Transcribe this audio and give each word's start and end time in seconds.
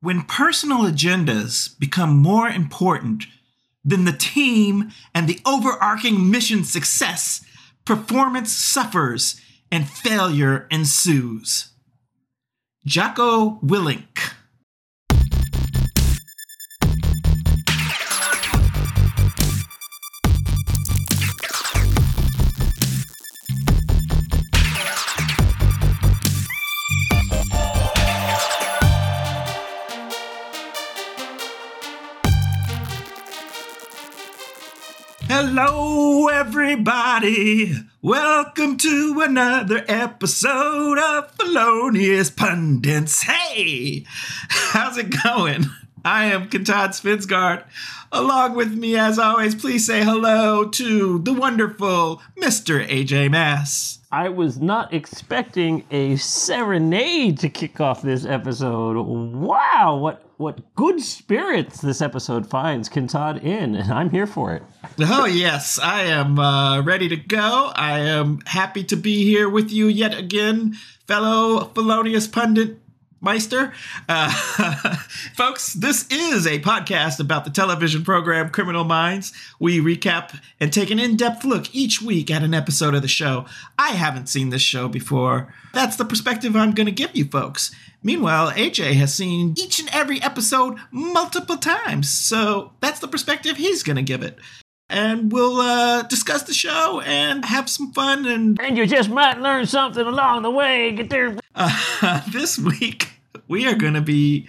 When 0.00 0.22
personal 0.22 0.84
agendas 0.84 1.78
become 1.78 2.16
more 2.16 2.48
important 2.48 3.26
than 3.84 4.04
the 4.04 4.12
team 4.12 4.92
and 5.14 5.28
the 5.28 5.40
overarching 5.44 6.30
mission 6.30 6.62
success, 6.62 7.44
performance 7.84 8.52
suffers 8.52 9.40
and 9.72 9.88
failure 9.88 10.66
ensues. 10.70 11.72
Jocko 12.84 13.58
Willink. 13.60 14.34
Everybody. 37.18 37.74
Welcome 38.00 38.76
to 38.76 39.20
another 39.24 39.84
episode 39.88 40.98
of 40.98 41.30
Felonious 41.32 42.30
Pundits. 42.30 43.22
Hey, 43.22 44.04
how's 44.48 44.96
it 44.98 45.12
going? 45.24 45.64
I 46.08 46.24
am 46.24 46.48
Katad 46.48 46.94
Spinsgard. 46.94 47.64
Along 48.10 48.54
with 48.54 48.72
me, 48.72 48.96
as 48.96 49.18
always, 49.18 49.54
please 49.54 49.84
say 49.84 50.02
hello 50.02 50.64
to 50.64 51.18
the 51.18 51.34
wonderful 51.34 52.22
Mr. 52.38 52.82
AJ 52.88 53.30
Mass. 53.30 53.98
I 54.10 54.30
was 54.30 54.58
not 54.58 54.94
expecting 54.94 55.84
a 55.90 56.16
serenade 56.16 57.38
to 57.40 57.50
kick 57.50 57.78
off 57.78 58.00
this 58.00 58.24
episode. 58.24 58.96
Wow, 58.96 59.98
what 60.00 60.24
what 60.38 60.74
good 60.76 61.02
spirits 61.02 61.82
this 61.82 62.00
episode 62.00 62.48
finds 62.48 62.88
Kintad 62.88 63.44
in, 63.44 63.74
and 63.74 63.92
I'm 63.92 64.08
here 64.08 64.26
for 64.26 64.54
it. 64.54 64.62
Oh 65.00 65.26
yes, 65.26 65.78
I 65.78 66.04
am 66.04 66.38
uh, 66.38 66.80
ready 66.80 67.10
to 67.10 67.16
go. 67.16 67.70
I 67.74 67.98
am 67.98 68.40
happy 68.46 68.82
to 68.84 68.96
be 68.96 69.24
here 69.24 69.50
with 69.50 69.70
you 69.70 69.88
yet 69.88 70.16
again, 70.16 70.72
fellow 71.06 71.66
felonious 71.74 72.26
pundit 72.26 72.78
Meister. 73.20 73.72
Uh, 74.08 74.30
folks, 75.34 75.72
this 75.72 76.06
is 76.10 76.46
a 76.46 76.60
podcast 76.60 77.20
about 77.20 77.44
the 77.44 77.50
television 77.50 78.04
program 78.04 78.50
Criminal 78.50 78.84
Minds. 78.84 79.32
We 79.58 79.80
recap 79.80 80.40
and 80.60 80.72
take 80.72 80.90
an 80.90 80.98
in 80.98 81.16
depth 81.16 81.44
look 81.44 81.74
each 81.74 82.00
week 82.00 82.30
at 82.30 82.42
an 82.42 82.54
episode 82.54 82.94
of 82.94 83.02
the 83.02 83.08
show. 83.08 83.46
I 83.78 83.90
haven't 83.90 84.28
seen 84.28 84.50
this 84.50 84.62
show 84.62 84.88
before. 84.88 85.52
That's 85.72 85.96
the 85.96 86.04
perspective 86.04 86.54
I'm 86.56 86.72
going 86.72 86.86
to 86.86 86.92
give 86.92 87.14
you 87.14 87.24
folks. 87.24 87.74
Meanwhile, 88.02 88.52
AJ 88.52 88.94
has 88.94 89.12
seen 89.12 89.54
each 89.58 89.80
and 89.80 89.88
every 89.92 90.22
episode 90.22 90.78
multiple 90.92 91.56
times, 91.56 92.08
so 92.08 92.72
that's 92.80 93.00
the 93.00 93.08
perspective 93.08 93.56
he's 93.56 93.82
going 93.82 93.96
to 93.96 94.02
give 94.02 94.22
it 94.22 94.38
and 94.90 95.30
we'll 95.32 95.60
uh, 95.60 96.02
discuss 96.02 96.44
the 96.44 96.54
show 96.54 97.00
and 97.00 97.44
have 97.44 97.68
some 97.68 97.92
fun. 97.92 98.26
And 98.26 98.60
and 98.60 98.76
you 98.76 98.86
just 98.86 99.10
might 99.10 99.40
learn 99.40 99.66
something 99.66 100.06
along 100.06 100.42
the 100.42 100.50
way. 100.50 100.92
Get 100.92 101.10
there. 101.10 101.36
Uh, 101.54 102.20
this 102.32 102.58
week 102.58 103.12
we 103.46 103.66
are 103.66 103.74
going 103.74 103.94
to 103.94 104.00
be 104.00 104.46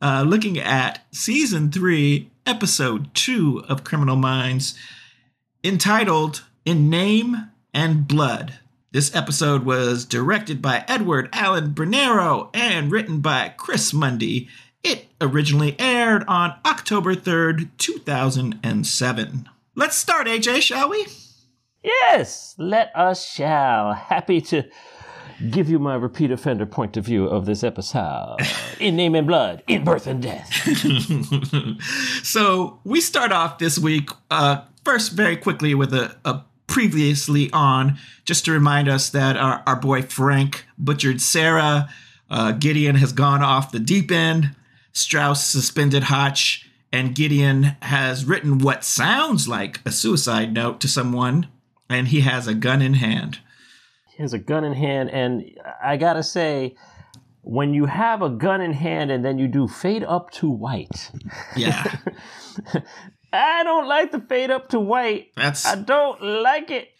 uh, 0.00 0.24
looking 0.26 0.58
at 0.58 1.06
season 1.10 1.70
three, 1.70 2.30
episode 2.46 3.14
two 3.14 3.64
of 3.68 3.84
Criminal 3.84 4.16
Minds, 4.16 4.78
entitled 5.64 6.44
"In 6.64 6.90
Name 6.90 7.50
and 7.72 8.06
Blood." 8.06 8.58
This 8.90 9.14
episode 9.14 9.64
was 9.64 10.06
directed 10.06 10.62
by 10.62 10.82
Edward 10.88 11.28
Allen 11.32 11.74
Bernero 11.74 12.48
and 12.54 12.90
written 12.90 13.20
by 13.20 13.52
Chris 13.56 13.92
Mundy. 13.92 14.48
It 14.82 15.06
originally 15.20 15.76
aired 15.78 16.24
on 16.26 16.54
October 16.64 17.14
3rd, 17.14 17.68
2007. 17.76 19.48
Let's 19.78 19.96
start, 19.96 20.26
AJ, 20.26 20.62
shall 20.62 20.90
we? 20.90 21.06
Yes, 21.84 22.56
let 22.58 22.90
us 22.96 23.24
shall. 23.24 23.92
Happy 23.92 24.40
to 24.40 24.64
give 25.52 25.70
you 25.70 25.78
my 25.78 25.94
repeat 25.94 26.32
offender 26.32 26.66
point 26.66 26.96
of 26.96 27.04
view 27.04 27.26
of 27.26 27.46
this 27.46 27.62
episode. 27.62 28.38
in 28.80 28.96
name 28.96 29.14
and 29.14 29.24
blood, 29.24 29.62
in 29.68 29.84
birth 29.84 30.08
and 30.08 30.20
death. 30.20 30.52
so 32.24 32.80
we 32.82 33.00
start 33.00 33.30
off 33.30 33.58
this 33.58 33.78
week, 33.78 34.10
uh, 34.32 34.62
first, 34.84 35.12
very 35.12 35.36
quickly 35.36 35.76
with 35.76 35.94
a, 35.94 36.16
a 36.24 36.42
previously 36.66 37.48
on, 37.52 37.98
just 38.24 38.46
to 38.46 38.50
remind 38.50 38.88
us 38.88 39.10
that 39.10 39.36
our, 39.36 39.62
our 39.64 39.76
boy 39.76 40.02
Frank 40.02 40.66
butchered 40.76 41.20
Sarah. 41.20 41.88
Uh, 42.28 42.50
Gideon 42.50 42.96
has 42.96 43.12
gone 43.12 43.44
off 43.44 43.70
the 43.70 43.78
deep 43.78 44.10
end. 44.10 44.56
Strauss 44.92 45.46
suspended 45.46 46.02
Hotch 46.02 46.67
and 46.92 47.14
Gideon 47.14 47.76
has 47.82 48.24
written 48.24 48.58
what 48.58 48.84
sounds 48.84 49.48
like 49.48 49.80
a 49.84 49.92
suicide 49.92 50.52
note 50.52 50.80
to 50.80 50.88
someone, 50.88 51.48
and 51.88 52.08
he 52.08 52.20
has 52.20 52.46
a 52.46 52.54
gun 52.54 52.82
in 52.82 52.94
hand. 52.94 53.40
He 54.16 54.22
has 54.22 54.32
a 54.32 54.38
gun 54.38 54.64
in 54.64 54.72
hand, 54.72 55.10
and 55.10 55.44
I 55.82 55.96
gotta 55.96 56.22
say, 56.22 56.76
when 57.48 57.72
you 57.72 57.86
have 57.86 58.20
a 58.20 58.28
gun 58.28 58.60
in 58.60 58.74
hand 58.74 59.10
and 59.10 59.24
then 59.24 59.38
you 59.38 59.48
do 59.48 59.66
fade 59.66 60.04
up 60.04 60.30
to 60.30 60.50
white. 60.50 61.10
Yeah. 61.56 61.96
I 63.32 63.62
don't 63.62 63.88
like 63.88 64.12
the 64.12 64.20
fade 64.20 64.50
up 64.50 64.68
to 64.70 64.80
white. 64.80 65.32
That's 65.34 65.64
I 65.64 65.76
don't 65.76 66.22
like 66.22 66.70
it. 66.70 66.90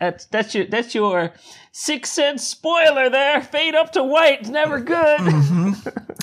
That's 0.00 0.26
that's 0.26 0.52
your 0.52 0.66
that's 0.66 0.96
your 0.96 1.32
six 1.70 2.10
cent 2.10 2.40
spoiler 2.40 3.08
there. 3.08 3.40
Fade 3.40 3.76
up 3.76 3.92
to 3.92 4.02
white. 4.02 4.40
It's 4.40 4.48
never 4.48 4.80
good. 4.80 5.20
Mm-hmm. 5.20 6.12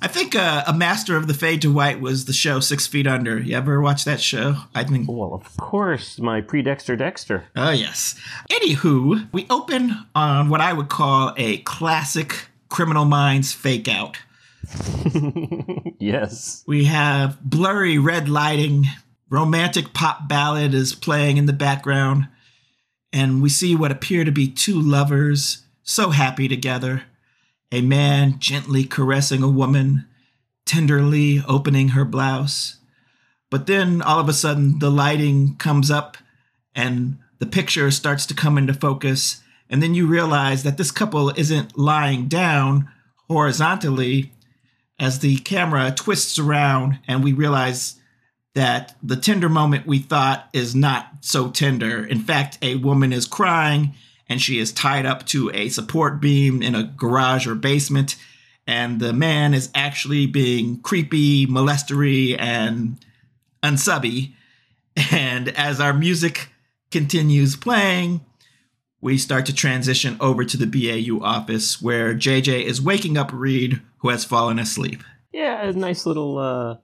I 0.00 0.08
think 0.08 0.34
uh, 0.34 0.64
a 0.66 0.72
master 0.72 1.16
of 1.16 1.26
the 1.26 1.34
fade 1.34 1.62
to 1.62 1.72
white 1.72 2.00
was 2.00 2.24
the 2.24 2.32
show 2.32 2.60
Six 2.60 2.86
Feet 2.86 3.06
Under. 3.06 3.38
You 3.38 3.56
ever 3.56 3.80
watch 3.80 4.04
that 4.04 4.20
show? 4.20 4.56
I 4.74 4.84
think. 4.84 5.08
Well, 5.08 5.34
of 5.34 5.56
course, 5.56 6.18
my 6.18 6.40
pre 6.40 6.62
Dexter 6.62 6.96
Dexter. 6.96 7.44
Oh 7.56 7.70
yes. 7.70 8.14
Anywho, 8.50 9.28
we 9.32 9.46
open 9.50 10.06
on 10.14 10.48
what 10.48 10.60
I 10.60 10.72
would 10.72 10.88
call 10.88 11.34
a 11.36 11.58
classic 11.58 12.46
Criminal 12.68 13.04
Minds 13.04 13.52
fake 13.52 13.88
out. 13.88 14.18
yes. 15.98 16.64
We 16.66 16.84
have 16.84 17.40
blurry 17.42 17.98
red 17.98 18.28
lighting. 18.28 18.86
Romantic 19.30 19.92
pop 19.92 20.28
ballad 20.28 20.72
is 20.72 20.94
playing 20.94 21.36
in 21.36 21.46
the 21.46 21.52
background 21.52 22.28
and 23.12 23.42
we 23.42 23.48
see 23.48 23.74
what 23.74 23.92
appear 23.92 24.24
to 24.24 24.32
be 24.32 24.48
two 24.48 24.80
lovers 24.80 25.64
so 25.82 26.10
happy 26.10 26.48
together. 26.48 27.04
A 27.70 27.80
man 27.82 28.38
gently 28.38 28.84
caressing 28.84 29.42
a 29.42 29.48
woman, 29.48 30.06
tenderly 30.64 31.42
opening 31.46 31.88
her 31.88 32.04
blouse. 32.04 32.78
But 33.50 33.66
then 33.66 34.02
all 34.02 34.20
of 34.20 34.28
a 34.28 34.32
sudden, 34.32 34.78
the 34.78 34.90
lighting 34.90 35.56
comes 35.56 35.90
up 35.90 36.16
and 36.74 37.18
the 37.38 37.46
picture 37.46 37.90
starts 37.90 38.26
to 38.26 38.34
come 38.34 38.58
into 38.58 38.74
focus. 38.74 39.42
And 39.70 39.82
then 39.82 39.94
you 39.94 40.06
realize 40.06 40.62
that 40.62 40.76
this 40.76 40.90
couple 40.90 41.30
isn't 41.30 41.78
lying 41.78 42.26
down 42.28 42.88
horizontally 43.28 44.32
as 44.98 45.20
the 45.20 45.36
camera 45.38 45.92
twists 45.94 46.38
around 46.38 46.98
and 47.06 47.22
we 47.22 47.32
realize 47.32 47.96
that 48.54 48.96
the 49.02 49.16
tender 49.16 49.48
moment 49.48 49.86
we 49.86 49.98
thought 49.98 50.48
is 50.52 50.74
not 50.74 51.08
so 51.20 51.50
tender. 51.50 52.04
In 52.04 52.20
fact, 52.20 52.58
a 52.60 52.76
woman 52.76 53.12
is 53.12 53.26
crying 53.26 53.94
and 54.28 54.40
she 54.40 54.58
is 54.58 54.72
tied 54.72 55.06
up 55.06 55.26
to 55.26 55.50
a 55.52 55.68
support 55.68 56.20
beam 56.20 56.62
in 56.62 56.74
a 56.74 56.84
garage 56.84 57.46
or 57.46 57.54
basement. 57.54 58.16
And 58.66 59.00
the 59.00 59.12
man 59.12 59.54
is 59.54 59.70
actually 59.74 60.26
being 60.26 60.80
creepy, 60.80 61.46
molestery, 61.46 62.38
and 62.38 62.98
unsubby. 63.62 64.34
And 65.10 65.48
as 65.50 65.80
our 65.80 65.94
music 65.94 66.48
continues 66.90 67.56
playing, 67.56 68.20
we 69.00 69.16
start 69.16 69.46
to 69.46 69.54
transition 69.54 70.16
over 70.20 70.44
to 70.44 70.56
the 70.56 70.66
BAU 70.66 71.24
office 71.24 71.80
where 71.80 72.14
JJ 72.14 72.64
is 72.64 72.82
waking 72.82 73.16
up 73.16 73.30
Reed, 73.32 73.80
who 73.98 74.08
has 74.08 74.24
fallen 74.24 74.58
asleep. 74.58 75.02
Yeah, 75.32 75.62
a 75.62 75.72
nice 75.72 76.04
little 76.04 76.38
uh, 76.38 76.76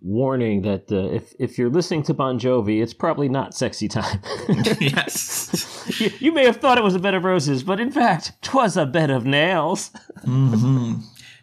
warning 0.00 0.62
that 0.62 0.90
uh, 0.90 1.14
if 1.14 1.34
if 1.38 1.58
you're 1.58 1.70
listening 1.70 2.02
to 2.04 2.14
Bon 2.14 2.38
Jovi, 2.38 2.82
it's 2.82 2.94
probably 2.94 3.28
not 3.28 3.54
sexy 3.54 3.88
time. 3.88 4.20
yes, 4.80 6.00
you, 6.00 6.10
you, 6.18 6.32
may 6.32 6.44
have 6.44 6.56
thought 6.56 6.78
it 6.78 6.84
was 6.84 6.94
a 6.94 6.98
bed 6.98 7.14
of 7.14 7.24
roses, 7.24 7.62
but 7.62 7.80
in 7.80 7.90
fact, 7.90 8.32
'twas 8.42 8.76
a 8.76 8.86
bed 8.86 9.10
of 9.10 9.24
nails. 9.24 9.90
mm-hmm. 10.24 11.00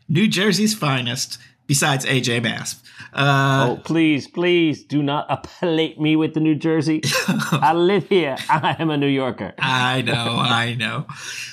New 0.09 0.27
Jersey's 0.27 0.73
finest, 0.73 1.37
besides 1.65 2.05
AJ 2.05 2.43
Mass. 2.43 2.81
Uh, 3.13 3.69
oh, 3.69 3.81
please, 3.83 4.27
please 4.27 4.83
do 4.83 5.01
not 5.01 5.25
appellate 5.29 5.99
me 5.99 6.15
with 6.15 6.33
the 6.33 6.39
New 6.39 6.55
Jersey. 6.55 7.01
I 7.27 7.73
live 7.73 8.07
here. 8.07 8.35
I 8.49 8.75
am 8.79 8.89
a 8.89 8.97
New 8.97 9.07
Yorker. 9.07 9.53
I 9.59 10.01
know, 10.01 10.37
I 10.39 10.75
know. 10.75 11.07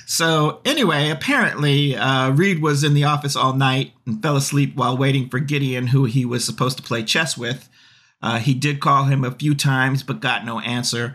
So, 0.06 0.60
anyway, 0.64 1.10
apparently, 1.10 1.96
uh, 1.96 2.30
Reed 2.30 2.60
was 2.60 2.84
in 2.84 2.94
the 2.94 3.04
office 3.04 3.36
all 3.36 3.54
night 3.54 3.92
and 4.06 4.22
fell 4.22 4.36
asleep 4.36 4.76
while 4.76 4.96
waiting 4.96 5.28
for 5.28 5.38
Gideon, 5.38 5.88
who 5.88 6.04
he 6.04 6.24
was 6.24 6.44
supposed 6.44 6.76
to 6.76 6.82
play 6.82 7.02
chess 7.02 7.38
with. 7.38 7.68
Uh, 8.22 8.38
he 8.38 8.54
did 8.54 8.80
call 8.80 9.04
him 9.04 9.24
a 9.24 9.30
few 9.30 9.54
times, 9.54 10.02
but 10.02 10.20
got 10.20 10.44
no 10.44 10.60
answer. 10.60 11.14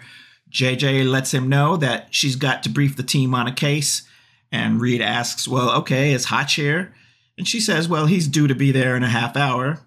JJ 0.51 1.09
lets 1.09 1.33
him 1.33 1.49
know 1.49 1.77
that 1.77 2.07
she's 2.13 2.35
got 2.35 2.63
to 2.63 2.69
brief 2.69 2.95
the 2.95 3.03
team 3.03 3.35
on 3.35 3.47
a 3.47 3.53
case. 3.53 4.03
And 4.51 4.81
Reed 4.81 5.01
asks, 5.01 5.47
Well, 5.47 5.69
okay, 5.77 6.11
is 6.11 6.25
Hotch 6.25 6.55
here? 6.55 6.93
And 7.39 7.47
she 7.47 7.61
says, 7.61 7.87
well, 7.87 8.05
he's 8.05 8.27
due 8.27 8.47
to 8.47 8.53
be 8.53 8.73
there 8.73 8.97
in 8.97 9.03
a 9.03 9.07
half 9.09 9.37
hour. 9.37 9.79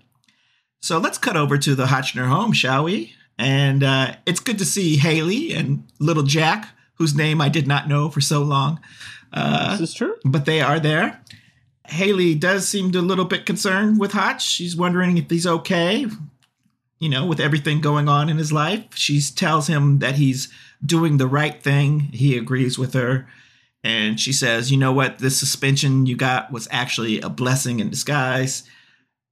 So 0.83 0.99
let's 0.99 1.17
cut 1.17 1.37
over 1.37 1.57
to 1.59 1.75
the 1.77 1.87
Hotchner 1.87 2.29
home, 2.29 2.53
shall 2.53 2.85
we? 2.85 3.15
And 3.39 3.83
uh, 3.85 4.17
it's 4.27 4.41
good 4.41 4.59
to 4.59 4.65
see 4.65 4.97
Haley 4.97 5.53
and 5.53 5.85
little 6.01 6.25
Jack, 6.25 6.69
whose 6.95 7.15
name 7.15 7.41
I 7.41 7.49
did 7.49 7.67
not 7.69 7.89
know 7.89 8.11
for 8.11 8.21
so 8.21 8.43
long. 8.43 8.81
Uh, 9.33 9.77
This 9.79 9.91
is 9.91 9.95
true. 9.95 10.17
but 10.25 10.45
they 10.45 10.61
are 10.61 10.81
there. 10.81 11.21
Haley 11.87 12.35
does 12.35 12.67
seem 12.67 12.95
a 12.95 13.01
little 13.01 13.25
bit 13.25 13.47
concerned 13.47 14.01
with 14.01 14.13
Hotch. 14.13 14.45
She's 14.45 14.77
wondering 14.77 15.17
if 15.19 15.31
he's 15.31 15.47
okay, 15.47 16.07
you 16.99 17.09
know, 17.09 17.27
with 17.27 17.41
everything 17.41 17.81
going 17.81 18.09
on 18.09 18.29
in 18.29 18.37
his 18.39 18.53
life. 18.53 18.85
She 18.95 19.21
tells 19.21 19.69
him 19.69 20.01
that 20.01 20.17
he's 20.17 20.53
doing 20.85 21.17
the 21.17 21.27
right 21.29 21.63
thing. 21.63 22.01
He 22.13 22.37
agrees 22.37 22.77
with 22.79 22.93
her. 22.95 23.29
And 23.85 24.19
she 24.21 24.33
says, 24.33 24.71
you 24.71 24.77
know 24.79 24.93
what? 24.93 25.19
This 25.19 25.39
suspension 25.39 26.07
you 26.07 26.17
got 26.17 26.53
was 26.53 26.69
actually 26.71 27.21
a 27.21 27.29
blessing 27.29 27.81
in 27.81 27.91
disguise. 27.91 28.63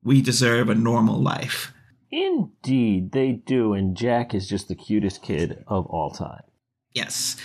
We 0.03 0.23
deserve 0.23 0.69
a 0.69 0.75
normal 0.75 1.21
life. 1.21 1.73
Indeed, 2.11 3.13
they 3.13 3.33
do, 3.33 3.73
and 3.73 3.97
Jack 3.97 4.35
is 4.35 4.49
just 4.49 4.69
the 4.69 4.75
cutest 4.75 5.23
kid 5.23 5.63
of 5.67 5.87
all 5.87 6.11
time. 6.11 6.43
Yes. 6.93 7.37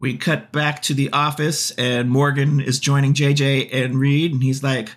We 0.00 0.16
cut 0.16 0.52
back 0.52 0.82
to 0.82 0.94
the 0.94 1.10
office, 1.12 1.72
and 1.72 2.08
Morgan 2.08 2.60
is 2.60 2.78
joining 2.78 3.14
JJ 3.14 3.74
and 3.74 3.98
Reed, 3.98 4.32
and 4.32 4.42
he's 4.42 4.62
like, 4.62 4.90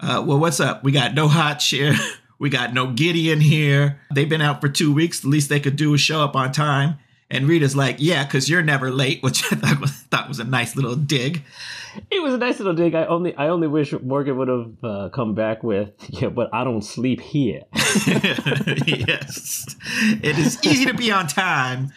uh, 0.00 0.24
Well, 0.26 0.40
what's 0.40 0.58
up? 0.58 0.82
We 0.82 0.90
got 0.90 1.14
no 1.14 1.28
Hotch 1.28 1.68
here. 1.68 1.94
We 2.38 2.50
got 2.50 2.74
no 2.74 2.88
Gideon 2.88 3.40
here. 3.40 4.00
They've 4.12 4.28
been 4.28 4.40
out 4.40 4.60
for 4.60 4.68
two 4.68 4.92
weeks. 4.92 5.20
The 5.20 5.28
least 5.28 5.48
they 5.48 5.60
could 5.60 5.76
do 5.76 5.94
is 5.94 6.00
show 6.00 6.24
up 6.24 6.34
on 6.34 6.50
time. 6.50 6.98
And 7.30 7.46
Reed 7.46 7.62
is 7.62 7.76
like, 7.76 7.98
Yeah, 8.00 8.24
because 8.24 8.50
you're 8.50 8.62
never 8.64 8.90
late, 8.90 9.22
which 9.22 9.44
I 9.52 9.54
thought 9.54 9.80
was, 9.80 9.92
thought 9.92 10.26
was 10.26 10.40
a 10.40 10.44
nice 10.44 10.74
little 10.74 10.96
dig. 10.96 11.44
It 12.10 12.22
was 12.22 12.34
a 12.34 12.38
nice 12.38 12.58
little 12.58 12.74
dig. 12.74 12.94
I 12.94 13.06
only, 13.06 13.34
I 13.36 13.48
only 13.48 13.68
wish 13.68 13.92
Morgan 13.92 14.36
would 14.38 14.48
have 14.48 14.84
uh, 14.84 15.08
come 15.10 15.34
back 15.34 15.62
with, 15.62 15.90
yeah, 16.08 16.28
but 16.28 16.48
I 16.52 16.64
don't 16.64 16.82
sleep 16.82 17.20
here. 17.20 17.62
yes. 17.74 19.76
It 20.22 20.38
is 20.38 20.64
easy 20.64 20.86
to 20.86 20.94
be 20.94 21.10
on 21.10 21.26
time 21.26 21.92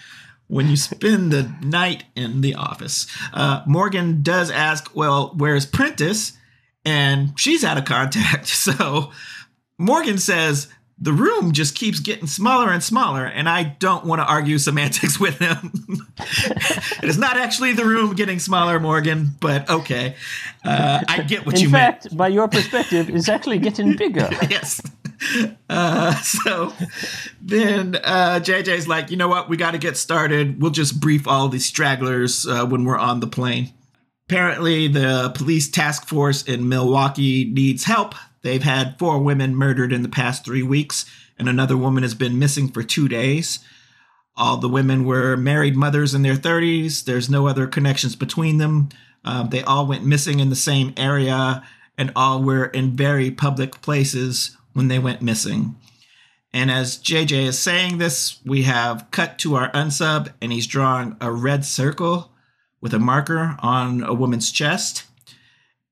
when 0.47 0.67
you 0.67 0.75
spend 0.75 1.31
the 1.31 1.51
night 1.61 2.05
in 2.15 2.41
the 2.41 2.55
office. 2.55 3.07
Uh, 3.33 3.63
Morgan 3.65 4.21
does 4.21 4.51
ask, 4.51 4.95
well, 4.95 5.33
where's 5.35 5.65
Prentiss? 5.65 6.33
And 6.83 7.39
she's 7.39 7.63
out 7.63 7.77
of 7.77 7.85
contact. 7.85 8.47
So 8.55 9.11
Morgan 9.77 10.17
says, 10.17 10.67
the 10.97 11.11
room 11.11 11.51
just 11.51 11.75
keeps 11.75 11.99
getting 11.99 12.25
smaller 12.25 12.71
and 12.71 12.81
smaller, 12.81 13.25
and 13.25 13.49
I 13.49 13.63
don't 13.63 14.05
want 14.05 14.21
to 14.21 14.25
argue 14.25 14.57
semantics 14.57 15.19
with 15.19 15.39
him. 15.39 15.73
it 16.17 17.03
is 17.03 17.17
not 17.17 17.37
actually 17.37 17.73
the 17.73 17.85
room 17.85 18.15
getting 18.15 18.39
smaller, 18.39 18.79
Morgan, 18.79 19.31
but 19.41 19.69
okay. 19.69 20.15
Uh, 20.63 21.03
I 21.07 21.21
get 21.23 21.45
what 21.45 21.55
In 21.55 21.61
you 21.61 21.69
meant. 21.69 22.03
fact, 22.03 22.15
by 22.17 22.29
your 22.29 22.47
perspective, 22.47 23.09
it's 23.09 23.27
actually 23.27 23.59
getting 23.59 23.95
bigger. 23.97 24.29
yes. 24.49 24.81
Uh, 25.69 26.15
so 26.21 26.73
then 27.41 27.95
uh, 28.03 28.39
JJ's 28.41 28.87
like, 28.87 29.11
you 29.11 29.17
know 29.17 29.27
what? 29.27 29.49
We 29.49 29.57
got 29.57 29.71
to 29.71 29.77
get 29.77 29.97
started. 29.97 30.61
We'll 30.61 30.71
just 30.71 30.99
brief 30.99 31.27
all 31.27 31.49
these 31.49 31.65
stragglers 31.65 32.47
uh, 32.47 32.65
when 32.65 32.85
we're 32.85 32.97
on 32.97 33.19
the 33.19 33.27
plane. 33.27 33.73
Apparently, 34.29 34.87
the 34.87 35.31
police 35.35 35.69
task 35.69 36.07
force 36.07 36.41
in 36.43 36.67
Milwaukee 36.67 37.45
needs 37.53 37.83
help. 37.83 38.15
They've 38.45 38.61
had 38.61 38.99
four 38.99 39.17
women 39.17 39.55
murdered 39.55 39.91
in 39.91 40.03
the 40.03 40.07
past 40.07 40.45
three 40.45 40.61
weeks, 40.61 41.09
and 41.39 41.49
another 41.49 41.75
woman 41.75 42.03
has 42.03 42.13
been 42.13 42.37
missing 42.37 42.67
for 42.67 42.83
two 42.83 43.07
days. 43.07 43.57
All 44.37 44.57
the 44.57 44.69
women 44.69 45.03
were 45.03 45.35
married 45.35 45.75
mothers 45.75 46.13
in 46.13 46.21
their 46.21 46.35
30s. 46.35 47.05
There's 47.05 47.27
no 47.27 47.47
other 47.47 47.65
connections 47.65 48.15
between 48.15 48.59
them. 48.59 48.89
Um, 49.23 49.49
they 49.49 49.63
all 49.63 49.87
went 49.87 50.05
missing 50.05 50.39
in 50.39 50.51
the 50.51 50.55
same 50.55 50.93
area 50.95 51.63
and 51.97 52.11
all 52.15 52.43
were 52.43 52.65
in 52.65 52.95
very 52.95 53.31
public 53.31 53.81
places 53.81 54.55
when 54.73 54.89
they 54.89 54.99
went 54.99 55.23
missing. 55.23 55.75
And 56.53 56.69
as 56.69 56.99
JJ 56.99 57.47
is 57.47 57.57
saying 57.57 57.97
this, 57.97 58.37
we 58.45 58.61
have 58.61 59.07
cut 59.09 59.39
to 59.39 59.55
our 59.55 59.71
unsub, 59.71 60.31
and 60.39 60.53
he's 60.53 60.67
drawing 60.67 61.17
a 61.19 61.31
red 61.31 61.65
circle 61.65 62.31
with 62.79 62.93
a 62.93 62.99
marker 62.99 63.57
on 63.63 64.03
a 64.03 64.13
woman's 64.13 64.51
chest. 64.51 65.05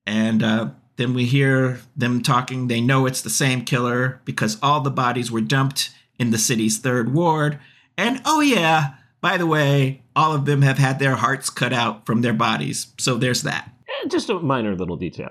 And 0.06 0.40
uh, 0.40 0.68
then 0.96 1.14
we 1.14 1.24
hear 1.24 1.80
them 1.96 2.22
talking. 2.22 2.68
They 2.68 2.80
know 2.80 3.06
it's 3.06 3.22
the 3.22 3.30
same 3.30 3.64
killer 3.64 4.20
because 4.24 4.58
all 4.62 4.80
the 4.80 4.90
bodies 4.90 5.30
were 5.30 5.40
dumped 5.40 5.90
in 6.18 6.30
the 6.30 6.38
city's 6.38 6.78
third 6.78 7.12
ward. 7.12 7.58
And 7.96 8.20
oh, 8.24 8.40
yeah, 8.40 8.94
by 9.20 9.36
the 9.36 9.46
way, 9.46 10.02
all 10.14 10.32
of 10.34 10.44
them 10.44 10.62
have 10.62 10.78
had 10.78 10.98
their 10.98 11.16
hearts 11.16 11.50
cut 11.50 11.72
out 11.72 12.06
from 12.06 12.22
their 12.22 12.32
bodies. 12.32 12.88
So 12.98 13.16
there's 13.16 13.42
that. 13.42 13.70
Eh, 13.88 14.08
Just 14.08 14.30
a 14.30 14.38
minor 14.38 14.74
little 14.76 14.96
detail. 14.96 15.30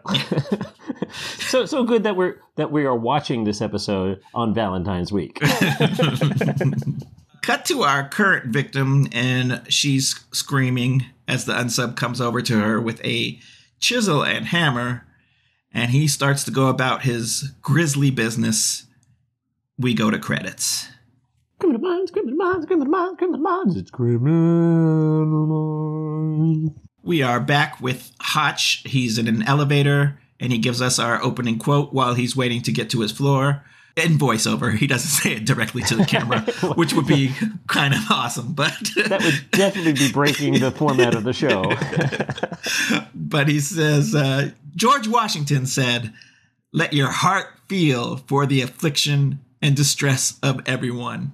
so, 1.40 1.66
so 1.66 1.84
good 1.84 2.04
that 2.04 2.16
we're 2.16 2.40
that 2.56 2.72
we 2.72 2.86
are 2.86 2.96
watching 2.96 3.44
this 3.44 3.62
episode 3.62 4.22
on 4.34 4.54
Valentine's 4.54 5.12
week. 5.12 5.40
Cut 7.42 7.66
to 7.66 7.82
our 7.84 8.08
current 8.08 8.54
victim, 8.54 9.08
and 9.12 9.62
she's 9.68 10.24
screaming 10.32 11.06
as 11.28 11.44
the 11.44 11.52
unsub 11.54 11.98
comes 11.98 12.22
over 12.22 12.42
to 12.42 12.60
her 12.62 12.80
with 12.80 13.04
a 13.04 13.38
chisel 13.82 14.24
and 14.24 14.46
hammer, 14.46 15.06
and 15.74 15.92
he 15.92 16.08
starts 16.08 16.44
to 16.46 16.52
go 16.52 16.68
about 16.68 17.04
his 17.04 17.52
grisly 17.62 18.12
business. 18.12 18.86
We 19.78 19.94
go 19.94 20.12
to 20.12 20.20
credits. 20.20 20.88
criminal 21.60 21.82
minds, 21.82 22.12
criminal 22.12 22.38
minds, 22.38 22.66
criminal 22.66 22.92
minds, 22.92 23.18
criminal 23.18 23.42
minds. 23.42 23.76
It's 23.78 23.92
criminal 23.92 25.48
minds. 25.48 26.72
We 27.02 27.22
are 27.22 27.40
back 27.40 27.82
with 27.82 28.12
Hotch. 28.22 28.84
He's 28.86 29.18
in 29.18 29.28
an 29.28 29.44
elevator, 29.44 30.20
and 30.40 30.52
he 30.54 30.58
gives 30.58 30.82
us 30.82 31.00
our 31.00 31.22
opening 31.22 31.60
quote 31.60 31.92
while 31.94 32.14
he's 32.14 32.36
waiting 32.36 32.62
to 32.64 32.72
get 32.72 32.90
to 32.92 33.02
his 33.02 33.12
floor. 33.12 33.64
In 33.96 34.18
voiceover, 34.18 34.76
he 34.76 34.88
doesn't 34.88 35.10
say 35.10 35.34
it 35.34 35.46
directly 35.46 35.84
to 35.84 35.96
the 35.96 36.06
camera, 36.06 36.40
which 36.76 36.94
would 36.94 37.06
be 37.06 37.32
kind 37.68 37.94
of 37.94 38.00
awesome. 38.10 38.54
But 38.54 38.74
That 39.08 39.22
would 39.24 39.52
definitely 39.52 39.94
be 39.94 40.12
breaking 40.12 40.60
the 40.60 40.72
format 40.72 41.14
of 41.14 41.24
the 41.24 41.34
show. 41.34 41.64
but 43.14 43.48
he 43.48 43.60
says 43.60 44.16
uh, 44.16 44.50
George 44.76 45.08
Washington 45.08 45.66
said, 45.66 46.14
"Let 46.72 46.94
your 46.94 47.12
heart 47.12 47.48
feel 47.68 48.18
for 48.18 48.46
the 48.46 48.62
affliction 48.62 49.40
and 49.62 49.76
distress 49.76 50.38
of 50.42 50.62
everyone." 50.66 51.34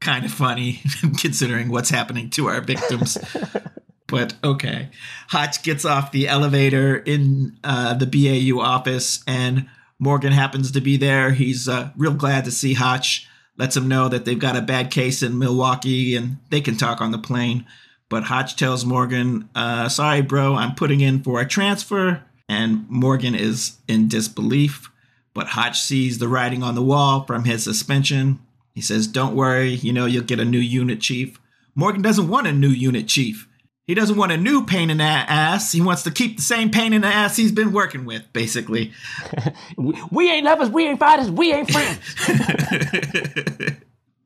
Kind 0.00 0.24
of 0.24 0.30
funny 0.30 0.82
considering 1.18 1.68
what's 1.68 1.90
happening 1.90 2.30
to 2.30 2.46
our 2.46 2.60
victims. 2.60 3.18
but 4.06 4.34
okay. 4.44 4.90
Hotch 5.28 5.62
gets 5.62 5.84
off 5.84 6.12
the 6.12 6.28
elevator 6.28 6.96
in 6.96 7.58
uh, 7.64 7.94
the 7.94 8.06
BAU 8.06 8.60
office, 8.60 9.22
and 9.26 9.68
Morgan 9.98 10.32
happens 10.32 10.70
to 10.72 10.80
be 10.80 10.96
there. 10.96 11.30
He's 11.30 11.68
uh, 11.68 11.90
real 11.96 12.14
glad 12.14 12.44
to 12.44 12.50
see 12.50 12.74
Hotch. 12.74 13.28
Lets 13.58 13.76
him 13.76 13.88
know 13.88 14.08
that 14.08 14.26
they've 14.26 14.38
got 14.38 14.56
a 14.56 14.60
bad 14.60 14.90
case 14.90 15.22
in 15.22 15.38
Milwaukee, 15.38 16.14
and 16.14 16.36
they 16.50 16.60
can 16.60 16.76
talk 16.76 17.00
on 17.00 17.10
the 17.10 17.18
plane. 17.18 17.64
But 18.08 18.24
Hotch 18.24 18.56
tells 18.56 18.84
Morgan, 18.84 19.48
uh, 19.54 19.88
"Sorry, 19.88 20.20
bro, 20.22 20.54
I'm 20.54 20.74
putting 20.74 21.00
in 21.00 21.22
for 21.22 21.40
a 21.40 21.46
transfer." 21.46 22.22
And 22.48 22.88
Morgan 22.88 23.34
is 23.34 23.78
in 23.88 24.08
disbelief. 24.08 24.90
But 25.34 25.48
Hotch 25.48 25.80
sees 25.80 26.18
the 26.18 26.28
writing 26.28 26.62
on 26.62 26.74
the 26.74 26.82
wall 26.82 27.24
from 27.24 27.44
his 27.44 27.62
suspension. 27.62 28.38
He 28.74 28.80
says, 28.80 29.06
Don't 29.06 29.36
worry, 29.36 29.70
you 29.70 29.92
know, 29.92 30.06
you'll 30.06 30.24
get 30.24 30.40
a 30.40 30.46
new 30.46 30.58
unit 30.58 31.00
chief. 31.00 31.38
Morgan 31.74 32.00
doesn't 32.00 32.28
want 32.28 32.46
a 32.46 32.52
new 32.52 32.70
unit 32.70 33.06
chief. 33.06 33.46
He 33.86 33.94
doesn't 33.94 34.16
want 34.16 34.32
a 34.32 34.36
new 34.36 34.64
pain 34.64 34.88
in 34.88 34.96
the 34.96 35.04
ass. 35.04 35.72
He 35.72 35.80
wants 35.80 36.02
to 36.04 36.10
keep 36.10 36.36
the 36.36 36.42
same 36.42 36.70
pain 36.70 36.92
in 36.92 37.02
the 37.02 37.06
ass 37.06 37.36
he's 37.36 37.52
been 37.52 37.72
working 37.72 38.04
with, 38.04 38.22
basically. 38.32 38.92
we, 39.76 39.94
we 40.10 40.30
ain't 40.30 40.44
lovers, 40.44 40.70
we 40.70 40.86
ain't 40.86 40.98
fighters, 40.98 41.30
we 41.30 41.52
ain't 41.52 41.70
friends. 41.70 41.98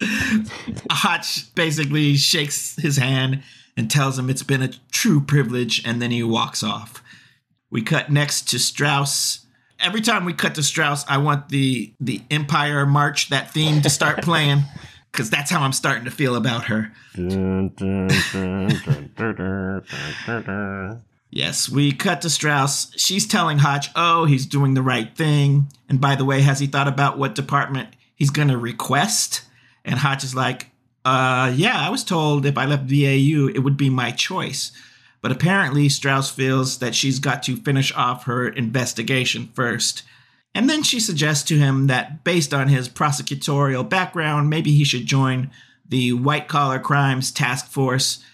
Hotch 0.91 1.55
basically 1.55 2.17
shakes 2.17 2.77
his 2.77 2.97
hand 2.97 3.43
and 3.81 3.91
tells 3.91 4.19
him 4.19 4.29
it's 4.29 4.43
been 4.43 4.61
a 4.61 4.69
true 4.93 5.23
privilege, 5.23 5.83
and 5.87 6.03
then 6.03 6.11
he 6.11 6.23
walks 6.23 6.63
off. 6.63 7.03
We 7.71 7.81
cut 7.81 8.13
next 8.13 8.47
to 8.51 8.59
Strauss. 8.59 9.47
Every 9.79 10.03
time 10.03 10.27
we 10.27 10.35
cut 10.35 10.55
to 10.57 10.63
Strauss, 10.63 11.03
I 11.09 11.17
want 11.17 11.49
the 11.49 11.95
the 11.99 12.21
Empire 12.31 12.85
March, 12.85 13.31
that 13.31 13.55
theme, 13.55 13.81
to 13.81 13.89
start 13.89 14.19
playing, 14.23 14.65
because 15.11 15.31
that's 15.31 15.51
how 15.51 15.63
I'm 15.63 15.73
starting 15.73 16.05
to 16.05 16.11
feel 16.11 16.37
about 16.37 16.67
her. 16.67 16.93
Yes, 21.31 21.71
we 21.71 21.93
cut 21.93 22.21
to 22.21 22.29
Strauss. 22.29 22.93
She's 22.99 23.27
telling 23.27 23.61
Hotch, 23.61 23.89
oh, 23.97 24.27
he's 24.27 24.45
doing 24.45 24.75
the 24.75 24.83
right 24.83 25.17
thing. 25.17 25.69
And 25.89 26.03
by 26.03 26.17
the 26.17 26.27
way, 26.27 26.43
has 26.43 26.59
he 26.59 26.67
thought 26.67 26.89
about 26.89 27.17
what 27.17 27.35
department 27.35 27.89
he's 28.15 28.29
going 28.29 28.49
to 28.49 28.59
request? 28.59 29.41
And 29.87 30.01
Hotch 30.01 30.23
is 30.23 30.35
like, 30.35 30.70
uh, 31.05 31.53
yeah, 31.55 31.79
I 31.79 31.91
was 31.91 32.05
told 32.05 32.45
if 32.45 32.59
I 32.59 32.67
left 32.67 32.89
BAU, 32.89 33.49
it 33.55 33.63
would 33.63 33.77
be 33.77 33.91
my 33.91 34.11
choice. 34.11 34.73
But 35.23 35.33
apparently, 35.33 35.89
Strauss 35.89 36.31
feels 36.31 36.79
that 36.79 36.95
she's 36.95 37.19
got 37.19 37.43
to 37.45 37.57
finish 37.57 37.93
off 37.95 38.25
her 38.25 38.49
investigation 38.49 39.51
first. 39.55 40.03
And 40.55 40.69
then 40.69 40.83
she 40.83 40.99
suggests 40.99 41.45
to 41.49 41.59
him 41.59 41.87
that 41.87 42.25
based 42.25 42.53
on 42.53 42.69
his 42.69 42.89
prosecutorial 42.89 43.89
background, 43.89 44.51
maybe 44.51 44.73
he 44.73 44.85
should 44.85 45.07
join 45.07 45.51
the 45.89 46.13
White 46.13 46.49
Collar 46.49 46.79
Crimes 46.79 47.31
Task 47.31 47.67
Force. 47.67 48.25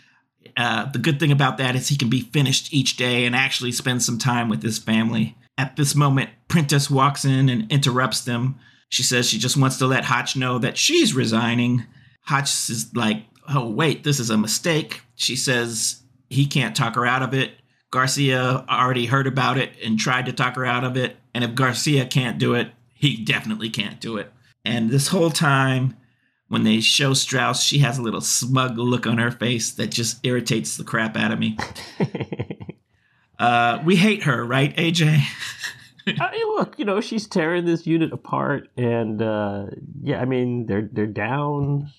Uh, 0.56 0.90
the 0.90 0.98
good 0.98 1.20
thing 1.20 1.32
about 1.32 1.58
that 1.58 1.76
is 1.76 1.88
he 1.88 1.96
can 1.96 2.08
be 2.08 2.20
finished 2.20 2.72
each 2.72 2.96
day 2.96 3.24
and 3.24 3.36
actually 3.36 3.72
spend 3.72 4.02
some 4.02 4.18
time 4.18 4.48
with 4.48 4.62
his 4.62 4.78
family. 4.78 5.36
At 5.58 5.76
this 5.76 5.94
moment, 5.94 6.30
Prentiss 6.48 6.90
walks 6.90 7.24
in 7.24 7.48
and 7.48 7.70
interrupts 7.70 8.22
them. 8.22 8.56
She 8.88 9.02
says 9.02 9.28
she 9.28 9.38
just 9.38 9.56
wants 9.56 9.76
to 9.78 9.86
let 9.86 10.04
Hotch 10.04 10.36
know 10.36 10.58
that 10.58 10.78
she's 10.78 11.14
resigning. 11.14 11.84
Hotch 12.26 12.70
is 12.70 12.94
like, 12.94 13.24
oh, 13.48 13.68
wait, 13.68 14.04
this 14.04 14.20
is 14.20 14.30
a 14.30 14.36
mistake. 14.36 15.02
She 15.14 15.36
says 15.36 16.02
he 16.28 16.46
can't 16.46 16.76
talk 16.76 16.94
her 16.96 17.06
out 17.06 17.22
of 17.22 17.34
it. 17.34 17.52
Garcia 17.90 18.64
already 18.68 19.06
heard 19.06 19.26
about 19.26 19.58
it 19.58 19.72
and 19.84 19.98
tried 19.98 20.26
to 20.26 20.32
talk 20.32 20.56
her 20.56 20.66
out 20.66 20.84
of 20.84 20.96
it. 20.96 21.16
And 21.34 21.44
if 21.44 21.54
Garcia 21.54 22.04
can't 22.04 22.38
do 22.38 22.54
it, 22.54 22.70
he 22.94 23.16
definitely 23.24 23.70
can't 23.70 24.00
do 24.00 24.16
it. 24.16 24.32
And 24.64 24.90
this 24.90 25.08
whole 25.08 25.30
time, 25.30 25.96
when 26.48 26.64
they 26.64 26.80
show 26.80 27.14
Strauss, 27.14 27.62
she 27.62 27.78
has 27.78 27.98
a 27.98 28.02
little 28.02 28.20
smug 28.20 28.78
look 28.78 29.06
on 29.06 29.18
her 29.18 29.30
face 29.30 29.70
that 29.72 29.90
just 29.90 30.24
irritates 30.24 30.76
the 30.76 30.84
crap 30.84 31.16
out 31.16 31.32
of 31.32 31.38
me. 31.38 31.56
uh, 33.38 33.80
we 33.84 33.96
hate 33.96 34.24
her, 34.24 34.44
right, 34.44 34.74
AJ? 34.76 35.22
I 36.20 36.30
mean, 36.30 36.46
look, 36.56 36.78
you 36.78 36.84
know, 36.84 37.00
she's 37.00 37.26
tearing 37.26 37.64
this 37.64 37.86
unit 37.86 38.12
apart, 38.12 38.68
and 38.76 39.20
uh, 39.20 39.66
yeah, 40.02 40.20
I 40.20 40.24
mean, 40.24 40.66
they're 40.66 40.88
they're 40.92 41.06
down. 41.06 41.90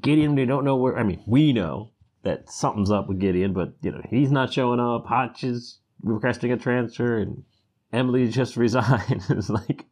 Gideon, 0.00 0.34
they 0.34 0.44
don't 0.44 0.64
know 0.64 0.76
where. 0.76 0.96
I 0.96 1.02
mean, 1.02 1.22
we 1.26 1.52
know 1.52 1.90
that 2.22 2.50
something's 2.50 2.90
up 2.90 3.08
with 3.08 3.18
Gideon, 3.18 3.52
but 3.52 3.74
you 3.82 3.92
know, 3.92 4.02
he's 4.08 4.30
not 4.30 4.52
showing 4.52 4.80
up. 4.80 5.06
Hotch 5.06 5.42
is 5.44 5.78
requesting 6.02 6.52
a 6.52 6.56
transfer, 6.56 7.18
and 7.18 7.44
Emily 7.92 8.28
just 8.28 8.56
resigned. 8.56 9.24
it's 9.28 9.50
like, 9.50 9.86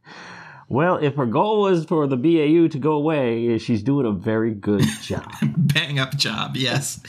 well, 0.68 0.96
if 0.96 1.16
her 1.16 1.24
goal 1.24 1.62
was 1.62 1.86
for 1.86 2.06
the 2.06 2.16
BAU 2.16 2.68
to 2.68 2.78
go 2.78 2.92
away, 2.92 3.56
she's 3.58 3.82
doing 3.82 4.04
a 4.04 4.12
very 4.12 4.52
good 4.52 4.84
job. 5.02 5.32
Bang 5.56 5.98
up 5.98 6.14
job, 6.16 6.56
yes. 6.56 7.00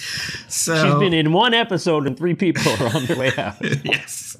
So 0.48 0.76
she's 0.76 1.00
been 1.00 1.14
in 1.14 1.34
one 1.34 1.54
episode 1.54 2.08
and 2.08 2.18
three 2.18 2.36
people 2.36 2.72
are 2.80 2.96
on 2.96 3.06
their 3.06 3.18
way 3.18 3.32
out. 3.38 3.56
yes. 3.84 4.38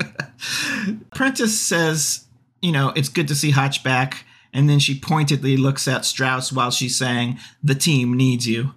Prentiss 1.14 1.60
says, 1.60 2.28
you 2.62 2.72
know, 2.72 2.94
it's 2.96 3.10
good 3.10 3.28
to 3.28 3.36
see 3.36 3.52
Hotch 3.52 3.84
back. 3.84 4.26
And 4.54 4.70
then 4.70 4.80
she 4.80 5.00
pointedly 5.00 5.58
looks 5.58 5.88
at 5.88 6.06
Strauss 6.06 6.52
while 6.52 6.72
she's 6.72 6.98
saying, 6.98 7.40
the 7.64 7.76
team 7.76 8.18
needs 8.18 8.48
you. 8.48 8.74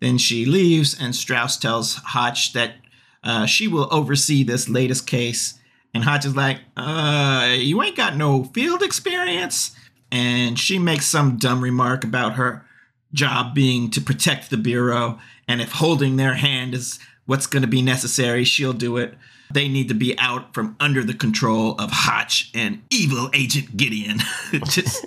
Then 0.00 0.18
she 0.18 0.44
leaves, 0.46 0.98
and 0.98 1.14
Strauss 1.14 1.56
tells 1.56 1.96
Hotch 1.96 2.52
that 2.54 2.74
uh, 3.22 3.46
she 3.46 3.68
will 3.68 3.88
oversee 3.90 4.42
this 4.42 4.68
latest 4.68 5.06
case. 5.06 5.58
And 5.92 6.04
Hotch 6.04 6.24
is 6.24 6.36
like, 6.36 6.60
uh, 6.76 7.54
you 7.58 7.82
ain't 7.82 7.96
got 7.96 8.16
no 8.16 8.44
field 8.44 8.82
experience. 8.82 9.76
And 10.10 10.58
she 10.58 10.78
makes 10.78 11.06
some 11.06 11.36
dumb 11.36 11.62
remark 11.62 12.04
about 12.04 12.34
her 12.34 12.64
job 13.12 13.54
being 13.54 13.90
to 13.90 14.00
protect 14.00 14.50
the 14.50 14.56
Bureau. 14.56 15.18
And 15.46 15.60
if 15.60 15.72
holding 15.72 16.16
their 16.16 16.34
hand 16.34 16.74
is 16.74 16.98
what's 17.26 17.46
going 17.46 17.62
to 17.62 17.68
be 17.68 17.82
necessary, 17.82 18.44
she'll 18.44 18.72
do 18.72 18.96
it. 18.96 19.14
They 19.52 19.68
need 19.68 19.88
to 19.88 19.94
be 19.94 20.16
out 20.18 20.54
from 20.54 20.76
under 20.80 21.02
the 21.04 21.14
control 21.14 21.72
of 21.80 21.90
Hotch 21.92 22.50
and 22.54 22.82
evil 22.90 23.30
Agent 23.34 23.76
Gideon. 23.76 24.18
Just, 24.64 25.04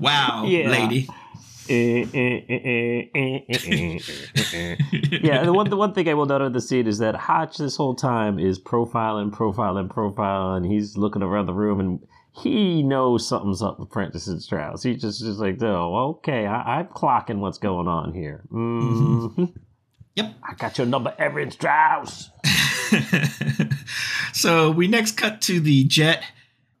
wow, 0.00 0.46
Yeah. 0.46 0.70
lady. 0.70 1.08
yeah, 5.22 5.44
the 5.44 5.52
one 5.54 5.70
the 5.70 5.76
one 5.76 5.92
thing 5.94 6.08
I 6.08 6.14
will 6.14 6.26
note 6.26 6.42
of 6.42 6.52
the 6.52 6.60
scene 6.60 6.86
is 6.86 6.98
that 6.98 7.14
Hotch 7.14 7.56
this 7.58 7.76
whole 7.76 7.94
time 7.94 8.38
is 8.38 8.58
profiling, 8.58 9.30
profiling, 9.30 9.88
profiling. 9.88 10.58
And 10.58 10.66
he's 10.66 10.96
looking 10.96 11.22
around 11.22 11.46
the 11.46 11.54
room 11.54 11.80
and 11.80 12.00
he 12.32 12.82
knows 12.82 13.26
something's 13.26 13.62
up 13.62 13.78
with 13.78 13.90
Prentiss 13.90 14.26
and 14.28 14.42
Strauss. 14.42 14.82
He's 14.82 15.00
just 15.00 15.20
just 15.20 15.38
like, 15.38 15.62
oh, 15.62 16.16
okay, 16.18 16.46
I, 16.46 16.80
I'm 16.80 16.86
clocking 16.88 17.38
what's 17.38 17.58
going 17.58 17.88
on 17.88 18.12
here. 18.12 18.44
hmm 18.50 19.44
Yep. 20.16 20.34
I 20.42 20.54
got 20.54 20.78
your 20.78 20.86
number, 20.86 21.14
Erin 21.18 21.50
Strauss. 21.50 22.30
so 24.32 24.70
we 24.70 24.86
next 24.86 25.12
cut 25.12 25.40
to 25.42 25.60
the 25.60 25.84
jet. 25.84 26.22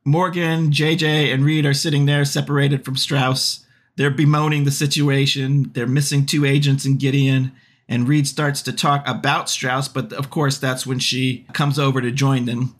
Morgan, 0.04 0.70
JJ, 0.70 1.32
and 1.32 1.44
Reed 1.44 1.66
are 1.66 1.74
sitting 1.74 2.06
there 2.06 2.24
separated 2.24 2.84
from 2.84 2.96
Strauss. 2.96 3.64
They're 3.96 4.10
bemoaning 4.10 4.64
the 4.64 4.70
situation. 4.70 5.70
They're 5.72 5.86
missing 5.86 6.26
two 6.26 6.44
agents 6.44 6.84
in 6.84 6.98
Gideon. 6.98 7.52
And 7.88 8.08
Reed 8.08 8.26
starts 8.26 8.62
to 8.62 8.72
talk 8.72 9.02
about 9.06 9.50
Strauss, 9.50 9.88
but 9.88 10.12
of 10.12 10.30
course, 10.30 10.58
that's 10.58 10.86
when 10.86 10.98
she 10.98 11.46
comes 11.52 11.78
over 11.78 12.00
to 12.00 12.10
join 12.10 12.44
them. 12.44 12.74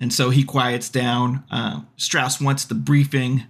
And 0.00 0.12
so 0.12 0.30
he 0.30 0.42
quiets 0.42 0.88
down. 0.88 1.44
Uh, 1.50 1.82
Strauss 1.96 2.40
wants 2.40 2.64
the 2.64 2.74
briefing 2.74 3.44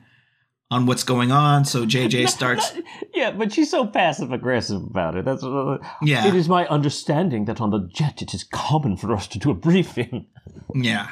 on 0.70 0.86
what's 0.86 1.02
going 1.02 1.32
on. 1.32 1.64
So 1.64 1.84
JJ 1.86 2.28
starts. 2.28 2.72
Yeah, 3.14 3.30
but 3.30 3.52
she's 3.52 3.70
so 3.70 3.86
passive 3.86 4.32
aggressive 4.32 4.82
about 4.82 5.16
it. 5.16 5.24
That's 5.24 5.42
uh, 5.42 5.78
Yeah. 6.02 6.26
It 6.26 6.34
is 6.34 6.48
my 6.48 6.66
understanding 6.68 7.46
that 7.46 7.60
on 7.60 7.70
the 7.70 7.88
jet 7.92 8.22
it 8.22 8.34
is 8.34 8.44
common 8.44 8.96
for 8.96 9.12
us 9.14 9.26
to 9.28 9.38
do 9.38 9.50
a 9.50 9.54
briefing. 9.54 10.26
Yeah, 10.74 11.10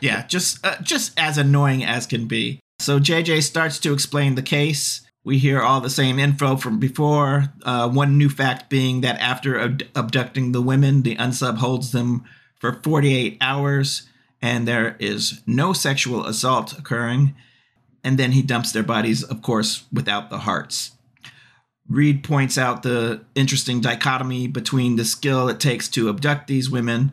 yeah, 0.00 0.26
just 0.26 0.64
uh, 0.64 0.80
just 0.80 1.12
as 1.18 1.36
annoying 1.36 1.84
as 1.84 2.06
can 2.06 2.26
be. 2.26 2.60
So 2.78 2.98
JJ 2.98 3.42
starts 3.42 3.78
to 3.80 3.92
explain 3.92 4.34
the 4.34 4.42
case. 4.42 5.02
We 5.24 5.38
hear 5.38 5.60
all 5.62 5.80
the 5.80 5.90
same 5.90 6.18
info 6.18 6.56
from 6.56 6.78
before. 6.78 7.52
Uh, 7.62 7.88
one 7.88 8.18
new 8.18 8.28
fact 8.28 8.68
being 8.68 9.00
that 9.02 9.18
after 9.20 9.58
ab- 9.58 9.82
abducting 9.94 10.52
the 10.52 10.60
women, 10.60 11.02
the 11.02 11.16
unsub 11.16 11.58
holds 11.58 11.92
them 11.92 12.24
for 12.60 12.80
48 12.82 13.38
hours, 13.40 14.08
and 14.42 14.66
there 14.68 14.96
is 14.98 15.42
no 15.46 15.72
sexual 15.72 16.26
assault 16.26 16.78
occurring. 16.78 17.34
And 18.04 18.18
then 18.18 18.32
he 18.32 18.42
dumps 18.42 18.70
their 18.70 18.82
bodies, 18.82 19.24
of 19.24 19.42
course, 19.42 19.84
without 19.90 20.30
the 20.30 20.38
hearts. 20.38 20.92
Reed 21.88 22.22
points 22.22 22.56
out 22.56 22.82
the 22.82 23.24
interesting 23.34 23.80
dichotomy 23.80 24.46
between 24.46 24.96
the 24.96 25.04
skill 25.04 25.48
it 25.48 25.58
takes 25.58 25.88
to 25.90 26.08
abduct 26.08 26.46
these 26.46 26.70
women 26.70 27.12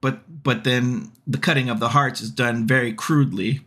but 0.00 0.42
but 0.42 0.64
then 0.64 1.10
the 1.26 1.38
cutting 1.38 1.68
of 1.68 1.80
the 1.80 1.88
hearts 1.88 2.20
is 2.20 2.30
done 2.30 2.66
very 2.66 2.92
crudely. 2.92 3.60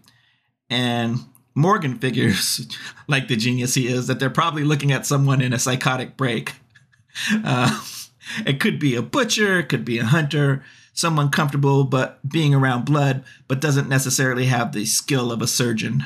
And 0.70 1.20
morgan 1.56 1.98
figures 1.98 2.66
like 3.08 3.28
the 3.28 3.36
genius 3.36 3.74
he 3.74 3.88
is 3.88 4.08
that 4.08 4.20
they're 4.20 4.30
probably 4.30 4.64
looking 4.64 4.92
at 4.92 5.06
someone 5.06 5.42
in 5.42 5.54
a 5.54 5.60
psychotic 5.60 6.18
break. 6.18 6.54
Uh, 7.44 7.82
it 8.46 8.60
could 8.60 8.80
be 8.80 8.96
a 8.96 9.02
butcher 9.02 9.60
it 9.60 9.68
could 9.68 9.84
be 9.84 9.98
a 9.98 10.06
hunter 10.06 10.64
someone 10.94 11.30
comfortable 11.30 11.84
but 11.84 12.20
being 12.30 12.54
around 12.54 12.86
blood 12.86 13.24
but 13.48 13.60
doesn't 13.60 13.90
necessarily 13.90 14.46
have 14.46 14.72
the 14.72 14.86
skill 14.86 15.32
of 15.32 15.42
a 15.42 15.48
surgeon 15.48 16.06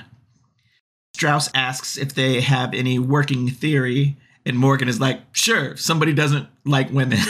strauss 1.13 1.49
asks 1.53 1.97
if 1.97 2.13
they 2.13 2.41
have 2.41 2.73
any 2.73 2.97
working 2.99 3.47
theory 3.49 4.15
and 4.45 4.57
morgan 4.57 4.87
is 4.87 4.99
like 4.99 5.19
sure 5.31 5.75
somebody 5.77 6.13
doesn't 6.13 6.47
like 6.65 6.89
women 6.91 7.19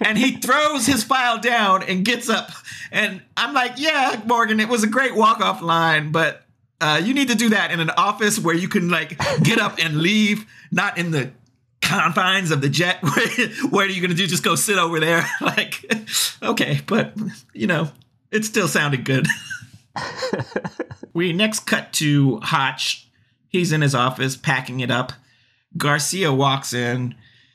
and 0.00 0.18
he 0.18 0.36
throws 0.36 0.86
his 0.86 1.02
file 1.02 1.38
down 1.38 1.82
and 1.82 2.04
gets 2.04 2.28
up. 2.28 2.50
And 2.92 3.22
I'm 3.36 3.54
like, 3.54 3.72
yeah, 3.76 4.20
Morgan, 4.26 4.60
it 4.60 4.68
was 4.68 4.84
a 4.84 4.86
great 4.86 5.14
walk 5.14 5.40
off 5.40 5.62
line, 5.62 6.12
but 6.12 6.42
uh, 6.80 7.00
you 7.02 7.14
need 7.14 7.28
to 7.28 7.34
do 7.34 7.50
that 7.50 7.70
in 7.70 7.80
an 7.80 7.90
office 7.90 8.38
where 8.38 8.54
you 8.54 8.68
can 8.68 8.90
like 8.90 9.18
get 9.42 9.58
up 9.58 9.78
and 9.82 9.98
leave, 9.98 10.46
not 10.70 10.98
in 10.98 11.10
the 11.10 11.30
confines 11.80 12.50
of 12.50 12.60
the 12.60 12.68
jet. 12.68 12.98
What 13.70 13.86
are 13.86 13.90
you 13.90 14.00
gonna 14.00 14.14
do? 14.14 14.26
Just 14.26 14.42
go 14.42 14.54
sit 14.54 14.78
over 14.78 15.00
there? 15.00 15.28
like, 15.40 15.84
okay, 16.42 16.80
but 16.86 17.14
you 17.52 17.66
know, 17.66 17.90
it 18.30 18.44
still 18.44 18.68
sounded 18.68 19.04
good. 19.04 19.26
we 21.12 21.32
next 21.32 21.60
cut 21.60 21.92
to 21.94 22.38
Hotch. 22.40 23.08
He's 23.48 23.72
in 23.72 23.82
his 23.82 23.94
office 23.94 24.36
packing 24.36 24.80
it 24.80 24.90
up. 24.90 25.12
Garcia 25.76 26.32
walks 26.32 26.72
in 26.72 27.14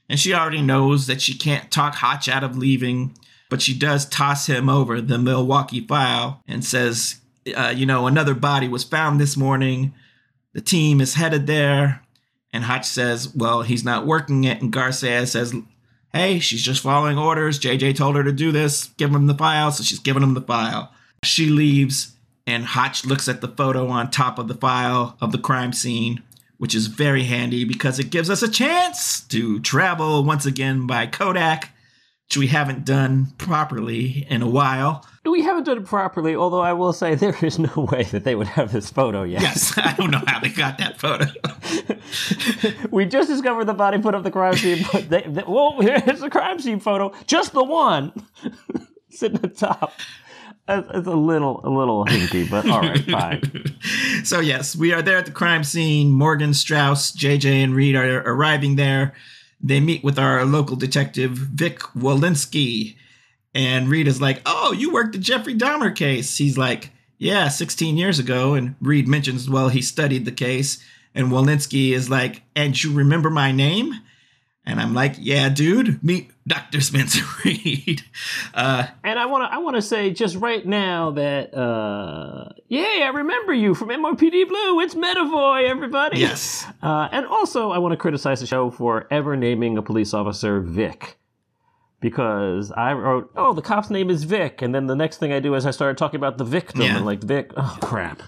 and 0.10 0.20
she 0.20 0.34
already 0.34 0.62
knows 0.62 1.08
that 1.08 1.22
she 1.22 1.38
can't 1.38 1.70
talk 1.72 1.96
Hotch 1.96 2.28
out 2.28 2.44
of 2.44 2.58
leaving, 2.58 3.16
but 3.50 3.62
she 3.62 3.78
does 3.78 4.06
toss 4.08 4.48
him 4.48 4.70
over 4.70 5.00
the 5.02 5.18
Milwaukee 5.18 5.86
file 5.86 6.42
and 6.48 6.66
says, 6.66 7.22
uh, 7.56 7.74
you 7.76 7.86
know, 7.86 8.08
another 8.08 8.34
body 8.34 8.68
was 8.68 8.84
found 8.84 9.20
this 9.20 9.38
morning. 9.38 9.94
The 10.54 10.62
team 10.62 11.00
is 11.00 11.14
headed 11.16 11.48
there. 11.48 12.04
And 12.52 12.64
Hotch 12.64 12.86
says, 12.86 13.34
well, 13.36 13.62
he's 13.62 13.84
not 13.84 14.08
working 14.08 14.44
it. 14.44 14.62
And 14.62 14.74
Garcia 14.74 15.28
says, 15.28 15.54
hey, 16.12 16.40
she's 16.40 16.64
just 16.64 16.82
following 16.82 17.18
orders. 17.18 17.60
JJ 17.60 17.96
told 17.96 18.16
her 18.16 18.24
to 18.24 18.32
do 18.32 18.52
this. 18.52 18.86
Give 18.98 19.14
him 19.14 19.28
the 19.28 19.36
file. 19.36 19.72
So 19.72 19.84
she's 19.84 20.00
giving 20.00 20.24
him 20.24 20.34
the 20.34 20.42
file. 20.42 20.92
She 21.24 21.50
leaves, 21.50 22.16
and 22.50 22.66
Hotch 22.66 23.06
looks 23.06 23.28
at 23.28 23.42
the 23.42 23.48
photo 23.48 23.88
on 23.88 24.12
top 24.12 24.40
of 24.40 24.48
the 24.48 24.56
file 24.56 25.16
of 25.22 25.32
the 25.32 25.38
crime 25.38 25.74
scene 25.74 26.24
which 26.60 26.76
is 26.76 26.88
very 26.88 27.24
handy 27.24 27.64
because 27.64 28.00
it 28.00 28.12
gives 28.12 28.30
us 28.30 28.44
a 28.44 28.50
chance 28.50 29.22
to 29.22 29.62
travel 29.62 30.26
once 30.26 30.46
again 30.46 30.86
by 30.86 31.08
Kodak, 31.08 31.72
which 32.28 32.36
we 32.36 32.48
haven't 32.48 32.84
done 32.84 33.28
properly 33.38 34.28
in 34.30 34.42
a 34.42 34.48
while. 34.48 35.06
We 35.24 35.42
haven't 35.42 35.64
done 35.64 35.78
it 35.78 35.86
properly, 35.86 36.36
although 36.36 36.60
I 36.60 36.74
will 36.74 36.92
say 36.92 37.16
there 37.16 37.36
is 37.42 37.58
no 37.60 37.88
way 37.90 38.04
that 38.04 38.26
they 38.26 38.36
would 38.36 38.48
have 38.48 38.74
this 38.74 38.90
photo 38.90 39.24
yet. 39.24 39.42
Yes, 39.42 39.74
I 39.78 39.94
don't 39.94 40.12
know 40.12 40.22
how 40.28 40.40
they 40.40 40.50
got 40.50 40.78
that 40.80 41.00
photo. 41.00 41.28
we 42.92 43.06
just 43.06 43.30
discovered 43.30 43.66
the 43.66 43.74
body 43.74 44.00
put 44.00 44.14
up 44.14 44.24
the 44.24 44.32
crime 44.32 44.56
scene, 44.58 44.86
but 44.92 45.10
they, 45.10 45.22
they, 45.22 45.42
whoa, 45.44 45.80
here's 45.80 46.20
the 46.20 46.30
crime 46.30 46.60
scene 46.60 46.82
photo, 46.82 47.14
just 47.26 47.54
the 47.54 47.64
one 47.64 48.12
sitting 49.10 49.38
at 49.38 49.44
the 49.44 49.48
top. 49.48 49.94
It's 50.70 51.08
a 51.08 51.16
little, 51.16 51.62
a 51.64 51.70
little 51.70 52.06
hinky, 52.06 52.50
but 52.50 52.70
all 52.70 52.82
right, 52.82 53.04
fine. 53.10 53.76
so 54.24 54.40
yes, 54.40 54.76
we 54.76 54.94
are 54.94 55.02
there 55.02 55.18
at 55.18 55.26
the 55.26 55.32
crime 55.32 55.64
scene. 55.64 56.12
Morgan 56.12 56.54
Strauss, 56.54 57.12
JJ, 57.12 57.64
and 57.64 57.76
Reed 57.76 57.96
are 57.96 58.20
arriving 58.22 58.76
there. 58.76 59.14
They 59.62 59.80
meet 59.80 60.04
with 60.04 60.18
our 60.20 60.46
local 60.46 60.76
detective 60.76 61.32
Vic 61.32 61.80
Walensky, 61.98 62.96
And 63.54 63.90
Reed 63.90 64.08
is 64.08 64.22
like, 64.22 64.42
Oh, 64.46 64.72
you 64.72 64.92
worked 64.94 65.14
the 65.14 65.18
Jeffrey 65.18 65.56
Dahmer 65.56 65.94
case. 65.96 66.38
He's 66.38 66.58
like, 66.58 66.92
Yeah, 67.18 67.50
16 67.50 67.98
years 67.98 68.20
ago. 68.20 68.54
And 68.54 68.76
Reed 68.80 69.08
mentions, 69.08 69.50
Well, 69.50 69.70
he 69.70 69.82
studied 69.82 70.26
the 70.26 70.32
case. 70.32 70.82
And 71.16 71.28
Walensky 71.28 71.92
is 71.92 72.10
like, 72.10 72.44
And 72.56 72.82
you 72.82 72.94
remember 72.94 73.30
my 73.30 73.52
name? 73.52 73.94
And 74.70 74.80
I'm 74.80 74.94
like, 74.94 75.16
Yeah, 75.18 75.50
dude, 75.50 76.04
meet 76.04 76.30
Dr. 76.48 76.80
Spencer 76.82 77.24
Reed. 77.46 78.04
Uh, 78.54 78.86
and 79.04 79.18
I 79.18 79.26
want 79.26 79.50
to 79.50 79.54
I 79.54 79.58
want 79.58 79.76
to 79.76 79.82
say 79.82 80.12
just 80.12 80.36
right 80.36 80.66
now 80.66 81.12
that 81.12 81.54
uh, 81.54 82.50
yeah, 82.68 83.06
I 83.06 83.12
remember 83.14 83.54
you 83.54 83.74
from 83.74 83.90
NYPD 83.90 84.48
Blue. 84.48 84.80
It's 84.82 84.96
Medavoy, 84.96 85.68
everybody. 85.68 86.20
yes. 86.20 86.66
Uh, 86.82 87.10
and 87.12 87.26
also, 87.26 87.72
I 87.72 87.80
want 87.80 87.94
to 87.94 87.98
criticize 87.98 88.40
the 88.40 88.48
show 88.48 88.70
for 88.70 89.08
ever 89.12 89.36
naming 89.36 89.78
a 89.78 89.82
police 89.82 90.14
officer 90.14 90.62
Vic. 90.62 91.18
Because 92.02 92.72
I 92.72 92.94
wrote, 92.94 93.30
oh, 93.36 93.54
the 93.54 93.62
cop's 93.62 93.90
name 93.90 94.10
is 94.10 94.24
Vic. 94.24 94.62
And 94.62 94.74
then 94.74 94.88
the 94.88 94.96
next 94.96 95.18
thing 95.18 95.34
I 95.34 95.40
do 95.42 95.54
is 95.56 95.66
I 95.66 95.72
started 95.72 95.98
talking 95.98 96.18
about 96.18 96.38
the 96.38 96.46
victim. 96.46 96.82
Yeah. 96.82 96.96
And 96.96 97.06
like, 97.06 97.22
Vic, 97.22 97.52
oh, 97.58 97.78
crap. 97.82 98.22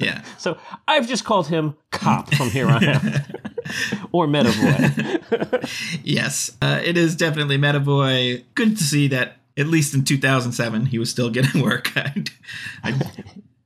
Yeah. 0.00 0.22
So 0.38 0.56
I've 0.86 1.06
just 1.06 1.24
called 1.24 1.48
him 1.48 1.76
Cop 1.90 2.32
from 2.32 2.48
here 2.50 2.68
on 2.68 2.84
out. 2.84 3.02
or 4.12 4.26
Medavoy. 4.26 5.68
Yes. 6.02 6.56
Uh, 6.62 6.80
it 6.82 6.96
is 6.96 7.14
definitely 7.16 7.58
Medavoy. 7.58 8.44
Good 8.54 8.78
to 8.78 8.82
see 8.82 9.08
that, 9.08 9.36
at 9.58 9.66
least 9.66 9.92
in 9.94 10.04
2007, 10.04 10.86
he 10.86 10.98
was 10.98 11.10
still 11.10 11.28
getting 11.28 11.62
work. 11.64 11.92
There 11.92 12.12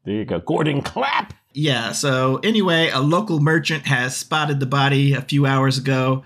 you 0.06 0.24
go. 0.24 0.40
Gordon 0.40 0.82
Clapp. 0.82 1.34
Yeah, 1.54 1.92
so 1.92 2.40
anyway, 2.42 2.88
a 2.90 3.00
local 3.00 3.38
merchant 3.38 3.86
has 3.86 4.16
spotted 4.16 4.58
the 4.58 4.66
body 4.66 5.12
a 5.12 5.20
few 5.20 5.44
hours 5.44 5.76
ago, 5.76 6.24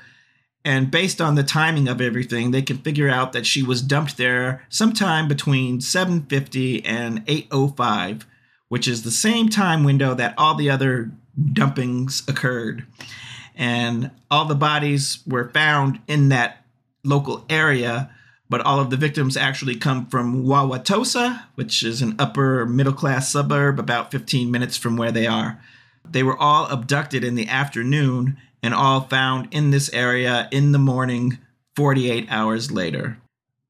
and 0.67 0.91
based 0.91 1.21
on 1.21 1.37
the 1.37 1.45
timing 1.45 1.87
of 1.87 2.01
everything, 2.01 2.51
they 2.51 2.61
can 2.61 2.79
figure 2.79 3.09
out 3.09 3.33
that 3.33 3.47
she 3.47 3.63
was 3.63 3.81
dumped 3.81 4.17
there 4.17 4.67
sometime 4.69 5.29
between 5.29 5.81
7:50 5.81 6.85
and 6.85 7.25
8:05, 7.29 8.27
which 8.69 8.89
is 8.89 9.05
the 9.05 9.13
same 9.13 9.49
time 9.49 9.85
window 9.85 10.13
that 10.15 10.35
all 10.37 10.57
the 10.57 10.69
other 10.69 11.13
dumpings 11.53 12.29
occurred. 12.29 12.85
And 13.55 14.11
all 14.29 14.45
the 14.45 14.57
bodies 14.57 15.21
were 15.25 15.51
found 15.51 16.01
in 16.09 16.31
that 16.31 16.65
local 17.05 17.47
area, 17.49 18.11
but 18.51 18.61
all 18.63 18.81
of 18.81 18.91
the 18.91 18.97
victims 18.97 19.37
actually 19.37 19.77
come 19.77 20.07
from 20.07 20.45
Wauwatosa, 20.45 21.43
which 21.55 21.85
is 21.85 22.03
an 22.03 22.17
upper 22.19 22.67
middle 22.67 22.93
class 22.93 23.29
suburb 23.31 23.79
about 23.79 24.11
15 24.11 24.51
minutes 24.51 24.77
from 24.77 24.97
where 24.97 25.13
they 25.13 25.29
are. 25.29 25.61
They 26.11 26.25
were 26.25 26.37
all 26.37 26.67
abducted 26.67 27.23
in 27.23 27.37
the 27.37 27.49
afternoon 27.49 28.37
and 28.63 28.75
all 28.75 29.03
found 29.03 29.49
in 29.53 29.71
this 29.71 29.93
area 29.93 30.49
in 30.51 30.73
the 30.73 30.79
morning 30.79 31.39
48 31.77 32.27
hours 32.31 32.71
later. 32.71 33.19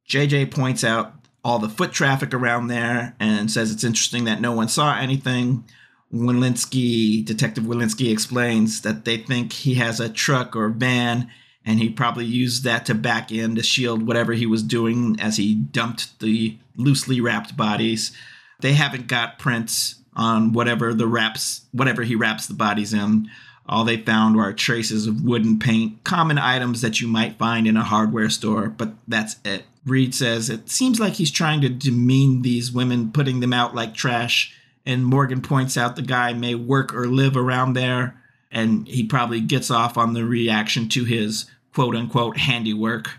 JJ 0.09 0.51
points 0.51 0.85
out 0.85 1.13
all 1.45 1.59
the 1.59 1.69
foot 1.69 1.93
traffic 1.93 2.33
around 2.33 2.69
there 2.69 3.15
and 3.21 3.51
says 3.51 3.71
it's 3.71 3.85
interesting 3.85 4.25
that 4.25 4.41
no 4.41 4.53
one 4.53 4.69
saw 4.69 4.97
anything. 4.99 5.65
Walensky, 6.13 7.25
Detective 7.25 7.65
Walensky 7.65 8.13
explains 8.13 8.83
that 8.83 9.05
they 9.05 9.19
think 9.19 9.53
he 9.53 9.75
has 9.75 10.01
a 10.01 10.09
truck 10.09 10.55
or 10.57 10.69
van 10.69 11.29
and 11.65 11.81
he 11.81 11.91
probably 11.91 12.25
used 12.25 12.63
that 12.63 12.87
to 12.87 12.95
back 12.95 13.33
in 13.33 13.57
to 13.57 13.63
shield 13.63 14.07
whatever 14.07 14.33
he 14.33 14.47
was 14.47 14.63
doing 14.63 15.17
as 15.21 15.37
he 15.37 15.55
dumped 15.55 16.19
the 16.21 16.57
loosely 16.77 17.21
wrapped 17.21 17.57
bodies. 17.57 18.17
They 18.61 18.75
haven't 18.75 19.09
got 19.09 19.39
prints 19.39 19.97
on 20.15 20.53
whatever 20.53 20.95
the 20.95 21.09
wraps, 21.09 21.63
whatever 21.73 22.05
he 22.05 22.15
wraps 22.15 22.47
the 22.47 22.55
bodies 22.55 22.95
in. 22.95 23.29
All 23.69 23.85
they 23.85 23.97
found 23.97 24.37
were 24.37 24.53
traces 24.53 25.07
of 25.07 25.25
wood 25.25 25.45
and 25.45 25.61
paint, 25.61 26.05
common 26.05 26.39
items 26.39 26.83
that 26.83 27.01
you 27.01 27.09
might 27.09 27.39
find 27.39 27.67
in 27.67 27.77
a 27.77 27.83
hardware 27.83 28.31
store, 28.31 28.69
but 28.69 28.95
that's 29.09 29.37
it. 29.45 29.65
Reed 29.85 30.15
says 30.15 30.51
it 30.51 30.69
seems 30.69 31.01
like 31.01 31.15
he's 31.15 31.31
trying 31.31 31.61
to 31.61 31.69
demean 31.69 32.43
these 32.43 32.73
women, 32.73 33.13
putting 33.13 33.41
them 33.41 33.53
out 33.53 33.75
like 33.75 33.95
trash. 33.95 34.55
And 34.85 35.05
Morgan 35.05 35.43
points 35.43 35.77
out 35.77 35.97
the 35.97 36.03
guy 36.03 36.33
may 36.33 36.55
work 36.55 36.95
or 36.95 37.07
live 37.07 37.37
around 37.37 37.73
there, 37.73 38.21
and 38.53 38.87
he 38.87 39.05
probably 39.05 39.41
gets 39.41 39.71
off 39.71 39.97
on 39.97 40.13
the 40.13 40.25
reaction 40.25 40.89
to 40.91 41.05
his 41.05 41.47
quote 41.75 41.97
unquote 41.97 42.37
handiwork. 42.37 43.11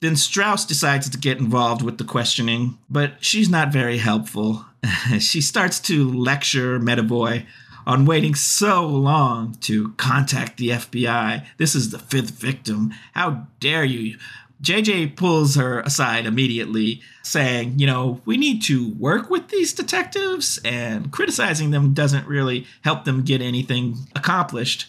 Then 0.00 0.16
Strauss 0.16 0.64
decides 0.64 1.08
to 1.10 1.18
get 1.18 1.38
involved 1.38 1.82
with 1.82 1.98
the 1.98 2.04
questioning, 2.04 2.78
but 2.88 3.14
she's 3.20 3.50
not 3.50 3.72
very 3.72 3.98
helpful. 3.98 4.64
she 5.18 5.40
starts 5.40 5.80
to 5.80 6.10
lecture 6.10 6.78
Medavoy 6.78 7.46
on 7.86 8.06
waiting 8.06 8.34
so 8.34 8.86
long 8.86 9.54
to 9.62 9.90
contact 9.92 10.56
the 10.56 10.70
FBI. 10.70 11.46
This 11.56 11.74
is 11.74 11.90
the 11.90 11.98
fifth 11.98 12.30
victim. 12.30 12.92
How 13.14 13.46
dare 13.60 13.84
you? 13.84 14.16
JJ 14.62 15.16
pulls 15.16 15.54
her 15.54 15.80
aside 15.80 16.26
immediately, 16.26 17.00
saying, 17.22 17.78
You 17.78 17.86
know, 17.86 18.20
we 18.24 18.36
need 18.36 18.62
to 18.64 18.92
work 18.94 19.30
with 19.30 19.48
these 19.48 19.72
detectives, 19.72 20.58
and 20.64 21.10
criticizing 21.10 21.70
them 21.70 21.94
doesn't 21.94 22.26
really 22.26 22.66
help 22.82 23.04
them 23.04 23.22
get 23.22 23.40
anything 23.40 23.96
accomplished. 24.14 24.86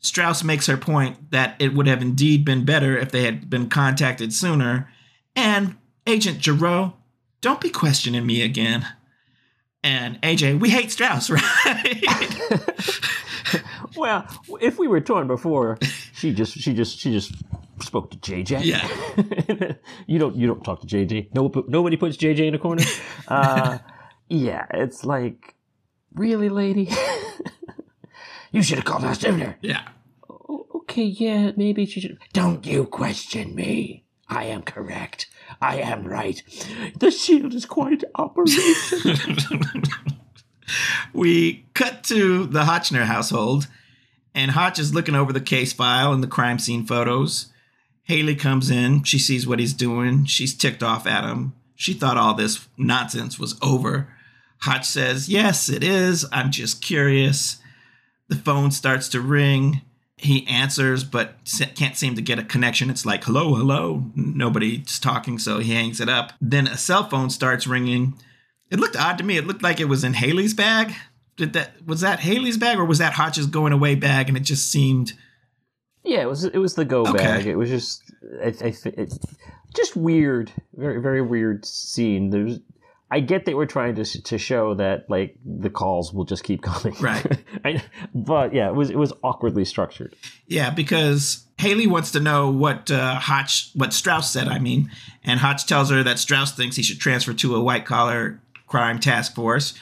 Strauss 0.00 0.42
makes 0.42 0.66
her 0.66 0.76
point 0.76 1.30
that 1.30 1.54
it 1.60 1.74
would 1.74 1.86
have 1.86 2.02
indeed 2.02 2.44
been 2.44 2.64
better 2.64 2.98
if 2.98 3.12
they 3.12 3.22
had 3.22 3.48
been 3.48 3.68
contacted 3.68 4.32
sooner. 4.34 4.90
And 5.36 5.76
Agent 6.04 6.40
Jareau, 6.40 6.94
don't 7.40 7.60
be 7.60 7.70
questioning 7.70 8.26
me 8.26 8.42
again. 8.42 8.84
And 9.84 10.20
AJ, 10.22 10.60
we 10.60 10.70
hate 10.70 10.92
Strauss, 10.92 11.28
right? 11.30 12.04
well, 13.96 14.26
if 14.60 14.78
we 14.78 14.86
were 14.86 15.00
torn 15.00 15.26
before, 15.26 15.78
she 16.12 16.32
just 16.32 16.52
she 16.54 16.72
just 16.72 16.98
she 16.98 17.10
just 17.10 17.32
spoke 17.80 18.10
to 18.12 18.16
JJ. 18.18 18.64
Yeah. 18.64 19.74
you 20.06 20.18
don't 20.20 20.36
you 20.36 20.46
don't 20.46 20.62
talk 20.62 20.80
to 20.82 20.86
JJ. 20.86 21.34
No, 21.34 21.50
nobody 21.66 21.96
puts 21.96 22.16
JJ 22.16 22.46
in 22.46 22.54
a 22.54 22.58
corner. 22.58 22.84
Uh, 23.26 23.78
yeah, 24.28 24.66
it's 24.72 25.04
like, 25.04 25.54
really, 26.14 26.48
lady. 26.48 26.88
you 28.52 28.62
should 28.62 28.78
have 28.78 28.84
called 28.84 29.04
us 29.04 29.20
sooner. 29.20 29.58
yeah. 29.62 29.88
Okay, 30.74 31.04
yeah, 31.04 31.52
maybe 31.56 31.86
she 31.86 32.00
should. 32.00 32.18
Don't 32.32 32.64
you 32.66 32.84
question 32.86 33.54
me. 33.54 34.04
I 34.28 34.44
am 34.44 34.62
correct. 34.62 35.26
I 35.62 35.76
am 35.76 36.04
right. 36.04 36.42
The 36.98 37.12
shield 37.12 37.54
is 37.54 37.66
quite 37.66 38.02
operation. 38.16 39.14
we 41.14 41.64
cut 41.72 42.02
to 42.04 42.46
the 42.46 42.64
Hotchner 42.64 43.04
household, 43.04 43.68
and 44.34 44.50
Hotch 44.50 44.80
is 44.80 44.92
looking 44.92 45.14
over 45.14 45.32
the 45.32 45.40
case 45.40 45.72
file 45.72 46.12
and 46.12 46.20
the 46.20 46.26
crime 46.26 46.58
scene 46.58 46.84
photos. 46.84 47.52
Haley 48.02 48.34
comes 48.34 48.70
in. 48.70 49.04
She 49.04 49.20
sees 49.20 49.46
what 49.46 49.60
he's 49.60 49.72
doing. 49.72 50.24
She's 50.24 50.52
ticked 50.52 50.82
off 50.82 51.06
at 51.06 51.22
him. 51.22 51.52
She 51.76 51.94
thought 51.94 52.16
all 52.16 52.34
this 52.34 52.66
nonsense 52.76 53.38
was 53.38 53.56
over. 53.62 54.12
Hotch 54.62 54.84
says, 54.84 55.28
Yes, 55.28 55.68
it 55.68 55.84
is. 55.84 56.26
I'm 56.32 56.50
just 56.50 56.82
curious. 56.82 57.58
The 58.26 58.36
phone 58.36 58.72
starts 58.72 59.08
to 59.10 59.20
ring. 59.20 59.82
He 60.22 60.46
answers, 60.46 61.02
but 61.04 61.34
can't 61.74 61.96
seem 61.96 62.14
to 62.14 62.22
get 62.22 62.38
a 62.38 62.44
connection. 62.44 62.90
It's 62.90 63.04
like, 63.04 63.24
hello, 63.24 63.54
hello. 63.54 64.04
Nobody's 64.14 64.98
talking, 65.00 65.38
so 65.38 65.58
he 65.58 65.72
hangs 65.72 66.00
it 66.00 66.08
up. 66.08 66.32
Then 66.40 66.66
a 66.68 66.76
cell 66.78 67.08
phone 67.08 67.28
starts 67.28 67.66
ringing. 67.66 68.14
It 68.70 68.78
looked 68.78 68.96
odd 68.96 69.18
to 69.18 69.24
me. 69.24 69.36
It 69.36 69.46
looked 69.46 69.62
like 69.62 69.80
it 69.80 69.86
was 69.88 70.04
in 70.04 70.14
Haley's 70.14 70.54
bag. 70.54 70.94
Did 71.36 71.54
that 71.54 71.72
was 71.86 72.02
that 72.02 72.20
Haley's 72.20 72.56
bag 72.56 72.78
or 72.78 72.84
was 72.84 72.98
that 72.98 73.14
Hotch's 73.14 73.46
going 73.46 73.72
away 73.72 73.94
bag? 73.96 74.28
And 74.28 74.36
it 74.36 74.44
just 74.44 74.70
seemed 74.70 75.14
yeah, 76.04 76.20
it 76.22 76.28
was 76.28 76.44
it 76.44 76.58
was 76.58 76.74
the 76.74 76.84
go 76.84 77.00
Okay. 77.06 77.12
bag. 77.18 77.46
It 77.46 77.56
was 77.56 77.68
just 77.70 78.02
I, 78.42 78.48
I, 78.48 78.70
thi- 78.70 78.90
it, 78.90 79.14
just 79.74 79.96
weird, 79.96 80.52
very 80.74 81.00
very 81.00 81.22
weird 81.22 81.64
scene. 81.64 82.30
There's 82.30 82.58
I 83.12 83.20
get 83.20 83.44
they 83.44 83.52
were 83.52 83.66
trying 83.66 83.94
to 83.96 84.04
to 84.04 84.38
show 84.38 84.72
that 84.74 85.08
like 85.10 85.36
the 85.44 85.68
calls 85.68 86.14
will 86.14 86.24
just 86.24 86.44
keep 86.44 86.62
coming, 86.70 86.96
Right. 86.98 87.44
I, 87.62 87.82
but 88.14 88.54
yeah, 88.54 88.68
it 88.68 88.74
was 88.74 88.88
it 88.88 88.96
was 88.96 89.12
awkwardly 89.22 89.66
structured. 89.66 90.16
Yeah, 90.46 90.70
because 90.70 91.44
Haley 91.58 91.86
wants 91.86 92.10
to 92.12 92.20
know 92.20 92.50
what 92.50 92.90
uh, 92.90 93.16
Hotch, 93.16 93.70
what 93.74 93.92
Strauss 93.92 94.32
said. 94.32 94.48
I 94.48 94.58
mean, 94.58 94.90
and 95.22 95.40
Hotch 95.40 95.66
tells 95.66 95.90
her 95.90 96.02
that 96.02 96.18
Strauss 96.18 96.52
thinks 96.52 96.76
he 96.76 96.82
should 96.82 97.00
transfer 97.00 97.34
to 97.34 97.54
a 97.54 97.62
white 97.62 97.84
collar 97.84 98.40
crime 98.66 98.98
task 98.98 99.34
force. 99.34 99.74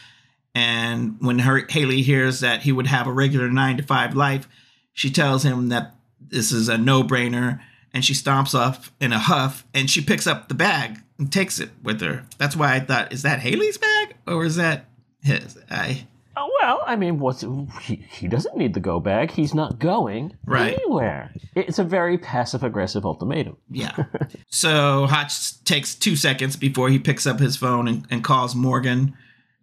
And 0.52 1.16
when 1.20 1.38
her 1.38 1.64
Haley 1.68 2.02
hears 2.02 2.40
that 2.40 2.62
he 2.62 2.72
would 2.72 2.88
have 2.88 3.06
a 3.06 3.12
regular 3.12 3.48
nine 3.48 3.76
to 3.76 3.84
five 3.84 4.16
life, 4.16 4.48
she 4.92 5.08
tells 5.08 5.44
him 5.44 5.68
that 5.68 5.94
this 6.18 6.50
is 6.50 6.68
a 6.68 6.76
no 6.76 7.04
brainer. 7.04 7.60
And 7.94 8.04
she 8.04 8.12
stomps 8.12 8.56
off 8.56 8.92
in 9.00 9.12
a 9.12 9.18
huff, 9.18 9.64
and 9.74 9.90
she 9.90 10.00
picks 10.00 10.26
up 10.26 10.48
the 10.48 10.54
bag 10.54 10.98
and 11.20 11.30
takes 11.32 11.60
it 11.60 11.70
with 11.82 12.00
her. 12.00 12.24
That's 12.38 12.56
why 12.56 12.74
I 12.74 12.80
thought, 12.80 13.12
is 13.12 13.22
that 13.22 13.38
Haley's 13.40 13.78
bag 13.78 14.16
or 14.26 14.44
is 14.44 14.56
that 14.56 14.86
his? 15.22 15.56
I 15.70 16.08
Oh 16.36 16.50
well, 16.62 16.80
I 16.86 16.96
mean, 16.96 17.18
what's 17.18 17.44
he, 17.82 17.96
he 17.96 18.26
doesn't 18.26 18.56
need 18.56 18.72
the 18.72 18.80
go 18.80 18.98
bag. 18.98 19.30
He's 19.30 19.52
not 19.52 19.78
going 19.78 20.36
Right. 20.46 20.74
anywhere. 20.74 21.34
It's 21.54 21.78
a 21.78 21.84
very 21.84 22.16
passive 22.16 22.62
aggressive 22.64 23.04
ultimatum. 23.04 23.58
Yeah. 23.68 23.94
so 24.48 25.06
Hotch 25.06 25.62
takes 25.64 25.94
two 25.94 26.16
seconds 26.16 26.56
before 26.56 26.88
he 26.88 26.98
picks 26.98 27.26
up 27.26 27.40
his 27.40 27.56
phone 27.56 27.88
and, 27.88 28.06
and 28.10 28.24
calls 28.24 28.54
Morgan 28.54 29.14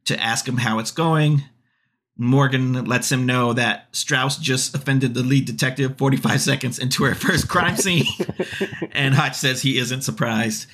to 0.05 0.21
ask 0.21 0.47
him 0.47 0.57
how 0.57 0.77
it's 0.77 0.91
going. 0.91 1.43
Morgan 2.17 2.85
lets 2.85 3.11
him 3.11 3.25
know 3.25 3.53
that 3.53 3.87
Strauss 3.91 4.37
just 4.37 4.75
offended 4.75 5.13
the 5.13 5.23
lead 5.23 5.45
detective 5.45 5.97
45 5.97 6.41
seconds 6.41 6.79
into 6.79 7.03
her 7.05 7.15
first 7.15 7.47
crime 7.47 7.77
scene. 7.77 8.05
and 8.91 9.15
Hotch 9.15 9.35
says 9.35 9.61
he 9.61 9.77
isn't 9.77 10.01
surprised. 10.01 10.67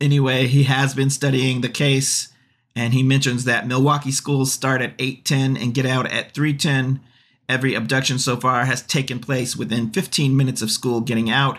Anyway, 0.00 0.46
he 0.46 0.64
has 0.64 0.94
been 0.94 1.10
studying 1.10 1.60
the 1.60 1.68
case 1.68 2.28
and 2.76 2.92
he 2.92 3.02
mentions 3.02 3.44
that 3.44 3.66
Milwaukee 3.66 4.10
schools 4.10 4.52
start 4.52 4.82
at 4.82 4.96
8:10 4.98 5.56
and 5.56 5.74
get 5.74 5.86
out 5.86 6.10
at 6.10 6.34
3:10. 6.34 7.00
Every 7.48 7.74
abduction 7.74 8.18
so 8.18 8.36
far 8.36 8.64
has 8.64 8.82
taken 8.82 9.18
place 9.18 9.54
within 9.54 9.90
15 9.90 10.36
minutes 10.36 10.62
of 10.62 10.70
school 10.70 11.00
getting 11.00 11.30
out 11.30 11.58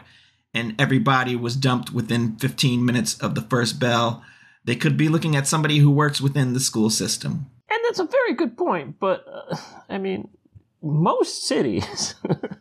and 0.53 0.73
every 0.79 0.99
body 0.99 1.35
was 1.35 1.55
dumped 1.55 1.91
within 1.91 2.37
15 2.37 2.83
minutes 2.83 3.17
of 3.19 3.35
the 3.35 3.41
first 3.41 3.79
bell. 3.79 4.23
They 4.63 4.75
could 4.75 4.97
be 4.97 5.09
looking 5.09 5.35
at 5.35 5.47
somebody 5.47 5.77
who 5.77 5.91
works 5.91 6.21
within 6.21 6.53
the 6.53 6.59
school 6.59 6.89
system. 6.89 7.47
And 7.69 7.79
that's 7.83 7.99
a 7.99 8.05
very 8.05 8.33
good 8.33 8.57
point, 8.57 8.95
but 8.99 9.25
uh, 9.27 9.57
I 9.89 9.97
mean, 9.97 10.29
most 10.85 11.47
cities 11.47 12.13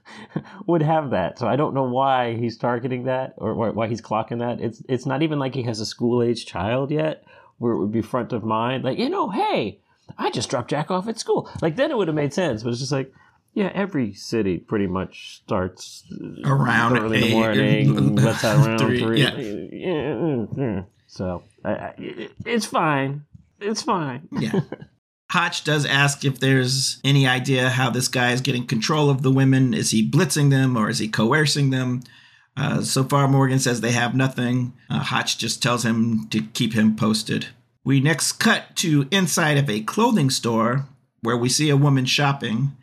would 0.66 0.82
have 0.82 1.10
that. 1.10 1.38
So 1.38 1.46
I 1.46 1.56
don't 1.56 1.74
know 1.74 1.84
why 1.84 2.34
he's 2.36 2.56
targeting 2.56 3.04
that 3.04 3.34
or 3.36 3.54
why 3.72 3.86
he's 3.86 4.00
clocking 4.00 4.38
that. 4.38 4.60
It's 4.60 4.82
it's 4.88 5.06
not 5.06 5.22
even 5.22 5.38
like 5.38 5.54
he 5.54 5.62
has 5.64 5.78
a 5.80 5.86
school 5.86 6.22
age 6.22 6.46
child 6.46 6.90
yet 6.90 7.24
where 7.58 7.72
it 7.72 7.78
would 7.78 7.92
be 7.92 8.02
front 8.02 8.32
of 8.32 8.42
mind. 8.42 8.82
Like, 8.82 8.98
you 8.98 9.10
know, 9.10 9.28
hey, 9.28 9.78
I 10.18 10.30
just 10.30 10.48
dropped 10.48 10.70
Jack 10.70 10.90
off 10.90 11.06
at 11.06 11.18
school. 11.18 11.50
Like 11.60 11.76
then 11.76 11.90
it 11.90 11.96
would 11.96 12.08
have 12.08 12.14
made 12.14 12.32
sense, 12.32 12.62
but 12.62 12.70
it's 12.70 12.80
just 12.80 12.92
like 12.92 13.12
yeah, 13.52 13.70
every 13.72 14.14
city 14.14 14.58
pretty 14.58 14.88
much 14.88 15.42
starts 15.44 16.04
around 16.44 16.98
early 16.98 17.18
in 17.18 17.28
the 17.28 17.30
morning. 17.30 18.16
Let's 18.16 18.42
have 18.42 18.66
around 18.66 18.78
three. 18.78 19.00
three. 19.00 19.70
Yeah. 19.72 20.82
So 21.06 21.44
I, 21.64 21.70
I, 21.70 21.94
it's 22.44 22.66
fine. 22.66 23.26
It's 23.60 23.82
fine. 23.82 24.28
Yeah. 24.32 24.60
Hotch 25.30 25.64
does 25.64 25.84
ask 25.86 26.24
if 26.24 26.38
there's 26.38 27.00
any 27.02 27.26
idea 27.26 27.70
how 27.70 27.90
this 27.90 28.08
guy 28.08 28.32
is 28.32 28.40
getting 28.40 28.66
control 28.66 29.10
of 29.10 29.22
the 29.22 29.32
women. 29.32 29.74
Is 29.74 29.90
he 29.90 30.08
blitzing 30.08 30.50
them 30.50 30.76
or 30.76 30.88
is 30.90 30.98
he 30.98 31.08
coercing 31.08 31.70
them? 31.70 32.02
Uh, 32.56 32.82
so 32.82 33.02
far, 33.02 33.26
Morgan 33.26 33.58
says 33.58 33.80
they 33.80 33.92
have 33.92 34.14
nothing. 34.14 34.74
Uh, 34.88 35.00
Hotch 35.00 35.38
just 35.38 35.62
tells 35.62 35.84
him 35.84 36.28
to 36.28 36.42
keep 36.42 36.74
him 36.74 36.94
posted. 36.94 37.48
We 37.82 38.00
next 38.00 38.32
cut 38.34 38.76
to 38.76 39.08
inside 39.10 39.58
of 39.58 39.68
a 39.68 39.80
clothing 39.80 40.30
store 40.30 40.86
where 41.20 41.36
we 41.36 41.48
see 41.48 41.68
a 41.70 41.76
woman 41.76 42.04
shopping, 42.04 42.76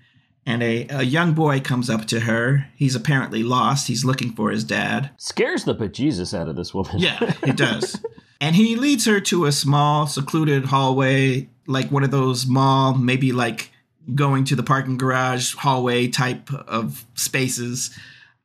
and 0.46 0.62
a, 0.64 0.88
a 0.90 1.04
young 1.04 1.34
boy 1.34 1.60
comes 1.62 1.90
up 1.90 2.06
to 2.08 2.22
her. 2.22 2.68
He's 2.76 2.96
apparently 2.96 3.44
lost. 3.44 3.88
He's 3.88 4.04
looking 4.04 4.34
for 4.34 4.50
his 4.50 4.64
dad. 4.64 5.12
Scares 5.18 5.64
the 5.64 5.76
bejesus 5.76 6.38
out 6.38 6.50
of 6.50 6.56
this 6.56 6.74
woman. 6.74 6.98
yeah, 6.98 7.34
he 7.46 7.52
does. 7.52 8.04
and 8.42 8.56
he 8.56 8.76
leads 8.76 9.06
her 9.06 9.22
to 9.22 9.46
a 9.46 9.52
small, 9.52 10.08
secluded 10.08 10.66
hallway 10.66 11.48
like 11.68 11.92
one 11.92 12.04
of 12.04 12.10
those 12.10 12.48
mall, 12.48 12.96
maybe 12.96 13.32
like 13.32 13.72
going 14.16 14.44
to 14.46 14.56
the 14.56 14.64
parking 14.64 14.98
garage 14.98 15.54
hallway 15.54 16.08
type 16.08 16.52
of 16.52 17.06
spaces. 17.14 17.96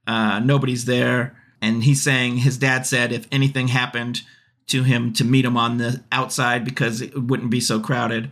Uh, 0.07 0.39
nobody's 0.41 0.85
there. 0.85 1.35
And 1.63 1.83
he's 1.83 2.03
saying 2.03 2.37
his 2.37 2.59
dad 2.59 2.87
said 2.87 3.11
if 3.11 3.27
anything 3.33 3.69
happened 3.69 4.21
to 4.67 4.83
him 4.83 5.15
to 5.15 5.25
meet 5.25 5.47
him 5.47 5.57
on 5.57 5.79
the 5.79 6.05
outside 6.13 6.65
because 6.65 7.01
it 7.01 7.17
wouldn't 7.17 7.51
be 7.51 7.61
so 7.61 7.81
crowded. 7.81 8.31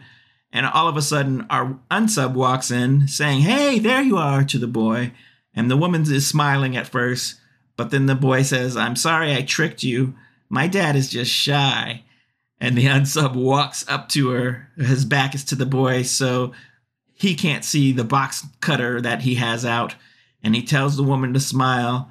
And 0.53 0.66
all 0.66 0.87
of 0.87 0.98
a 0.98 1.03
sudden, 1.03 1.46
our 1.48 1.79
unsub 1.90 2.35
walks 2.35 2.70
in 2.70 3.09
saying, 3.09 3.40
Hey, 3.40 3.79
there 3.79 4.03
you 4.03 4.18
are 4.18 4.44
to 4.44 4.59
the 4.59 4.66
boy. 4.66 5.12
And 5.55 5.70
the 5.70 5.77
woman 5.79 6.03
is 6.03 6.27
smiling 6.27 6.77
at 6.77 6.88
first, 6.88 7.40
but 7.77 7.90
then 7.90 8.05
the 8.07 8.14
boy 8.14 8.42
says, 8.42 8.77
I'm 8.77 8.96
sorry 8.96 9.35
I 9.35 9.42
tricked 9.42 9.83
you. 9.83 10.14
My 10.54 10.68
dad 10.68 10.94
is 10.94 11.08
just 11.08 11.32
shy 11.32 12.04
and 12.60 12.78
the 12.78 12.86
unsub 12.86 13.34
walks 13.34 13.84
up 13.88 14.08
to 14.10 14.30
her. 14.30 14.68
His 14.76 15.04
back 15.04 15.34
is 15.34 15.42
to 15.46 15.56
the 15.56 15.66
boy, 15.66 16.02
so 16.02 16.52
he 17.12 17.34
can't 17.34 17.64
see 17.64 17.90
the 17.90 18.04
box 18.04 18.46
cutter 18.60 19.00
that 19.00 19.22
he 19.22 19.34
has 19.34 19.66
out. 19.66 19.96
And 20.44 20.54
he 20.54 20.62
tells 20.62 20.96
the 20.96 21.02
woman 21.02 21.34
to 21.34 21.40
smile 21.40 22.08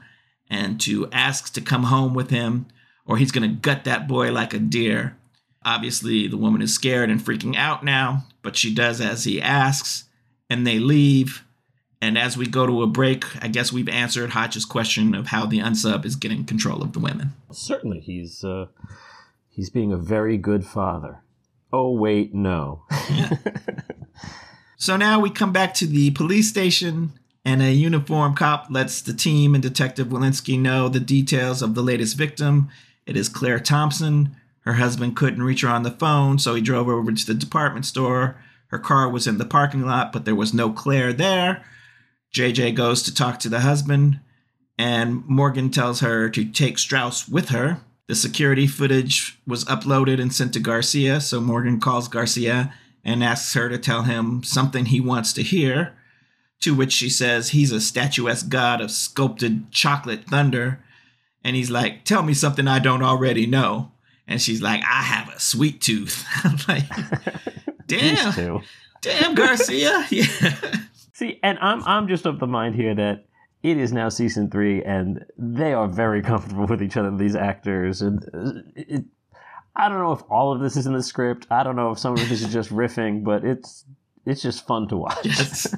and 0.50 0.78
to 0.82 1.10
ask 1.14 1.54
to 1.54 1.62
come 1.62 1.84
home 1.84 2.14
with 2.14 2.32
him, 2.32 2.66
or 3.06 3.16
he's 3.16 3.32
going 3.32 3.50
to 3.50 3.56
gut 3.56 3.86
that 3.86 4.10
boy 4.10 4.34
like 4.34 4.54
a 4.54 4.60
deer. 4.60 5.16
Obviously, 5.64 6.28
the 6.28 6.36
woman 6.36 6.62
is 6.62 6.74
scared 6.74 7.10
and 7.10 7.22
freaking 7.22 7.56
out 7.56 7.86
now, 7.86 8.26
but 8.42 8.58
she 8.58 8.76
does 8.76 9.00
as 9.00 9.24
he 9.24 9.42
asks, 9.42 10.04
and 10.50 10.68
they 10.68 10.80
leave. 10.80 11.46
And 12.04 12.18
as 12.18 12.36
we 12.36 12.48
go 12.48 12.68
to 12.68 12.84
a 12.84 12.88
break, 12.88 13.24
I 13.42 13.48
guess 13.48 13.72
we've 13.72 13.88
answered 13.88 14.32
Hotch's 14.32 14.66
question 14.66 15.16
of 15.16 15.28
how 15.28 15.46
the 15.46 15.60
unsub 15.60 16.04
is 16.04 16.18
getting 16.18 16.44
control 16.44 16.82
of 16.82 16.92
the 16.92 17.00
women. 17.00 17.32
Certainly, 17.50 18.02
he's 18.02 18.44
uh, 18.44 18.66
He's 19.54 19.70
being 19.70 19.94
a 19.94 19.98
very 19.98 20.38
good 20.38 20.66
father. 20.66 21.22
Oh, 21.72 21.92
wait, 21.92 22.34
no. 22.34 22.84
so 24.78 24.98
now 24.98 25.20
we 25.20 25.30
come 25.30 25.54
back 25.54 25.76
to 25.76 25.86
the 25.86 26.10
police 26.12 26.50
station, 26.50 27.14
and 27.46 27.62
a 27.62 27.72
uniformed 27.72 28.36
cop 28.36 28.68
lets 28.70 29.00
the 29.00 29.14
team 29.14 29.54
and 29.54 29.62
Detective 29.62 30.08
Walensky 30.08 30.60
know 30.60 30.90
the 30.90 31.00
details 31.00 31.62
of 31.62 31.76
the 31.76 31.84
latest 31.84 32.18
victim. 32.18 32.70
It 33.06 33.16
is 33.16 33.30
Claire 33.30 33.60
Thompson. 33.60 34.36
Her 34.62 34.74
husband 34.74 35.16
couldn't 35.16 35.44
reach 35.44 35.62
her 35.62 35.70
on 35.70 35.84
the 35.84 35.92
phone, 35.92 36.38
so 36.38 36.56
he 36.56 36.62
drove 36.62 36.90
over 36.90 37.12
to 37.12 37.26
the 37.26 37.34
department 37.34 37.86
store. 37.86 38.36
Her 38.68 38.80
car 38.80 39.08
was 39.08 39.28
in 39.28 39.38
the 39.38 39.46
parking 39.46 39.86
lot, 39.86 40.12
but 40.12 40.26
there 40.26 40.36
was 40.36 40.54
no 40.54 40.72
Claire 40.72 41.14
there. 41.14 41.64
JJ 42.34 42.76
goes 42.76 43.04
to 43.04 43.14
talk 43.14 43.40
to 43.40 43.50
the 43.50 43.62
husband, 43.62 44.20
and 44.78 45.26
Morgan 45.28 45.70
tells 45.70 46.00
her 46.00 46.30
to 46.30 46.46
take 46.46 46.78
Strauss 46.80 47.28
with 47.28 47.50
her. 47.50 47.82
The 48.08 48.16
security 48.16 48.68
footage 48.68 49.40
was 49.48 49.66
uploaded 49.66 50.22
and 50.22 50.34
sent 50.34 50.54
to 50.54 50.60
Garcia, 50.60 51.22
so 51.22 51.40
Morgan 51.40 51.80
calls 51.80 52.08
Garcia 52.08 52.74
and 53.04 53.24
asks 53.24 53.54
her 53.54 53.70
to 53.70 53.78
tell 53.78 54.04
him 54.04 54.44
something 54.44 54.86
he 54.86 55.00
wants 55.00 55.34
to 55.34 55.44
hear. 55.44 55.94
To 56.62 56.74
which 56.74 56.94
she 56.94 57.10
says 57.10 57.50
he's 57.50 57.72
a 57.74 57.82
statuesque 57.82 58.48
god 58.48 58.80
of 58.80 58.90
sculpted 58.90 59.70
chocolate 59.72 60.26
thunder. 60.26 60.80
And 61.44 61.58
he's 61.58 61.70
like, 61.70 62.06
Tell 62.06 62.24
me 62.24 62.34
something 62.34 62.68
I 62.70 62.80
don't 62.80 63.04
already 63.04 63.46
know. 63.46 63.92
And 64.28 64.42
she's 64.42 64.62
like, 64.62 64.82
I 64.84 65.04
have 65.04 65.28
a 65.28 65.40
sweet 65.42 65.82
tooth. 65.82 66.26
I'm 66.44 66.58
like, 66.68 66.86
Damn. 67.88 68.62
Damn, 69.02 69.36
Garcia. 69.36 70.08
yeah. 70.10 70.56
See, 71.14 71.40
and 71.44 71.60
I'm 71.62 71.84
I'm 71.84 72.08
just 72.08 72.26
of 72.26 72.40
the 72.40 72.48
mind 72.48 72.76
here 72.76 72.96
that 72.96 73.26
it 73.62 73.78
is 73.78 73.94
now 73.94 74.10
season 74.10 74.50
three, 74.50 74.84
and 74.84 75.24
they 75.38 75.74
are 75.74 75.88
very 75.88 76.22
comfortable 76.32 76.66
with 76.66 76.82
each 76.82 76.98
other. 76.98 77.16
These 77.16 77.36
actors, 77.36 78.02
and 78.02 78.24
uh, 78.34 78.62
it, 78.76 79.06
I 79.76 79.90
don't 79.90 80.00
know 80.00 80.12
if 80.12 80.24
all 80.30 80.54
of 80.54 80.60
this 80.60 80.76
is 80.76 80.86
in 80.86 80.94
the 80.94 81.04
script. 81.04 81.48
I 81.50 81.64
don't 81.64 81.76
know 81.76 81.92
if 81.92 82.00
some 82.00 82.14
of 82.14 82.30
this 82.30 82.42
is 82.42 82.52
just 82.52 82.70
riffing, 82.72 83.24
but 83.24 83.46
it's 83.46 83.86
it's 84.26 84.42
just 84.42 84.66
fun 84.66 84.88
to 84.88 84.98
watch. 84.98 85.24
Yes. 85.24 85.76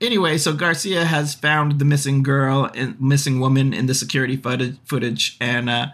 anyway, 0.00 0.38
so 0.38 0.54
Garcia 0.54 1.04
has 1.04 1.34
found 1.34 1.78
the 1.78 1.84
missing 1.84 2.22
girl 2.22 2.70
and 2.74 3.00
missing 3.00 3.40
woman 3.40 3.74
in 3.74 3.86
the 3.86 3.94
security 3.94 4.36
footage, 4.36 5.36
and 5.40 5.68
uh, 5.68 5.86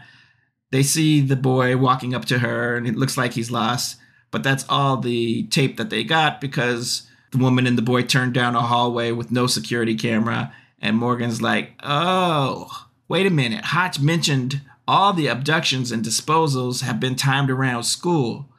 they 0.70 0.84
see 0.84 1.20
the 1.20 1.36
boy 1.36 1.76
walking 1.76 2.14
up 2.14 2.24
to 2.26 2.38
her, 2.38 2.76
and 2.76 2.86
it 2.86 2.96
looks 2.96 3.16
like 3.16 3.32
he's 3.32 3.50
lost. 3.50 3.98
But 4.30 4.42
that's 4.42 4.64
all 4.68 4.96
the 4.96 5.44
tape 5.44 5.76
that 5.76 5.90
they 5.90 6.02
got 6.02 6.40
because 6.40 7.08
the 7.34 7.42
woman 7.42 7.66
and 7.66 7.76
the 7.76 7.82
boy 7.82 8.02
turned 8.02 8.32
down 8.32 8.56
a 8.56 8.62
hallway 8.62 9.12
with 9.12 9.30
no 9.30 9.46
security 9.46 9.94
camera 9.94 10.52
and 10.84 10.98
Morgan's 10.98 11.40
like, 11.40 11.72
oh, 11.82 12.86
wait 13.08 13.26
a 13.26 13.30
minute. 13.30 13.64
Hotch 13.64 13.98
mentioned 14.00 14.60
all 14.86 15.14
the 15.14 15.28
abductions 15.28 15.90
and 15.90 16.04
disposals 16.04 16.82
have 16.82 17.00
been 17.00 17.16
timed 17.16 17.50
around 17.50 17.84
school. 17.84 18.50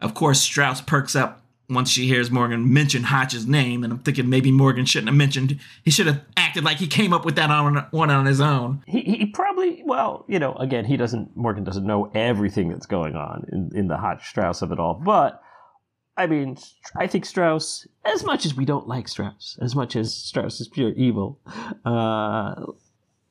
Of 0.00 0.14
course, 0.14 0.40
Strauss 0.40 0.80
perks 0.80 1.14
up 1.14 1.42
once 1.68 1.88
she 1.88 2.08
hears 2.08 2.30
Morgan 2.30 2.72
mention 2.72 3.04
Hotch's 3.04 3.46
name, 3.46 3.84
and 3.84 3.92
I'm 3.92 4.00
thinking 4.00 4.28
maybe 4.28 4.50
Morgan 4.50 4.84
shouldn't 4.84 5.10
have 5.10 5.16
mentioned. 5.16 5.60
He 5.84 5.92
should 5.92 6.08
have 6.08 6.20
acted 6.36 6.64
like 6.64 6.78
he 6.78 6.88
came 6.88 7.12
up 7.12 7.24
with 7.24 7.36
that 7.36 7.50
on 7.50 7.86
one 7.92 8.10
on 8.10 8.26
his 8.26 8.40
own. 8.40 8.82
He, 8.88 9.02
he 9.02 9.26
probably, 9.26 9.82
well, 9.84 10.24
you 10.26 10.40
know, 10.40 10.54
again, 10.54 10.84
he 10.84 10.96
doesn't. 10.96 11.36
Morgan 11.36 11.62
doesn't 11.62 11.86
know 11.86 12.10
everything 12.14 12.70
that's 12.70 12.86
going 12.86 13.14
on 13.14 13.46
in, 13.52 13.70
in 13.78 13.86
the 13.86 13.96
Hotch 13.96 14.28
Strauss 14.28 14.62
of 14.62 14.72
it 14.72 14.80
all, 14.80 14.94
but 14.94 15.40
I 16.16 16.26
mean, 16.26 16.58
I 16.96 17.06
think 17.06 17.24
Strauss, 17.24 17.86
as 18.04 18.24
much 18.24 18.44
as 18.44 18.54
we 18.54 18.64
don't 18.64 18.86
like 18.86 19.08
Strauss, 19.08 19.58
as 19.62 19.74
much 19.74 19.96
as 19.96 20.14
Strauss 20.14 20.60
is 20.60 20.68
pure 20.68 20.90
evil, 20.90 21.38
uh, 21.84 22.66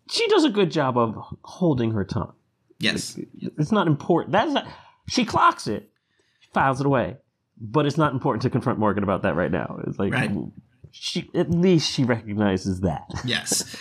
she 0.10 0.28
does 0.28 0.44
a 0.44 0.50
good 0.50 0.72
job 0.72 0.98
of 0.98 1.16
holding 1.44 1.92
her 1.92 2.04
tongue. 2.04 2.34
Yes. 2.80 3.20
It's 3.58 3.72
not 3.72 3.88
important. 3.88 4.32
That's 4.32 4.52
not, 4.54 4.68
she 5.08 5.24
clocks 5.26 5.68
it, 5.68 5.92
files 6.54 6.80
it 6.80 6.86
away, 6.88 7.18
but 7.60 7.86
it's 7.86 7.98
not 7.98 8.14
important 8.14 8.42
to 8.44 8.50
confront 8.50 8.80
Morgan 8.80 9.04
about 9.04 9.22
that 9.22 9.36
right 9.36 9.52
now. 9.52 9.82
It's 9.86 10.00
like, 10.00 10.14
right. 10.14 10.32
she, 10.90 11.30
at 11.36 11.52
least 11.52 11.92
she 11.92 12.04
recognizes 12.06 12.82
that. 12.82 13.06
Yes. 13.24 13.76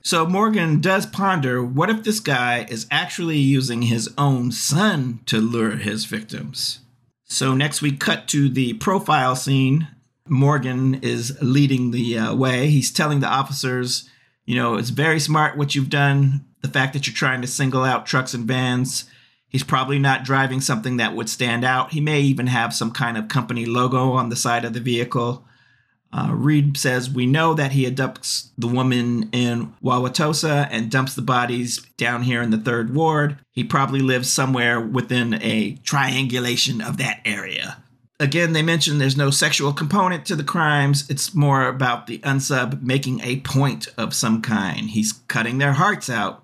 So 0.00 0.26
Morgan 0.26 0.80
does 0.80 1.06
ponder 1.06 1.62
what 1.62 1.90
if 1.90 2.02
this 2.02 2.18
guy 2.18 2.66
is 2.70 2.86
actually 2.90 3.38
using 3.38 3.82
his 3.82 4.12
own 4.16 4.50
son 4.50 5.20
to 5.26 5.38
lure 5.38 5.76
his 5.76 6.06
victims? 6.06 6.80
So 7.28 7.54
next 7.54 7.82
we 7.82 7.92
cut 7.92 8.26
to 8.28 8.48
the 8.48 8.74
profile 8.74 9.36
scene. 9.36 9.88
Morgan 10.26 10.96
is 10.96 11.36
leading 11.40 11.90
the 11.90 12.18
uh, 12.18 12.34
way. 12.34 12.68
He's 12.68 12.90
telling 12.90 13.20
the 13.20 13.28
officers, 13.28 14.08
you 14.44 14.56
know, 14.56 14.76
it's 14.76 14.90
very 14.90 15.20
smart 15.20 15.56
what 15.56 15.74
you've 15.74 15.90
done. 15.90 16.44
The 16.62 16.68
fact 16.68 16.92
that 16.94 17.06
you're 17.06 17.14
trying 17.14 17.42
to 17.42 17.46
single 17.46 17.84
out 17.84 18.06
trucks 18.06 18.34
and 18.34 18.46
vans. 18.46 19.04
He's 19.48 19.62
probably 19.62 19.98
not 19.98 20.24
driving 20.24 20.60
something 20.60 20.96
that 20.96 21.14
would 21.14 21.30
stand 21.30 21.64
out. 21.64 21.92
He 21.92 22.00
may 22.00 22.20
even 22.20 22.48
have 22.48 22.74
some 22.74 22.90
kind 22.90 23.16
of 23.16 23.28
company 23.28 23.64
logo 23.64 24.12
on 24.12 24.28
the 24.28 24.36
side 24.36 24.64
of 24.64 24.72
the 24.72 24.80
vehicle. 24.80 25.46
Uh, 26.12 26.30
Reed 26.32 26.76
says, 26.76 27.10
We 27.10 27.26
know 27.26 27.54
that 27.54 27.72
he 27.72 27.84
abducts 27.84 28.48
the 28.56 28.66
woman 28.66 29.28
in 29.30 29.74
Wauwatosa 29.82 30.66
and 30.70 30.90
dumps 30.90 31.14
the 31.14 31.22
bodies 31.22 31.78
down 31.96 32.22
here 32.22 32.40
in 32.40 32.50
the 32.50 32.58
third 32.58 32.94
ward. 32.94 33.38
He 33.52 33.62
probably 33.62 34.00
lives 34.00 34.32
somewhere 34.32 34.80
within 34.80 35.34
a 35.34 35.76
triangulation 35.84 36.80
of 36.80 36.96
that 36.96 37.20
area. 37.24 37.82
Again, 38.20 38.52
they 38.52 38.62
mention 38.62 38.98
there's 38.98 39.16
no 39.16 39.30
sexual 39.30 39.72
component 39.72 40.24
to 40.26 40.34
the 40.34 40.42
crimes. 40.42 41.08
It's 41.08 41.34
more 41.34 41.68
about 41.68 42.06
the 42.06 42.18
unsub 42.20 42.82
making 42.82 43.20
a 43.20 43.40
point 43.40 43.88
of 43.96 44.14
some 44.14 44.42
kind. 44.42 44.90
He's 44.90 45.12
cutting 45.28 45.58
their 45.58 45.74
hearts 45.74 46.10
out, 46.10 46.42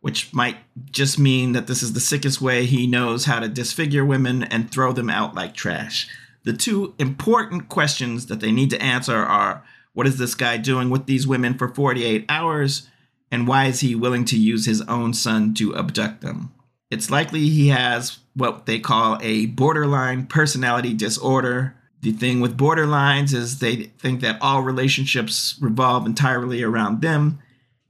which 0.00 0.32
might 0.32 0.56
just 0.90 1.18
mean 1.18 1.52
that 1.52 1.66
this 1.66 1.82
is 1.82 1.92
the 1.92 2.00
sickest 2.00 2.40
way 2.40 2.64
he 2.64 2.86
knows 2.86 3.26
how 3.26 3.40
to 3.40 3.48
disfigure 3.48 4.04
women 4.04 4.44
and 4.44 4.70
throw 4.70 4.92
them 4.92 5.10
out 5.10 5.34
like 5.34 5.52
trash. 5.52 6.08
The 6.44 6.52
two 6.52 6.94
important 6.98 7.68
questions 7.68 8.26
that 8.26 8.40
they 8.40 8.52
need 8.52 8.70
to 8.70 8.82
answer 8.82 9.16
are 9.16 9.62
what 9.92 10.06
is 10.06 10.18
this 10.18 10.34
guy 10.34 10.56
doing 10.56 10.88
with 10.90 11.06
these 11.06 11.26
women 11.26 11.58
for 11.58 11.68
48 11.68 12.24
hours? 12.28 12.88
And 13.30 13.46
why 13.46 13.66
is 13.66 13.80
he 13.80 13.94
willing 13.94 14.24
to 14.26 14.38
use 14.38 14.66
his 14.66 14.82
own 14.82 15.14
son 15.14 15.54
to 15.54 15.76
abduct 15.76 16.20
them? 16.20 16.52
It's 16.90 17.10
likely 17.10 17.48
he 17.48 17.68
has 17.68 18.18
what 18.34 18.66
they 18.66 18.80
call 18.80 19.18
a 19.20 19.46
borderline 19.46 20.26
personality 20.26 20.94
disorder. 20.94 21.76
The 22.00 22.12
thing 22.12 22.40
with 22.40 22.56
borderlines 22.56 23.34
is 23.34 23.58
they 23.58 23.76
think 23.98 24.20
that 24.20 24.38
all 24.40 24.62
relationships 24.62 25.56
revolve 25.60 26.06
entirely 26.06 26.62
around 26.62 27.02
them. 27.02 27.38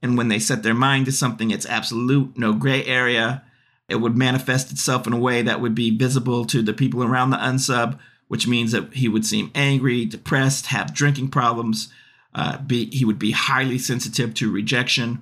And 0.01 0.17
when 0.17 0.27
they 0.27 0.39
set 0.39 0.63
their 0.63 0.73
mind 0.73 1.05
to 1.05 1.11
something, 1.11 1.51
it's 1.51 1.65
absolute, 1.65 2.37
no 2.37 2.53
gray 2.53 2.83
area. 2.85 3.43
It 3.87 3.95
would 3.95 4.17
manifest 4.17 4.71
itself 4.71 5.07
in 5.07 5.13
a 5.13 5.19
way 5.19 5.41
that 5.41 5.61
would 5.61 5.75
be 5.75 5.95
visible 5.95 6.45
to 6.45 6.61
the 6.61 6.73
people 6.73 7.03
around 7.03 7.29
the 7.29 7.37
unsub, 7.37 7.99
which 8.31 8.47
means 8.47 8.71
that 8.71 8.93
he 8.93 9.09
would 9.09 9.25
seem 9.25 9.51
angry, 9.53 10.05
depressed, 10.05 10.67
have 10.67 10.93
drinking 10.93 11.27
problems. 11.27 11.91
Uh, 12.33 12.57
be, 12.59 12.85
he 12.89 13.03
would 13.03 13.19
be 13.19 13.31
highly 13.31 13.77
sensitive 13.77 14.33
to 14.33 14.49
rejection. 14.49 15.21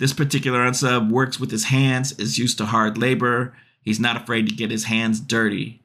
This 0.00 0.12
particular 0.12 0.58
unsub 0.58 1.08
works 1.08 1.38
with 1.38 1.52
his 1.52 1.66
hands, 1.66 2.10
is 2.18 2.38
used 2.38 2.58
to 2.58 2.66
hard 2.66 2.98
labor. 2.98 3.54
He's 3.80 4.00
not 4.00 4.16
afraid 4.16 4.48
to 4.48 4.56
get 4.56 4.72
his 4.72 4.86
hands 4.86 5.20
dirty. 5.20 5.84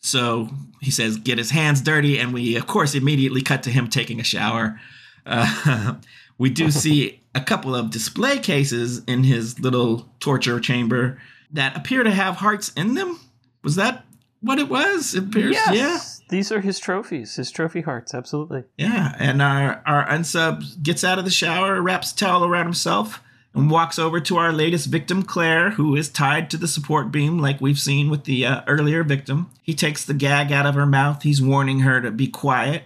So 0.00 0.48
he 0.80 0.90
says, 0.90 1.18
get 1.18 1.38
his 1.38 1.52
hands 1.52 1.80
dirty. 1.80 2.18
And 2.18 2.34
we, 2.34 2.56
of 2.56 2.66
course, 2.66 2.96
immediately 2.96 3.40
cut 3.40 3.62
to 3.62 3.70
him 3.70 3.86
taking 3.86 4.18
a 4.18 4.24
shower. 4.24 4.80
Uh, 5.24 5.94
we 6.36 6.50
do 6.50 6.72
see 6.72 7.20
a 7.36 7.40
couple 7.40 7.76
of 7.76 7.92
display 7.92 8.40
cases 8.40 9.04
in 9.04 9.22
his 9.22 9.60
little 9.60 10.08
torture 10.18 10.58
chamber 10.58 11.22
that 11.52 11.76
appear 11.76 12.02
to 12.02 12.10
have 12.10 12.38
hearts 12.38 12.72
in 12.76 12.94
them. 12.94 13.20
Was 13.62 13.76
that 13.76 14.04
what 14.40 14.58
it 14.58 14.68
was? 14.68 15.14
It 15.14 15.24
appears, 15.24 15.52
Yes. 15.54 15.74
yeah. 15.74 16.26
These 16.30 16.52
are 16.52 16.60
his 16.60 16.78
trophies, 16.78 17.34
his 17.36 17.50
trophy 17.50 17.80
hearts, 17.80 18.14
absolutely. 18.14 18.62
Yeah, 18.78 19.14
and 19.18 19.42
our 19.42 19.82
our 19.84 20.06
unsub 20.06 20.82
gets 20.82 21.02
out 21.02 21.18
of 21.18 21.24
the 21.24 21.30
shower, 21.30 21.82
wraps 21.82 22.12
a 22.12 22.16
towel 22.16 22.44
around 22.44 22.66
himself, 22.66 23.20
and 23.52 23.68
walks 23.68 23.98
over 23.98 24.20
to 24.20 24.36
our 24.36 24.52
latest 24.52 24.86
victim, 24.86 25.24
Claire, 25.24 25.70
who 25.72 25.96
is 25.96 26.08
tied 26.08 26.48
to 26.50 26.56
the 26.56 26.68
support 26.68 27.10
beam, 27.10 27.38
like 27.40 27.60
we've 27.60 27.80
seen 27.80 28.08
with 28.10 28.24
the 28.24 28.46
uh, 28.46 28.60
earlier 28.68 29.02
victim. 29.02 29.50
He 29.60 29.74
takes 29.74 30.04
the 30.04 30.14
gag 30.14 30.52
out 30.52 30.66
of 30.66 30.76
her 30.76 30.86
mouth. 30.86 31.24
He's 31.24 31.42
warning 31.42 31.80
her 31.80 32.00
to 32.00 32.12
be 32.12 32.28
quiet. 32.28 32.84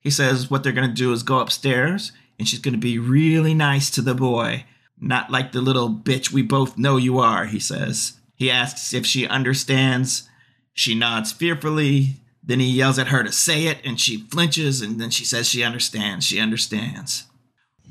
He 0.00 0.10
says 0.10 0.50
what 0.50 0.62
they're 0.62 0.72
going 0.72 0.88
to 0.88 0.94
do 0.94 1.12
is 1.12 1.22
go 1.22 1.38
upstairs, 1.38 2.12
and 2.38 2.46
she's 2.46 2.60
going 2.60 2.74
to 2.74 2.78
be 2.78 2.98
really 2.98 3.54
nice 3.54 3.88
to 3.92 4.02
the 4.02 4.14
boy, 4.14 4.66
not 5.00 5.30
like 5.30 5.52
the 5.52 5.62
little 5.62 5.88
bitch 5.88 6.30
we 6.30 6.42
both 6.42 6.76
know 6.76 6.98
you 6.98 7.18
are. 7.20 7.46
He 7.46 7.58
says. 7.58 8.18
He 8.34 8.50
asks 8.50 8.92
if 8.92 9.06
she 9.06 9.26
understands. 9.26 10.28
She 10.74 10.94
nods 10.94 11.32
fearfully. 11.32 12.16
Then 12.42 12.58
he 12.60 12.66
yells 12.70 12.98
at 12.98 13.08
her 13.08 13.22
to 13.22 13.30
say 13.30 13.66
it, 13.66 13.78
and 13.84 14.00
she 14.00 14.18
flinches, 14.18 14.80
and 14.80 15.00
then 15.00 15.10
she 15.10 15.24
says 15.24 15.48
she 15.48 15.62
understands. 15.62 16.26
She 16.26 16.40
understands. 16.40 17.24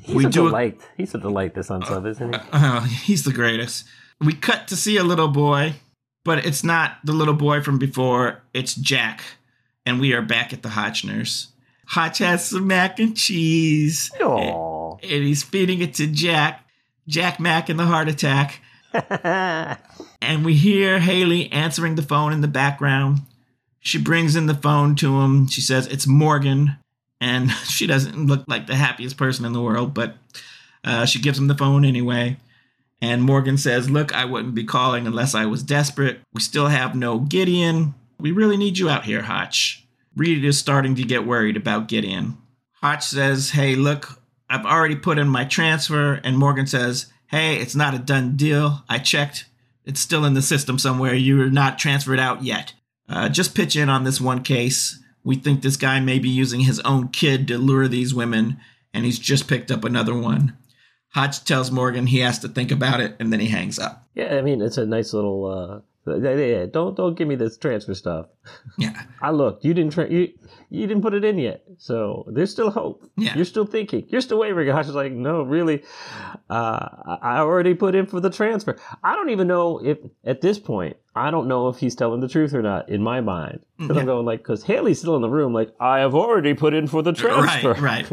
He's 0.02 0.14
We 0.14 0.26
a 0.26 0.28
do 0.28 0.46
a- 0.46 0.48
delight. 0.50 0.80
He's 0.96 1.14
a 1.14 1.18
delight, 1.18 1.54
this 1.54 1.68
unsub, 1.68 2.06
isn't 2.06 2.34
he? 2.34 2.40
Uh, 2.52 2.80
he's 2.82 3.22
the 3.24 3.32
greatest. 3.32 3.86
We 4.20 4.34
cut 4.34 4.68
to 4.68 4.76
see 4.76 4.96
a 4.98 5.04
little 5.04 5.28
boy, 5.28 5.74
but 6.24 6.44
it's 6.44 6.62
not 6.62 6.96
the 7.04 7.12
little 7.12 7.34
boy 7.34 7.62
from 7.62 7.78
before. 7.78 8.42
It's 8.52 8.74
Jack, 8.74 9.22
and 9.86 10.00
we 10.00 10.12
are 10.12 10.22
back 10.22 10.52
at 10.52 10.62
the 10.62 10.70
Hotchners. 10.70 11.46
Hotch 11.86 12.18
has 12.18 12.46
some 12.46 12.66
mac 12.66 12.98
and 12.98 13.16
cheese, 13.16 14.10
Aww. 14.20 14.98
and 15.02 15.10
he's 15.24 15.42
feeding 15.42 15.80
it 15.80 15.94
to 15.94 16.06
Jack. 16.06 16.66
Jack 17.08 17.40
Mac 17.40 17.68
in 17.70 17.76
the 17.78 17.86
heart 17.86 18.08
attack. 18.08 18.60
And 20.22 20.44
we 20.44 20.54
hear 20.54 21.00
Haley 21.00 21.50
answering 21.50 21.96
the 21.96 22.02
phone 22.02 22.32
in 22.32 22.42
the 22.42 22.48
background. 22.48 23.22
She 23.80 23.98
brings 23.98 24.36
in 24.36 24.46
the 24.46 24.54
phone 24.54 24.94
to 24.96 25.20
him. 25.20 25.48
She 25.48 25.60
says, 25.60 25.88
It's 25.88 26.06
Morgan. 26.06 26.76
And 27.20 27.50
she 27.64 27.88
doesn't 27.88 28.26
look 28.26 28.44
like 28.46 28.68
the 28.68 28.76
happiest 28.76 29.16
person 29.16 29.44
in 29.44 29.52
the 29.52 29.60
world, 29.60 29.92
but 29.92 30.14
uh, 30.84 31.06
she 31.06 31.20
gives 31.20 31.38
him 31.38 31.48
the 31.48 31.56
phone 31.56 31.84
anyway. 31.84 32.36
And 33.00 33.24
Morgan 33.24 33.58
says, 33.58 33.90
Look, 33.90 34.14
I 34.14 34.24
wouldn't 34.24 34.54
be 34.54 34.62
calling 34.62 35.08
unless 35.08 35.34
I 35.34 35.46
was 35.46 35.64
desperate. 35.64 36.20
We 36.32 36.40
still 36.40 36.68
have 36.68 36.94
no 36.94 37.18
Gideon. 37.18 37.94
We 38.20 38.30
really 38.30 38.56
need 38.56 38.78
you 38.78 38.88
out 38.88 39.04
here, 39.04 39.22
Hotch. 39.22 39.84
Reed 40.14 40.44
is 40.44 40.56
starting 40.56 40.94
to 40.94 41.02
get 41.02 41.26
worried 41.26 41.56
about 41.56 41.88
Gideon. 41.88 42.38
Hotch 42.74 43.04
says, 43.04 43.50
Hey, 43.50 43.74
look, 43.74 44.22
I've 44.48 44.66
already 44.66 44.96
put 44.96 45.18
in 45.18 45.26
my 45.26 45.44
transfer. 45.44 46.20
And 46.22 46.38
Morgan 46.38 46.68
says, 46.68 47.06
Hey, 47.32 47.56
it's 47.56 47.74
not 47.74 47.94
a 47.94 47.98
done 47.98 48.36
deal. 48.36 48.84
I 48.90 48.98
checked. 48.98 49.46
It's 49.86 50.00
still 50.00 50.26
in 50.26 50.34
the 50.34 50.42
system 50.42 50.78
somewhere. 50.78 51.14
You're 51.14 51.50
not 51.50 51.78
transferred 51.78 52.20
out 52.20 52.44
yet. 52.44 52.74
Uh, 53.08 53.30
just 53.30 53.54
pitch 53.54 53.74
in 53.74 53.88
on 53.88 54.04
this 54.04 54.20
one 54.20 54.42
case. 54.42 55.02
We 55.24 55.36
think 55.36 55.62
this 55.62 55.78
guy 55.78 55.98
may 55.98 56.18
be 56.18 56.28
using 56.28 56.60
his 56.60 56.78
own 56.80 57.08
kid 57.08 57.48
to 57.48 57.56
lure 57.56 57.88
these 57.88 58.14
women, 58.14 58.58
and 58.92 59.06
he's 59.06 59.18
just 59.18 59.48
picked 59.48 59.70
up 59.70 59.82
another 59.82 60.14
one. 60.14 60.58
Hotch 61.14 61.42
tells 61.44 61.70
Morgan 61.70 62.06
he 62.06 62.18
has 62.18 62.38
to 62.40 62.48
think 62.48 62.70
about 62.70 63.00
it, 63.00 63.16
and 63.18 63.32
then 63.32 63.40
he 63.40 63.48
hangs 63.48 63.78
up. 63.78 64.06
yeah, 64.14 64.36
I 64.36 64.42
mean, 64.42 64.60
it's 64.60 64.78
a 64.78 64.84
nice 64.86 65.14
little. 65.14 65.46
Uh, 65.46 65.80
yeah, 66.06 66.66
don't 66.66 66.96
don't 66.96 67.16
give 67.16 67.28
me 67.28 67.34
this 67.36 67.56
transfer 67.56 67.94
stuff. 67.94 68.26
Yeah. 68.78 69.00
I 69.22 69.30
looked. 69.30 69.64
You 69.64 69.72
didn't. 69.74 69.92
Tra- 69.92 70.10
you 70.10 70.28
you 70.68 70.86
didn't 70.86 71.02
put 71.02 71.14
it 71.14 71.24
in 71.24 71.38
yet, 71.38 71.62
so 71.78 72.26
there's 72.32 72.50
still 72.50 72.70
hope. 72.70 73.04
Yeah. 73.16 73.34
You're 73.36 73.44
still 73.44 73.66
thinking. 73.66 74.06
You're 74.08 74.20
still 74.20 74.38
wavering. 74.38 74.66
Gosh, 74.66 74.88
is 74.88 74.94
like, 74.94 75.12
no, 75.12 75.42
really. 75.42 75.82
Uh, 76.50 76.88
I 77.06 77.18
I 77.22 77.38
already 77.38 77.74
put 77.74 77.94
in 77.94 78.06
for 78.06 78.20
the 78.20 78.30
transfer. 78.30 78.76
I 79.04 79.14
don't 79.14 79.30
even 79.30 79.46
know 79.46 79.78
if 79.84 79.98
at 80.24 80.40
this 80.40 80.58
point. 80.58 80.96
I 81.14 81.30
don't 81.30 81.46
know 81.46 81.68
if 81.68 81.76
he's 81.76 81.94
telling 81.94 82.20
the 82.20 82.28
truth 82.28 82.54
or 82.54 82.62
not. 82.62 82.88
In 82.88 83.02
my 83.02 83.20
mind, 83.20 83.60
because 83.78 83.96
Yeah. 83.96 84.00
I'm 84.00 84.06
going 84.06 84.24
like, 84.24 84.40
because 84.40 84.64
Haley's 84.64 84.98
still 84.98 85.14
in 85.14 85.20
the 85.22 85.28
room. 85.28 85.52
Like, 85.52 85.72
I 85.78 85.98
have 85.98 86.14
already 86.14 86.54
put 86.54 86.72
in 86.72 86.86
for 86.86 87.02
the 87.02 87.12
transfer. 87.12 87.74
Right, 87.74 87.80
right. 87.80 88.12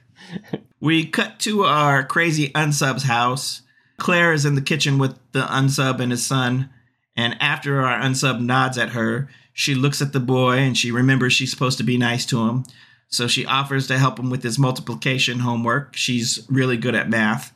we 0.80 1.06
cut 1.06 1.38
to 1.40 1.62
our 1.62 2.04
crazy 2.04 2.50
unsub's 2.50 3.04
house. 3.04 3.62
Claire 3.98 4.32
is 4.32 4.44
in 4.44 4.56
the 4.56 4.60
kitchen 4.60 4.98
with 4.98 5.16
the 5.32 5.42
unsub 5.42 6.00
and 6.00 6.10
his 6.10 6.26
son. 6.26 6.68
And 7.16 7.36
after 7.40 7.80
our 7.80 7.98
unsub 8.00 8.40
nods 8.40 8.76
at 8.76 8.90
her, 8.90 9.28
she 9.52 9.74
looks 9.74 10.02
at 10.02 10.12
the 10.12 10.20
boy 10.20 10.58
and 10.58 10.76
she 10.76 10.90
remembers 10.90 11.32
she's 11.32 11.50
supposed 11.50 11.78
to 11.78 11.84
be 11.84 11.96
nice 11.96 12.26
to 12.26 12.46
him. 12.46 12.64
So 13.08 13.26
she 13.26 13.46
offers 13.46 13.86
to 13.86 13.98
help 13.98 14.18
him 14.18 14.30
with 14.30 14.42
his 14.42 14.58
multiplication 14.58 15.38
homework. 15.38 15.96
She's 15.96 16.46
really 16.50 16.76
good 16.76 16.94
at 16.94 17.08
math. 17.08 17.54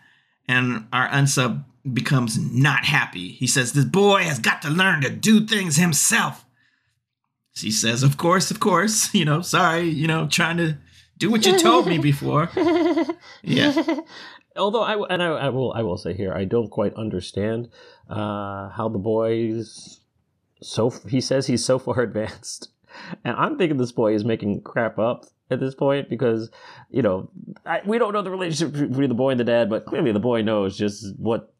And 0.48 0.86
our 0.92 1.08
unsub 1.08 1.64
becomes 1.92 2.38
not 2.38 2.84
happy. 2.84 3.32
He 3.32 3.46
says, 3.46 3.72
This 3.72 3.84
boy 3.84 4.22
has 4.22 4.38
got 4.38 4.62
to 4.62 4.70
learn 4.70 5.02
to 5.02 5.10
do 5.10 5.46
things 5.46 5.76
himself. 5.76 6.46
She 7.52 7.70
says, 7.70 8.02
Of 8.02 8.16
course, 8.16 8.50
of 8.50 8.60
course. 8.60 9.14
You 9.20 9.24
know, 9.24 9.42
sorry, 9.42 9.88
you 9.88 10.06
know, 10.06 10.26
trying 10.26 10.56
to 10.56 10.78
do 11.18 11.30
what 11.30 11.44
you 11.44 11.58
told 11.58 11.86
me 11.86 11.98
before. 11.98 12.48
Yeah. 13.42 14.00
Although 14.56 14.82
I 14.82 14.96
and 15.08 15.22
I, 15.22 15.28
I 15.28 15.48
will 15.48 15.72
I 15.72 15.82
will 15.82 15.96
say 15.96 16.12
here 16.12 16.32
I 16.32 16.44
don't 16.44 16.70
quite 16.70 16.94
understand 16.94 17.68
uh, 18.10 18.70
how 18.70 18.88
the 18.88 18.98
boy's 18.98 20.00
so 20.62 20.90
he 21.08 21.20
says 21.20 21.46
he's 21.46 21.64
so 21.64 21.78
far 21.86 22.00
advanced, 22.00 22.70
and 23.24 23.36
I'm 23.36 23.56
thinking 23.56 23.78
this 23.78 23.92
boy 23.92 24.14
is 24.14 24.24
making 24.24 24.62
crap 24.62 24.98
up 24.98 25.26
at 25.50 25.60
this 25.60 25.74
point 25.74 26.08
because 26.08 26.50
you 26.90 27.02
know 27.02 27.30
I, 27.64 27.80
we 27.84 27.98
don't 27.98 28.12
know 28.12 28.22
the 28.22 28.30
relationship 28.30 28.72
between 28.72 29.08
the 29.08 29.14
boy 29.14 29.30
and 29.30 29.40
the 29.40 29.44
dad, 29.44 29.70
but 29.70 29.86
clearly 29.86 30.12
the 30.12 30.20
boy 30.20 30.42
knows 30.42 30.76
just 30.76 31.16
what 31.16 31.52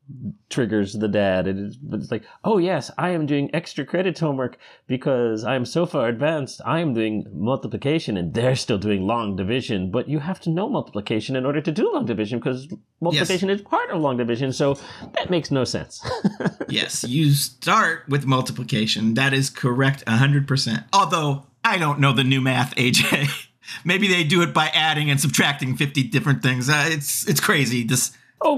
triggers 0.49 0.95
the 0.95 1.09
dad. 1.09 1.47
It's, 1.47 1.77
but 1.77 2.01
it's 2.01 2.11
like, 2.11 2.25
oh 2.45 2.59
yes, 2.59 2.91
I 2.99 3.11
am 3.11 3.27
doing 3.27 3.51
extra 3.55 3.85
credit 3.85 4.19
homework 4.19 4.59
because 4.87 5.45
I 5.45 5.55
am 5.55 5.65
so 5.65 5.87
far 5.87 6.09
advanced. 6.09 6.61
I 6.65 6.81
am 6.81 6.95
doing 6.95 7.27
multiplication 7.33 8.17
and 8.17 8.35
they're 8.35 8.57
still 8.57 8.79
doing 8.79 9.07
long 9.07 9.37
division. 9.37 9.91
But 9.91 10.09
you 10.09 10.19
have 10.19 10.41
to 10.41 10.51
know 10.51 10.69
multiplication 10.69 11.37
in 11.37 11.47
order 11.47 11.61
to 11.61 11.73
do 11.73 11.93
long 11.93 12.07
division 12.07 12.39
because 12.39 12.69
multiplication 13.01 13.51
is 13.51 13.63
part 13.63 13.91
of 13.91 14.01
long 14.01 14.17
division. 14.17 14.53
So 14.53 14.79
that 15.15 15.31
makes 15.31 15.51
no 15.51 15.65
sense. 15.65 16.05
yes, 16.69 17.05
you 17.05 17.33
start 17.33 18.09
with 18.09 18.27
multiplication. 18.27 19.15
That 19.15 19.33
is 19.33 19.51
correct 19.51 20.05
100%. 20.07 20.85
Although 20.93 21.47
I 21.65 21.79
don't 21.79 22.01
know 22.01 22.13
the 22.13 22.25
new 22.25 22.41
math, 22.41 22.75
AJ. 22.77 23.47
Maybe 23.85 24.09
they 24.09 24.25
do 24.25 24.43
it 24.43 24.53
by 24.53 24.67
adding 24.69 25.11
and 25.11 25.21
subtracting 25.21 25.77
50 25.77 26.05
different 26.05 26.43
things. 26.43 26.69
Uh, 26.69 26.87
it's 26.89 27.29
it's 27.29 27.41
crazy 27.41 27.85
this 27.85 28.11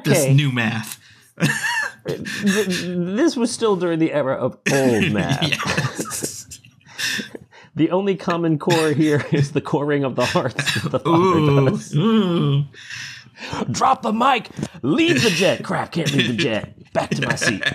this 0.04 0.22
okay, 0.22 0.34
new 0.34 0.50
math. 0.50 0.98
Th- 2.06 2.20
this 2.24 3.36
was 3.36 3.50
still 3.52 3.76
during 3.76 3.98
the 3.98 4.12
era 4.12 4.34
of 4.34 4.58
old 4.72 5.10
math. 5.12 5.42
Yes. 5.42 6.60
the 7.76 7.90
only 7.90 8.16
common 8.16 8.58
core 8.58 8.92
here 8.92 9.24
is 9.32 9.52
the 9.52 9.60
coring 9.60 10.04
of 10.04 10.16
the 10.16 10.24
hearts 10.26 10.82
the 10.82 11.00
ooh. 11.08 11.70
Mm. 11.70 12.66
Drop 13.70 14.02
the 14.02 14.12
mic. 14.12 14.50
Leave 14.82 15.22
the 15.22 15.30
jet. 15.30 15.64
Crap, 15.64 15.92
can't 15.92 16.12
leave 16.12 16.28
the 16.28 16.34
jet. 16.34 16.92
Back 16.92 17.10
to 17.10 17.26
my 17.26 17.34
seat. 17.36 17.62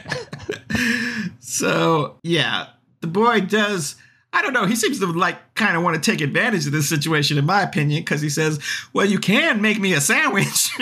So 1.40 2.20
yeah, 2.24 2.68
the 3.02 3.08
boy 3.08 3.40
does. 3.42 3.96
I 4.34 4.42
don't 4.42 4.54
know. 4.54 4.66
He 4.66 4.76
seems 4.76 5.00
to 5.00 5.08
like 5.08 5.47
kind 5.58 5.76
of 5.76 5.84
want 5.84 6.02
to 6.02 6.12
take 6.12 6.22
advantage 6.22 6.66
of 6.66 6.72
this 6.72 6.88
situation, 6.88 7.38
in 7.38 7.46
my 7.46 7.62
opinion, 7.62 8.02
because 8.02 8.22
he 8.22 8.30
says, 8.30 8.60
"Well, 8.94 9.06
you 9.06 9.20
can 9.20 9.62
make 9.62 9.80
me 9.80 9.94
a 9.94 10.02
sandwich," 10.02 10.70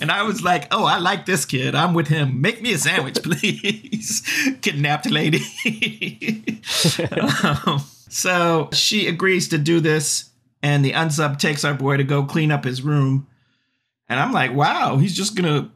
and 0.00 0.10
I 0.10 0.22
was 0.22 0.42
like, 0.42 0.68
"Oh, 0.70 0.84
I 0.84 0.98
like 0.98 1.26
this 1.26 1.44
kid. 1.44 1.74
I'm 1.74 1.94
with 1.94 2.08
him. 2.08 2.40
Make 2.40 2.62
me 2.62 2.74
a 2.74 2.78
sandwich, 2.78 3.14
please." 3.22 4.22
Kidnapped 4.62 5.10
lady. 5.10 5.40
um, 7.20 7.82
so 8.08 8.68
she 8.72 9.08
agrees 9.08 9.48
to 9.48 9.58
do 9.58 9.80
this, 9.80 10.30
and 10.62 10.84
the 10.84 10.92
unsub 10.92 11.38
takes 11.38 11.64
our 11.64 11.74
boy 11.74 11.96
to 11.96 12.04
go 12.04 12.24
clean 12.24 12.50
up 12.52 12.64
his 12.64 12.82
room, 12.82 13.26
and 14.08 14.20
I'm 14.20 14.32
like, 14.32 14.54
"Wow, 14.54 14.98
he's 14.98 15.16
just 15.16 15.34
gonna." 15.34 15.70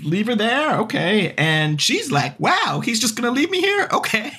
leave 0.00 0.26
her 0.26 0.34
there 0.34 0.78
okay 0.80 1.32
and 1.38 1.80
she's 1.80 2.10
like 2.10 2.38
wow 2.40 2.82
he's 2.84 2.98
just 2.98 3.14
gonna 3.14 3.30
leave 3.30 3.48
me 3.48 3.60
here 3.60 3.86
okay 3.92 4.32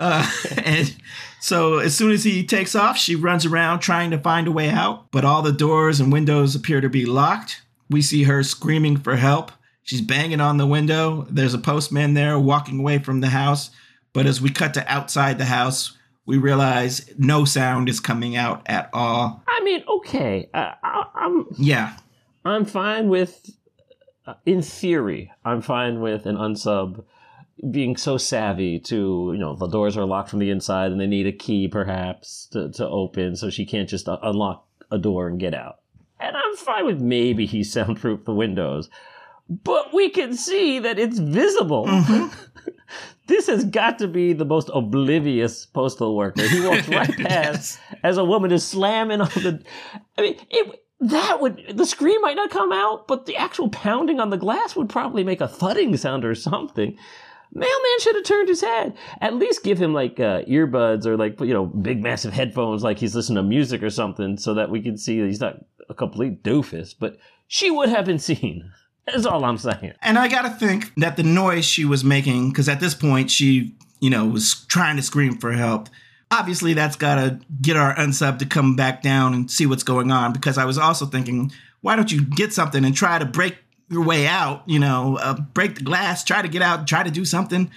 uh, 0.00 0.28
and 0.64 0.96
so 1.40 1.78
as 1.78 1.94
soon 1.94 2.12
as 2.12 2.24
he 2.24 2.44
takes 2.44 2.74
off 2.74 2.96
she 2.96 3.14
runs 3.14 3.44
around 3.44 3.80
trying 3.80 4.10
to 4.10 4.18
find 4.18 4.46
a 4.46 4.52
way 4.52 4.68
out 4.68 5.10
but 5.10 5.24
all 5.24 5.42
the 5.42 5.52
doors 5.52 6.00
and 6.00 6.12
windows 6.12 6.54
appear 6.54 6.80
to 6.80 6.88
be 6.88 7.06
locked. 7.06 7.62
We 7.88 8.02
see 8.02 8.24
her 8.24 8.42
screaming 8.42 8.96
for 8.96 9.16
help. 9.16 9.52
She's 9.84 10.00
banging 10.00 10.40
on 10.40 10.56
the 10.56 10.66
window. 10.66 11.24
There's 11.30 11.54
a 11.54 11.58
postman 11.58 12.14
there 12.14 12.36
walking 12.36 12.80
away 12.80 12.98
from 12.98 13.20
the 13.20 13.28
house. 13.28 13.70
But 14.12 14.26
as 14.26 14.40
we 14.40 14.50
cut 14.50 14.74
to 14.74 14.92
outside 14.92 15.38
the 15.38 15.44
house 15.44 15.96
we 16.26 16.38
realize 16.38 17.08
no 17.16 17.44
sound 17.44 17.88
is 17.88 18.00
coming 18.00 18.36
out 18.36 18.62
at 18.66 18.90
all. 18.92 19.42
I 19.46 19.60
mean, 19.62 19.84
okay. 19.88 20.50
Uh, 20.52 20.72
I, 20.82 21.04
I'm 21.14 21.46
yeah. 21.56 21.96
I'm 22.44 22.64
fine 22.64 23.08
with, 23.08 23.48
uh, 24.26 24.34
in 24.44 24.62
theory, 24.62 25.32
I'm 25.44 25.62
fine 25.62 26.00
with 26.00 26.26
an 26.26 26.36
unsub 26.36 27.04
being 27.70 27.96
so 27.96 28.18
savvy 28.18 28.78
to, 28.78 29.30
you 29.32 29.38
know, 29.38 29.54
the 29.54 29.66
doors 29.66 29.96
are 29.96 30.04
locked 30.04 30.28
from 30.28 30.40
the 30.40 30.50
inside 30.50 30.92
and 30.92 31.00
they 31.00 31.06
need 31.06 31.26
a 31.26 31.32
key 31.32 31.68
perhaps 31.68 32.48
to, 32.52 32.70
to 32.72 32.86
open 32.86 33.36
so 33.36 33.48
she 33.48 33.64
can't 33.64 33.88
just 33.88 34.08
unlock 34.08 34.66
a 34.90 34.98
door 34.98 35.28
and 35.28 35.40
get 35.40 35.54
out. 35.54 35.80
And 36.20 36.36
I'm 36.36 36.56
fine 36.56 36.86
with 36.86 37.00
maybe 37.00 37.46
he 37.46 37.64
soundproofed 37.64 38.24
the 38.24 38.34
windows. 38.34 38.90
But 39.48 39.94
we 39.94 40.10
can 40.10 40.34
see 40.34 40.80
that 40.80 40.98
it's 40.98 41.18
visible. 41.18 41.86
Mm-hmm. 41.86 42.70
this 43.28 43.46
has 43.46 43.64
got 43.64 43.98
to 44.00 44.08
be 44.08 44.32
the 44.32 44.44
most 44.44 44.70
oblivious 44.74 45.66
postal 45.66 46.16
worker. 46.16 46.42
He 46.42 46.60
walks 46.60 46.88
right 46.88 47.16
past 47.18 47.78
as 48.02 48.18
a 48.18 48.24
woman 48.24 48.50
is 48.50 48.64
slamming 48.64 49.20
on 49.20 49.28
the. 49.28 49.62
I 50.18 50.22
mean, 50.22 50.36
it, 50.50 50.82
that 50.98 51.40
would 51.40 51.74
the 51.74 51.86
scream 51.86 52.20
might 52.22 52.34
not 52.34 52.50
come 52.50 52.72
out, 52.72 53.06
but 53.06 53.26
the 53.26 53.36
actual 53.36 53.68
pounding 53.68 54.18
on 54.18 54.30
the 54.30 54.36
glass 54.36 54.74
would 54.74 54.88
probably 54.88 55.22
make 55.22 55.40
a 55.40 55.48
thudding 55.48 55.96
sound 55.96 56.24
or 56.24 56.34
something. 56.34 56.98
Mailman 57.52 58.00
should 58.00 58.16
have 58.16 58.24
turned 58.24 58.48
his 58.48 58.60
head. 58.60 58.96
At 59.20 59.34
least 59.34 59.64
give 59.64 59.78
him 59.78 59.94
like 59.94 60.20
uh, 60.20 60.42
earbuds 60.42 61.06
or 61.06 61.16
like 61.16 61.40
you 61.40 61.54
know 61.54 61.66
big 61.66 62.02
massive 62.02 62.32
headphones, 62.32 62.82
like 62.82 62.98
he's 62.98 63.14
listening 63.14 63.36
to 63.36 63.42
music 63.42 63.82
or 63.82 63.90
something, 63.90 64.36
so 64.36 64.54
that 64.54 64.70
we 64.70 64.82
can 64.82 64.96
see 64.96 65.20
that 65.20 65.26
he's 65.26 65.40
not 65.40 65.64
a 65.88 65.94
complete 65.94 66.42
doofus. 66.42 66.94
But 66.98 67.18
she 67.46 67.70
would 67.70 67.88
have 67.88 68.04
been 68.04 68.18
seen. 68.20 68.70
That's 69.06 69.24
all 69.26 69.44
I'm 69.44 69.58
saying. 69.58 69.92
And 70.02 70.18
I 70.18 70.28
gotta 70.28 70.50
think 70.50 70.92
that 70.96 71.16
the 71.16 71.22
noise 71.22 71.64
she 71.64 71.84
was 71.84 72.02
making, 72.02 72.50
because 72.50 72.68
at 72.68 72.80
this 72.80 72.94
point 72.94 73.30
she, 73.30 73.76
you 74.00 74.10
know, 74.10 74.26
was 74.26 74.66
trying 74.66 74.96
to 74.96 75.02
scream 75.02 75.38
for 75.38 75.52
help. 75.52 75.88
Obviously, 76.30 76.74
that's 76.74 76.96
gotta 76.96 77.38
get 77.62 77.76
our 77.76 77.94
unsub 77.94 78.40
to 78.40 78.46
come 78.46 78.74
back 78.74 79.02
down 79.02 79.32
and 79.32 79.50
see 79.50 79.64
what's 79.64 79.84
going 79.84 80.10
on. 80.10 80.32
Because 80.32 80.58
I 80.58 80.64
was 80.64 80.76
also 80.76 81.06
thinking, 81.06 81.52
why 81.82 81.94
don't 81.94 82.10
you 82.10 82.24
get 82.24 82.52
something 82.52 82.84
and 82.84 82.96
try 82.96 83.18
to 83.18 83.24
break 83.24 83.56
your 83.88 84.04
way 84.04 84.26
out? 84.26 84.62
You 84.66 84.78
know, 84.78 85.18
uh, 85.20 85.34
break 85.34 85.76
the 85.76 85.84
glass, 85.84 86.24
try 86.24 86.42
to 86.42 86.48
get 86.48 86.62
out, 86.62 86.86
try 86.86 87.02
to 87.02 87.10
do 87.10 87.24
something. 87.24 87.70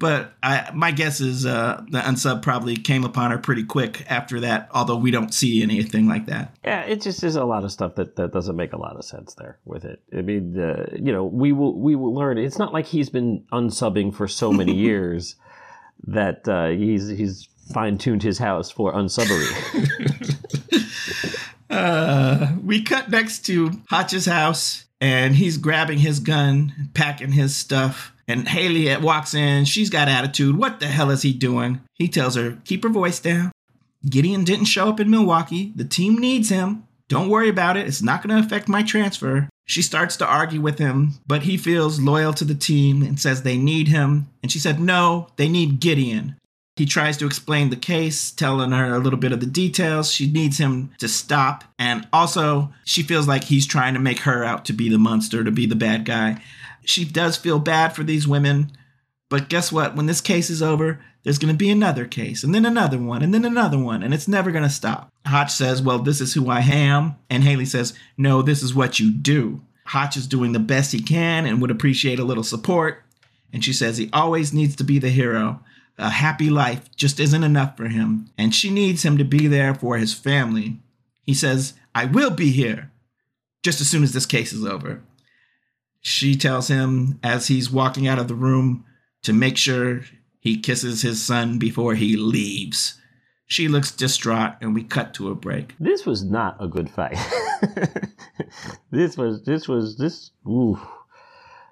But 0.00 0.34
I, 0.42 0.70
my 0.74 0.90
guess 0.90 1.20
is 1.20 1.46
uh, 1.46 1.82
the 1.88 2.00
unsub 2.00 2.42
probably 2.42 2.76
came 2.76 3.04
upon 3.04 3.30
her 3.30 3.38
pretty 3.38 3.62
quick 3.62 4.04
after 4.10 4.40
that. 4.40 4.68
Although 4.72 4.96
we 4.96 5.10
don't 5.10 5.32
see 5.32 5.62
anything 5.62 6.08
like 6.08 6.26
that. 6.26 6.56
Yeah, 6.64 6.80
it 6.80 7.00
just 7.00 7.22
is 7.22 7.36
a 7.36 7.44
lot 7.44 7.64
of 7.64 7.70
stuff 7.70 7.94
that, 7.94 8.16
that 8.16 8.32
doesn't 8.32 8.56
make 8.56 8.72
a 8.72 8.76
lot 8.76 8.96
of 8.96 9.04
sense 9.04 9.34
there 9.34 9.58
with 9.64 9.84
it. 9.84 10.02
I 10.12 10.22
mean, 10.22 10.58
uh, 10.58 10.88
you 10.94 11.12
know, 11.12 11.24
we 11.24 11.52
will 11.52 11.78
we 11.78 11.94
will 11.94 12.12
learn. 12.12 12.38
It's 12.38 12.58
not 12.58 12.72
like 12.72 12.86
he's 12.86 13.08
been 13.08 13.44
unsubbing 13.52 14.14
for 14.14 14.26
so 14.26 14.52
many 14.52 14.74
years 14.76 15.36
that 16.08 16.46
uh, 16.48 16.68
he's 16.68 17.08
he's 17.08 17.48
fine 17.72 17.96
tuned 17.96 18.22
his 18.24 18.38
house 18.38 18.70
for 18.70 18.92
unsubbery. 18.92 19.46
Uh, 21.70 22.52
we 22.62 22.82
cut 22.82 23.10
next 23.10 23.40
to 23.46 23.70
Hotch's 23.90 24.26
house, 24.26 24.84
and 25.04 25.36
he's 25.36 25.58
grabbing 25.58 25.98
his 25.98 26.18
gun, 26.18 26.88
packing 26.94 27.32
his 27.32 27.54
stuff. 27.54 28.14
And 28.26 28.48
Haley 28.48 28.96
walks 28.96 29.34
in. 29.34 29.66
She's 29.66 29.90
got 29.90 30.08
attitude. 30.08 30.56
What 30.56 30.80
the 30.80 30.86
hell 30.86 31.10
is 31.10 31.20
he 31.20 31.34
doing? 31.34 31.82
He 31.92 32.08
tells 32.08 32.36
her, 32.36 32.56
keep 32.64 32.82
her 32.84 32.88
voice 32.88 33.20
down. 33.20 33.52
Gideon 34.08 34.44
didn't 34.44 34.64
show 34.64 34.88
up 34.88 35.00
in 35.00 35.10
Milwaukee. 35.10 35.74
The 35.76 35.84
team 35.84 36.16
needs 36.16 36.48
him. 36.48 36.84
Don't 37.10 37.28
worry 37.28 37.50
about 37.50 37.76
it. 37.76 37.86
It's 37.86 38.00
not 38.00 38.22
going 38.22 38.34
to 38.34 38.46
affect 38.46 38.66
my 38.66 38.82
transfer. 38.82 39.50
She 39.66 39.82
starts 39.82 40.16
to 40.16 40.26
argue 40.26 40.62
with 40.62 40.78
him, 40.78 41.16
but 41.26 41.42
he 41.42 41.58
feels 41.58 42.00
loyal 42.00 42.32
to 42.32 42.44
the 42.46 42.54
team 42.54 43.02
and 43.02 43.20
says 43.20 43.42
they 43.42 43.58
need 43.58 43.88
him. 43.88 44.28
And 44.42 44.50
she 44.50 44.58
said, 44.58 44.80
no, 44.80 45.28
they 45.36 45.50
need 45.50 45.80
Gideon. 45.80 46.36
He 46.76 46.86
tries 46.86 47.16
to 47.18 47.26
explain 47.26 47.70
the 47.70 47.76
case, 47.76 48.32
telling 48.32 48.72
her 48.72 48.94
a 48.94 48.98
little 48.98 49.18
bit 49.18 49.30
of 49.30 49.40
the 49.40 49.46
details. 49.46 50.10
She 50.10 50.30
needs 50.30 50.58
him 50.58 50.90
to 50.98 51.06
stop. 51.06 51.64
And 51.78 52.08
also, 52.12 52.72
she 52.84 53.02
feels 53.02 53.28
like 53.28 53.44
he's 53.44 53.66
trying 53.66 53.94
to 53.94 54.00
make 54.00 54.20
her 54.20 54.42
out 54.42 54.64
to 54.64 54.72
be 54.72 54.88
the 54.88 54.98
monster, 54.98 55.44
to 55.44 55.52
be 55.52 55.66
the 55.66 55.76
bad 55.76 56.04
guy. 56.04 56.42
She 56.84 57.04
does 57.04 57.36
feel 57.36 57.60
bad 57.60 57.94
for 57.94 58.02
these 58.02 58.26
women. 58.26 58.72
But 59.30 59.48
guess 59.48 59.70
what? 59.70 59.94
When 59.94 60.06
this 60.06 60.20
case 60.20 60.50
is 60.50 60.62
over, 60.62 61.00
there's 61.22 61.38
going 61.38 61.54
to 61.54 61.58
be 61.58 61.70
another 61.70 62.04
case, 62.06 62.44
and 62.44 62.54
then 62.54 62.66
another 62.66 62.98
one, 62.98 63.22
and 63.22 63.32
then 63.32 63.46
another 63.46 63.78
one, 63.78 64.02
and 64.02 64.12
it's 64.12 64.28
never 64.28 64.50
going 64.50 64.62
to 64.62 64.70
stop. 64.70 65.10
Hotch 65.26 65.50
says, 65.50 65.80
Well, 65.80 65.98
this 65.98 66.20
is 66.20 66.34
who 66.34 66.50
I 66.50 66.60
am. 66.60 67.16
And 67.30 67.42
Haley 67.42 67.64
says, 67.64 67.94
No, 68.18 68.42
this 68.42 68.62
is 68.62 68.74
what 68.74 69.00
you 69.00 69.10
do. 69.10 69.62
Hotch 69.86 70.16
is 70.16 70.26
doing 70.26 70.52
the 70.52 70.58
best 70.58 70.92
he 70.92 71.00
can 71.00 71.46
and 71.46 71.60
would 71.60 71.70
appreciate 71.70 72.18
a 72.18 72.24
little 72.24 72.44
support. 72.44 73.02
And 73.52 73.64
she 73.64 73.72
says 73.72 73.96
he 73.96 74.10
always 74.12 74.52
needs 74.52 74.76
to 74.76 74.84
be 74.84 74.98
the 74.98 75.10
hero. 75.10 75.60
A 75.98 76.10
happy 76.10 76.50
life 76.50 76.94
just 76.96 77.20
isn't 77.20 77.44
enough 77.44 77.76
for 77.76 77.88
him, 77.88 78.30
and 78.36 78.54
she 78.54 78.70
needs 78.70 79.04
him 79.04 79.16
to 79.18 79.24
be 79.24 79.46
there 79.46 79.74
for 79.74 79.96
his 79.96 80.12
family. 80.12 80.80
He 81.22 81.34
says, 81.34 81.74
I 81.94 82.04
will 82.06 82.30
be 82.30 82.50
here 82.50 82.90
just 83.62 83.80
as 83.80 83.88
soon 83.88 84.02
as 84.02 84.12
this 84.12 84.26
case 84.26 84.52
is 84.52 84.64
over. 84.64 85.02
She 86.00 86.36
tells 86.36 86.68
him 86.68 87.18
as 87.22 87.48
he's 87.48 87.70
walking 87.70 88.06
out 88.06 88.18
of 88.18 88.28
the 88.28 88.34
room 88.34 88.84
to 89.22 89.32
make 89.32 89.56
sure 89.56 90.02
he 90.38 90.60
kisses 90.60 91.02
his 91.02 91.22
son 91.22 91.58
before 91.58 91.94
he 91.94 92.16
leaves. 92.16 93.00
She 93.46 93.68
looks 93.68 93.90
distraught, 93.90 94.54
and 94.60 94.74
we 94.74 94.84
cut 94.84 95.14
to 95.14 95.30
a 95.30 95.34
break. 95.34 95.74
this 95.78 96.04
was 96.04 96.24
not 96.24 96.56
a 96.60 96.68
good 96.68 96.90
fight. 96.90 97.16
this 98.90 99.16
was 99.16 99.42
this 99.44 99.68
was 99.68 99.96
this 99.96 100.30
ooh, 100.46 100.80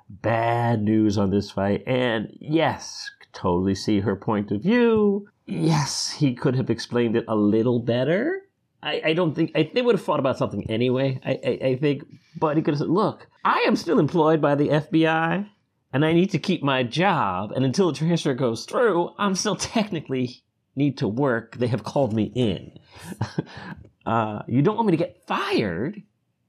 bad 0.09 0.83
news 0.83 1.19
on 1.19 1.31
this 1.31 1.51
fight. 1.51 1.83
And 1.87 2.29
yes, 2.41 3.11
totally 3.33 3.75
see 3.75 4.01
her 4.01 4.17
point 4.17 4.51
of 4.51 4.63
view. 4.63 5.29
Yes, 5.47 6.11
he 6.11 6.35
could 6.35 6.57
have 6.57 6.71
explained 6.71 7.17
it 7.17 7.25
a 7.29 7.37
little 7.37 7.81
better. 7.81 8.43
I, 8.83 9.03
I 9.07 9.13
don't 9.13 9.35
think 9.35 9.53
I, 9.55 9.71
they 9.73 9.83
would 9.83 9.95
have 9.95 10.05
thought 10.05 10.21
about 10.21 10.39
something 10.39 10.69
anyway. 10.71 11.21
I, 11.25 11.39
I, 11.45 11.69
I 11.69 11.77
think, 11.77 12.05
but 12.39 12.57
he 12.57 12.63
could 12.63 12.75
have 12.75 12.81
said, 12.81 12.89
"Look, 12.89 13.29
I 13.45 13.65
am 13.67 13.77
still 13.77 13.99
employed 13.99 14.41
by 14.41 14.55
the 14.55 14.69
FBI, 14.69 15.47
and 15.93 16.05
I 16.05 16.13
need 16.13 16.31
to 16.31 16.39
keep 16.39 16.63
my 16.63 16.83
job. 16.83 17.53
And 17.53 17.65
until 17.65 17.89
the 17.93 17.99
transfer 17.99 18.35
goes 18.35 18.65
through, 18.65 19.11
I'm 19.19 19.35
still 19.35 19.57
technically 19.57 20.43
need 20.75 20.99
to 20.99 21.09
work. 21.09 21.57
They 21.57 21.69
have 21.69 21.85
called 21.85 22.13
me 22.13 22.33
in. 22.35 22.79
uh, 24.07 24.43
you 24.49 24.63
don't 24.63 24.77
want 24.77 24.87
me 24.87 24.93
to 24.93 25.05
get 25.05 25.27
fired, 25.27 26.03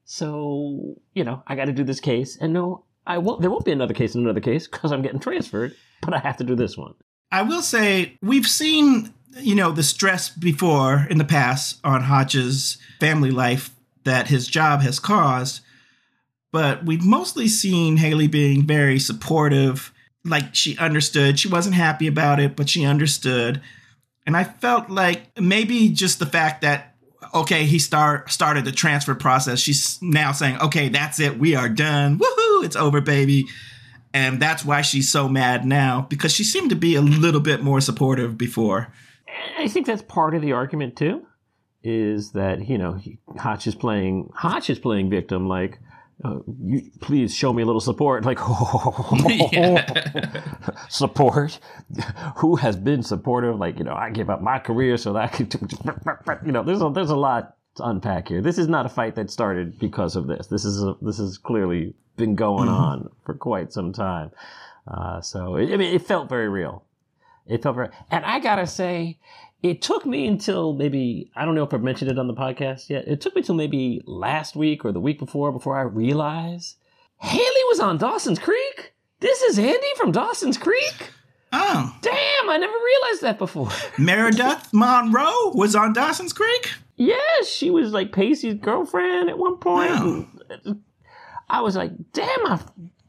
so 0.05 0.95
you 1.13 1.23
know 1.23 1.43
I 1.47 1.55
got 1.55 1.65
to 1.65 1.73
do 1.73 1.83
this 1.83 1.99
case. 1.99 2.37
And 2.39 2.53
no, 2.53 2.85
I 3.05 3.17
won't. 3.17 3.41
There 3.41 3.49
won't 3.49 3.65
be 3.65 3.71
another 3.71 3.93
case 3.93 4.15
and 4.15 4.23
another 4.23 4.39
case 4.39 4.67
because 4.67 4.91
I'm 4.91 5.01
getting 5.01 5.19
transferred. 5.19 5.75
But 6.01 6.13
I 6.13 6.19
have 6.19 6.37
to 6.37 6.43
do 6.43 6.55
this 6.55 6.77
one. 6.77 6.93
I 7.31 7.41
will 7.41 7.61
say 7.61 8.17
we've 8.21 8.47
seen, 8.47 9.13
you 9.39 9.55
know, 9.55 9.71
the 9.71 9.83
stress 9.83 10.29
before 10.29 11.07
in 11.09 11.17
the 11.17 11.25
past 11.25 11.79
on 11.83 12.03
Hotch's 12.03 12.77
family 12.99 13.31
life 13.31 13.71
that 14.03 14.27
his 14.27 14.47
job 14.47 14.81
has 14.81 14.99
caused, 14.99 15.61
but 16.51 16.85
we've 16.85 17.05
mostly 17.05 17.47
seen 17.47 17.97
Haley 17.97 18.27
being 18.27 18.67
very 18.67 18.99
supportive. 18.99 19.93
Like 20.25 20.55
she 20.55 20.77
understood. 20.77 21.39
She 21.39 21.49
wasn't 21.49 21.75
happy 21.75 22.07
about 22.07 22.39
it, 22.39 22.55
but 22.55 22.69
she 22.69 22.85
understood. 22.85 23.61
And 24.25 24.37
I 24.37 24.43
felt 24.43 24.89
like 24.89 25.37
maybe 25.39 25.89
just 25.89 26.19
the 26.19 26.25
fact 26.25 26.61
that 26.61 26.92
okay, 27.33 27.65
he 27.65 27.79
start 27.79 28.31
started 28.31 28.65
the 28.65 28.71
transfer 28.71 29.15
process. 29.15 29.59
She's 29.59 30.01
now 30.01 30.31
saying, 30.31 30.59
"Okay, 30.59 30.89
that's 30.89 31.19
it. 31.19 31.39
We 31.39 31.55
are 31.55 31.69
done. 31.69 32.19
Woohoo! 32.19 32.63
It's 32.63 32.75
over, 32.75 33.01
baby." 33.01 33.45
And 34.13 34.39
that's 34.39 34.63
why 34.63 34.81
she's 34.81 35.11
so 35.11 35.27
mad 35.27 35.65
now 35.65 36.05
because 36.09 36.31
she 36.31 36.43
seemed 36.43 36.69
to 36.69 36.75
be 36.75 36.95
a 36.95 37.01
little 37.01 37.41
bit 37.41 37.63
more 37.63 37.81
supportive 37.81 38.37
before. 38.37 38.93
I 39.57 39.67
think 39.67 39.87
that's 39.87 40.03
part 40.03 40.35
of 40.35 40.41
the 40.43 40.51
argument 40.51 40.95
too, 40.95 41.25
is 41.83 42.31
that 42.33 42.67
you 42.67 42.77
know 42.77 42.99
Hotch 43.37 43.65
is 43.67 43.75
playing 43.75 44.29
Hotch 44.35 44.69
is 44.69 44.79
playing 44.79 45.09
victim 45.09 45.47
like. 45.47 45.79
Uh, 46.23 46.39
you, 46.63 46.89
please 47.01 47.35
show 47.35 47.51
me 47.51 47.63
a 47.63 47.65
little 47.65 47.81
support. 47.81 48.23
Like, 48.23 48.39
support? 50.89 51.59
Who 52.37 52.55
has 52.55 52.77
been 52.77 53.03
supportive? 53.03 53.57
Like, 53.57 53.77
you 53.77 53.83
know, 53.83 53.93
I 53.93 54.09
give 54.09 54.29
up 54.29 54.41
my 54.41 54.59
career 54.59 54.97
so 54.97 55.13
that 55.13 55.23
I 55.23 55.27
could, 55.27 55.53
you 56.45 56.53
know, 56.53 56.63
there's 56.63 56.81
a, 56.81 56.89
there's 56.89 57.09
a 57.09 57.15
lot 57.15 57.57
to 57.75 57.85
unpack 57.85 58.29
here. 58.29 58.41
This 58.41 58.57
is 58.57 58.67
not 58.67 58.85
a 58.85 58.89
fight 58.89 59.15
that 59.15 59.31
started 59.31 59.79
because 59.79 60.15
of 60.15 60.27
this. 60.27 60.47
This 60.47 60.63
is 60.63 60.81
a, 60.81 60.95
this 61.01 61.17
has 61.17 61.37
clearly 61.37 61.93
been 62.15 62.35
going 62.35 62.69
mm-hmm. 62.69 62.83
on 62.83 63.09
for 63.25 63.33
quite 63.33 63.73
some 63.73 63.91
time. 63.91 64.31
Uh, 64.87 65.19
so 65.21 65.55
it, 65.55 65.73
I 65.73 65.77
mean, 65.77 65.93
it 65.93 66.03
felt 66.03 66.29
very 66.29 66.47
real. 66.47 66.85
It 67.47 67.63
felt 67.63 67.75
very, 67.75 67.89
and 68.09 68.23
I 68.23 68.39
gotta 68.39 68.67
say, 68.67 69.19
it 69.63 69.81
took 69.81 70.05
me 70.05 70.27
until 70.27 70.73
maybe 70.73 71.31
I 71.35 71.45
don't 71.45 71.55
know 71.55 71.63
if 71.63 71.73
I've 71.73 71.81
mentioned 71.81 72.11
it 72.11 72.19
on 72.19 72.27
the 72.27 72.33
podcast 72.33 72.89
yet. 72.89 73.07
It 73.07 73.21
took 73.21 73.35
me 73.35 73.41
till 73.41 73.55
maybe 73.55 74.01
last 74.05 74.55
week 74.55 74.83
or 74.83 74.91
the 74.91 74.99
week 74.99 75.17
before 75.17 75.51
before 75.51 75.77
I 75.77 75.83
realized 75.83 76.75
Haley 77.17 77.63
was 77.69 77.79
on 77.79 77.97
Dawson's 77.97 78.39
Creek. 78.39 78.93
This 79.21 79.41
is 79.41 79.57
Andy 79.57 79.87
from 79.95 80.11
Dawson's 80.11 80.57
Creek. 80.57 81.11
Oh, 81.53 81.95
damn! 82.01 82.49
I 82.49 82.57
never 82.57 82.73
realized 82.73 83.21
that 83.21 83.37
before. 83.37 83.69
Meredith 83.97 84.69
Monroe 84.73 85.51
was 85.53 85.75
on 85.75 85.93
Dawson's 85.93 86.33
Creek. 86.33 86.73
Yes, 86.97 87.47
she 87.47 87.69
was 87.69 87.91
like 87.91 88.11
Pacey's 88.11 88.55
girlfriend 88.55 89.29
at 89.29 89.37
one 89.37 89.57
point. 89.57 90.27
I 91.49 91.61
was 91.61 91.75
like, 91.75 91.91
damn, 92.11 92.45
I, 92.47 92.59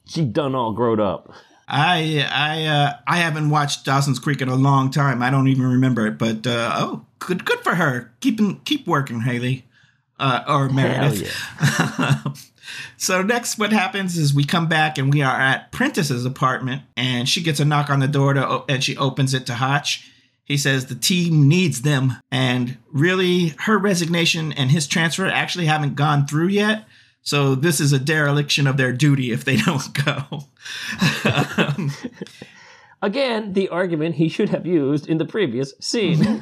she 0.06 0.24
done 0.24 0.54
all 0.54 0.72
grown 0.72 1.00
up. 1.00 1.32
I 1.66 2.26
I 2.30 2.64
uh, 2.64 2.92
I 3.06 3.18
haven't 3.18 3.50
watched 3.50 3.84
Dawson's 3.84 4.18
Creek 4.18 4.42
in 4.42 4.48
a 4.48 4.54
long 4.54 4.90
time. 4.90 5.22
I 5.22 5.30
don't 5.30 5.48
even 5.48 5.64
remember 5.64 6.06
it. 6.06 6.18
But 6.18 6.46
uh, 6.46 6.72
oh, 6.74 7.06
good 7.18 7.44
good 7.44 7.60
for 7.60 7.74
her. 7.74 8.12
Keep 8.20 8.64
keep 8.64 8.86
working, 8.86 9.20
Haley, 9.20 9.64
uh, 10.18 10.44
or 10.46 10.68
Meredith. 10.68 11.22
Yeah. 11.78 12.22
so 12.96 13.22
next, 13.22 13.58
what 13.58 13.72
happens 13.72 14.18
is 14.18 14.34
we 14.34 14.44
come 14.44 14.68
back 14.68 14.98
and 14.98 15.12
we 15.12 15.22
are 15.22 15.40
at 15.40 15.72
Prentiss's 15.72 16.26
apartment, 16.26 16.82
and 16.96 17.28
she 17.28 17.42
gets 17.42 17.60
a 17.60 17.64
knock 17.64 17.88
on 17.88 18.00
the 18.00 18.08
door 18.08 18.34
to 18.34 18.64
and 18.68 18.84
she 18.84 18.96
opens 18.96 19.32
it 19.32 19.46
to 19.46 19.54
Hotch. 19.54 20.10
He 20.44 20.58
says 20.58 20.86
the 20.86 20.94
team 20.94 21.48
needs 21.48 21.80
them, 21.80 22.14
and 22.30 22.76
really, 22.92 23.54
her 23.60 23.78
resignation 23.78 24.52
and 24.52 24.70
his 24.70 24.86
transfer 24.86 25.26
actually 25.26 25.64
haven't 25.64 25.94
gone 25.94 26.26
through 26.26 26.48
yet. 26.48 26.84
So 27.24 27.54
this 27.54 27.80
is 27.80 27.92
a 27.92 27.98
dereliction 27.98 28.66
of 28.66 28.76
their 28.76 28.92
duty 28.92 29.32
if 29.32 29.44
they 29.44 29.56
don't 29.66 29.92
go. 30.04 30.44
um, 31.56 31.90
Again, 33.02 33.52
the 33.52 33.68
argument 33.68 34.14
he 34.14 34.30
should 34.30 34.48
have 34.48 34.64
used 34.66 35.06
in 35.08 35.18
the 35.18 35.26
previous 35.26 35.74
scene. 35.78 36.40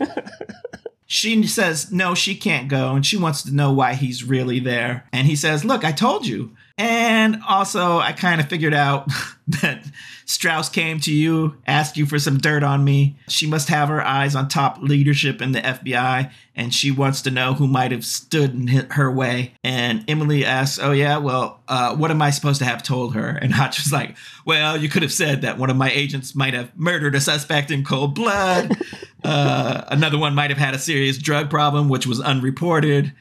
she 1.06 1.44
says 1.44 1.90
no, 1.90 2.14
she 2.14 2.36
can't 2.36 2.68
go, 2.68 2.94
and 2.94 3.04
she 3.04 3.16
wants 3.16 3.42
to 3.42 3.52
know 3.54 3.72
why 3.72 3.94
he's 3.94 4.22
really 4.22 4.60
there. 4.60 5.08
And 5.12 5.26
he 5.26 5.34
says, 5.34 5.64
"Look, 5.64 5.84
I 5.84 5.90
told 5.90 6.24
you." 6.26 6.54
And 6.78 7.40
also, 7.48 7.98
I 7.98 8.12
kind 8.12 8.40
of 8.40 8.48
figured 8.48 8.74
out 8.74 9.08
that 9.48 9.84
Strauss 10.24 10.68
came 10.68 10.98
to 11.00 11.12
you, 11.12 11.56
asked 11.66 11.96
you 11.96 12.06
for 12.06 12.18
some 12.18 12.38
dirt 12.38 12.62
on 12.62 12.84
me. 12.84 13.16
She 13.28 13.46
must 13.46 13.68
have 13.68 13.88
her 13.88 14.02
eyes 14.02 14.34
on 14.34 14.48
top 14.48 14.78
leadership 14.80 15.42
in 15.42 15.52
the 15.52 15.60
FBI, 15.60 16.32
and 16.56 16.72
she 16.72 16.90
wants 16.90 17.22
to 17.22 17.30
know 17.30 17.54
who 17.54 17.66
might 17.66 17.92
have 17.92 18.04
stood 18.04 18.54
in 18.54 18.68
her 18.90 19.10
way. 19.10 19.54
And 19.62 20.04
Emily 20.08 20.44
asks, 20.44 20.78
Oh, 20.82 20.92
yeah, 20.92 21.18
well, 21.18 21.60
uh, 21.68 21.94
what 21.96 22.10
am 22.10 22.22
I 22.22 22.30
supposed 22.30 22.60
to 22.60 22.64
have 22.64 22.82
told 22.82 23.14
her? 23.14 23.28
And 23.28 23.52
Hotch 23.54 23.78
was 23.78 23.92
like, 23.92 24.16
Well, 24.46 24.76
you 24.76 24.88
could 24.88 25.02
have 25.02 25.12
said 25.12 25.42
that 25.42 25.58
one 25.58 25.70
of 25.70 25.76
my 25.76 25.90
agents 25.90 26.34
might 26.34 26.54
have 26.54 26.76
murdered 26.76 27.14
a 27.14 27.20
suspect 27.20 27.70
in 27.70 27.84
cold 27.84 28.14
blood. 28.14 28.76
uh, 29.24 29.84
another 29.88 30.18
one 30.18 30.34
might 30.34 30.50
have 30.50 30.58
had 30.58 30.74
a 30.74 30.78
serious 30.78 31.18
drug 31.18 31.50
problem, 31.50 31.88
which 31.88 32.06
was 32.06 32.20
unreported. 32.20 33.12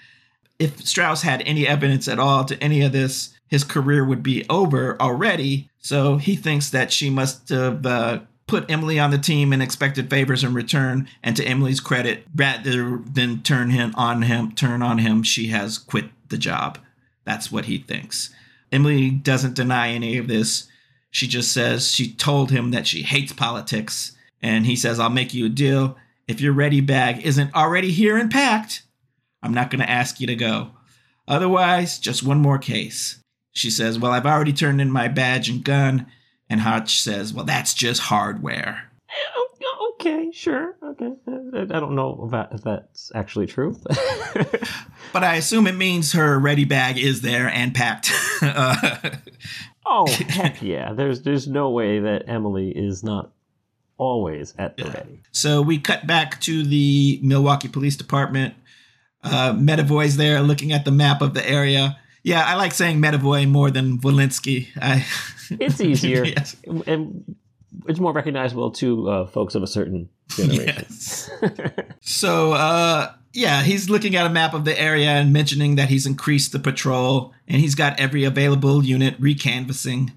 If 0.59 0.85
Strauss 0.85 1.23
had 1.23 1.41
any 1.41 1.67
evidence 1.67 2.07
at 2.07 2.19
all 2.19 2.45
to 2.45 2.63
any 2.63 2.83
of 2.83 2.91
this, 2.91 3.33
his 3.51 3.65
career 3.65 4.03
would 4.03 4.23
be 4.23 4.45
over 4.49 4.99
already. 4.99 5.69
So 5.77 6.15
he 6.15 6.37
thinks 6.37 6.69
that 6.69 6.91
she 6.91 7.09
must 7.09 7.49
have 7.49 7.85
uh, 7.85 8.21
put 8.47 8.71
Emily 8.71 8.97
on 8.97 9.11
the 9.11 9.17
team 9.17 9.51
and 9.51 9.61
expected 9.61 10.09
favors 10.09 10.43
in 10.43 10.53
return. 10.53 11.07
And 11.21 11.35
to 11.35 11.43
Emily's 11.43 11.81
credit, 11.81 12.23
rather 12.33 12.97
than 12.99 13.43
turn 13.43 13.69
him 13.69 13.93
on 13.95 14.21
him, 14.21 14.53
turn 14.53 14.81
on 14.81 14.99
him, 14.99 15.21
she 15.21 15.47
has 15.47 15.77
quit 15.77 16.05
the 16.29 16.37
job. 16.37 16.79
That's 17.25 17.51
what 17.51 17.65
he 17.65 17.77
thinks. 17.77 18.33
Emily 18.71 19.11
doesn't 19.11 19.53
deny 19.53 19.89
any 19.89 20.17
of 20.17 20.29
this. 20.29 20.67
She 21.11 21.27
just 21.27 21.51
says 21.51 21.91
she 21.91 22.13
told 22.13 22.51
him 22.51 22.71
that 22.71 22.87
she 22.87 23.01
hates 23.01 23.33
politics. 23.33 24.13
And 24.41 24.65
he 24.65 24.77
says, 24.77 24.97
I'll 24.97 25.09
make 25.09 25.33
you 25.33 25.47
a 25.47 25.49
deal. 25.49 25.97
If 26.25 26.39
your 26.39 26.53
ready 26.53 26.79
bag 26.79 27.25
isn't 27.25 27.53
already 27.53 27.91
here 27.91 28.17
and 28.17 28.31
packed, 28.31 28.83
I'm 29.43 29.53
not 29.53 29.69
going 29.71 29.81
to 29.81 29.89
ask 29.89 30.21
you 30.21 30.27
to 30.27 30.35
go. 30.35 30.71
Otherwise, 31.27 31.99
just 31.99 32.23
one 32.23 32.39
more 32.39 32.57
case. 32.57 33.20
She 33.51 33.69
says, 33.69 33.99
Well, 33.99 34.11
I've 34.11 34.25
already 34.25 34.53
turned 34.53 34.81
in 34.81 34.91
my 34.91 35.07
badge 35.07 35.49
and 35.49 35.63
gun. 35.63 36.07
And 36.49 36.61
Hotch 36.61 37.01
says, 37.01 37.33
Well, 37.33 37.45
that's 37.45 37.73
just 37.73 38.01
hardware. 38.01 38.91
Okay, 40.01 40.31
sure. 40.31 40.75
Okay. 40.83 41.13
I 41.27 41.79
don't 41.79 41.95
know 41.95 42.29
if 42.51 42.61
that's 42.63 43.11
actually 43.13 43.45
true. 43.45 43.77
but 45.13 45.23
I 45.23 45.35
assume 45.35 45.67
it 45.67 45.75
means 45.75 46.13
her 46.13 46.39
ready 46.39 46.65
bag 46.65 46.97
is 46.97 47.21
there 47.21 47.47
and 47.47 47.75
packed. 47.75 48.11
oh, 49.85 50.07
heck 50.27 50.61
yeah. 50.61 50.93
There's, 50.93 51.21
there's 51.21 51.47
no 51.47 51.69
way 51.69 51.99
that 51.99 52.27
Emily 52.27 52.71
is 52.71 53.03
not 53.03 53.31
always 53.97 54.55
at 54.57 54.75
the 54.77 54.85
ready. 54.85 55.21
So 55.31 55.61
we 55.61 55.77
cut 55.77 56.07
back 56.07 56.41
to 56.41 56.63
the 56.63 57.19
Milwaukee 57.21 57.67
Police 57.67 57.95
Department. 57.95 58.55
Uh, 59.23 59.53
Medavoy's 59.53 60.17
there 60.17 60.41
looking 60.41 60.71
at 60.71 60.83
the 60.83 60.91
map 60.91 61.21
of 61.21 61.35
the 61.35 61.47
area 61.47 61.99
yeah, 62.24 62.43
I 62.45 62.55
like 62.55 62.74
saying 62.74 63.01
Medavoy 63.01 63.49
more 63.49 63.72
than 63.72 63.97
Walensky. 63.99 64.67
I, 64.80 65.05
it's 65.59 65.82
easier. 65.82 66.24
yes. 66.26 66.55
And 66.86 67.36
it's 67.88 67.99
more 67.99 68.13
recognizable 68.13 68.72
to 68.72 69.09
uh, 69.09 69.28
folks 69.28 69.55
of 69.55 69.63
a 69.63 69.67
certain 69.67 70.09
generation. 70.30 70.86
Yes. 70.89 71.30
so, 72.01 72.53
uh, 72.53 73.13
yeah, 73.34 73.63
he's 73.63 73.89
looking 73.89 74.15
at 74.15 74.26
a 74.26 74.30
map 74.30 74.53
of 74.53 74.65
the 74.65 74.80
area 74.80 75.09
and 75.09 75.34
mentioning 75.34 75.76
that 75.76 75.89
he's 75.89 76.05
increased 76.05 76.51
the 76.51 76.59
patrol 76.59 77.34
and 77.47 77.59
he's 77.61 77.76
got 77.76 77.99
every 77.99 78.24
available 78.24 78.84
unit 78.84 79.19
recanvassing. 79.22 80.11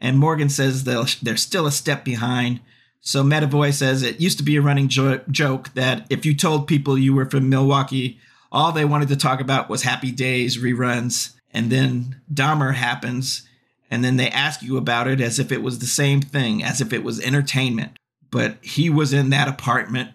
And 0.00 0.18
Morgan 0.18 0.48
says 0.48 0.84
they're 0.84 1.36
still 1.36 1.66
a 1.66 1.72
step 1.72 2.04
behind. 2.04 2.60
So 3.02 3.22
Medavoy 3.22 3.72
says 3.72 4.02
it 4.02 4.20
used 4.20 4.38
to 4.38 4.44
be 4.44 4.56
a 4.56 4.62
running 4.62 4.88
jo- 4.88 5.20
joke 5.30 5.74
that 5.74 6.06
if 6.10 6.24
you 6.24 6.34
told 6.34 6.68
people 6.68 6.96
you 6.96 7.14
were 7.14 7.28
from 7.28 7.48
Milwaukee, 7.48 8.18
all 8.52 8.72
they 8.72 8.84
wanted 8.84 9.08
to 9.08 9.16
talk 9.16 9.40
about 9.40 9.68
was 9.68 9.82
Happy 9.82 10.10
Days 10.10 10.58
reruns 10.58 11.34
and 11.52 11.70
then 11.70 12.20
Dahmer 12.32 12.74
happens, 12.74 13.46
and 13.90 14.04
then 14.04 14.16
they 14.16 14.30
ask 14.30 14.62
you 14.62 14.76
about 14.76 15.08
it 15.08 15.20
as 15.20 15.38
if 15.38 15.50
it 15.50 15.62
was 15.62 15.78
the 15.78 15.86
same 15.86 16.20
thing, 16.20 16.62
as 16.62 16.80
if 16.80 16.92
it 16.92 17.02
was 17.02 17.20
entertainment. 17.20 17.98
But 18.30 18.56
he 18.62 18.88
was 18.88 19.12
in 19.12 19.30
that 19.30 19.48
apartment. 19.48 20.10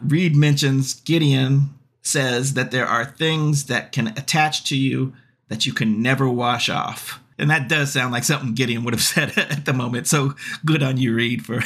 Reid 0.00 0.34
mentions 0.34 0.94
Gideon 0.94 1.74
says 2.02 2.54
that 2.54 2.72
there 2.72 2.86
are 2.86 3.04
things 3.04 3.66
that 3.66 3.92
can 3.92 4.08
attach 4.08 4.64
to 4.64 4.76
you 4.76 5.12
that 5.48 5.66
you 5.66 5.72
can 5.72 6.02
never 6.02 6.28
wash 6.28 6.68
off. 6.68 7.20
And 7.38 7.50
that 7.50 7.68
does 7.68 7.92
sound 7.92 8.12
like 8.12 8.24
something 8.24 8.54
Gideon 8.54 8.84
would 8.84 8.94
have 8.94 9.02
said 9.02 9.36
at 9.36 9.64
the 9.64 9.72
moment. 9.72 10.06
So 10.08 10.34
good 10.64 10.82
on 10.82 10.96
you, 10.96 11.14
Reid, 11.14 11.44
for 11.44 11.62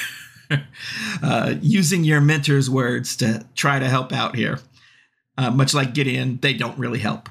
uh, 1.23 1.55
using 1.61 2.05
your 2.05 2.21
mentor's 2.21 2.69
words 2.69 3.17
to 3.17 3.47
try 3.55 3.79
to 3.79 3.89
help 3.89 4.13
out 4.13 4.37
here. 4.37 4.61
Uh, 5.39 5.51
much 5.51 5.75
like 5.75 5.95
Gideon, 5.95 6.39
they 6.41 6.55
don't 6.55 6.79
really 6.79 6.99
help. 6.99 7.29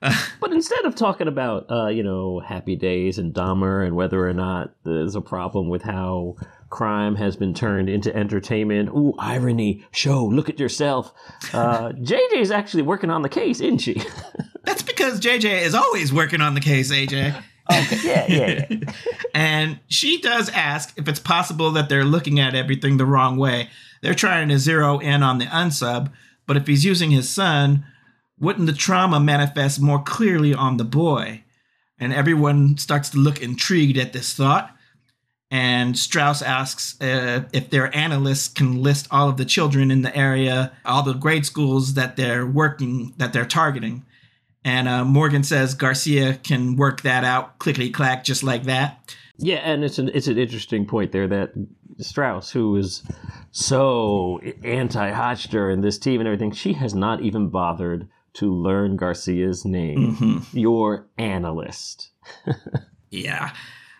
But 0.00 0.52
instead 0.52 0.84
of 0.84 0.94
talking 0.94 1.28
about, 1.28 1.70
uh, 1.70 1.88
you 1.88 2.02
know, 2.02 2.40
Happy 2.40 2.76
Days 2.76 3.18
and 3.18 3.34
Dahmer 3.34 3.86
and 3.86 3.94
whether 3.94 4.26
or 4.26 4.32
not 4.32 4.72
there's 4.84 5.14
a 5.14 5.20
problem 5.20 5.68
with 5.68 5.82
how 5.82 6.36
crime 6.70 7.16
has 7.16 7.36
been 7.36 7.52
turned 7.52 7.90
into 7.90 8.14
entertainment, 8.14 8.88
ooh, 8.90 9.14
irony, 9.18 9.84
show, 9.90 10.24
look 10.24 10.48
at 10.48 10.58
yourself. 10.58 11.12
Uh, 11.52 11.88
JJ 11.92 12.36
is 12.36 12.50
actually 12.50 12.82
working 12.82 13.10
on 13.10 13.22
the 13.22 13.28
case, 13.28 13.60
isn't 13.60 13.78
she? 13.78 14.02
That's 14.64 14.82
because 14.82 15.20
JJ 15.20 15.62
is 15.62 15.74
always 15.74 16.12
working 16.12 16.40
on 16.40 16.54
the 16.54 16.60
case, 16.60 16.90
AJ. 16.92 17.42
Okay. 17.70 17.98
Yeah, 18.02 18.26
yeah, 18.28 18.66
yeah. 18.68 18.92
and 19.34 19.78
she 19.88 20.20
does 20.20 20.48
ask 20.50 20.96
if 20.96 21.08
it's 21.08 21.20
possible 21.20 21.70
that 21.72 21.88
they're 21.88 22.04
looking 22.04 22.40
at 22.40 22.54
everything 22.54 22.96
the 22.96 23.06
wrong 23.06 23.36
way. 23.36 23.68
They're 24.02 24.14
trying 24.14 24.48
to 24.48 24.58
zero 24.58 24.98
in 24.98 25.22
on 25.22 25.38
the 25.38 25.46
unsub, 25.46 26.10
but 26.46 26.56
if 26.56 26.66
he's 26.66 26.84
using 26.84 27.10
his 27.10 27.28
son, 27.28 27.84
wouldn't 28.40 28.66
the 28.66 28.72
trauma 28.72 29.20
manifest 29.20 29.80
more 29.80 30.02
clearly 30.02 30.54
on 30.54 30.78
the 30.78 30.84
boy? 30.84 31.44
And 31.98 32.12
everyone 32.12 32.78
starts 32.78 33.10
to 33.10 33.18
look 33.18 33.42
intrigued 33.42 33.98
at 33.98 34.12
this 34.12 34.34
thought. 34.34 34.74
And 35.50 35.98
Strauss 35.98 36.42
asks 36.42 36.98
uh, 37.00 37.44
if 37.52 37.70
their 37.70 37.94
analysts 37.94 38.48
can 38.48 38.82
list 38.82 39.08
all 39.10 39.28
of 39.28 39.36
the 39.36 39.44
children 39.44 39.90
in 39.90 40.02
the 40.02 40.16
area, 40.16 40.72
all 40.86 41.02
the 41.02 41.12
grade 41.12 41.44
schools 41.44 41.94
that 41.94 42.16
they're 42.16 42.46
working, 42.46 43.14
that 43.18 43.32
they're 43.32 43.44
targeting. 43.44 44.04
And 44.64 44.88
uh, 44.88 45.04
Morgan 45.04 45.42
says 45.42 45.74
Garcia 45.74 46.34
can 46.34 46.76
work 46.76 47.02
that 47.02 47.24
out, 47.24 47.58
clickety 47.58 47.90
clack, 47.90 48.24
just 48.24 48.42
like 48.42 48.64
that. 48.64 49.14
Yeah, 49.38 49.56
and 49.56 49.82
it's 49.82 49.98
an 49.98 50.10
it's 50.12 50.26
an 50.26 50.38
interesting 50.38 50.86
point 50.86 51.12
there 51.12 51.26
that 51.26 51.52
Strauss, 51.98 52.50
who 52.50 52.76
is 52.76 53.02
so 53.50 54.38
anti 54.62 55.10
Hotster 55.10 55.72
and 55.72 55.82
this 55.82 55.98
team 55.98 56.20
and 56.20 56.28
everything, 56.28 56.52
she 56.52 56.74
has 56.74 56.94
not 56.94 57.22
even 57.22 57.48
bothered 57.48 58.08
to 58.34 58.52
learn 58.54 58.96
Garcia's 58.96 59.64
name. 59.64 60.16
Mm-hmm. 60.16 60.58
Your 60.58 61.06
analyst. 61.18 62.10
Yeah. 63.10 63.52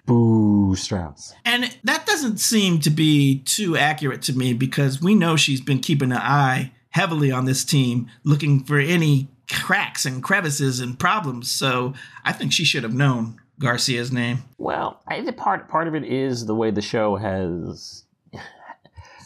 Boo, 0.07 0.75
Strauss. 0.77 1.35
And 1.45 1.77
that 1.85 2.07
doesn't 2.07 2.39
seem 2.39 2.81
to 2.81 2.91
be 2.91 3.41
too 3.41 3.77
accurate 3.77 4.23
to 4.23 4.33
me 4.33 4.53
because 4.55 5.01
we 5.01 5.15
know 5.15 5.37
she's 5.37 5.61
been 5.61 5.81
keeping 5.81 6.13
an 6.13 6.19
eye 6.19 6.73
heavily 6.91 7.31
on 7.31 7.45
this 7.45 7.65
team, 7.65 8.09
looking 8.25 8.65
for 8.65 8.79
any 8.79 9.29
cracks 9.51 10.05
and 10.05 10.23
crevices 10.23 10.81
and 10.81 10.99
problems. 10.99 11.51
So 11.51 11.95
I 12.25 12.33
think 12.33 12.53
she 12.53 12.65
should 12.65 12.83
have 12.83 12.95
known 12.95 13.41
Garcia's 13.59 14.11
name. 14.11 14.45
Well, 14.59 15.01
I 15.07 15.23
think 15.23 15.37
part 15.37 15.69
part 15.69 15.87
of 15.87 15.95
it 15.95 16.05
is 16.05 16.47
the 16.47 16.55
way 16.55 16.71
the 16.71 16.83
show 16.83 17.17
has. 17.17 18.05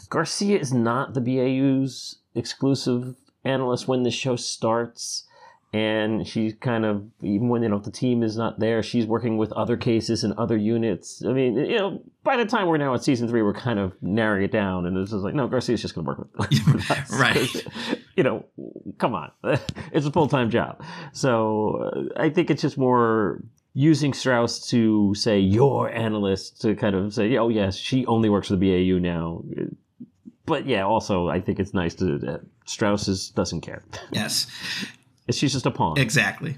Garcia 0.09 0.59
is 0.59 0.73
not 0.73 1.13
the 1.13 1.21
BAU's 1.21 2.17
exclusive 2.35 3.15
analyst 3.45 3.87
when 3.87 4.03
the 4.03 4.11
show 4.11 4.35
starts, 4.35 5.25
and 5.73 6.25
she's 6.25 6.53
kind 6.55 6.85
of 6.85 7.05
even 7.21 7.49
when 7.49 7.61
you 7.61 7.69
know 7.69 7.79
the 7.79 7.91
team 7.91 8.23
is 8.23 8.37
not 8.37 8.59
there, 8.59 8.81
she's 8.81 9.05
working 9.05 9.37
with 9.37 9.51
other 9.53 9.77
cases 9.77 10.23
and 10.23 10.33
other 10.33 10.57
units. 10.57 11.23
I 11.25 11.33
mean, 11.33 11.57
you 11.57 11.77
know, 11.77 12.01
by 12.23 12.37
the 12.37 12.45
time 12.45 12.67
we're 12.67 12.77
now 12.77 12.93
at 12.93 13.03
season 13.03 13.27
three, 13.27 13.41
we're 13.41 13.53
kind 13.53 13.79
of 13.79 13.93
narrowing 14.01 14.43
it 14.43 14.51
down, 14.51 14.85
and 14.85 14.97
it's 14.97 15.11
just 15.11 15.23
like, 15.23 15.33
no, 15.33 15.47
Garcia's 15.47 15.81
just 15.81 15.93
going 15.93 16.05
to 16.05 16.09
work 16.09 16.27
with, 16.37 16.73
with 16.73 16.91
us. 16.91 17.11
Right. 17.19 17.65
You 18.15 18.23
know, 18.23 18.45
come 18.97 19.13
on, 19.13 19.31
it's 19.91 20.05
a 20.05 20.11
full 20.11 20.27
time 20.27 20.49
job. 20.49 20.81
So 21.11 22.09
uh, 22.17 22.21
I 22.21 22.29
think 22.29 22.49
it's 22.49 22.61
just 22.61 22.77
more 22.77 23.41
using 23.73 24.13
Strauss 24.13 24.69
to 24.69 25.13
say 25.13 25.37
your 25.37 25.91
analyst 25.91 26.61
to 26.61 26.75
kind 26.75 26.95
of 26.95 27.13
say, 27.13 27.35
oh 27.37 27.49
yes, 27.49 27.75
she 27.75 28.05
only 28.05 28.29
works 28.29 28.47
for 28.47 28.55
the 28.55 28.89
BAU 28.91 28.97
now. 28.99 29.43
But 30.45 30.65
yeah, 30.65 30.83
also 30.83 31.29
I 31.29 31.41
think 31.41 31.59
it's 31.59 31.73
nice 31.73 31.95
to 31.95 32.19
uh, 32.27 32.37
Strauss 32.65 33.07
is, 33.07 33.29
doesn't 33.29 33.61
care. 33.61 33.83
Yes, 34.11 34.47
She's 35.31 35.53
just 35.53 35.65
a 35.65 35.71
pawn. 35.71 35.97
exactly. 35.97 36.57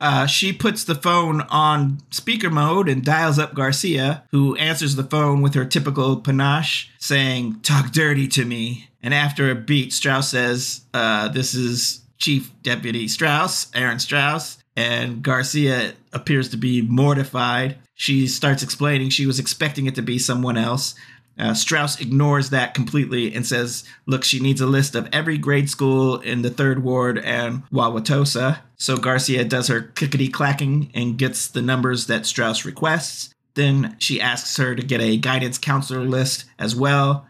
Uh, 0.00 0.26
she 0.26 0.52
puts 0.52 0.82
the 0.84 0.96
phone 0.96 1.42
on 1.42 1.98
speaker 2.10 2.50
mode 2.50 2.88
and 2.88 3.04
dials 3.04 3.38
up 3.38 3.54
Garcia, 3.54 4.24
who 4.32 4.56
answers 4.56 4.96
the 4.96 5.04
phone 5.04 5.42
with 5.42 5.54
her 5.54 5.64
typical 5.64 6.16
panache, 6.16 6.90
saying, 6.98 7.60
Talk 7.60 7.92
dirty 7.92 8.26
to 8.28 8.44
me. 8.44 8.88
And 9.00 9.14
after 9.14 9.48
a 9.48 9.54
beat, 9.54 9.92
Strauss 9.92 10.28
says, 10.30 10.80
uh, 10.92 11.28
This 11.28 11.54
is 11.54 12.00
Chief 12.18 12.50
Deputy 12.62 13.06
Strauss, 13.06 13.70
Erin 13.74 14.00
Strauss. 14.00 14.58
And 14.76 15.22
Garcia 15.22 15.92
appears 16.12 16.48
to 16.48 16.56
be 16.56 16.82
mortified. 16.82 17.76
She 17.94 18.26
starts 18.26 18.62
explaining 18.64 19.10
she 19.10 19.26
was 19.26 19.38
expecting 19.38 19.86
it 19.86 19.94
to 19.94 20.02
be 20.02 20.18
someone 20.18 20.56
else. 20.56 20.96
Uh, 21.38 21.54
Strauss 21.54 22.00
ignores 22.00 22.50
that 22.50 22.74
completely 22.74 23.34
and 23.34 23.46
says, 23.46 23.84
Look, 24.06 24.22
she 24.22 24.38
needs 24.38 24.60
a 24.60 24.66
list 24.66 24.94
of 24.94 25.08
every 25.12 25.38
grade 25.38 25.70
school 25.70 26.20
in 26.20 26.42
the 26.42 26.50
third 26.50 26.82
ward 26.82 27.18
and 27.18 27.68
Wauwatosa. 27.70 28.60
So 28.76 28.96
Garcia 28.96 29.44
does 29.44 29.68
her 29.68 29.82
clickety 29.94 30.28
clacking 30.28 30.90
and 30.94 31.16
gets 31.16 31.48
the 31.48 31.62
numbers 31.62 32.06
that 32.06 32.26
Strauss 32.26 32.64
requests. 32.64 33.32
Then 33.54 33.96
she 33.98 34.20
asks 34.20 34.56
her 34.56 34.74
to 34.74 34.82
get 34.82 35.00
a 35.00 35.16
guidance 35.16 35.58
counselor 35.58 36.04
list 36.04 36.44
as 36.58 36.76
well. 36.76 37.26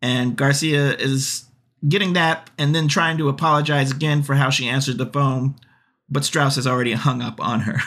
And 0.00 0.36
Garcia 0.36 0.94
is 0.96 1.44
getting 1.86 2.14
that 2.14 2.50
and 2.58 2.74
then 2.74 2.88
trying 2.88 3.18
to 3.18 3.28
apologize 3.28 3.90
again 3.90 4.22
for 4.22 4.34
how 4.34 4.50
she 4.50 4.68
answered 4.68 4.98
the 4.98 5.06
phone. 5.06 5.56
But 6.08 6.24
Strauss 6.24 6.56
has 6.56 6.66
already 6.66 6.92
hung 6.92 7.22
up 7.22 7.40
on 7.40 7.60
her. 7.60 7.78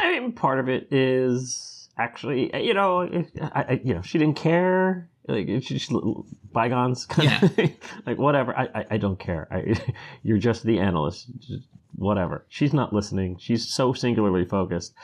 I 0.00 0.10
mean, 0.20 0.32
part 0.32 0.58
of 0.58 0.68
it 0.68 0.92
is 0.92 1.65
actually, 1.98 2.50
you 2.64 2.74
know, 2.74 3.02
I, 3.40 3.62
I, 3.62 3.80
you 3.84 3.94
know, 3.94 4.02
she 4.02 4.18
didn't 4.18 4.36
care. 4.36 5.08
Like 5.28 5.48
it's 5.48 5.66
just 5.66 5.92
bygones, 6.52 7.04
kind 7.06 7.28
Yeah. 7.28 7.44
of 7.44 7.52
thing. 7.54 7.76
like 8.06 8.18
whatever. 8.18 8.56
I, 8.56 8.68
I, 8.74 8.86
I 8.92 8.96
don't 8.96 9.18
care. 9.18 9.48
I, 9.50 9.74
you're 10.22 10.38
just 10.38 10.62
the 10.64 10.78
analyst. 10.78 11.26
Just 11.40 11.64
whatever. 11.96 12.44
She's 12.48 12.72
not 12.72 12.92
listening. 12.92 13.36
She's 13.38 13.66
so 13.68 13.92
singularly 13.92 14.44
focused. 14.44 14.94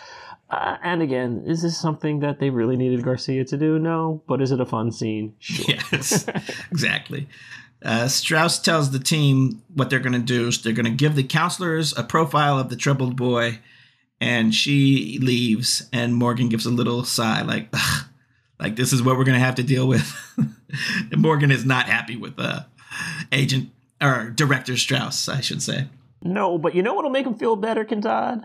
Uh, 0.50 0.76
and 0.82 1.00
again, 1.02 1.42
is 1.46 1.62
this 1.62 1.80
something 1.80 2.20
that 2.20 2.38
they 2.38 2.50
really 2.50 2.76
needed 2.76 3.02
Garcia 3.02 3.44
to 3.46 3.56
do? 3.56 3.78
No. 3.78 4.22
But 4.28 4.42
is 4.42 4.52
it 4.52 4.60
a 4.60 4.66
fun 4.66 4.92
scene? 4.92 5.34
Sure. 5.38 5.74
Yes, 5.92 6.26
exactly. 6.70 7.26
Uh, 7.82 8.06
Strauss 8.06 8.60
tells 8.60 8.90
the 8.92 8.98
team 9.00 9.62
what 9.74 9.90
they're 9.90 9.98
going 9.98 10.12
to 10.12 10.18
do. 10.20 10.52
So 10.52 10.62
They're 10.62 10.72
going 10.72 10.84
to 10.84 10.90
give 10.96 11.16
the 11.16 11.24
counselors 11.24 11.96
a 11.96 12.04
profile 12.04 12.58
of 12.60 12.68
the 12.68 12.76
troubled 12.76 13.16
boy, 13.16 13.58
and 14.22 14.54
she 14.54 15.18
leaves. 15.20 15.88
And 15.92 16.14
Morgan 16.14 16.48
gives 16.48 16.64
a 16.64 16.70
little 16.70 17.02
sigh, 17.04 17.42
like, 17.42 17.68
Ugh, 17.72 18.04
like 18.60 18.76
this 18.76 18.92
is 18.92 19.02
what 19.02 19.18
we're 19.18 19.24
going 19.24 19.38
to 19.38 19.44
have 19.44 19.56
to 19.56 19.64
deal 19.64 19.88
with. 19.88 20.16
and 21.10 21.16
Morgan 21.20 21.50
is 21.50 21.64
not 21.66 21.86
happy 21.86 22.16
with 22.16 22.38
uh, 22.38 22.60
Agent 23.32 23.70
or 24.00 24.30
Director 24.30 24.76
Strauss, 24.76 25.28
I 25.28 25.40
should 25.40 25.60
say. 25.60 25.88
No, 26.22 26.56
but 26.56 26.76
you 26.76 26.82
know 26.82 26.94
what'll 26.94 27.10
make 27.10 27.26
him 27.26 27.34
feel 27.34 27.56
better, 27.56 27.84
Kentad? 27.84 28.44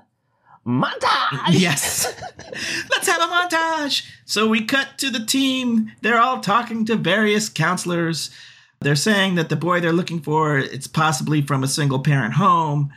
Montage. 0.65 1.49
Yes. 1.51 2.11
Let's 2.89 3.07
have 3.07 3.21
a 3.21 3.25
montage. 3.31 4.03
So 4.25 4.47
we 4.47 4.65
cut 4.65 4.97
to 4.97 5.11
the 5.11 5.23
team. 5.23 5.91
They're 6.01 6.19
all 6.19 6.39
talking 6.39 6.85
to 6.85 6.95
various 6.95 7.49
counselors. 7.49 8.31
They're 8.79 8.95
saying 8.95 9.35
that 9.35 9.49
the 9.49 9.55
boy 9.55 9.79
they're 9.79 9.93
looking 9.93 10.21
for, 10.21 10.57
it's 10.57 10.87
possibly 10.87 11.43
from 11.43 11.63
a 11.63 11.67
single 11.67 11.99
parent 11.99 12.33
home. 12.33 12.91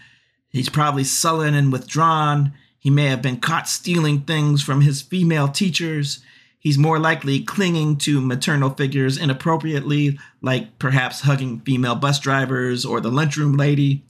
He's 0.49 0.71
probably 0.71 1.05
sullen 1.05 1.55
and 1.55 1.71
withdrawn. 1.71 2.55
He 2.81 2.89
may 2.91 3.07
have 3.07 3.21
been 3.21 3.41
caught 3.41 3.69
stealing 3.69 4.23
things 4.23 4.63
from 4.63 4.81
his 4.81 5.03
female 5.03 5.49
teachers. 5.49 6.21
He's 6.59 6.79
more 6.79 6.99
likely 6.99 7.43
clinging 7.43 7.99
to 7.99 8.23
maternal 8.23 8.71
figures 8.71 9.19
inappropriately, 9.19 10.19
like 10.41 10.79
perhaps 10.79 11.21
hugging 11.21 11.61
female 11.61 11.95
bus 11.95 12.19
drivers 12.19 12.87
or 12.87 13.01
the 13.01 13.11
lunchroom 13.11 13.53
lady. 13.53 14.03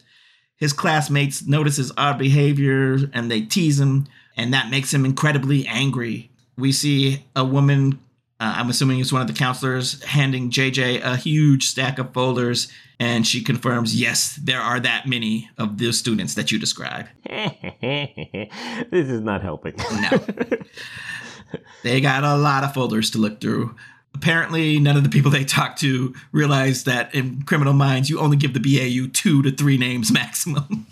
His 0.57 0.73
classmates 0.73 1.45
notice 1.45 1.77
his 1.77 1.93
odd 1.97 2.19
behavior 2.19 3.11
and 3.13 3.29
they 3.29 3.41
tease 3.41 3.81
him, 3.81 4.07
and 4.37 4.55
that 4.55 4.71
makes 4.71 4.95
him 4.95 5.05
incredibly 5.05 5.67
angry. 5.67 6.31
We 6.57 6.71
see 6.71 7.25
a 7.35 7.45
woman, 7.45 7.99
uh, 8.41 8.55
I'm 8.57 8.71
assuming 8.71 9.01
it's 9.01 9.13
one 9.13 9.23
of 9.23 9.29
the 9.29 9.35
counselors, 9.35 10.03
handing 10.03 10.51
JJ 10.51 11.03
a 11.03 11.17
huge 11.17 11.67
stack 11.67 11.99
of 11.99 12.13
folders, 12.13 12.73
and 12.99 13.27
she 13.27 13.43
confirms, 13.43 13.95
yes, 13.95 14.37
there 14.43 14.61
are 14.61 14.81
that 14.81 15.07
many 15.07 15.51
of 15.59 15.79
those 15.79 15.99
students 15.99 16.35
that 16.35 16.51
you 16.51 16.59
describe. 16.59 17.07
this 17.25 18.49
is 18.93 19.21
not 19.21 19.43
helping. 19.43 19.75
No. 19.77 20.25
They 21.83 22.01
got 22.01 22.25
a 22.25 22.37
lot 22.37 22.65
of 22.65 22.75
folders 22.75 23.11
to 23.11 23.19
look 23.19 23.41
through. 23.41 23.75
Apparently, 24.15 24.79
none 24.81 24.97
of 24.97 25.05
the 25.05 25.09
people 25.09 25.31
they 25.31 25.45
talked 25.45 25.81
to 25.81 26.15
realized 26.33 26.87
that 26.87 27.15
in 27.15 27.43
criminal 27.43 27.73
minds, 27.73 28.11
you 28.11 28.19
only 28.19 28.37
give 28.37 28.55
the 28.55 28.61
BAU 28.61 29.09
two 29.13 29.43
to 29.43 29.51
three 29.51 29.79
names 29.79 30.13
maximum. 30.13 30.87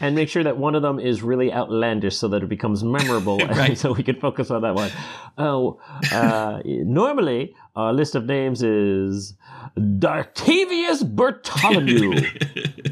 And 0.00 0.14
make 0.14 0.28
sure 0.28 0.42
that 0.42 0.56
one 0.56 0.74
of 0.74 0.82
them 0.82 0.98
is 0.98 1.22
really 1.22 1.52
outlandish 1.52 2.16
so 2.16 2.28
that 2.28 2.42
it 2.42 2.48
becomes 2.48 2.82
memorable 2.82 3.38
Right. 3.48 3.76
so 3.76 3.92
we 3.92 4.02
can 4.02 4.18
focus 4.18 4.50
on 4.50 4.62
that 4.62 4.74
one. 4.74 4.90
Oh, 5.38 5.78
uh, 6.12 6.60
normally 6.64 7.54
our 7.76 7.92
list 7.92 8.14
of 8.14 8.24
names 8.26 8.62
is 8.62 9.34
Dartavius 9.78 11.02
Bartholomew, 11.14 12.20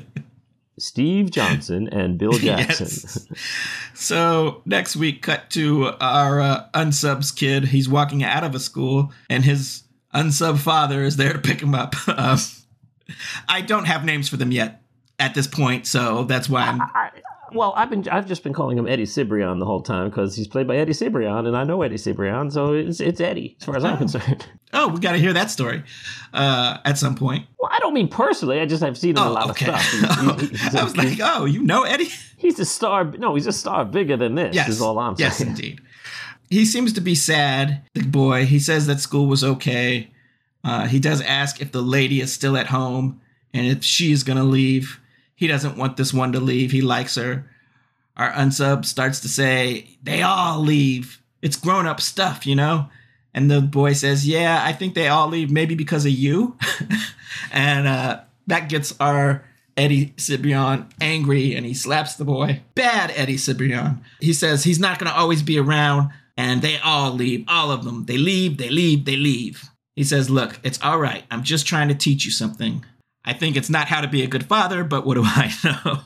Steve 0.79 1.31
Johnson, 1.31 1.89
and 1.89 2.19
Bill 2.19 2.33
Jackson. 2.33 2.87
Yes. 2.87 3.27
So 3.95 4.63
next 4.65 4.95
week, 4.97 5.23
cut 5.23 5.51
to 5.51 5.93
our 6.01 6.41
uh, 6.41 6.69
unsubs 6.75 7.35
kid. 7.35 7.65
He's 7.65 7.89
walking 7.89 8.23
out 8.23 8.45
of 8.45 8.55
a 8.55 8.61
school, 8.61 9.13
and 9.29 9.45
his 9.45 9.83
unsub 10.15 10.59
father 10.59 11.03
is 11.03 11.17
there 11.17 11.33
to 11.33 11.39
pick 11.41 11.61
him 11.61 11.75
up. 11.75 11.95
Um, 12.09 12.39
I 13.49 13.61
don't 13.63 13.87
have 13.87 14.05
names 14.05 14.29
for 14.29 14.37
them 14.37 14.53
yet 14.53 14.83
at 15.19 15.35
this 15.35 15.47
point, 15.47 15.87
so 15.87 16.25
that's 16.25 16.49
why 16.49 16.63
I'm. 16.63 16.81
I, 16.81 17.11
well, 17.51 17.73
I've 17.77 17.89
been 17.89 18.07
I've 18.11 18.29
just 18.29 18.43
been 18.43 18.53
calling 18.53 18.77
him 18.77 18.87
Eddie 18.87 19.05
Cibrian 19.07 19.59
the 19.59 19.65
whole 19.65 19.81
time 19.81 20.11
because 20.11 20.37
he's 20.37 20.47
played 20.47 20.69
by 20.69 20.77
Eddie 20.77 20.93
Cibrian, 20.93 21.47
and 21.47 21.57
I 21.57 21.65
know 21.65 21.81
Eddie 21.83 21.97
Cibrian, 21.97 22.53
so 22.53 22.75
it's 22.75 23.01
it's 23.01 23.21
Eddie 23.21 23.57
as 23.59 23.65
far 23.65 23.77
as 23.77 23.85
I'm 23.85 23.97
concerned. 23.99 24.47
Oh, 24.75 24.89
we 24.89 25.01
got 25.01 25.13
to 25.13 25.19
hear 25.19 25.33
that 25.33 25.51
story 25.51 25.83
uh, 26.35 26.77
at 26.85 26.99
some 26.99 27.15
point. 27.15 27.47
Well, 27.59 27.71
I 27.73 27.79
don't 27.79 27.95
mean 27.95 28.07
personally. 28.09 28.61
I 28.61 28.67
just 28.67 28.83
have 28.83 28.99
seen 28.99 29.17
him 29.17 29.23
in 29.23 29.23
a 29.23 29.31
Oh, 29.31 29.33
lot 29.33 29.51
okay. 29.53 29.73
of 29.73 29.81
stuff. 29.81 30.41
He- 30.43 30.47
he- 30.59 30.79
I 30.79 30.85
was 30.85 30.95
like, 30.95 31.19
oh, 31.23 31.47
you 31.47 31.63
know 31.63 31.85
Eddie? 31.85 32.11
he's 32.37 32.59
a 32.59 32.67
star. 32.67 33.05
No, 33.05 33.35
he's 33.35 33.47
a 33.47 33.53
star 33.53 33.87
bigger 33.87 34.19
than 34.19 34.35
this. 34.35 34.55
Yes. 34.55 34.69
Is 34.69 34.83
all 34.83 34.99
I'm 34.99 35.17
saying. 35.17 35.27
Yes, 35.27 35.41
indeed. 35.41 35.81
He 36.51 36.67
seems 36.67 36.93
to 36.93 37.01
be 37.01 37.15
sad, 37.15 37.81
the 37.95 38.03
boy. 38.03 38.45
He 38.45 38.59
says 38.59 38.87
that 38.89 39.01
school 39.01 39.27
was 39.27 39.43
okay. 39.43 40.11
Uh, 40.63 40.87
he 40.87 41.01
does 41.01 41.23
ask 41.23 41.63
if 41.63 41.73
the 41.73 41.81
lady 41.81 42.21
is 42.21 42.31
still 42.31 42.55
at 42.55 42.67
home 42.67 43.23
and 43.55 43.67
if 43.67 43.83
she 43.83 44.13
is 44.13 44.23
going 44.23 44.37
to 44.37 44.45
leave. 44.45 45.01
He 45.39 45.47
doesn't 45.47 45.77
want 45.77 45.97
this 45.97 46.13
one 46.13 46.33
to 46.33 46.41
leave. 46.41 46.73
He 46.73 46.83
likes 46.83 47.15
her. 47.15 47.49
Our 48.17 48.33
unsub 48.33 48.85
starts 48.85 49.21
to 49.21 49.29
say, 49.29 49.87
they 50.03 50.21
all 50.21 50.59
leave. 50.59 51.23
It's 51.43 51.55
grown 51.55 51.87
up 51.87 52.01
stuff, 52.01 52.45
you 52.45 52.57
know? 52.57 52.89
And 53.33 53.49
the 53.49 53.61
boy 53.61 53.93
says, 53.93 54.27
yeah, 54.27 54.61
I 54.65 54.73
think 54.73 54.95
they 54.95 55.07
all 55.07 55.29
leave 55.29 55.49
maybe 55.53 55.77
because 55.77 56.05
of 56.05 56.11
you. 56.11 56.57
and 57.53 57.87
uh, 57.87 58.23
that 58.49 58.69
gets 58.69 58.93
our 58.99 59.45
Eddie 59.77 60.07
Cibrian 60.17 60.91
angry 61.01 61.55
and 61.55 61.65
he 61.65 61.73
slaps 61.73 62.17
the 62.17 62.25
boy. 62.25 62.61
Bad 62.75 63.13
Eddie 63.15 63.37
Cibrian. 63.37 64.01
He 64.19 64.33
says 64.33 64.65
he's 64.65 64.81
not 64.81 64.99
going 64.99 65.09
to 65.09 65.17
always 65.17 65.45
be 65.45 65.57
around, 65.57 66.11
And 66.37 66.63
they 66.63 66.79
all 66.79 67.13
leave, 67.13 67.45
all 67.47 67.71
of 67.71 67.85
them. 67.85 68.07
They 68.07 68.19
leave, 68.19 68.59
they 68.59 68.71
leave, 68.71 69.05
they 69.05 69.17
leave. 69.17 69.71
He 69.95 70.03
says, 70.03 70.29
Look, 70.29 70.59
it's 70.65 70.83
all 70.83 70.99
right. 70.99 71.23
I'm 71.31 71.45
just 71.45 71.65
trying 71.65 71.87
to 71.89 71.95
teach 71.95 72.25
you 72.25 72.33
something. 72.33 72.85
I 73.25 73.33
think 73.33 73.57
it's 73.57 73.71
not 73.71 73.89
how 73.89 74.01
to 74.01 74.09
be 74.09 74.23
a 74.23 74.27
good 74.27 74.47
father, 74.47 74.85
but 74.85 75.05
what 75.05 75.15
do 75.15 75.23
I 75.25 75.53
know? 75.65 76.01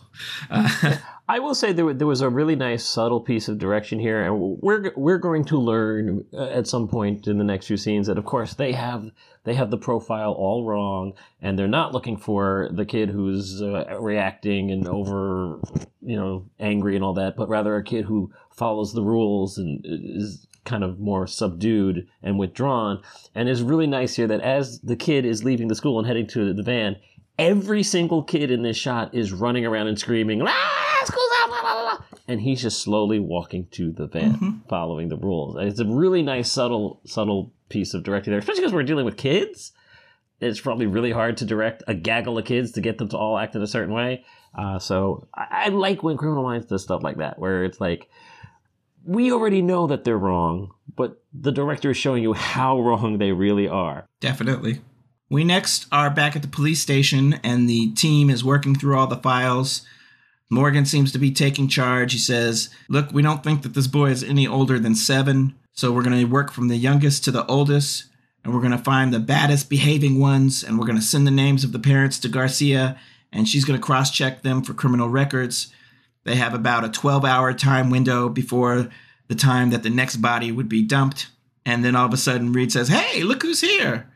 Uh, 0.50 0.96
I 1.28 1.38
will 1.38 1.54
say 1.54 1.72
there, 1.72 1.94
there 1.94 2.06
was 2.06 2.20
a 2.20 2.28
really 2.28 2.56
nice 2.56 2.84
subtle 2.84 3.20
piece 3.20 3.48
of 3.48 3.58
direction 3.58 3.98
here, 4.00 4.22
and 4.22 4.58
we're 4.60 4.92
we're 4.96 5.18
going 5.18 5.44
to 5.46 5.58
learn 5.58 6.24
uh, 6.34 6.48
at 6.48 6.66
some 6.66 6.88
point 6.88 7.28
in 7.28 7.38
the 7.38 7.44
next 7.44 7.66
few 7.68 7.76
scenes 7.76 8.08
that, 8.08 8.18
of 8.18 8.24
course, 8.24 8.54
they 8.54 8.72
have 8.72 9.10
they 9.44 9.54
have 9.54 9.70
the 9.70 9.78
profile 9.78 10.32
all 10.32 10.66
wrong, 10.66 11.12
and 11.40 11.58
they're 11.58 11.68
not 11.68 11.92
looking 11.92 12.16
for 12.16 12.68
the 12.72 12.84
kid 12.84 13.08
who's 13.08 13.62
uh, 13.62 13.96
reacting 14.00 14.70
and 14.70 14.88
over, 14.88 15.60
you 16.00 16.16
know, 16.16 16.44
angry 16.58 16.96
and 16.96 17.04
all 17.04 17.14
that, 17.14 17.36
but 17.36 17.48
rather 17.48 17.76
a 17.76 17.84
kid 17.84 18.04
who 18.04 18.32
follows 18.50 18.92
the 18.92 19.02
rules 19.02 19.58
and 19.58 19.84
is 19.84 20.46
kind 20.64 20.84
of 20.84 21.00
more 21.00 21.26
subdued 21.26 22.06
and 22.22 22.38
withdrawn. 22.38 23.02
And 23.34 23.48
it's 23.48 23.60
really 23.60 23.86
nice 23.86 24.14
here 24.14 24.26
that 24.28 24.40
as 24.40 24.80
the 24.80 24.96
kid 24.96 25.24
is 25.24 25.44
leaving 25.44 25.68
the 25.68 25.74
school 25.74 25.98
and 25.98 26.06
heading 26.06 26.26
to 26.28 26.52
the 26.52 26.62
van, 26.62 26.96
every 27.38 27.82
single 27.82 28.22
kid 28.22 28.50
in 28.50 28.62
this 28.62 28.76
shot 28.76 29.14
is 29.14 29.32
running 29.32 29.66
around 29.66 29.88
and 29.88 29.98
screaming, 29.98 30.42
ah, 30.42 31.02
school's 31.04 31.30
out, 31.40 31.48
blah, 31.48 31.60
blah, 31.60 31.96
blah. 31.96 32.18
and 32.28 32.40
he's 32.40 32.62
just 32.62 32.82
slowly 32.82 33.18
walking 33.18 33.66
to 33.72 33.90
the 33.92 34.06
van, 34.06 34.34
mm-hmm. 34.34 34.68
following 34.68 35.08
the 35.08 35.16
rules. 35.16 35.56
It's 35.58 35.80
a 35.80 35.84
really 35.84 36.22
nice, 36.22 36.50
subtle, 36.50 37.00
subtle 37.04 37.52
piece 37.68 37.94
of 37.94 38.04
directing 38.04 38.32
there, 38.32 38.38
especially 38.38 38.60
because 38.60 38.74
we're 38.74 38.82
dealing 38.84 39.04
with 39.04 39.16
kids. 39.16 39.72
It's 40.40 40.60
probably 40.60 40.86
really 40.86 41.12
hard 41.12 41.36
to 41.38 41.44
direct 41.44 41.84
a 41.86 41.94
gaggle 41.94 42.36
of 42.36 42.44
kids 42.44 42.72
to 42.72 42.80
get 42.80 42.98
them 42.98 43.08
to 43.10 43.16
all 43.16 43.38
act 43.38 43.54
in 43.54 43.62
a 43.62 43.66
certain 43.66 43.94
way. 43.94 44.24
Uh, 44.56 44.78
so 44.78 45.28
I, 45.34 45.46
I 45.50 45.68
like 45.68 46.02
when 46.02 46.16
Criminal 46.16 46.42
Minds 46.42 46.66
does 46.66 46.82
stuff 46.82 47.02
like 47.02 47.18
that, 47.18 47.38
where 47.38 47.64
it's 47.64 47.80
like, 47.80 48.08
we 49.04 49.32
already 49.32 49.62
know 49.62 49.86
that 49.86 50.04
they're 50.04 50.18
wrong, 50.18 50.72
but 50.94 51.22
the 51.32 51.52
director 51.52 51.90
is 51.90 51.96
showing 51.96 52.22
you 52.22 52.32
how 52.32 52.80
wrong 52.80 53.18
they 53.18 53.32
really 53.32 53.68
are. 53.68 54.08
Definitely. 54.20 54.80
We 55.28 55.44
next 55.44 55.86
are 55.90 56.10
back 56.10 56.36
at 56.36 56.42
the 56.42 56.48
police 56.48 56.82
station, 56.82 57.40
and 57.42 57.68
the 57.68 57.92
team 57.92 58.28
is 58.28 58.44
working 58.44 58.74
through 58.74 58.98
all 58.98 59.06
the 59.06 59.16
files. 59.16 59.82
Morgan 60.50 60.84
seems 60.84 61.10
to 61.12 61.18
be 61.18 61.30
taking 61.30 61.68
charge. 61.68 62.12
He 62.12 62.18
says, 62.18 62.68
Look, 62.88 63.12
we 63.12 63.22
don't 63.22 63.42
think 63.42 63.62
that 63.62 63.72
this 63.72 63.86
boy 63.86 64.10
is 64.10 64.22
any 64.22 64.46
older 64.46 64.78
than 64.78 64.94
seven, 64.94 65.54
so 65.72 65.90
we're 65.90 66.02
going 66.02 66.18
to 66.18 66.24
work 66.26 66.52
from 66.52 66.68
the 66.68 66.76
youngest 66.76 67.24
to 67.24 67.30
the 67.30 67.46
oldest, 67.46 68.04
and 68.44 68.52
we're 68.52 68.60
going 68.60 68.72
to 68.72 68.78
find 68.78 69.12
the 69.12 69.20
baddest 69.20 69.70
behaving 69.70 70.20
ones, 70.20 70.62
and 70.62 70.78
we're 70.78 70.86
going 70.86 70.98
to 70.98 71.02
send 71.02 71.26
the 71.26 71.30
names 71.30 71.64
of 71.64 71.72
the 71.72 71.78
parents 71.78 72.18
to 72.18 72.28
Garcia, 72.28 72.98
and 73.32 73.48
she's 73.48 73.64
going 73.64 73.78
to 73.80 73.84
cross 73.84 74.10
check 74.10 74.42
them 74.42 74.62
for 74.62 74.74
criminal 74.74 75.08
records. 75.08 75.72
They 76.24 76.36
have 76.36 76.54
about 76.54 76.84
a 76.84 76.88
12 76.88 77.24
hour 77.24 77.52
time 77.52 77.90
window 77.90 78.28
before 78.28 78.88
the 79.28 79.34
time 79.34 79.70
that 79.70 79.82
the 79.82 79.90
next 79.90 80.16
body 80.16 80.52
would 80.52 80.68
be 80.68 80.82
dumped. 80.82 81.28
And 81.64 81.84
then 81.84 81.94
all 81.94 82.06
of 82.06 82.12
a 82.12 82.16
sudden, 82.16 82.52
Reid 82.52 82.72
says, 82.72 82.88
Hey, 82.88 83.22
look 83.22 83.42
who's 83.42 83.60
here 83.60 84.08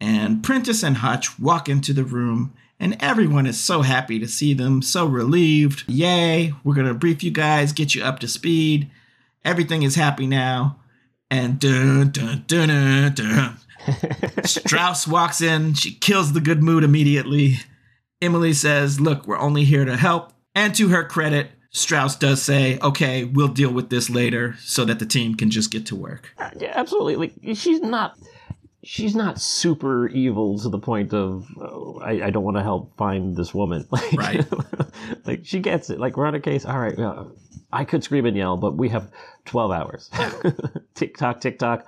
and 0.00 0.42
Prentiss 0.42 0.82
and 0.82 0.98
Hotch 0.98 1.38
walk 1.38 1.68
into 1.68 1.92
the 1.92 2.04
room, 2.04 2.54
and 2.78 2.96
everyone 3.00 3.46
is 3.46 3.58
so 3.58 3.82
happy 3.82 4.18
to 4.18 4.28
see 4.28 4.54
them, 4.54 4.82
so 4.82 5.06
relieved. 5.06 5.84
Yay, 5.88 6.54
we're 6.62 6.74
gonna 6.74 6.94
brief 6.94 7.22
you 7.22 7.30
guys, 7.30 7.72
get 7.72 7.94
you 7.94 8.02
up 8.02 8.20
to 8.20 8.28
speed. 8.28 8.90
Everything 9.44 9.82
is 9.82 9.96
happy 9.96 10.26
now. 10.26 10.78
And 11.30 11.58
dun 11.58 12.10
dun 12.10 12.44
dun 12.46 12.68
dun 12.68 13.14
dun. 13.14 13.56
Strauss 14.44 15.06
walks 15.06 15.40
in, 15.40 15.74
she 15.74 15.92
kills 15.92 16.32
the 16.32 16.40
good 16.40 16.62
mood 16.62 16.84
immediately. 16.84 17.56
Emily 18.22 18.52
says, 18.52 19.00
Look, 19.00 19.26
we're 19.26 19.38
only 19.38 19.64
here 19.64 19.84
to 19.84 19.96
help. 19.96 20.32
And 20.58 20.74
to 20.74 20.88
her 20.88 21.04
credit, 21.04 21.52
Strauss 21.70 22.16
does 22.16 22.42
say, 22.42 22.80
okay, 22.80 23.22
we'll 23.22 23.46
deal 23.46 23.72
with 23.72 23.90
this 23.90 24.10
later 24.10 24.56
so 24.58 24.84
that 24.86 24.98
the 24.98 25.06
team 25.06 25.36
can 25.36 25.50
just 25.50 25.70
get 25.70 25.86
to 25.86 25.94
work. 25.94 26.34
Uh, 26.36 26.50
yeah, 26.58 26.72
absolutely. 26.74 27.14
Like, 27.14 27.56
she's 27.56 27.80
not 27.80 28.18
she's 28.82 29.14
not 29.14 29.40
super 29.40 30.08
evil 30.08 30.58
to 30.58 30.68
the 30.68 30.80
point 30.80 31.14
of 31.14 31.46
oh, 31.60 32.00
I, 32.02 32.26
I, 32.26 32.30
don't 32.30 32.42
want 32.42 32.56
to 32.56 32.62
help 32.64 32.96
find 32.96 33.36
this 33.36 33.54
woman. 33.54 33.86
Like, 33.92 34.12
right. 34.14 34.46
like 35.26 35.40
she 35.44 35.60
gets 35.60 35.90
it. 35.90 36.00
Like 36.00 36.16
we're 36.16 36.26
on 36.26 36.34
a 36.34 36.40
case. 36.40 36.64
All 36.64 36.78
right. 36.78 36.98
I 37.70 37.84
could 37.84 38.02
scream 38.02 38.24
and 38.24 38.36
yell, 38.36 38.56
but 38.56 38.76
we 38.76 38.88
have 38.88 39.10
12 39.44 39.70
hours. 39.70 40.10
tick 40.94 41.16
tock, 41.18 41.40
tick 41.40 41.58
tock. 41.58 41.86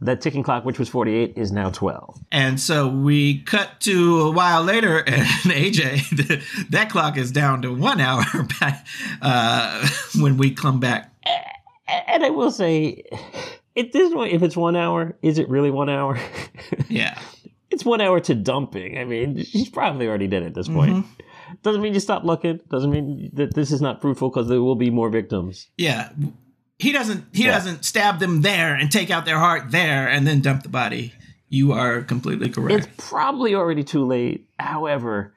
That 0.00 0.20
ticking 0.22 0.42
clock, 0.42 0.64
which 0.64 0.78
was 0.78 0.88
48, 0.88 1.34
is 1.36 1.52
now 1.52 1.70
12. 1.70 2.18
And 2.32 2.58
so 2.58 2.88
we 2.88 3.42
cut 3.42 3.80
to 3.80 4.22
a 4.22 4.30
while 4.30 4.62
later, 4.62 4.98
and 5.06 5.26
AJ, 5.52 6.68
that 6.70 6.90
clock 6.90 7.18
is 7.18 7.30
down 7.32 7.62
to 7.62 7.74
one 7.74 8.00
hour 8.00 8.24
uh, 9.20 9.88
when 10.18 10.38
we 10.38 10.52
come 10.52 10.80
back. 10.80 11.12
And 11.86 12.24
I 12.24 12.30
will 12.30 12.50
say, 12.50 13.04
at 13.76 13.92
this 13.92 14.12
point, 14.12 14.32
if 14.32 14.42
it's 14.42 14.56
one 14.56 14.76
hour, 14.76 15.16
is 15.22 15.38
it 15.38 15.48
really 15.48 15.70
one 15.70 15.90
hour? 15.90 16.18
yeah. 16.88 17.18
It's 17.70 17.84
one 17.84 18.00
hour 18.00 18.20
to 18.20 18.34
dumping. 18.34 18.98
I 18.98 19.04
mean, 19.04 19.44
she's 19.44 19.68
probably 19.68 20.08
already 20.08 20.28
dead 20.28 20.44
at 20.44 20.54
this 20.54 20.66
point. 20.66 20.96
Mm-hmm. 20.96 21.20
Doesn't 21.62 21.82
mean 21.82 21.94
you 21.94 22.00
stop 22.00 22.24
looking. 22.24 22.60
Doesn't 22.70 22.90
mean 22.90 23.30
that 23.34 23.54
this 23.54 23.70
is 23.70 23.80
not 23.80 24.00
fruitful 24.00 24.30
because 24.30 24.48
there 24.48 24.60
will 24.60 24.76
be 24.76 24.90
more 24.90 25.10
victims. 25.10 25.68
Yeah. 25.76 26.10
He 26.78 26.92
doesn't 26.92 27.24
he 27.32 27.44
yeah. 27.44 27.52
doesn't 27.52 27.84
stab 27.84 28.20
them 28.20 28.42
there 28.42 28.74
and 28.74 28.90
take 28.90 29.10
out 29.10 29.24
their 29.24 29.38
heart 29.38 29.70
there 29.70 30.08
and 30.08 30.26
then 30.26 30.40
dump 30.40 30.62
the 30.62 30.68
body. 30.68 31.12
You 31.48 31.72
are 31.72 32.02
completely 32.02 32.48
correct. 32.48 32.86
It's 32.86 33.08
probably 33.08 33.54
already 33.54 33.84
too 33.84 34.06
late. 34.06 34.48
However, 34.58 35.34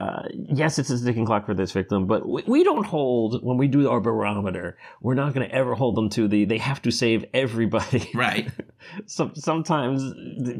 uh, 0.00 0.24
yes, 0.32 0.78
it's 0.78 0.90
a 0.90 1.02
ticking 1.02 1.24
clock 1.24 1.46
for 1.46 1.54
this 1.54 1.70
victim, 1.70 2.06
but 2.06 2.28
we, 2.28 2.42
we, 2.46 2.64
don't 2.64 2.84
hold 2.84 3.44
when 3.44 3.56
we 3.56 3.68
do 3.68 3.88
our 3.88 4.00
barometer. 4.00 4.76
We're 5.00 5.14
not 5.14 5.32
going 5.32 5.48
to 5.48 5.54
ever 5.54 5.74
hold 5.74 5.94
them 5.94 6.10
to 6.10 6.26
the 6.26 6.44
they 6.44 6.58
have 6.58 6.82
to 6.82 6.90
save 6.90 7.24
everybody. 7.32 8.10
Right. 8.12 8.50
so, 9.06 9.30
sometimes, 9.34 10.02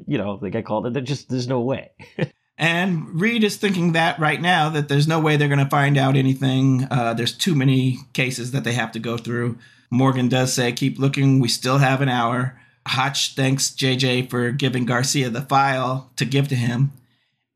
you 0.06 0.18
know, 0.18 0.38
they 0.40 0.50
get 0.50 0.64
called. 0.64 0.94
They're 0.94 1.02
just 1.02 1.28
there's 1.28 1.48
no 1.48 1.60
way. 1.60 1.90
and 2.56 3.20
Reid 3.20 3.44
is 3.44 3.56
thinking 3.56 3.92
that 3.92 4.18
right 4.18 4.40
now 4.40 4.68
that 4.68 4.88
there's 4.88 5.08
no 5.08 5.20
way 5.20 5.36
they're 5.36 5.48
going 5.48 5.58
to 5.58 5.68
find 5.68 5.98
out 5.98 6.16
anything. 6.16 6.86
Uh, 6.90 7.14
there's 7.14 7.32
too 7.32 7.54
many 7.54 7.98
cases 8.12 8.52
that 8.52 8.64
they 8.64 8.72
have 8.72 8.92
to 8.92 8.98
go 8.98 9.16
through. 9.16 9.58
Morgan 9.90 10.28
does 10.28 10.52
say, 10.52 10.72
"Keep 10.72 10.98
looking. 10.98 11.40
We 11.40 11.48
still 11.48 11.78
have 11.78 12.00
an 12.00 12.08
hour." 12.08 12.60
Hotch 12.86 13.34
thanks 13.34 13.70
JJ 13.70 14.28
for 14.28 14.50
giving 14.50 14.84
Garcia 14.84 15.30
the 15.30 15.40
file 15.40 16.10
to 16.16 16.24
give 16.24 16.48
to 16.48 16.54
him. 16.54 16.92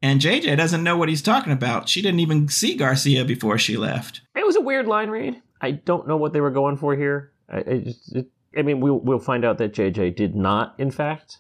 And 0.00 0.20
JJ 0.20 0.56
doesn't 0.56 0.84
know 0.84 0.96
what 0.96 1.08
he's 1.08 1.22
talking 1.22 1.52
about. 1.52 1.88
She 1.88 2.00
didn't 2.00 2.20
even 2.20 2.48
see 2.48 2.76
Garcia 2.76 3.24
before 3.24 3.58
she 3.58 3.76
left. 3.76 4.22
It 4.36 4.46
was 4.46 4.56
a 4.56 4.60
weird 4.60 4.86
line 4.86 5.10
read. 5.10 5.42
I 5.60 5.72
don't 5.72 6.06
know 6.06 6.16
what 6.16 6.32
they 6.32 6.40
were 6.40 6.52
going 6.52 6.76
for 6.76 6.94
here. 6.94 7.32
I, 7.48 7.58
I, 7.58 7.78
just, 7.78 8.14
it, 8.14 8.30
I 8.56 8.62
mean, 8.62 8.80
we'll, 8.80 9.00
we'll 9.00 9.18
find 9.18 9.44
out 9.44 9.58
that 9.58 9.74
JJ 9.74 10.14
did 10.16 10.36
not, 10.36 10.74
in 10.78 10.90
fact, 10.90 11.38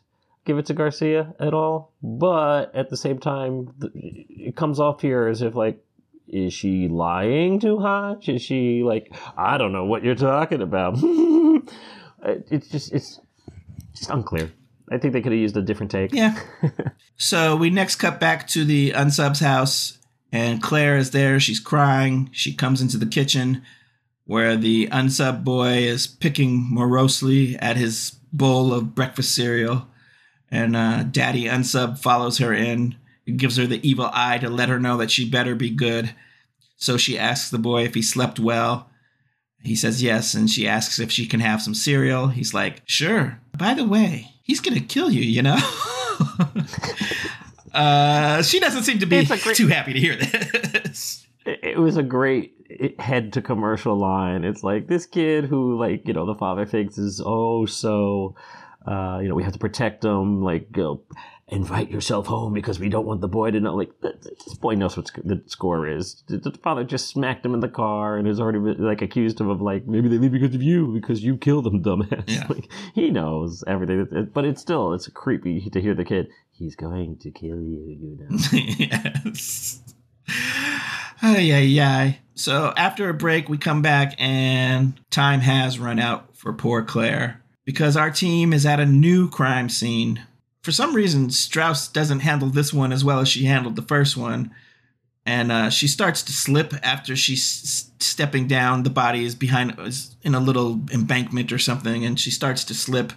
give 0.48 0.58
it 0.58 0.66
to 0.66 0.74
Garcia 0.74 1.34
at 1.38 1.52
all. 1.52 1.92
But 2.02 2.74
at 2.74 2.88
the 2.88 2.96
same 2.96 3.18
time, 3.18 3.74
it 3.94 4.56
comes 4.56 4.80
off 4.80 5.02
here 5.02 5.28
as 5.28 5.42
if, 5.42 5.54
like, 5.54 5.84
is 6.26 6.54
she 6.54 6.88
lying 6.88 7.60
to 7.60 7.78
Hotch? 7.78 8.30
Is 8.30 8.42
she 8.42 8.82
like, 8.82 9.14
I 9.36 9.58
don't 9.58 9.72
know 9.72 9.84
what 9.84 10.02
you're 10.02 10.14
talking 10.14 10.62
about? 10.62 10.94
it's 12.24 12.68
just, 12.68 12.92
it's 12.92 13.20
just 13.94 14.10
unclear. 14.10 14.50
I 14.90 14.96
think 14.96 15.12
they 15.12 15.20
could 15.20 15.32
have 15.32 15.40
used 15.40 15.56
a 15.58 15.62
different 15.62 15.92
take. 15.92 16.14
Yeah. 16.14 16.40
so 17.18 17.54
we 17.54 17.68
next 17.68 17.96
cut 17.96 18.18
back 18.18 18.46
to 18.48 18.64
the 18.64 18.92
unsub's 18.92 19.40
house, 19.40 19.98
and 20.32 20.62
Claire 20.62 20.96
is 20.96 21.10
there. 21.10 21.38
She's 21.38 21.60
crying. 21.60 22.30
She 22.32 22.54
comes 22.54 22.80
into 22.80 22.96
the 22.96 23.06
kitchen 23.06 23.62
where 24.24 24.56
the 24.56 24.86
unsub 24.88 25.44
boy 25.44 25.78
is 25.78 26.06
picking 26.06 26.66
morosely 26.70 27.56
at 27.56 27.76
his 27.76 28.16
bowl 28.32 28.72
of 28.72 28.94
breakfast 28.94 29.34
cereal. 29.34 29.88
And 30.50 30.76
uh, 30.76 31.04
Daddy 31.04 31.44
Unsub 31.44 31.98
follows 31.98 32.38
her 32.38 32.54
in 32.54 32.96
and 33.26 33.38
gives 33.38 33.56
her 33.56 33.66
the 33.66 33.86
evil 33.88 34.10
eye 34.12 34.38
to 34.38 34.48
let 34.48 34.68
her 34.68 34.80
know 34.80 34.96
that 34.96 35.10
she 35.10 35.28
better 35.28 35.54
be 35.54 35.70
good. 35.70 36.14
So 36.76 36.96
she 36.96 37.18
asks 37.18 37.50
the 37.50 37.58
boy 37.58 37.84
if 37.84 37.94
he 37.94 38.02
slept 38.02 38.38
well. 38.38 38.88
He 39.62 39.74
says 39.74 40.02
yes, 40.02 40.34
and 40.34 40.48
she 40.48 40.68
asks 40.68 41.00
if 41.00 41.10
she 41.10 41.26
can 41.26 41.40
have 41.40 41.60
some 41.60 41.74
cereal. 41.74 42.28
He's 42.28 42.54
like, 42.54 42.82
sure. 42.84 43.40
By 43.56 43.74
the 43.74 43.84
way, 43.84 44.32
he's 44.42 44.60
gonna 44.60 44.80
kill 44.80 45.10
you, 45.10 45.22
you 45.22 45.42
know. 45.42 45.56
uh, 47.74 48.42
she 48.42 48.60
doesn't 48.60 48.84
seem 48.84 49.00
to 49.00 49.06
be 49.06 49.24
great, 49.24 49.56
too 49.56 49.66
happy 49.66 49.92
to 49.92 49.98
hear 49.98 50.16
this. 50.16 51.26
It 51.44 51.78
was 51.78 51.96
a 51.96 52.02
great 52.02 52.54
head 52.98 53.32
to 53.32 53.42
commercial 53.42 53.96
line. 53.96 54.44
It's 54.44 54.62
like 54.62 54.86
this 54.86 55.06
kid 55.06 55.46
who, 55.46 55.78
like, 55.78 56.06
you 56.06 56.12
know, 56.12 56.26
the 56.26 56.34
father 56.34 56.64
thinks 56.64 56.96
is 56.96 57.20
oh 57.24 57.66
so, 57.66 58.36
uh, 58.88 59.18
you 59.20 59.28
know, 59.28 59.34
we 59.34 59.42
have 59.42 59.52
to 59.52 59.58
protect 59.58 60.00
them. 60.00 60.42
Like, 60.42 60.72
go 60.72 61.02
invite 61.50 61.90
yourself 61.90 62.26
home 62.26 62.52
because 62.52 62.78
we 62.78 62.88
don't 62.88 63.06
want 63.06 63.20
the 63.20 63.28
boy 63.28 63.50
to 63.50 63.60
know. 63.60 63.74
Like 63.74 63.90
this 64.00 64.54
boy 64.54 64.74
knows 64.74 64.96
what 64.96 65.10
the 65.24 65.42
score 65.46 65.88
is. 65.88 66.22
The 66.26 66.56
father 66.62 66.84
just 66.84 67.08
smacked 67.08 67.44
him 67.44 67.54
in 67.54 67.60
the 67.60 67.68
car 67.68 68.16
and 68.16 68.26
has 68.26 68.38
already 68.38 68.58
like 68.58 69.02
accused 69.02 69.40
him 69.40 69.48
of 69.48 69.60
like 69.60 69.86
maybe 69.86 70.08
they 70.08 70.18
leave 70.18 70.32
because 70.32 70.54
of 70.54 70.62
you 70.62 70.88
because 70.88 71.22
you 71.22 71.36
killed 71.36 71.64
them, 71.64 71.82
dumbass. 71.84 72.24
Yeah. 72.26 72.46
Like 72.48 72.70
he 72.94 73.10
knows 73.10 73.64
everything, 73.66 74.30
but 74.32 74.44
it's 74.44 74.60
still 74.60 74.92
it's 74.92 75.08
creepy 75.08 75.68
to 75.70 75.80
hear 75.80 75.94
the 75.94 76.04
kid. 76.04 76.28
He's 76.50 76.76
going 76.76 77.18
to 77.18 77.30
kill 77.30 77.60
you, 77.60 77.96
you 78.00 78.18
know. 78.20 78.36
yes. 78.52 79.80
Oh 81.22 81.36
yeah, 81.36 81.58
yeah. 81.58 82.12
So 82.34 82.72
after 82.76 83.08
a 83.08 83.14
break, 83.14 83.48
we 83.48 83.58
come 83.58 83.80
back 83.80 84.14
and 84.18 85.00
time 85.10 85.40
has 85.40 85.78
run 85.78 85.98
out 85.98 86.36
for 86.36 86.52
poor 86.52 86.82
Claire 86.82 87.42
because 87.68 87.98
our 87.98 88.10
team 88.10 88.54
is 88.54 88.64
at 88.64 88.80
a 88.80 88.86
new 88.86 89.28
crime 89.28 89.68
scene. 89.68 90.22
For 90.62 90.72
some 90.72 90.96
reason, 90.96 91.28
Strauss 91.28 91.86
doesn't 91.86 92.20
handle 92.20 92.48
this 92.48 92.72
one 92.72 92.92
as 92.92 93.04
well 93.04 93.20
as 93.20 93.28
she 93.28 93.44
handled 93.44 93.76
the 93.76 93.82
first 93.82 94.16
one. 94.16 94.54
And 95.26 95.52
uh, 95.52 95.68
she 95.68 95.86
starts 95.86 96.22
to 96.22 96.32
slip 96.32 96.72
after 96.82 97.14
she's 97.14 97.90
stepping 98.00 98.48
down. 98.48 98.84
The 98.84 98.90
body 98.90 99.26
is 99.26 99.34
behind, 99.34 99.78
is 99.80 100.16
in 100.22 100.34
a 100.34 100.40
little 100.40 100.80
embankment 100.90 101.52
or 101.52 101.58
something, 101.58 102.06
and 102.06 102.18
she 102.18 102.30
starts 102.30 102.64
to 102.64 102.74
slip. 102.74 103.12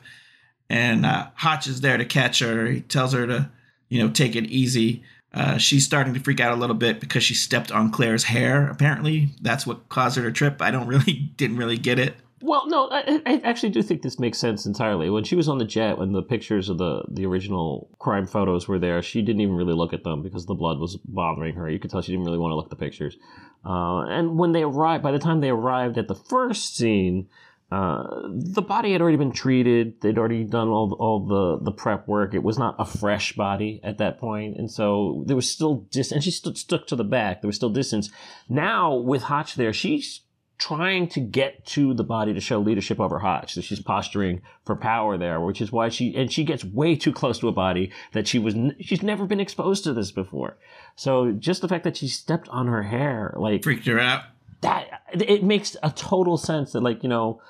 And 0.70 1.06
uh, 1.06 1.28
Hotch 1.36 1.66
is 1.68 1.80
there 1.80 1.96
to 1.96 2.04
catch 2.04 2.40
her. 2.40 2.66
He 2.66 2.82
tells 2.82 3.14
her 3.14 3.26
to, 3.28 3.50
you 3.88 4.04
know, 4.04 4.10
take 4.10 4.36
it 4.36 4.48
easy. 4.48 5.02
Uh, 5.34 5.58
she's 5.60 5.86
starting 5.86 6.14
to 6.14 6.20
freak 6.20 6.42
out 6.42 6.52
a 6.52 6.60
little 6.60 6.76
bit 6.76 7.00
because 7.00 7.24
she 7.24 7.36
stepped 7.36 7.72
on 7.72 7.90
Claire's 7.90 8.26
hair. 8.26 8.68
Apparently, 8.68 9.30
that's 9.42 9.66
what 9.66 9.88
caused 9.88 10.18
her 10.18 10.24
to 10.24 10.32
trip. 10.34 10.62
I 10.62 10.72
don't 10.72 10.88
really, 10.90 11.32
didn't 11.38 11.56
really 11.56 11.78
get 11.78 12.00
it. 12.00 12.18
Well, 12.42 12.68
no, 12.68 12.90
I, 12.90 13.22
I 13.26 13.42
actually 13.44 13.70
do 13.70 13.82
think 13.82 14.02
this 14.02 14.20
makes 14.20 14.38
sense 14.38 14.66
entirely. 14.66 15.10
When 15.10 15.24
she 15.24 15.36
was 15.36 15.48
on 15.48 15.58
the 15.58 15.66
jet, 15.66 15.98
when 15.98 16.12
the 16.12 16.24
pictures 16.24 16.70
of 16.70 16.78
the 16.78 17.04
the 17.10 17.26
original 17.26 17.90
crime 18.00 18.28
photos 18.28 18.68
were 18.68 18.80
there, 18.80 19.02
she 19.02 19.22
didn't 19.22 19.42
even 19.42 19.56
really 19.56 19.74
look 19.74 19.94
at 19.94 20.04
them 20.04 20.22
because 20.24 20.46
the 20.46 20.56
blood 20.56 20.80
was 20.80 20.98
bothering 21.06 21.56
her. 21.56 21.70
You 21.70 21.80
could 21.80 21.92
tell 21.92 22.02
she 22.02 22.12
didn't 22.12 22.26
really 22.26 22.38
want 22.38 22.52
to 22.52 22.56
look 22.56 22.66
at 22.66 22.72
the 22.72 22.76
pictures. 22.76 23.18
Uh, 23.66 24.02
and 24.08 24.38
when 24.38 24.54
they 24.54 24.64
arrived, 24.64 25.04
by 25.04 25.12
the 25.12 25.20
time 25.20 25.40
they 25.40 25.50
arrived 25.50 25.98
at 25.98 26.08
the 26.08 26.16
first 26.16 26.76
scene, 26.76 27.28
uh, 27.72 28.04
the 28.28 28.62
body 28.62 28.92
had 28.92 29.02
already 29.02 29.18
been 29.18 29.32
treated. 29.32 30.02
They'd 30.02 30.18
already 30.18 30.44
done 30.44 30.68
all 30.68 30.94
all 30.94 31.26
the 31.26 31.64
the 31.64 31.72
prep 31.72 32.08
work. 32.08 32.34
It 32.34 32.44
was 32.44 32.58
not 32.58 32.76
a 32.80 32.86
fresh 32.86 33.34
body 33.34 33.80
at 33.84 33.98
that 34.00 34.20
point, 34.20 34.58
and 34.58 34.70
so 34.70 35.24
there 35.28 35.36
was 35.36 35.50
still 35.50 35.88
dis. 35.92 36.12
And 36.12 36.24
she 36.24 36.32
stuck 36.32 36.88
to 36.88 36.96
the 36.96 37.04
back. 37.04 37.42
There 37.42 37.48
was 37.48 37.56
still 37.56 37.70
distance. 37.70 38.10
Now 38.50 38.96
with 38.96 39.24
Hotch 39.24 39.56
there, 39.56 39.72
she's 39.72 40.22
trying 40.62 41.08
to 41.08 41.20
get 41.20 41.66
to 41.66 41.92
the 41.96 42.04
body 42.04 42.36
to 42.36 42.40
show 42.40 42.60
leadership 42.60 43.00
over 43.00 43.18
Hotch. 43.18 43.56
So 43.56 43.62
she's 43.62 43.82
posturing 43.82 44.44
for 44.64 44.76
power 44.76 45.18
there, 45.18 45.42
which 45.42 45.60
is 45.60 45.72
why 45.72 45.90
she 45.90 46.16
and 46.16 46.32
she 46.32 46.44
gets 46.44 46.64
way 46.64 46.96
too 46.96 47.12
close 47.12 47.40
to 47.40 47.48
a 47.48 47.52
body 47.52 47.92
that 48.14 48.28
she 48.28 48.38
was. 48.38 48.54
She's 48.80 49.02
never 49.02 49.26
been 49.26 49.40
exposed 49.40 49.84
to 49.86 49.94
this 49.94 50.12
before. 50.12 50.58
So 50.96 51.32
just 51.32 51.64
the 51.64 51.68
fact 51.68 51.84
that 51.84 51.98
she 51.98 52.08
stepped 52.08 52.48
on 52.50 52.68
her 52.68 52.84
hair, 52.84 53.34
like 53.38 53.64
Freaked 53.64 53.88
her 53.88 54.00
out. 54.00 54.26
that, 54.62 55.02
it 55.14 55.44
makes 55.44 55.76
a 55.82 55.90
total 55.90 56.38
sense 56.38 56.74
that 56.74 56.82
like 56.82 57.02
you 57.04 57.10
know. 57.10 57.42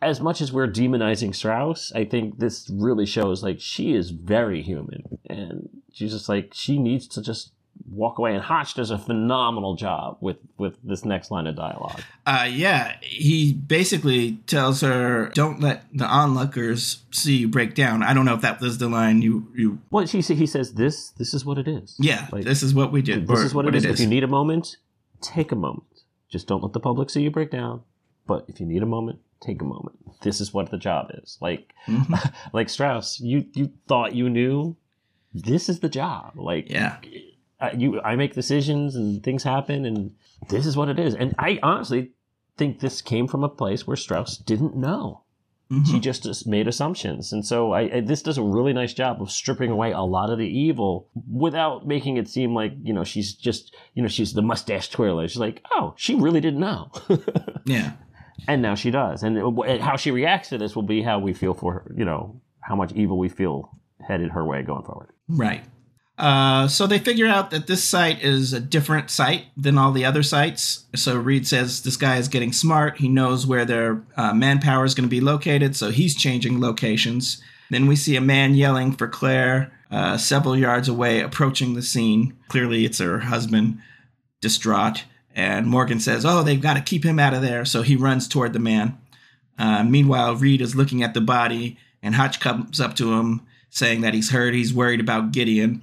As 0.00 0.20
much 0.20 0.40
as 0.40 0.52
we're 0.52 0.68
demonizing 0.68 1.34
Strauss, 1.34 1.90
I 1.92 2.04
think 2.04 2.38
this 2.38 2.70
really 2.72 3.04
shows 3.04 3.42
like 3.42 3.58
she 3.58 3.94
is 3.94 4.10
very 4.10 4.62
human, 4.62 5.18
and 5.28 5.68
she's 5.92 6.12
just 6.12 6.28
like 6.28 6.52
she 6.54 6.78
needs 6.78 7.08
to 7.08 7.20
just 7.20 7.50
walk 7.92 8.18
away. 8.18 8.34
And 8.34 8.42
Hotch 8.42 8.74
does 8.74 8.90
a 8.90 8.98
phenomenal 8.98 9.74
job 9.74 10.18
with 10.20 10.36
with 10.56 10.76
this 10.82 11.04
next 11.04 11.30
line 11.30 11.46
of 11.46 11.56
dialogue. 11.56 12.00
Uh, 12.26 12.48
yeah, 12.50 12.96
he 13.00 13.52
basically 13.52 14.32
tells 14.46 14.80
her, 14.80 15.30
"Don't 15.34 15.60
let 15.60 15.84
the 15.92 16.06
onlookers 16.06 17.02
see 17.10 17.36
you 17.38 17.48
break 17.48 17.74
down." 17.74 18.02
I 18.02 18.14
don't 18.14 18.24
know 18.24 18.34
if 18.34 18.42
that 18.42 18.60
was 18.60 18.78
the 18.78 18.88
line 18.88 19.22
you 19.22 19.50
you. 19.54 19.78
Well, 19.90 20.06
she 20.06 20.20
he 20.20 20.46
says 20.46 20.74
this 20.74 21.10
this 21.10 21.34
is 21.34 21.44
what 21.44 21.58
it 21.58 21.68
is. 21.68 21.96
Yeah, 21.98 22.26
Like, 22.32 22.44
this 22.44 22.62
is 22.62 22.74
what 22.74 22.92
we 22.92 23.02
did. 23.02 23.26
This 23.26 23.40
is 23.40 23.54
what, 23.54 23.66
it 23.66 23.74
is. 23.74 23.84
If 23.84 24.00
you 24.00 24.06
need 24.06 24.24
a 24.24 24.28
moment, 24.28 24.76
take 25.20 25.52
a 25.52 25.56
moment. 25.56 25.84
Just 26.30 26.46
don't 26.46 26.62
let 26.62 26.72
the 26.72 26.80
public 26.80 27.10
see 27.10 27.22
you 27.22 27.30
break 27.30 27.50
down. 27.50 27.82
But 28.26 28.44
if 28.48 28.60
you 28.60 28.66
need 28.66 28.82
a 28.82 28.86
moment, 28.86 29.20
take 29.40 29.62
a 29.62 29.64
moment. 29.64 29.96
This 30.22 30.40
is 30.40 30.52
what 30.52 30.70
the 30.70 30.76
job 30.78 31.10
is. 31.22 31.38
Like 31.40 31.72
Mhm. 31.86 32.32
like 32.52 32.68
Strauss, 32.68 33.20
you 33.20 33.46
you 33.54 33.70
thought 33.86 34.14
you 34.14 34.28
knew. 34.28 34.76
This 35.32 35.68
is 35.68 35.80
the 35.80 35.88
job. 35.88 36.32
Like 36.36 36.70
Yeah, 36.70 36.96
I, 37.60 37.72
you 37.72 38.00
I 38.00 38.16
make 38.16 38.34
decisions 38.34 38.94
and 38.96 39.22
things 39.22 39.42
happen 39.42 39.84
and 39.84 40.14
this 40.48 40.66
is 40.66 40.76
what 40.76 40.88
it 40.88 40.98
is. 40.98 41.14
And 41.14 41.34
I 41.38 41.58
honestly 41.62 42.12
think 42.56 42.80
this 42.80 43.02
came 43.02 43.26
from 43.26 43.44
a 43.44 43.48
place 43.48 43.86
where 43.86 43.96
Strauss 43.96 44.36
didn't 44.36 44.76
know. 44.76 45.22
Mhm. 45.70 45.86
He 45.86 46.00
just, 46.00 46.22
just 46.22 46.46
made 46.46 46.66
assumptions, 46.66 47.30
and 47.30 47.44
so 47.44 47.72
I, 47.72 47.96
I 47.96 48.00
this 48.00 48.22
does 48.22 48.38
a 48.38 48.42
really 48.42 48.72
nice 48.72 48.94
job 48.94 49.20
of 49.20 49.30
stripping 49.30 49.70
away 49.70 49.92
a 49.92 50.00
lot 50.00 50.30
of 50.30 50.38
the 50.38 50.46
evil 50.48 51.08
without 51.30 51.86
making 51.86 52.16
it 52.16 52.26
seem 52.26 52.54
like 52.54 52.72
you 52.82 52.94
know 52.94 53.04
she's 53.04 53.34
just 53.34 53.76
you 53.92 54.00
know 54.00 54.08
she's 54.08 54.32
the 54.32 54.40
mustache 54.40 54.88
twirler. 54.88 55.28
She's 55.28 55.36
like, 55.40 55.62
oh, 55.72 55.92
she 55.98 56.14
really 56.14 56.40
didn't 56.40 56.60
know, 56.60 56.90
yeah. 57.66 57.92
and 58.48 58.62
now 58.62 58.76
she 58.76 58.90
does. 58.90 59.22
And 59.22 59.36
it, 59.36 59.80
how 59.82 59.96
she 59.96 60.10
reacts 60.10 60.48
to 60.48 60.56
this 60.56 60.74
will 60.74 60.84
be 60.84 61.02
how 61.02 61.18
we 61.18 61.34
feel 61.34 61.52
for 61.52 61.74
her. 61.74 61.92
You 61.94 62.06
know 62.06 62.40
how 62.60 62.74
much 62.74 62.92
evil 62.94 63.18
we 63.18 63.28
feel 63.28 63.70
headed 64.00 64.30
her 64.30 64.46
way 64.46 64.62
going 64.62 64.84
forward. 64.84 65.10
Right. 65.28 65.64
Uh, 66.18 66.66
so 66.66 66.86
they 66.86 66.98
figure 66.98 67.28
out 67.28 67.50
that 67.50 67.68
this 67.68 67.84
site 67.84 68.22
is 68.22 68.52
a 68.52 68.58
different 68.58 69.08
site 69.08 69.46
than 69.56 69.78
all 69.78 69.92
the 69.92 70.04
other 70.04 70.24
sites. 70.24 70.84
So 70.96 71.16
Reid 71.16 71.46
says 71.46 71.82
this 71.82 71.96
guy 71.96 72.16
is 72.16 72.26
getting 72.26 72.52
smart. 72.52 72.98
He 72.98 73.08
knows 73.08 73.46
where 73.46 73.64
their 73.64 74.02
uh, 74.16 74.34
manpower 74.34 74.84
is 74.84 74.94
going 74.94 75.08
to 75.08 75.10
be 75.10 75.20
located, 75.20 75.76
so 75.76 75.90
he's 75.90 76.16
changing 76.16 76.60
locations. 76.60 77.40
Then 77.70 77.86
we 77.86 77.94
see 77.94 78.16
a 78.16 78.20
man 78.20 78.54
yelling 78.54 78.92
for 78.92 79.06
Claire 79.06 79.72
uh, 79.90 80.18
several 80.18 80.56
yards 80.56 80.88
away, 80.88 81.20
approaching 81.20 81.74
the 81.74 81.82
scene. 81.82 82.36
Clearly, 82.48 82.84
it's 82.84 82.98
her 82.98 83.20
husband, 83.20 83.78
distraught. 84.40 85.04
And 85.34 85.66
Morgan 85.66 86.00
says, 86.00 86.26
Oh, 86.26 86.42
they've 86.42 86.60
got 86.60 86.74
to 86.74 86.82
keep 86.82 87.04
him 87.04 87.18
out 87.20 87.34
of 87.34 87.42
there. 87.42 87.64
So 87.64 87.82
he 87.82 87.94
runs 87.94 88.26
toward 88.26 88.52
the 88.54 88.58
man. 88.58 88.98
Uh, 89.56 89.84
meanwhile, 89.84 90.34
Reid 90.34 90.60
is 90.60 90.74
looking 90.74 91.02
at 91.02 91.14
the 91.14 91.20
body, 91.20 91.78
and 92.02 92.14
Hotch 92.14 92.40
comes 92.40 92.80
up 92.80 92.96
to 92.96 93.14
him 93.14 93.42
saying 93.70 94.00
that 94.00 94.14
he's 94.14 94.30
hurt. 94.30 94.54
He's 94.54 94.74
worried 94.74 95.00
about 95.00 95.32
Gideon. 95.32 95.82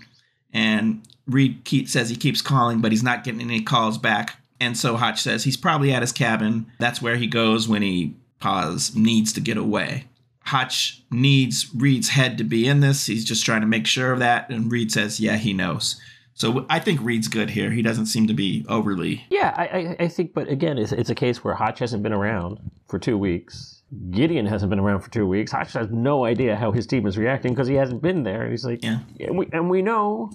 And 0.56 1.02
Reid 1.28 1.66
keep, 1.66 1.90
says 1.90 2.10
he 2.10 2.16
keeps 2.16 2.42
calling, 2.42 2.80
but 2.80 2.94
he's 2.94 3.04
not 3.04 3.26
getting 3.26 3.42
any 3.42 3.62
calls 3.62 3.98
back. 3.98 4.40
And 4.62 4.78
so 4.78 4.96
Hotch 4.96 5.22
says 5.22 5.44
he's 5.44 5.58
probably 5.58 5.92
at 5.92 6.02
his 6.02 6.14
cabin. 6.14 6.68
That's 6.80 7.02
where 7.02 7.18
he 7.18 7.28
goes 7.28 7.68
when 7.68 7.82
he 7.82 8.16
pause 8.40 8.96
needs 8.96 9.34
to 9.34 9.42
get 9.42 9.58
away. 9.58 10.06
Hotch 10.46 11.04
needs 11.12 11.68
Reid's 11.76 12.10
head 12.10 12.38
to 12.38 12.46
be 12.46 12.68
in 12.68 12.80
this. 12.80 13.08
He's 13.08 13.26
just 13.26 13.44
trying 13.44 13.62
to 13.62 13.68
make 13.68 13.86
sure 13.86 14.14
of 14.14 14.20
that. 14.20 14.50
And 14.50 14.72
Reid 14.72 14.94
says, 14.94 15.20
yeah, 15.20 15.36
he 15.36 15.52
knows. 15.52 16.00
So 16.36 16.66
I 16.70 16.80
think 16.80 17.02
Reid's 17.02 17.28
good 17.28 17.50
here. 17.50 17.72
He 17.72 17.82
doesn't 17.82 18.06
seem 18.06 18.28
to 18.28 18.34
be 18.34 18.66
overly. 18.70 19.26
Yeah, 19.30 19.54
I, 19.58 19.66
I, 19.66 19.96
I 20.02 20.08
think, 20.08 20.34
but 20.34 20.48
again, 20.48 20.78
it's, 20.78 20.94
it's 20.94 21.10
a 21.10 21.16
case 21.16 21.44
where 21.44 21.56
Hotch 21.56 21.80
hasn't 21.80 22.04
been 22.04 22.14
around 22.14 22.60
for 22.88 22.98
two 22.98 23.18
weeks. 23.18 23.75
Gideon 24.12 24.46
hasn't 24.46 24.70
been 24.70 24.80
around 24.80 25.02
for 25.02 25.12
two 25.12 25.28
weeks. 25.28 25.52
Hotch 25.52 25.74
has 25.74 25.90
no 25.92 26.26
idea 26.26 26.56
how 26.56 26.72
his 26.72 26.88
team 26.88 27.06
is 27.06 27.18
reacting 27.18 27.54
because 27.54 27.68
he 27.68 27.76
hasn't 27.76 28.02
been 28.02 28.24
there. 28.24 28.42
And 28.42 28.52
he's 28.52 28.66
like, 28.66 28.84
Yeah. 28.84 29.00
and 29.20 29.38
we, 29.38 29.48
and 29.54 29.70
we 29.70 29.82
know 29.82 30.32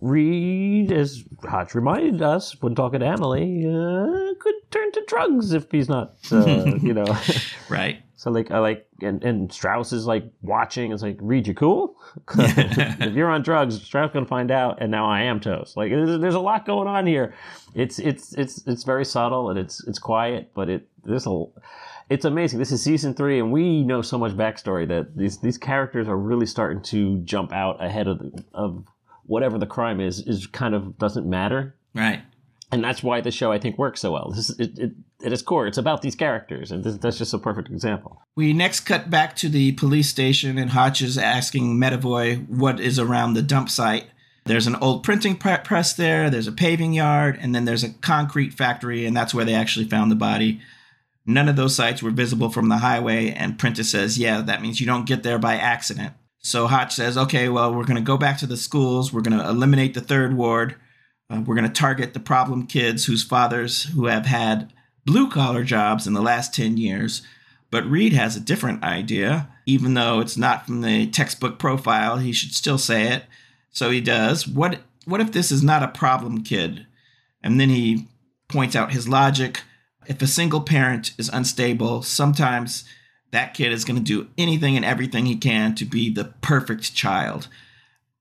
Reid, 0.00 0.90
as 0.90 1.22
Hotch 1.44 1.74
reminded 1.74 2.22
us 2.22 2.60
when 2.60 2.74
talking 2.74 3.00
to 3.00 3.06
Emily, 3.06 3.64
uh, 3.66 4.34
could 4.40 4.54
turn 4.70 4.90
to 4.92 5.04
drugs 5.06 5.52
if 5.52 5.70
he's 5.70 5.88
not, 5.88 6.14
uh, 6.32 6.64
you 6.82 6.92
know. 6.92 7.16
Right. 7.68 8.02
So 8.16 8.30
like 8.30 8.50
I 8.50 8.58
like 8.58 8.86
and, 9.00 9.22
and 9.24 9.52
Strauss 9.52 9.92
is 9.92 10.06
like 10.06 10.24
watching. 10.42 10.92
It's 10.92 11.02
like 11.02 11.18
Reid, 11.20 11.46
you 11.46 11.54
cool? 11.54 11.96
if 12.38 13.14
you're 13.14 13.30
on 13.30 13.42
drugs, 13.42 13.80
Strauss 13.82 14.12
gonna 14.12 14.26
find 14.26 14.50
out, 14.50 14.80
and 14.80 14.90
now 14.90 15.06
I 15.06 15.22
am 15.22 15.40
toast. 15.40 15.76
Like 15.76 15.90
there's, 15.90 16.20
there's 16.20 16.34
a 16.34 16.40
lot 16.40 16.64
going 16.64 16.88
on 16.88 17.06
here. 17.06 17.34
It's 17.74 17.98
it's 17.98 18.32
it's 18.34 18.66
it's 18.66 18.84
very 18.84 19.04
subtle 19.04 19.50
and 19.50 19.58
it's 19.58 19.86
it's 19.86 19.98
quiet, 19.98 20.50
but 20.54 20.68
it 20.68 20.88
there's 21.04 21.26
a 21.26 21.44
it's 22.12 22.24
amazing. 22.26 22.58
This 22.58 22.72
is 22.72 22.82
season 22.82 23.14
three, 23.14 23.38
and 23.38 23.50
we 23.50 23.82
know 23.84 24.02
so 24.02 24.18
much 24.18 24.32
backstory 24.32 24.86
that 24.88 25.16
these 25.16 25.38
these 25.38 25.56
characters 25.56 26.08
are 26.08 26.16
really 26.16 26.46
starting 26.46 26.82
to 26.84 27.18
jump 27.24 27.52
out 27.52 27.82
ahead 27.82 28.06
of 28.06 28.18
the, 28.18 28.44
of 28.52 28.84
whatever 29.24 29.58
the 29.58 29.66
crime 29.66 29.98
is. 30.00 30.20
Is 30.20 30.46
kind 30.46 30.74
of 30.74 30.98
doesn't 30.98 31.28
matter 31.28 31.74
Right. 31.94 32.22
and 32.70 32.84
that's 32.84 33.02
why 33.02 33.20
the 33.20 33.30
show 33.30 33.50
I 33.50 33.58
think 33.58 33.78
works 33.78 34.00
so 34.00 34.12
well. 34.12 34.30
This 34.30 34.50
is 34.50 34.58
it, 34.58 34.78
it, 34.78 34.92
at 35.24 35.32
its 35.32 35.42
core, 35.42 35.66
it's 35.66 35.78
about 35.78 36.02
these 36.02 36.14
characters, 36.14 36.70
and 36.70 36.84
this, 36.84 36.96
that's 36.98 37.18
just 37.18 37.32
a 37.32 37.38
perfect 37.38 37.70
example. 37.70 38.20
We 38.36 38.52
next 38.52 38.80
cut 38.80 39.08
back 39.08 39.34
to 39.36 39.48
the 39.48 39.72
police 39.72 40.08
station, 40.08 40.58
and 40.58 40.70
Hotch 40.70 41.00
is 41.00 41.16
asking 41.16 41.78
Medavoy 41.78 42.46
what 42.48 42.78
is 42.78 42.98
around 42.98 43.34
the 43.34 43.42
dump 43.42 43.70
site. 43.70 44.06
There's 44.44 44.66
an 44.66 44.76
old 44.76 45.04
printing 45.04 45.36
press 45.36 45.92
there, 45.92 46.28
there's 46.28 46.48
a 46.48 46.52
paving 46.52 46.92
yard, 46.92 47.38
and 47.40 47.54
then 47.54 47.64
there's 47.64 47.84
a 47.84 47.90
concrete 47.90 48.52
factory, 48.52 49.06
and 49.06 49.16
that's 49.16 49.32
where 49.32 49.44
they 49.44 49.54
actually 49.54 49.86
found 49.88 50.10
the 50.10 50.16
body. 50.16 50.60
None 51.24 51.48
of 51.48 51.56
those 51.56 51.74
sites 51.74 52.02
were 52.02 52.10
visible 52.10 52.50
from 52.50 52.68
the 52.68 52.78
highway, 52.78 53.30
and 53.30 53.58
Prentiss 53.58 53.90
says, 53.90 54.18
Yeah, 54.18 54.40
that 54.42 54.62
means 54.62 54.80
you 54.80 54.86
don't 54.86 55.06
get 55.06 55.22
there 55.22 55.38
by 55.38 55.56
accident. 55.56 56.14
So 56.38 56.66
Hotch 56.66 56.94
says, 56.94 57.16
Okay, 57.16 57.48
well, 57.48 57.72
we're 57.72 57.84
going 57.84 57.96
to 57.96 58.02
go 58.02 58.16
back 58.16 58.38
to 58.38 58.46
the 58.46 58.56
schools, 58.56 59.12
we're 59.12 59.20
going 59.20 59.38
to 59.38 59.48
eliminate 59.48 59.94
the 59.94 60.00
third 60.00 60.34
ward, 60.34 60.74
uh, 61.30 61.42
we're 61.46 61.54
going 61.54 61.68
to 61.68 61.72
target 61.72 62.14
the 62.14 62.20
problem 62.20 62.66
kids 62.66 63.04
whose 63.04 63.22
fathers 63.22 63.84
who 63.84 64.06
have 64.06 64.26
had 64.26 64.72
blue 65.04 65.30
collar 65.30 65.64
jobs 65.64 66.06
in 66.06 66.12
the 66.12 66.22
last 66.22 66.54
10 66.54 66.76
years. 66.76 67.22
But 67.70 67.88
Reid 67.88 68.12
has 68.12 68.36
a 68.36 68.40
different 68.40 68.82
idea. 68.82 69.48
Even 69.64 69.94
though 69.94 70.20
it's 70.20 70.36
not 70.36 70.66
from 70.66 70.82
the 70.82 71.06
textbook 71.06 71.58
profile, 71.58 72.18
he 72.18 72.32
should 72.32 72.52
still 72.52 72.78
say 72.78 73.08
it. 73.08 73.24
So 73.70 73.90
he 73.90 74.00
does. 74.00 74.46
What 74.46 74.80
what 75.04 75.20
if 75.20 75.32
this 75.32 75.50
is 75.50 75.62
not 75.62 75.82
a 75.82 75.88
problem 75.88 76.44
kid? 76.44 76.86
And 77.42 77.58
then 77.58 77.70
he 77.70 78.08
points 78.48 78.76
out 78.76 78.92
his 78.92 79.08
logic. 79.08 79.62
If 80.06 80.22
a 80.22 80.26
single 80.26 80.60
parent 80.60 81.12
is 81.18 81.28
unstable, 81.28 82.02
sometimes 82.02 82.84
that 83.30 83.54
kid 83.54 83.72
is 83.72 83.84
going 83.84 83.96
to 83.96 84.02
do 84.02 84.28
anything 84.36 84.76
and 84.76 84.84
everything 84.84 85.26
he 85.26 85.36
can 85.36 85.74
to 85.76 85.84
be 85.84 86.12
the 86.12 86.32
perfect 86.42 86.94
child. 86.94 87.48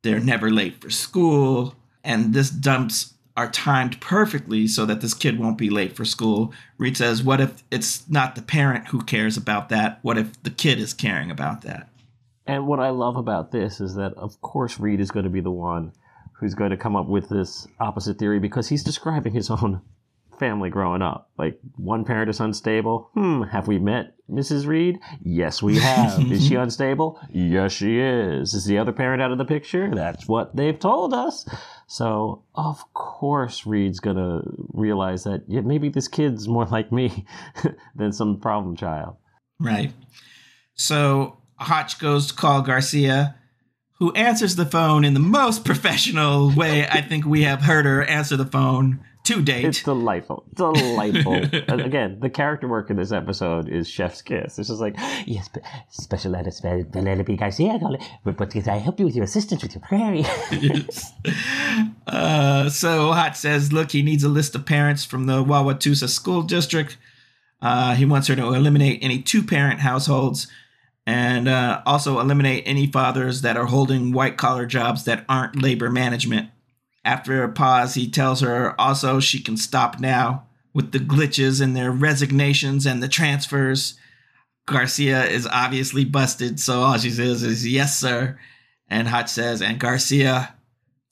They're 0.03 0.19
never 0.19 0.49
late 0.49 0.81
for 0.81 0.89
school, 0.89 1.75
and 2.03 2.33
this 2.33 2.49
dumps 2.49 3.13
are 3.37 3.49
timed 3.49 3.99
perfectly 4.01 4.67
so 4.67 4.85
that 4.85 5.01
this 5.01 5.13
kid 5.13 5.39
won't 5.39 5.57
be 5.57 5.69
late 5.69 5.95
for 5.95 6.05
school. 6.05 6.53
Reid 6.77 6.97
says, 6.97 7.23
What 7.23 7.39
if 7.39 7.63
it's 7.71 8.09
not 8.09 8.35
the 8.35 8.41
parent 8.41 8.87
who 8.87 9.01
cares 9.01 9.37
about 9.37 9.69
that? 9.69 9.99
What 10.01 10.17
if 10.17 10.41
the 10.43 10.49
kid 10.49 10.79
is 10.79 10.93
caring 10.93 11.31
about 11.31 11.61
that? 11.61 11.87
And 12.45 12.67
what 12.67 12.79
I 12.79 12.89
love 12.89 13.17
about 13.17 13.51
this 13.51 13.79
is 13.79 13.95
that, 13.95 14.13
of 14.15 14.41
course, 14.41 14.79
Reid 14.79 14.99
is 14.99 15.11
going 15.11 15.25
to 15.25 15.29
be 15.29 15.41
the 15.41 15.51
one 15.51 15.93
who's 16.33 16.55
going 16.55 16.71
to 16.71 16.77
come 16.77 16.95
up 16.95 17.07
with 17.07 17.29
this 17.29 17.67
opposite 17.79 18.17
theory 18.17 18.39
because 18.39 18.67
he's 18.67 18.83
describing 18.83 19.33
his 19.33 19.49
own 19.49 19.81
family 20.41 20.71
growing 20.71 21.03
up. 21.03 21.29
Like, 21.37 21.59
one 21.77 22.03
parent 22.03 22.27
is 22.27 22.39
unstable. 22.39 23.11
Hmm, 23.13 23.43
have 23.43 23.67
we 23.67 23.77
met 23.77 24.15
Mrs. 24.27 24.65
Reid? 24.65 24.97
Yes, 25.21 25.61
we 25.61 25.77
have. 25.77 26.19
is 26.31 26.47
she 26.47 26.55
unstable? 26.55 27.19
Yes, 27.29 27.71
she 27.71 27.99
is. 27.99 28.55
Is 28.55 28.65
the 28.65 28.79
other 28.79 28.91
parent 28.91 29.21
out 29.21 29.31
of 29.31 29.37
the 29.37 29.45
picture? 29.45 29.93
That's 29.93 30.27
what 30.27 30.55
they've 30.55 30.77
told 30.77 31.13
us. 31.13 31.47
So, 31.85 32.43
of 32.55 32.91
course, 32.95 33.67
Reid's 33.67 33.99
going 33.99 34.15
to 34.15 34.41
realize 34.73 35.25
that 35.25 35.43
yeah, 35.47 35.61
maybe 35.61 35.89
this 35.89 36.07
kid's 36.07 36.47
more 36.47 36.65
like 36.65 36.91
me 36.91 37.27
than 37.95 38.11
some 38.11 38.39
problem 38.39 38.75
child. 38.75 39.17
Right. 39.59 39.93
So, 40.73 41.37
Hotch 41.57 41.99
goes 41.99 42.27
to 42.27 42.33
call 42.33 42.63
Garcia, 42.63 43.35
who 43.99 44.11
answers 44.13 44.55
the 44.55 44.65
phone 44.65 45.05
in 45.05 45.13
the 45.13 45.19
most 45.19 45.63
professional 45.71 46.51
way 46.51 46.87
I 46.87 47.01
think 47.01 47.27
we 47.27 47.43
have 47.43 47.61
heard 47.61 47.85
her 47.85 48.03
answer 48.03 48.35
the 48.35 48.45
phone 48.47 49.05
to 49.31 49.41
date. 49.41 49.65
It's 49.65 49.83
delightful. 49.83 50.45
Delightful. 50.55 51.35
again, 51.67 52.19
the 52.19 52.29
character 52.29 52.67
work 52.67 52.89
in 52.89 52.97
this 52.97 53.11
episode 53.11 53.69
is 53.69 53.87
chef's 53.89 54.21
kiss. 54.21 54.59
It's 54.59 54.69
just 54.69 54.81
like, 54.81 54.95
yes, 55.25 55.49
but 55.49 55.63
special 55.89 56.35
edits, 56.35 56.61
Penelope 56.61 57.35
Garcia, 57.37 57.79
but, 58.23 58.37
but 58.37 58.51
can 58.51 58.67
I 58.69 58.77
help 58.77 58.99
you 58.99 59.05
with 59.05 59.15
your 59.15 59.25
assistance 59.25 59.63
with 59.63 59.75
your 59.75 59.81
query? 59.81 60.19
yes. 60.51 61.13
uh, 62.07 62.69
so 62.69 63.11
Hotch 63.11 63.37
says, 63.37 63.73
look, 63.73 63.91
he 63.91 64.01
needs 64.01 64.23
a 64.23 64.29
list 64.29 64.55
of 64.55 64.65
parents 64.65 65.05
from 65.05 65.25
the 65.25 65.43
Wauwatosa 65.43 66.09
School 66.09 66.41
District. 66.43 66.97
Uh, 67.61 67.95
he 67.95 68.05
wants 68.05 68.27
her 68.27 68.35
to 68.35 68.53
eliminate 68.53 68.99
any 69.01 69.21
two 69.21 69.43
parent 69.43 69.81
households 69.81 70.47
and 71.05 71.47
uh, 71.47 71.81
also 71.85 72.19
eliminate 72.19 72.63
any 72.65 72.87
fathers 72.87 73.41
that 73.41 73.57
are 73.57 73.65
holding 73.65 74.11
white 74.11 74.37
collar 74.37 74.65
jobs 74.65 75.05
that 75.05 75.25
aren't 75.27 75.61
labor 75.61 75.89
management. 75.89 76.49
After 77.03 77.43
a 77.43 77.51
pause, 77.51 77.95
he 77.95 78.09
tells 78.09 78.41
her 78.41 78.79
also 78.79 79.19
she 79.19 79.41
can 79.41 79.57
stop 79.57 79.99
now 79.99 80.47
with 80.73 80.91
the 80.91 80.99
glitches 80.99 81.61
and 81.61 81.75
their 81.75 81.91
resignations 81.91 82.85
and 82.85 83.01
the 83.01 83.07
transfers. 83.07 83.95
Garcia 84.67 85.25
is 85.25 85.47
obviously 85.47 86.05
busted, 86.05 86.59
so 86.59 86.81
all 86.81 86.97
she 86.97 87.09
says 87.09 87.43
is, 87.43 87.67
Yes, 87.67 87.99
sir. 87.99 88.39
And 88.87 89.07
Hotch 89.07 89.29
says, 89.29 89.61
And 89.61 89.79
Garcia, 89.79 90.55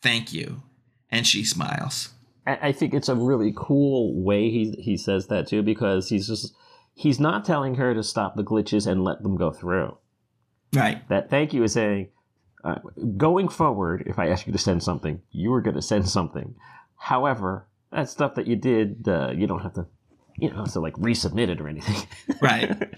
thank 0.02 0.32
you. 0.32 0.62
And 1.10 1.26
she 1.26 1.44
smiles. 1.44 2.10
I 2.46 2.72
think 2.72 2.94
it's 2.94 3.10
a 3.10 3.16
really 3.16 3.54
cool 3.56 4.24
way 4.24 4.50
he, 4.50 4.72
he 4.80 4.98
says 4.98 5.28
that 5.28 5.48
too, 5.48 5.62
because 5.62 6.10
he's 6.10 6.28
just 6.28 6.54
he's 6.96 7.20
not 7.20 7.46
telling 7.46 7.76
her 7.76 7.94
to 7.94 8.04
stop 8.04 8.36
the 8.36 8.44
glitches 8.44 8.88
and 8.88 9.04
let 9.04 9.22
them 9.22 9.38
go 9.38 9.52
through. 9.52 9.98
Right. 10.74 11.08
That 11.10 11.30
thank 11.30 11.54
you 11.54 11.64
is 11.64 11.74
saying, 11.74 12.10
uh, 12.64 12.76
going 13.18 13.48
forward, 13.48 14.04
if 14.06 14.20
I 14.20 14.28
ask 14.28 14.46
you 14.46 14.54
to 14.54 14.60
send 14.60 14.84
something, 14.84 15.22
you 15.32 15.54
are 15.54 15.62
going 15.62 15.76
to 15.76 15.82
send 15.82 16.10
something. 16.10 16.56
However, 16.98 17.66
that 17.92 18.10
stuff 18.10 18.36
that 18.36 18.48
you 18.48 18.56
did, 18.56 19.08
uh, 19.08 19.32
you 19.34 19.48
don't 19.48 19.62
have 19.62 19.74
to, 19.74 19.86
you 20.38 20.52
know, 20.52 20.66
to 20.66 20.80
like 20.80 20.94
resubmit 20.96 21.50
it 21.50 21.62
or 21.62 21.68
anything. 21.68 22.08
right. 22.42 22.94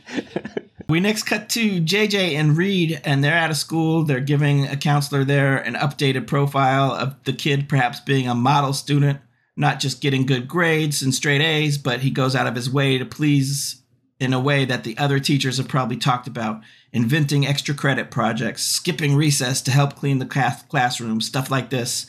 we 0.90 1.00
next 1.00 1.24
cut 1.24 1.50
to 1.50 1.82
JJ 1.82 2.34
and 2.34 2.58
Reid, 2.58 3.02
and 3.06 3.24
they're 3.24 3.38
out 3.38 3.52
of 3.52 3.58
school. 3.58 4.04
They're 4.04 4.20
giving 4.20 4.66
a 4.66 4.76
counselor 4.76 5.24
there 5.24 5.58
an 5.58 5.76
updated 5.76 6.28
profile 6.28 6.92
of 6.92 7.24
the 7.24 7.34
kid 7.34 7.70
perhaps 7.70 8.00
being 8.00 8.28
a 8.28 8.36
model 8.36 8.74
student, 8.74 9.20
not 9.56 9.80
just 9.80 10.02
getting 10.02 10.26
good 10.26 10.48
grades 10.48 11.02
and 11.02 11.14
straight 11.14 11.42
A's, 11.42 11.78
but 11.78 12.00
he 12.00 12.10
goes 12.10 12.36
out 12.36 12.48
of 12.48 12.56
his 12.56 12.70
way 12.70 12.98
to 12.98 13.06
please 13.06 13.82
in 14.20 14.34
a 14.34 14.40
way 14.40 14.66
that 14.66 14.84
the 14.84 14.98
other 14.98 15.20
teachers 15.20 15.58
have 15.58 15.68
probably 15.68 15.98
talked 15.98 16.28
about 16.28 16.62
inventing 16.94 17.46
extra 17.46 17.74
credit 17.74 18.12
projects, 18.12 18.64
skipping 18.64 19.16
recess 19.16 19.62
to 19.62 19.72
help 19.72 19.96
clean 19.96 20.20
the 20.20 20.64
classroom, 20.70 21.22
stuff 21.22 21.50
like 21.50 21.70
this. 21.70 22.08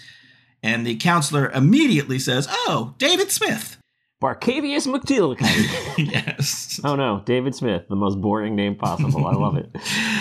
And 0.63 0.87
the 0.87 0.97
counselor 0.97 1.51
immediately 1.51 2.19
says, 2.19 2.47
Oh, 2.51 2.95
David 2.99 3.31
Smith. 3.31 3.79
Barcavius 4.23 4.87
McTillicuddy. 4.87 6.13
yes. 6.13 6.81
Oh 6.85 6.95
no, 6.95 7.23
David 7.25 7.57
Smith, 7.57 7.83
the 7.89 7.97
most 7.97 8.21
boring 8.21 8.55
name 8.55 8.77
possible. 8.77 9.27
I 9.27 9.33
love 9.33 9.57
it. 9.57 9.69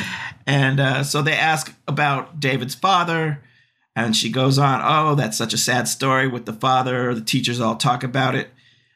and 0.48 0.80
uh, 0.80 1.04
so 1.04 1.22
they 1.22 1.34
ask 1.34 1.76
about 1.88 2.40
David's 2.40 2.74
father, 2.74 3.44
and 3.96 4.16
she 4.16 4.32
goes 4.32 4.58
on, 4.58 4.82
Oh, 4.84 5.14
that's 5.14 5.38
such 5.38 5.54
a 5.54 5.58
sad 5.58 5.88
story 5.88 6.28
with 6.28 6.46
the 6.46 6.54
father. 6.54 7.14
The 7.14 7.22
teachers 7.22 7.62
all 7.62 7.76
talk 7.76 8.04
about 8.04 8.34
it. 8.34 8.50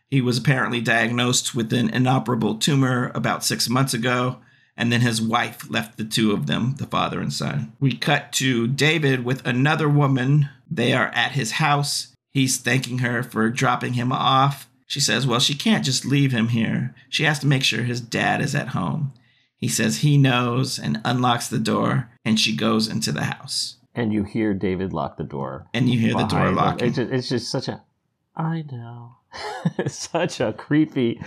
He 0.09 0.22
was 0.22 0.39
apparently 0.39 0.82
diagnosed 0.82 1.53
with 1.53 1.72
an 1.72 1.89
inoperable 1.91 2.55
tumor 2.55 3.11
about 3.13 3.43
six 3.43 3.70
months 3.70 3.93
ago, 3.93 4.38
and 4.78 4.91
then 4.91 5.01
his 5.01 5.21
wife 5.21 5.69
left 5.69 5.97
the 5.97 6.03
two 6.03 6.32
of 6.32 6.47
them, 6.47 6.76
the 6.78 6.88
father 6.88 7.19
and 7.19 7.32
son. 7.32 7.73
We 7.80 7.95
cut 7.95 8.32
to 8.34 8.67
David 8.67 9.23
with 9.23 9.45
another 9.45 9.88
woman. 9.88 10.49
They 10.69 10.93
are 10.93 11.07
at 11.07 11.32
his 11.32 11.53
house. 11.53 12.13
He's 12.32 12.57
thanking 12.57 12.99
her 12.99 13.23
for 13.23 13.49
dropping 13.49 13.93
him 13.93 14.11
off. 14.11 14.69
She 14.88 14.99
says, 14.99 15.26
Well, 15.26 15.39
she 15.39 15.55
can't 15.55 15.86
just 15.86 16.05
leave 16.05 16.32
him 16.32 16.49
here. 16.49 16.93
She 17.09 17.23
has 17.23 17.39
to 17.39 17.47
make 17.47 17.63
sure 17.63 17.84
his 17.84 18.01
dad 18.01 18.41
is 18.41 18.53
at 18.53 18.69
home. 18.69 19.13
He 19.57 19.67
says 19.67 19.97
he 19.97 20.17
knows 20.17 20.78
and 20.78 21.01
unlocks 21.05 21.47
the 21.47 21.59
door, 21.59 22.09
and 22.23 22.39
she 22.39 22.55
goes 22.55 22.88
into 22.88 23.11
the 23.11 23.23
house. 23.23 23.78
And 23.95 24.11
you 24.11 24.23
hear 24.23 24.53
David 24.53 24.91
lock 24.91 25.17
the 25.17 25.23
door. 25.23 25.65
And 25.73 25.89
you 25.89 25.97
hear 25.97 26.13
the 26.13 26.26
door 26.26 26.51
locking. 26.51 26.89
It's 26.89 26.97
just, 26.97 27.11
it's 27.11 27.30
just 27.30 27.49
such 27.49 27.67
a, 27.69 27.82
I 28.36 28.65
know. 28.69 29.15
Such 29.88 30.39
a 30.39 30.53
creepy. 30.53 31.21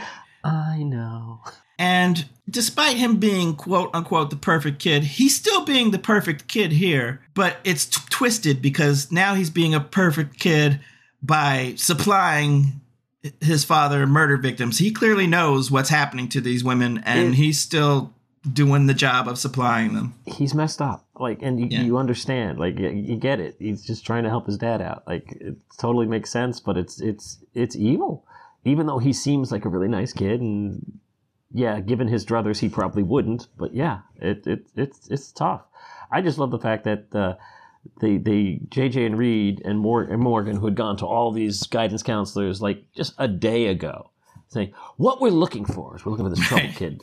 I 0.44 0.82
know. 0.82 1.42
And 1.78 2.26
despite 2.50 2.96
him 2.96 3.16
being 3.16 3.54
quote 3.54 3.90
unquote 3.94 4.30
the 4.30 4.36
perfect 4.36 4.78
kid, 4.80 5.04
he's 5.04 5.36
still 5.36 5.64
being 5.64 5.90
the 5.90 5.98
perfect 5.98 6.48
kid 6.48 6.72
here, 6.72 7.20
but 7.34 7.58
it's 7.64 7.86
t- 7.86 8.00
twisted 8.10 8.60
because 8.60 9.12
now 9.12 9.34
he's 9.34 9.50
being 9.50 9.74
a 9.74 9.80
perfect 9.80 10.38
kid 10.38 10.80
by 11.22 11.74
supplying 11.76 12.80
his 13.40 13.64
father 13.64 14.06
murder 14.06 14.36
victims. 14.36 14.78
He 14.78 14.90
clearly 14.90 15.26
knows 15.26 15.70
what's 15.70 15.90
happening 15.90 16.28
to 16.30 16.40
these 16.40 16.64
women 16.64 17.02
and 17.04 17.30
it, 17.30 17.34
he's 17.34 17.60
still 17.60 18.14
doing 18.52 18.86
the 18.86 18.94
job 18.94 19.28
of 19.28 19.38
supplying 19.38 19.94
them. 19.94 20.14
He's 20.26 20.54
messed 20.54 20.80
up. 20.80 21.04
Like, 21.16 21.42
and 21.42 21.60
you, 21.60 21.66
yeah. 21.70 21.82
you 21.82 21.98
understand, 21.98 22.58
like, 22.58 22.78
you, 22.78 22.88
you, 22.90 23.16
get 23.16 23.40
it. 23.40 23.56
He's 23.58 23.84
just 23.84 24.06
trying 24.06 24.22
to 24.22 24.30
help 24.30 24.46
his 24.46 24.56
dad 24.56 24.80
out. 24.80 25.02
Like, 25.06 25.32
it 25.32 25.56
totally 25.78 26.06
makes 26.06 26.30
sense, 26.30 26.60
but 26.60 26.76
it's, 26.76 27.00
it's, 27.00 27.38
it's 27.54 27.74
evil. 27.76 28.24
Even 28.64 28.86
though 28.86 28.98
he 28.98 29.12
seems 29.12 29.50
like 29.50 29.64
a 29.64 29.68
really 29.68 29.88
nice 29.88 30.12
kid 30.12 30.40
and 30.40 31.00
yeah, 31.52 31.80
given 31.80 32.08
his 32.08 32.24
druthers, 32.26 32.58
he 32.58 32.68
probably 32.68 33.02
wouldn't, 33.02 33.48
but 33.56 33.74
yeah, 33.74 34.00
it, 34.16 34.46
it, 34.46 34.66
it's, 34.76 35.08
it's 35.08 35.32
tough. 35.32 35.62
I 36.10 36.20
just 36.20 36.38
love 36.38 36.50
the 36.50 36.58
fact 36.58 36.84
that, 36.84 37.14
uh, 37.14 37.34
the 38.00 38.18
the 38.18 38.60
JJ 38.68 39.06
and 39.06 39.18
Reid 39.18 39.62
and 39.64 39.78
Mor- 39.78 40.02
and 40.04 40.20
Morgan, 40.20 40.56
who 40.56 40.66
had 40.66 40.74
gone 40.74 40.96
to 40.98 41.06
all 41.06 41.32
these 41.32 41.62
guidance 41.66 42.02
counselors 42.02 42.60
like 42.60 42.84
just 42.92 43.14
a 43.18 43.28
day 43.28 43.66
ago, 43.66 44.10
saying 44.48 44.72
what 44.96 45.20
we're 45.20 45.30
looking 45.30 45.64
for 45.64 45.96
is 45.96 46.04
we're 46.04 46.12
looking 46.12 46.26
for 46.26 46.34
this 46.34 46.46
trouble 46.46 46.68
kid, 46.74 47.02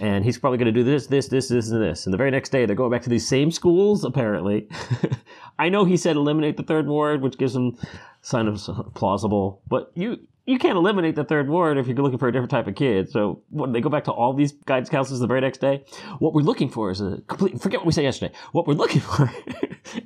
and 0.00 0.24
he's 0.24 0.38
probably 0.38 0.58
going 0.58 0.72
to 0.72 0.72
do 0.72 0.84
this, 0.84 1.06
this, 1.06 1.28
this, 1.28 1.48
this, 1.48 1.70
and 1.70 1.82
this. 1.82 2.06
And 2.06 2.12
the 2.12 2.18
very 2.18 2.30
next 2.30 2.50
day, 2.50 2.66
they're 2.66 2.76
going 2.76 2.90
back 2.90 3.02
to 3.02 3.10
these 3.10 3.26
same 3.26 3.50
schools. 3.50 4.04
Apparently, 4.04 4.68
I 5.58 5.68
know 5.68 5.84
he 5.84 5.96
said 5.96 6.16
eliminate 6.16 6.56
the 6.56 6.62
third 6.62 6.86
ward, 6.86 7.22
which 7.22 7.38
gives 7.38 7.54
him 7.54 7.76
sign 8.22 8.48
of 8.48 8.60
plausible, 8.94 9.62
but 9.68 9.92
you 9.94 10.18
you 10.46 10.58
can't 10.58 10.76
eliminate 10.76 11.16
the 11.16 11.24
third 11.24 11.48
ward 11.48 11.78
if 11.78 11.86
you're 11.86 11.96
looking 11.96 12.18
for 12.18 12.28
a 12.28 12.32
different 12.32 12.50
type 12.50 12.66
of 12.66 12.74
kid. 12.74 13.10
So 13.10 13.42
when 13.50 13.72
they 13.72 13.80
go 13.80 13.88
back 13.88 14.04
to 14.04 14.12
all 14.12 14.34
these 14.34 14.52
guidance 14.52 14.90
counselors 14.90 15.20
the 15.20 15.26
very 15.26 15.40
next 15.40 15.58
day, 15.58 15.84
what 16.18 16.34
we're 16.34 16.42
looking 16.42 16.68
for 16.68 16.90
is 16.90 17.00
a 17.00 17.22
complete. 17.26 17.60
Forget 17.60 17.80
what 17.80 17.86
we 17.86 17.92
said 17.92 18.04
yesterday. 18.04 18.34
What 18.52 18.66
we're 18.66 18.74
looking 18.74 19.00
for, 19.00 19.30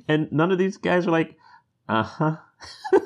and 0.07 0.31
none 0.31 0.51
of 0.51 0.57
these 0.57 0.77
guys 0.77 1.07
are 1.07 1.11
like, 1.11 1.37
uh 1.87 2.03
huh. 2.03 2.37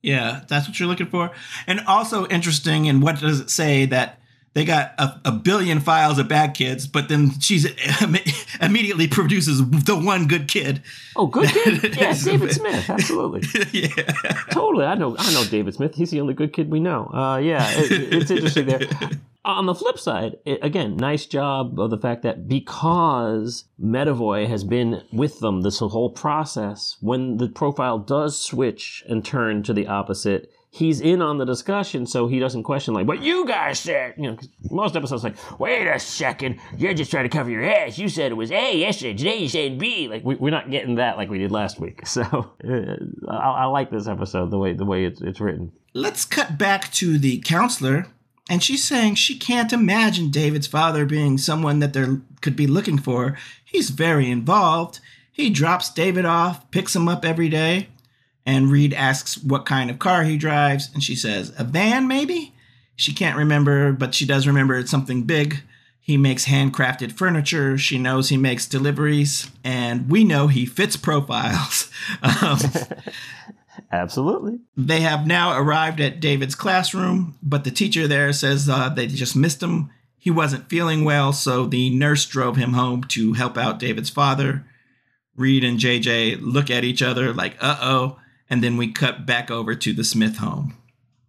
Yeah, 0.00 0.42
that's 0.48 0.68
what 0.68 0.78
you're 0.78 0.88
looking 0.88 1.08
for. 1.08 1.32
And 1.66 1.80
also 1.80 2.26
interesting, 2.28 2.88
and 2.88 3.02
what 3.02 3.20
does 3.20 3.40
it 3.40 3.50
say 3.50 3.84
that 3.86 4.20
they 4.58 4.64
got 4.64 4.92
a, 4.98 5.20
a 5.26 5.32
billion 5.32 5.78
files 5.78 6.18
of 6.18 6.26
bad 6.26 6.54
kids, 6.54 6.88
but 6.88 7.08
then 7.08 7.38
she's 7.38 7.64
immediately 8.60 9.06
produces 9.06 9.58
the 9.70 9.96
one 9.96 10.26
good 10.26 10.48
kid. 10.48 10.82
Oh, 11.14 11.28
good 11.28 11.48
kid? 11.48 11.96
yeah, 11.96 12.12
David 12.12 12.52
Smith, 12.52 12.90
absolutely. 12.90 13.42
yeah, 13.80 13.88
totally. 14.50 14.84
I 14.84 14.96
know. 14.96 15.16
I 15.16 15.32
know 15.32 15.44
David 15.44 15.74
Smith. 15.74 15.94
He's 15.94 16.10
the 16.10 16.20
only 16.20 16.34
good 16.34 16.52
kid 16.52 16.70
we 16.70 16.80
know. 16.80 17.06
Uh, 17.06 17.38
yeah, 17.38 17.70
it, 17.70 18.12
it's 18.12 18.30
interesting 18.32 18.66
there 18.66 18.80
on 19.48 19.64
the 19.64 19.74
flip 19.74 19.98
side, 19.98 20.36
it, 20.44 20.62
again, 20.62 20.96
nice 20.96 21.24
job 21.24 21.80
of 21.80 21.88
the 21.88 21.96
fact 21.96 22.22
that 22.22 22.46
because 22.46 23.64
Medavoy 23.82 24.46
has 24.46 24.62
been 24.62 25.02
with 25.10 25.40
them 25.40 25.62
this 25.62 25.78
whole 25.78 26.10
process, 26.10 26.96
when 27.00 27.38
the 27.38 27.48
profile 27.48 27.98
does 27.98 28.38
switch 28.38 29.02
and 29.08 29.24
turn 29.24 29.62
to 29.62 29.72
the 29.72 29.86
opposite, 29.86 30.52
he's 30.70 31.00
in 31.00 31.22
on 31.22 31.38
the 31.38 31.44
discussion, 31.44 32.06
so 32.06 32.26
he 32.26 32.38
doesn't 32.38 32.62
question 32.62 32.94
like 32.94 33.06
what 33.06 33.22
you 33.22 33.46
guys 33.46 33.78
said. 33.78 34.14
You 34.16 34.32
know, 34.32 34.38
most 34.70 34.96
episodes 34.96 35.24
like, 35.24 35.36
wait 35.58 35.86
a 35.86 35.98
second, 35.98 36.60
you're 36.76 36.94
just 36.94 37.10
trying 37.10 37.24
to 37.24 37.28
cover 37.28 37.50
your 37.50 37.64
ass. 37.64 37.98
You 37.98 38.08
said 38.08 38.32
it 38.32 38.36
was 38.36 38.50
A 38.50 38.76
yesterday, 38.76 39.16
today 39.16 39.36
you 39.38 39.48
said 39.48 39.78
B. 39.78 40.08
Like 40.08 40.24
we, 40.24 40.34
we're 40.36 40.50
not 40.50 40.70
getting 40.70 40.96
that 40.96 41.16
like 41.16 41.30
we 41.30 41.38
did 41.38 41.52
last 41.52 41.80
week. 41.80 42.02
So 42.08 42.22
uh, 42.22 42.96
I, 43.28 43.36
I 43.36 43.64
like 43.66 43.90
this 43.90 44.08
episode 44.08 44.50
the 44.50 44.58
way 44.58 44.72
the 44.72 44.84
way 44.84 45.04
it's 45.04 45.20
it's 45.20 45.40
written. 45.40 45.70
Let's 45.94 46.24
cut 46.24 46.58
back 46.58 46.90
to 46.94 47.16
the 47.16 47.38
counselor, 47.40 48.06
and 48.50 48.60
she's 48.60 48.82
saying 48.82 49.14
she 49.14 49.38
can't 49.38 49.72
imagine 49.72 50.30
David's 50.30 50.66
father 50.66 51.06
being 51.06 51.38
someone 51.38 51.78
that 51.78 51.92
they 51.92 52.06
could 52.40 52.56
be 52.56 52.66
looking 52.66 52.98
for. 52.98 53.36
He's 53.64 53.90
very 53.90 54.30
involved. 54.30 54.98
He 55.30 55.50
drops 55.50 55.90
David 55.90 56.24
off, 56.24 56.68
picks 56.72 56.96
him 56.96 57.08
up 57.08 57.24
every 57.24 57.48
day, 57.48 57.88
and 58.48 58.70
Reid 58.70 58.94
asks 58.94 59.36
what 59.36 59.66
kind 59.66 59.90
of 59.90 59.98
car 59.98 60.24
he 60.24 60.38
drives, 60.38 60.88
and 60.94 61.02
she 61.02 61.14
says, 61.14 61.52
a 61.58 61.64
van 61.64 62.08
maybe? 62.08 62.54
She 62.96 63.12
can't 63.12 63.36
remember, 63.36 63.92
but 63.92 64.14
she 64.14 64.24
does 64.24 64.46
remember 64.46 64.78
it's 64.78 64.90
something 64.90 65.24
big. 65.24 65.60
He 66.00 66.16
makes 66.16 66.46
handcrafted 66.46 67.12
furniture. 67.12 67.76
She 67.76 67.98
knows 67.98 68.30
he 68.30 68.38
makes 68.38 68.66
deliveries, 68.66 69.50
and 69.62 70.08
we 70.08 70.24
know 70.24 70.46
he 70.46 70.64
fits 70.64 70.96
profiles. 70.96 71.90
Um, 72.22 72.58
Absolutely. 73.92 74.60
they 74.76 75.00
have 75.00 75.26
now 75.26 75.58
arrived 75.58 76.00
at 76.00 76.20
David's 76.20 76.54
classroom, 76.54 77.36
but 77.42 77.64
the 77.64 77.70
teacher 77.70 78.08
there 78.08 78.32
says 78.32 78.66
uh, 78.68 78.88
they 78.88 79.06
just 79.06 79.36
missed 79.36 79.62
him. 79.62 79.90
He 80.16 80.30
wasn't 80.30 80.70
feeling 80.70 81.04
well, 81.04 81.34
so 81.34 81.66
the 81.66 81.90
nurse 81.90 82.24
drove 82.24 82.56
him 82.56 82.72
home 82.72 83.04
to 83.08 83.34
help 83.34 83.58
out 83.58 83.78
David's 83.78 84.10
father. 84.10 84.64
Reid 85.36 85.64
and 85.64 85.78
JJ 85.78 86.38
look 86.40 86.70
at 86.70 86.84
each 86.84 87.02
other 87.02 87.34
like, 87.34 87.56
uh 87.60 87.78
oh, 87.82 88.18
and 88.50 88.62
then 88.62 88.76
we 88.76 88.92
cut 88.92 89.26
back 89.26 89.50
over 89.50 89.74
to 89.74 89.92
the 89.92 90.04
Smith 90.04 90.38
home. 90.38 90.76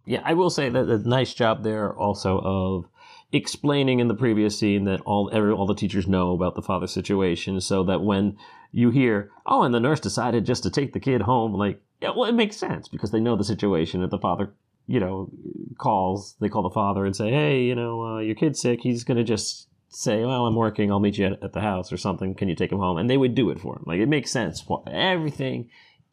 Yeah, 0.04 0.22
I 0.24 0.34
will 0.34 0.50
say 0.50 0.68
that 0.68 0.88
a 0.88 0.98
nice 1.08 1.34
job 1.34 1.62
there 1.62 1.94
also 1.94 2.40
of 2.40 2.86
explaining 3.32 4.00
in 4.00 4.08
the 4.08 4.14
previous 4.14 4.58
scene 4.58 4.84
that 4.84 5.00
all 5.02 5.30
every, 5.32 5.52
all 5.52 5.66
the 5.66 5.74
teachers 5.74 6.08
know 6.08 6.32
about 6.32 6.54
the 6.54 6.62
father 6.62 6.86
situation, 6.86 7.60
so 7.60 7.84
that 7.84 8.02
when 8.02 8.36
you 8.72 8.90
hear, 8.90 9.30
oh, 9.46 9.62
and 9.62 9.74
the 9.74 9.80
nurse 9.80 10.00
decided 10.00 10.46
just 10.46 10.62
to 10.62 10.70
take 10.70 10.92
the 10.92 11.00
kid 11.00 11.22
home, 11.22 11.54
like, 11.54 11.80
yeah, 12.00 12.10
well, 12.10 12.24
it 12.24 12.34
makes 12.34 12.56
sense 12.56 12.88
because 12.88 13.10
they 13.10 13.20
know 13.20 13.36
the 13.36 13.44
situation. 13.44 14.02
If 14.02 14.10
the 14.10 14.18
father, 14.18 14.52
you 14.86 15.00
know, 15.00 15.30
calls, 15.78 16.34
they 16.40 16.48
call 16.48 16.62
the 16.62 16.70
father 16.70 17.04
and 17.04 17.14
say, 17.14 17.30
hey, 17.30 17.62
you 17.62 17.74
know, 17.74 18.02
uh, 18.02 18.18
your 18.18 18.34
kid's 18.34 18.60
sick. 18.60 18.80
He's 18.82 19.04
gonna 19.04 19.24
just 19.24 19.68
say, 19.90 20.24
well, 20.24 20.46
I'm 20.46 20.54
working. 20.54 20.90
I'll 20.90 21.00
meet 21.00 21.18
you 21.18 21.26
at, 21.26 21.42
at 21.42 21.52
the 21.52 21.60
house 21.60 21.92
or 21.92 21.96
something. 21.96 22.34
Can 22.34 22.48
you 22.48 22.54
take 22.54 22.72
him 22.72 22.78
home? 22.78 22.96
And 22.96 23.10
they 23.10 23.16
would 23.16 23.34
do 23.34 23.50
it 23.50 23.60
for 23.60 23.76
him. 23.76 23.84
Like 23.86 24.00
it 24.00 24.08
makes 24.08 24.30
sense. 24.30 24.64
Everything 24.90 25.68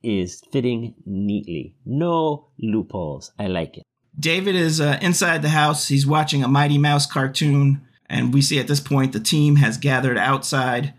is 0.07 0.41
fitting 0.53 0.95
neatly. 1.05 1.75
No 1.85 2.47
loopholes. 2.57 3.33
I 3.37 3.47
like 3.47 3.77
it. 3.77 3.83
David 4.17 4.55
is 4.55 4.79
uh, 4.79 4.97
inside 5.01 5.41
the 5.41 5.49
house. 5.49 5.89
He's 5.89 6.07
watching 6.07 6.43
a 6.43 6.47
Mighty 6.47 6.77
Mouse 6.77 7.05
cartoon, 7.05 7.81
and 8.09 8.33
we 8.33 8.41
see 8.41 8.57
at 8.57 8.67
this 8.67 8.79
point 8.79 9.11
the 9.11 9.19
team 9.19 9.57
has 9.57 9.77
gathered 9.77 10.17
outside. 10.17 10.93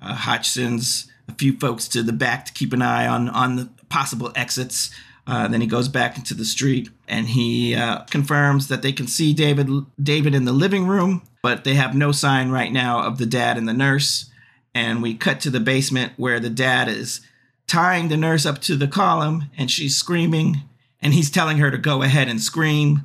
Uh, 0.00 0.14
Hotch 0.14 0.48
sends 0.48 1.10
a 1.28 1.34
few 1.34 1.58
folks 1.58 1.88
to 1.88 2.02
the 2.02 2.12
back 2.12 2.46
to 2.46 2.52
keep 2.52 2.72
an 2.72 2.80
eye 2.80 3.06
on 3.06 3.28
on 3.28 3.56
the 3.56 3.68
possible 3.88 4.32
exits. 4.36 4.90
Uh, 5.26 5.48
then 5.48 5.60
he 5.60 5.66
goes 5.66 5.88
back 5.88 6.16
into 6.16 6.34
the 6.34 6.44
street 6.44 6.90
and 7.08 7.28
he 7.28 7.74
uh, 7.74 8.00
confirms 8.04 8.68
that 8.68 8.82
they 8.82 8.92
can 8.92 9.06
see 9.06 9.32
David 9.32 9.68
David 10.00 10.34
in 10.34 10.44
the 10.44 10.52
living 10.52 10.86
room, 10.86 11.22
but 11.42 11.64
they 11.64 11.74
have 11.74 11.94
no 11.94 12.12
sign 12.12 12.50
right 12.50 12.72
now 12.72 13.02
of 13.02 13.18
the 13.18 13.26
dad 13.26 13.58
and 13.58 13.68
the 13.68 13.72
nurse. 13.72 14.30
And 14.74 15.02
we 15.02 15.14
cut 15.14 15.40
to 15.40 15.50
the 15.50 15.60
basement 15.60 16.12
where 16.16 16.40
the 16.40 16.50
dad 16.50 16.88
is 16.88 17.20
tying 17.66 18.08
the 18.08 18.16
nurse 18.16 18.46
up 18.46 18.60
to 18.62 18.76
the 18.76 18.88
column 18.88 19.50
and 19.56 19.70
she's 19.70 19.96
screaming 19.96 20.62
and 21.00 21.12
he's 21.12 21.30
telling 21.30 21.58
her 21.58 21.70
to 21.70 21.78
go 21.78 22.02
ahead 22.02 22.28
and 22.28 22.40
scream. 22.40 23.04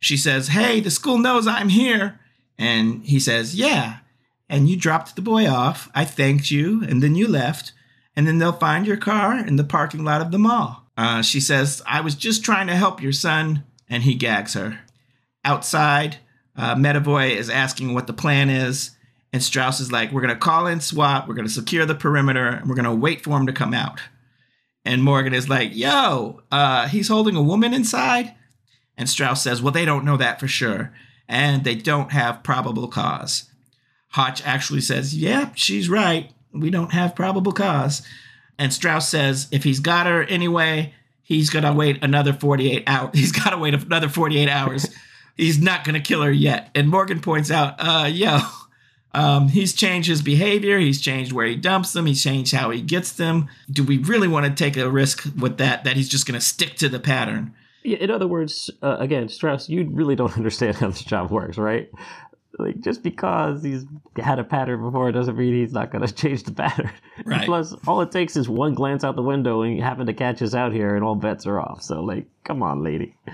She 0.00 0.16
says, 0.16 0.48
Hey, 0.48 0.80
the 0.80 0.90
school 0.90 1.18
knows 1.18 1.46
I'm 1.46 1.68
here. 1.68 2.18
And 2.56 3.04
he 3.04 3.20
says, 3.20 3.54
Yeah. 3.54 3.98
And 4.48 4.68
you 4.68 4.76
dropped 4.76 5.14
the 5.14 5.22
boy 5.22 5.46
off. 5.46 5.90
I 5.94 6.06
thanked 6.06 6.50
you, 6.50 6.82
and 6.84 7.02
then 7.02 7.14
you 7.14 7.28
left. 7.28 7.72
And 8.16 8.26
then 8.26 8.38
they'll 8.38 8.52
find 8.52 8.86
your 8.86 8.96
car 8.96 9.38
in 9.38 9.56
the 9.56 9.64
parking 9.64 10.04
lot 10.04 10.22
of 10.22 10.30
the 10.30 10.38
mall. 10.38 10.84
Uh, 10.96 11.20
she 11.22 11.38
says, 11.38 11.82
I 11.86 12.00
was 12.00 12.14
just 12.14 12.44
trying 12.44 12.66
to 12.68 12.74
help 12.74 13.02
your 13.02 13.12
son. 13.12 13.64
And 13.90 14.02
he 14.02 14.14
gags 14.14 14.54
her. 14.54 14.80
Outside, 15.44 16.16
uh, 16.56 16.74
Medavoy 16.74 17.30
is 17.30 17.48
asking 17.48 17.94
what 17.94 18.06
the 18.06 18.12
plan 18.12 18.50
is. 18.50 18.90
And 19.32 19.42
Strauss 19.42 19.80
is 19.80 19.92
like, 19.92 20.12
We're 20.12 20.22
going 20.22 20.34
to 20.34 20.40
call 20.40 20.66
in 20.66 20.80
SWAT. 20.80 21.28
We're 21.28 21.34
going 21.34 21.46
to 21.46 21.52
secure 21.52 21.86
the 21.86 21.94
perimeter. 21.94 22.46
And 22.48 22.68
we're 22.68 22.74
going 22.74 22.84
to 22.84 22.94
wait 22.94 23.22
for 23.22 23.36
him 23.36 23.46
to 23.46 23.52
come 23.52 23.74
out. 23.74 24.00
And 24.84 25.02
Morgan 25.02 25.34
is 25.34 25.48
like, 25.48 25.74
Yo, 25.74 26.42
uh, 26.50 26.88
he's 26.88 27.08
holding 27.08 27.36
a 27.36 27.42
woman 27.42 27.74
inside. 27.74 28.34
And 28.96 29.08
Strauss 29.08 29.42
says, 29.42 29.62
Well, 29.62 29.72
they 29.72 29.84
don't 29.84 30.04
know 30.04 30.16
that 30.16 30.40
for 30.40 30.48
sure. 30.48 30.92
And 31.28 31.64
they 31.64 31.74
don't 31.74 32.12
have 32.12 32.42
probable 32.42 32.88
cause. 32.88 33.50
Hotch 34.10 34.44
actually 34.44 34.80
says, 34.80 35.14
Yeah, 35.14 35.52
she's 35.54 35.88
right. 35.88 36.32
We 36.52 36.70
don't 36.70 36.92
have 36.92 37.14
probable 37.14 37.52
cause. 37.52 38.02
And 38.58 38.72
Strauss 38.72 39.08
says, 39.08 39.46
If 39.52 39.64
he's 39.64 39.80
got 39.80 40.06
her 40.06 40.24
anyway, 40.24 40.94
he's 41.22 41.50
going 41.50 41.64
to 41.64 41.72
wait 41.72 42.02
another 42.02 42.32
48 42.32 42.84
hours. 42.86 43.10
He's 43.14 43.32
got 43.32 43.50
to 43.50 43.58
wait 43.58 43.74
another 43.74 44.08
48 44.08 44.48
hours. 44.48 44.88
he's 45.36 45.60
not 45.60 45.84
going 45.84 45.94
to 45.94 46.00
kill 46.00 46.22
her 46.22 46.32
yet. 46.32 46.70
And 46.74 46.88
Morgan 46.88 47.20
points 47.20 47.50
out, 47.50 47.74
uh, 47.78 48.06
Yo, 48.06 48.40
um, 49.14 49.48
he's 49.48 49.72
changed 49.72 50.08
his 50.08 50.22
behavior. 50.22 50.78
He's 50.78 51.00
changed 51.00 51.32
where 51.32 51.46
he 51.46 51.56
dumps 51.56 51.92
them. 51.92 52.06
He's 52.06 52.22
changed 52.22 52.54
how 52.54 52.70
he 52.70 52.80
gets 52.80 53.12
them. 53.12 53.48
Do 53.70 53.84
we 53.84 53.98
really 53.98 54.28
want 54.28 54.46
to 54.46 54.52
take 54.52 54.76
a 54.76 54.90
risk 54.90 55.26
with 55.38 55.58
that? 55.58 55.84
That 55.84 55.96
he's 55.96 56.08
just 56.08 56.26
going 56.26 56.38
to 56.38 56.44
stick 56.44 56.76
to 56.76 56.88
the 56.88 57.00
pattern? 57.00 57.54
Yeah, 57.82 57.98
in 57.98 58.10
other 58.10 58.26
words, 58.26 58.70
uh, 58.82 58.96
again, 58.98 59.28
Strauss, 59.28 59.68
you 59.68 59.88
really 59.90 60.16
don't 60.16 60.36
understand 60.36 60.76
how 60.76 60.88
this 60.88 61.02
job 61.02 61.30
works, 61.30 61.58
right? 61.58 61.90
Like, 62.58 62.80
just 62.80 63.02
because 63.02 63.62
he's 63.62 63.84
had 64.16 64.38
a 64.38 64.44
pattern 64.44 64.82
before 64.82 65.12
doesn't 65.12 65.36
mean 65.36 65.54
he's 65.54 65.72
not 65.72 65.92
going 65.92 66.06
to 66.06 66.12
change 66.12 66.42
the 66.42 66.52
pattern. 66.52 66.90
Right. 67.24 67.46
Plus, 67.46 67.74
all 67.86 68.00
it 68.00 68.10
takes 68.10 68.36
is 68.36 68.48
one 68.48 68.74
glance 68.74 69.04
out 69.04 69.16
the 69.16 69.22
window 69.22 69.62
and 69.62 69.76
you 69.76 69.82
happen 69.82 70.06
to 70.06 70.14
catch 70.14 70.42
us 70.42 70.54
out 70.54 70.72
here, 70.72 70.94
and 70.96 71.04
all 71.04 71.14
bets 71.14 71.46
are 71.46 71.60
off. 71.60 71.82
So, 71.82 72.02
like, 72.02 72.26
come 72.44 72.62
on, 72.62 72.82
lady. 72.82 73.16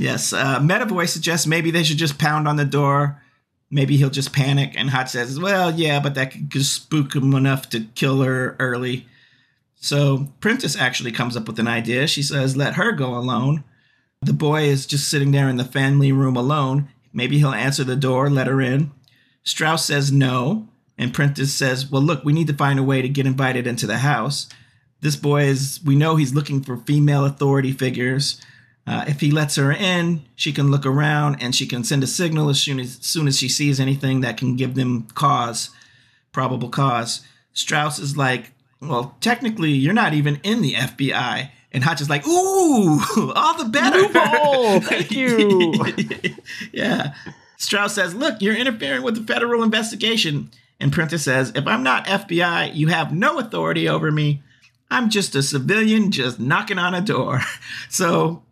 Yes, 0.00 0.32
uh, 0.32 0.58
Medavoy 0.60 1.06
suggests 1.06 1.46
maybe 1.46 1.70
they 1.70 1.82
should 1.82 1.98
just 1.98 2.18
pound 2.18 2.48
on 2.48 2.56
the 2.56 2.64
door. 2.64 3.22
Maybe 3.70 3.96
he'll 3.96 4.10
just 4.10 4.32
panic. 4.32 4.74
And 4.76 4.90
Hotch 4.90 5.10
says, 5.10 5.38
well, 5.38 5.72
yeah, 5.72 6.00
but 6.00 6.14
that 6.16 6.32
could 6.50 6.64
spook 6.64 7.14
him 7.14 7.34
enough 7.34 7.68
to 7.70 7.86
kill 7.94 8.22
her 8.22 8.56
early. 8.58 9.06
So 9.76 10.28
Prentiss 10.40 10.76
actually 10.76 11.12
comes 11.12 11.36
up 11.36 11.46
with 11.46 11.58
an 11.58 11.68
idea. 11.68 12.06
She 12.06 12.22
says, 12.22 12.56
let 12.56 12.74
her 12.74 12.92
go 12.92 13.14
alone. 13.14 13.64
The 14.22 14.32
boy 14.32 14.64
is 14.64 14.86
just 14.86 15.08
sitting 15.08 15.30
there 15.30 15.48
in 15.48 15.56
the 15.56 15.64
family 15.64 16.12
room 16.12 16.36
alone. 16.36 16.88
Maybe 17.12 17.38
he'll 17.38 17.52
answer 17.52 17.84
the 17.84 17.96
door, 17.96 18.28
let 18.28 18.46
her 18.46 18.60
in. 18.60 18.90
Strauss 19.42 19.86
says 19.86 20.12
no. 20.12 20.68
And 20.98 21.14
Prentiss 21.14 21.54
says, 21.54 21.90
well, 21.90 22.02
look, 22.02 22.24
we 22.24 22.34
need 22.34 22.48
to 22.48 22.52
find 22.52 22.78
a 22.78 22.82
way 22.82 23.00
to 23.00 23.08
get 23.08 23.24
invited 23.24 23.66
into 23.66 23.86
the 23.86 23.98
house. 23.98 24.48
This 25.00 25.16
boy 25.16 25.44
is, 25.44 25.80
we 25.82 25.96
know 25.96 26.16
he's 26.16 26.34
looking 26.34 26.62
for 26.62 26.76
female 26.76 27.24
authority 27.24 27.72
figures. 27.72 28.38
Uh, 28.86 29.04
if 29.06 29.20
he 29.20 29.30
lets 29.30 29.56
her 29.56 29.70
in, 29.70 30.22
she 30.34 30.52
can 30.52 30.70
look 30.70 30.84
around 30.84 31.36
and 31.40 31.54
she 31.54 31.66
can 31.66 31.84
send 31.84 32.02
a 32.02 32.06
signal 32.06 32.48
as 32.48 32.60
soon 32.60 32.80
as, 32.80 32.98
as 32.98 33.06
soon 33.06 33.28
as 33.28 33.38
she 33.38 33.48
sees 33.48 33.78
anything 33.78 34.20
that 34.20 34.36
can 34.36 34.56
give 34.56 34.74
them 34.74 35.06
cause, 35.14 35.70
probable 36.32 36.68
cause. 36.68 37.22
Strauss 37.52 37.98
is 37.98 38.16
like, 38.16 38.52
well, 38.80 39.16
technically, 39.20 39.70
you're 39.70 39.92
not 39.92 40.14
even 40.14 40.40
in 40.42 40.62
the 40.62 40.74
FBI. 40.74 41.50
And 41.72 41.84
Hotch 41.84 42.00
is 42.00 42.10
like, 42.10 42.26
ooh, 42.26 43.00
all 43.36 43.58
the 43.58 43.68
better. 43.70 44.00
Loophole! 44.00 44.80
Thank 44.80 45.12
you. 45.12 45.74
yeah. 46.72 47.14
Strauss 47.58 47.94
says, 47.94 48.14
look, 48.14 48.40
you're 48.40 48.56
interfering 48.56 49.02
with 49.02 49.14
the 49.14 49.32
federal 49.32 49.62
investigation. 49.62 50.50
And 50.80 50.92
Prentiss 50.92 51.24
says, 51.24 51.52
if 51.54 51.66
I'm 51.66 51.82
not 51.82 52.06
FBI, 52.06 52.74
you 52.74 52.88
have 52.88 53.12
no 53.12 53.38
authority 53.38 53.88
over 53.88 54.10
me. 54.10 54.42
I'm 54.90 55.10
just 55.10 55.34
a 55.34 55.42
civilian 55.42 56.10
just 56.10 56.40
knocking 56.40 56.78
on 56.78 56.94
a 56.94 57.00
door. 57.00 57.42
So 57.88 58.42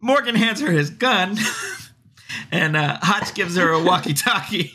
Morgan 0.00 0.34
hands 0.34 0.60
her 0.60 0.70
his 0.70 0.90
gun, 0.90 1.36
and 2.52 2.76
uh, 2.76 2.98
Hotch 3.02 3.34
gives 3.34 3.56
her 3.56 3.70
a 3.70 3.82
walkie 3.82 4.14
talkie. 4.14 4.72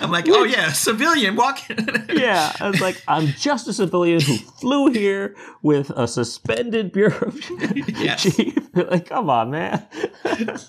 I'm 0.00 0.10
like, 0.10 0.26
oh 0.28 0.44
yeah, 0.44 0.70
civilian 0.72 1.34
walking. 1.34 1.78
yeah, 2.12 2.54
I 2.60 2.68
was 2.68 2.80
like, 2.80 3.02
I'm 3.08 3.28
just 3.28 3.66
a 3.68 3.72
civilian 3.72 4.20
who 4.20 4.36
flew 4.36 4.90
here 4.90 5.34
with 5.62 5.88
a 5.90 6.06
suspended 6.06 6.92
bureau 6.92 7.32
Yes. 7.74 8.22
chief. 8.36 8.54
like, 8.74 9.06
come 9.08 9.30
on, 9.30 9.50
man. 9.50 9.86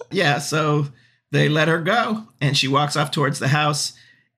yeah, 0.10 0.40
so 0.40 0.88
they 1.32 1.50
let 1.50 1.68
her 1.68 1.82
go, 1.82 2.24
and 2.40 2.56
she 2.58 2.68
walks 2.68 2.96
off 2.96 3.12
towards 3.12 3.40
the 3.40 3.50
house. 3.50 3.94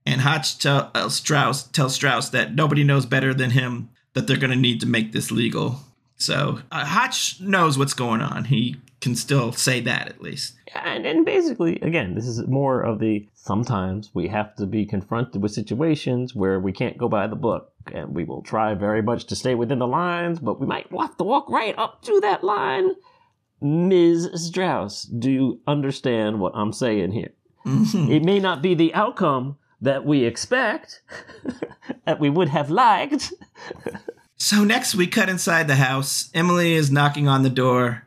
And 0.08 0.22
Hotch 0.22 0.60
tell, 0.60 0.92
uh, 0.94 1.10
Strauss 1.10 1.64
tells 1.64 1.96
Strauss 1.96 2.30
that 2.30 2.54
nobody 2.54 2.84
knows 2.84 3.06
better 3.06 3.34
than 3.34 3.52
him 3.52 3.90
that 4.14 4.28
they're 4.28 4.38
going 4.38 4.52
to 4.52 4.56
need 4.56 4.80
to 4.82 4.88
make 4.88 5.12
this 5.12 5.32
legal. 5.32 5.80
So 6.16 6.60
uh, 6.72 6.86
Hotch 6.86 7.40
knows 7.42 7.78
what's 7.78 7.94
going 7.96 8.22
on. 8.22 8.46
He 8.46 8.78
can 9.06 9.16
still 9.16 9.52
say 9.52 9.80
that 9.82 10.08
at 10.08 10.20
least. 10.22 10.56
and, 10.84 11.06
and 11.06 11.26
basically, 11.26 11.80
again, 11.82 12.16
this 12.16 12.26
is 12.28 12.46
more 12.48 12.82
of 12.82 12.98
the 13.00 13.28
sometimes 13.36 14.10
we 14.14 14.28
have 14.30 14.56
to 14.56 14.66
be 14.66 14.84
confronted 14.86 15.42
with 15.44 15.52
situations 15.52 16.34
where 16.34 16.60
we 16.60 16.72
can't 16.72 16.98
go 16.98 17.08
by 17.08 17.28
the 17.28 17.36
book, 17.36 17.72
and 17.94 18.16
we 18.16 18.24
will 18.24 18.42
try 18.42 18.74
very 18.74 19.04
much 19.04 19.26
to 19.28 19.36
stay 19.36 19.54
within 19.54 19.78
the 19.80 19.88
lines, 19.88 20.40
but 20.40 20.60
we 20.60 20.66
might 20.66 20.88
have 21.00 21.16
to 21.18 21.24
walk 21.24 21.48
right 21.50 21.76
up 21.78 22.02
to 22.02 22.20
that 22.22 22.44
line. 22.44 22.90
Ms. 23.62 24.30
Strauss, 24.48 25.04
do 25.04 25.30
you 25.32 25.60
understand 25.68 26.40
what 26.40 26.54
I'm 26.56 26.74
saying 26.74 27.12
here? 27.12 27.32
Mhm. 27.66 28.10
It 28.10 28.24
may 28.24 28.40
not 28.40 28.62
be 28.64 28.74
the 28.76 28.94
outcome 28.96 29.58
that 29.82 30.04
we 30.04 30.24
expect, 30.24 31.02
that 32.06 32.20
we 32.20 32.30
would 32.30 32.50
have 32.50 32.70
liked. 32.72 33.32
So 34.38 34.64
next 34.64 34.96
we 34.96 35.08
cut 35.08 35.30
inside 35.30 35.68
the 35.68 35.76
house. 35.76 36.30
Emily 36.34 36.74
is 36.74 36.92
knocking 36.92 37.28
on 37.28 37.44
the 37.44 37.50
door. 37.50 38.05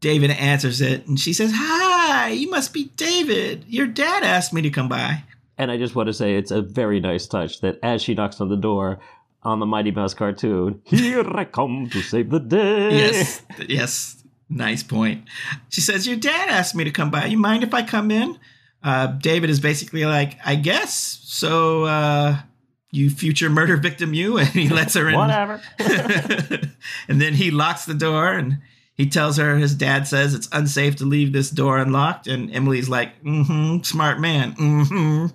David 0.00 0.30
answers 0.30 0.80
it 0.80 1.06
and 1.06 1.18
she 1.18 1.32
says, 1.32 1.52
Hi, 1.54 2.28
you 2.30 2.50
must 2.50 2.72
be 2.72 2.84
David. 2.96 3.64
Your 3.68 3.86
dad 3.86 4.22
asked 4.22 4.52
me 4.52 4.62
to 4.62 4.70
come 4.70 4.88
by. 4.88 5.24
And 5.56 5.72
I 5.72 5.76
just 5.76 5.94
want 5.94 6.06
to 6.06 6.12
say 6.12 6.36
it's 6.36 6.52
a 6.52 6.62
very 6.62 7.00
nice 7.00 7.26
touch 7.26 7.60
that 7.60 7.78
as 7.82 8.00
she 8.00 8.14
knocks 8.14 8.40
on 8.40 8.48
the 8.48 8.56
door 8.56 9.00
on 9.42 9.58
the 9.58 9.66
Mighty 9.66 9.90
Mouse 9.90 10.14
cartoon, 10.14 10.80
here 10.84 11.28
I 11.34 11.44
come 11.44 11.88
to 11.90 12.00
save 12.00 12.30
the 12.30 12.38
day. 12.38 12.96
Yes, 12.96 13.42
yes, 13.66 14.22
nice 14.48 14.84
point. 14.84 15.24
She 15.68 15.80
says, 15.80 16.06
Your 16.06 16.16
dad 16.16 16.48
asked 16.48 16.76
me 16.76 16.84
to 16.84 16.92
come 16.92 17.10
by. 17.10 17.26
You 17.26 17.38
mind 17.38 17.64
if 17.64 17.74
I 17.74 17.82
come 17.82 18.10
in? 18.12 18.38
Uh, 18.84 19.08
David 19.08 19.50
is 19.50 19.58
basically 19.58 20.04
like, 20.04 20.38
I 20.44 20.54
guess. 20.54 21.20
So, 21.24 21.84
uh, 21.84 22.38
you 22.90 23.10
future 23.10 23.50
murder 23.50 23.76
victim, 23.76 24.14
you. 24.14 24.38
And 24.38 24.48
he 24.48 24.68
lets 24.68 24.94
her 24.94 25.08
in. 25.08 25.16
Whatever. 25.16 25.60
and 27.08 27.20
then 27.20 27.34
he 27.34 27.50
locks 27.50 27.84
the 27.84 27.94
door 27.94 28.32
and 28.32 28.58
he 28.98 29.08
tells 29.08 29.36
her 29.36 29.56
his 29.56 29.76
dad 29.76 30.08
says 30.08 30.34
it's 30.34 30.48
unsafe 30.50 30.96
to 30.96 31.04
leave 31.04 31.32
this 31.32 31.50
door 31.50 31.78
unlocked. 31.78 32.26
And 32.26 32.52
Emily's 32.52 32.88
like, 32.88 33.22
mm 33.22 33.46
hmm, 33.46 33.82
smart 33.82 34.18
man. 34.18 34.54
Mm 34.54 35.32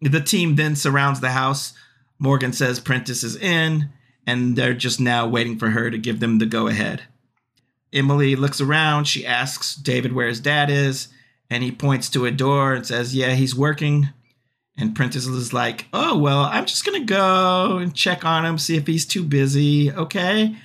hmm. 0.00 0.08
the 0.10 0.22
team 0.22 0.56
then 0.56 0.74
surrounds 0.74 1.20
the 1.20 1.32
house. 1.32 1.74
Morgan 2.18 2.54
says 2.54 2.80
Prentiss 2.80 3.22
is 3.22 3.36
in, 3.36 3.90
and 4.26 4.56
they're 4.56 4.72
just 4.72 5.00
now 5.00 5.28
waiting 5.28 5.58
for 5.58 5.68
her 5.70 5.90
to 5.90 5.98
give 5.98 6.20
them 6.20 6.38
the 6.38 6.46
go 6.46 6.66
ahead. 6.66 7.02
Emily 7.92 8.34
looks 8.36 8.60
around. 8.60 9.04
She 9.04 9.26
asks 9.26 9.74
David 9.74 10.14
where 10.14 10.28
his 10.28 10.40
dad 10.40 10.70
is, 10.70 11.08
and 11.50 11.62
he 11.62 11.70
points 11.70 12.08
to 12.10 12.24
a 12.24 12.30
door 12.30 12.72
and 12.72 12.86
says, 12.86 13.14
Yeah, 13.14 13.34
he's 13.34 13.54
working. 13.54 14.08
And 14.78 14.94
Prentiss 14.94 15.26
is 15.26 15.52
like, 15.52 15.88
Oh, 15.92 16.16
well, 16.16 16.44
I'm 16.44 16.64
just 16.64 16.86
going 16.86 16.98
to 16.98 17.06
go 17.06 17.76
and 17.76 17.94
check 17.94 18.24
on 18.24 18.46
him, 18.46 18.56
see 18.56 18.76
if 18.76 18.86
he's 18.86 19.04
too 19.04 19.24
busy. 19.24 19.92
Okay. 19.92 20.56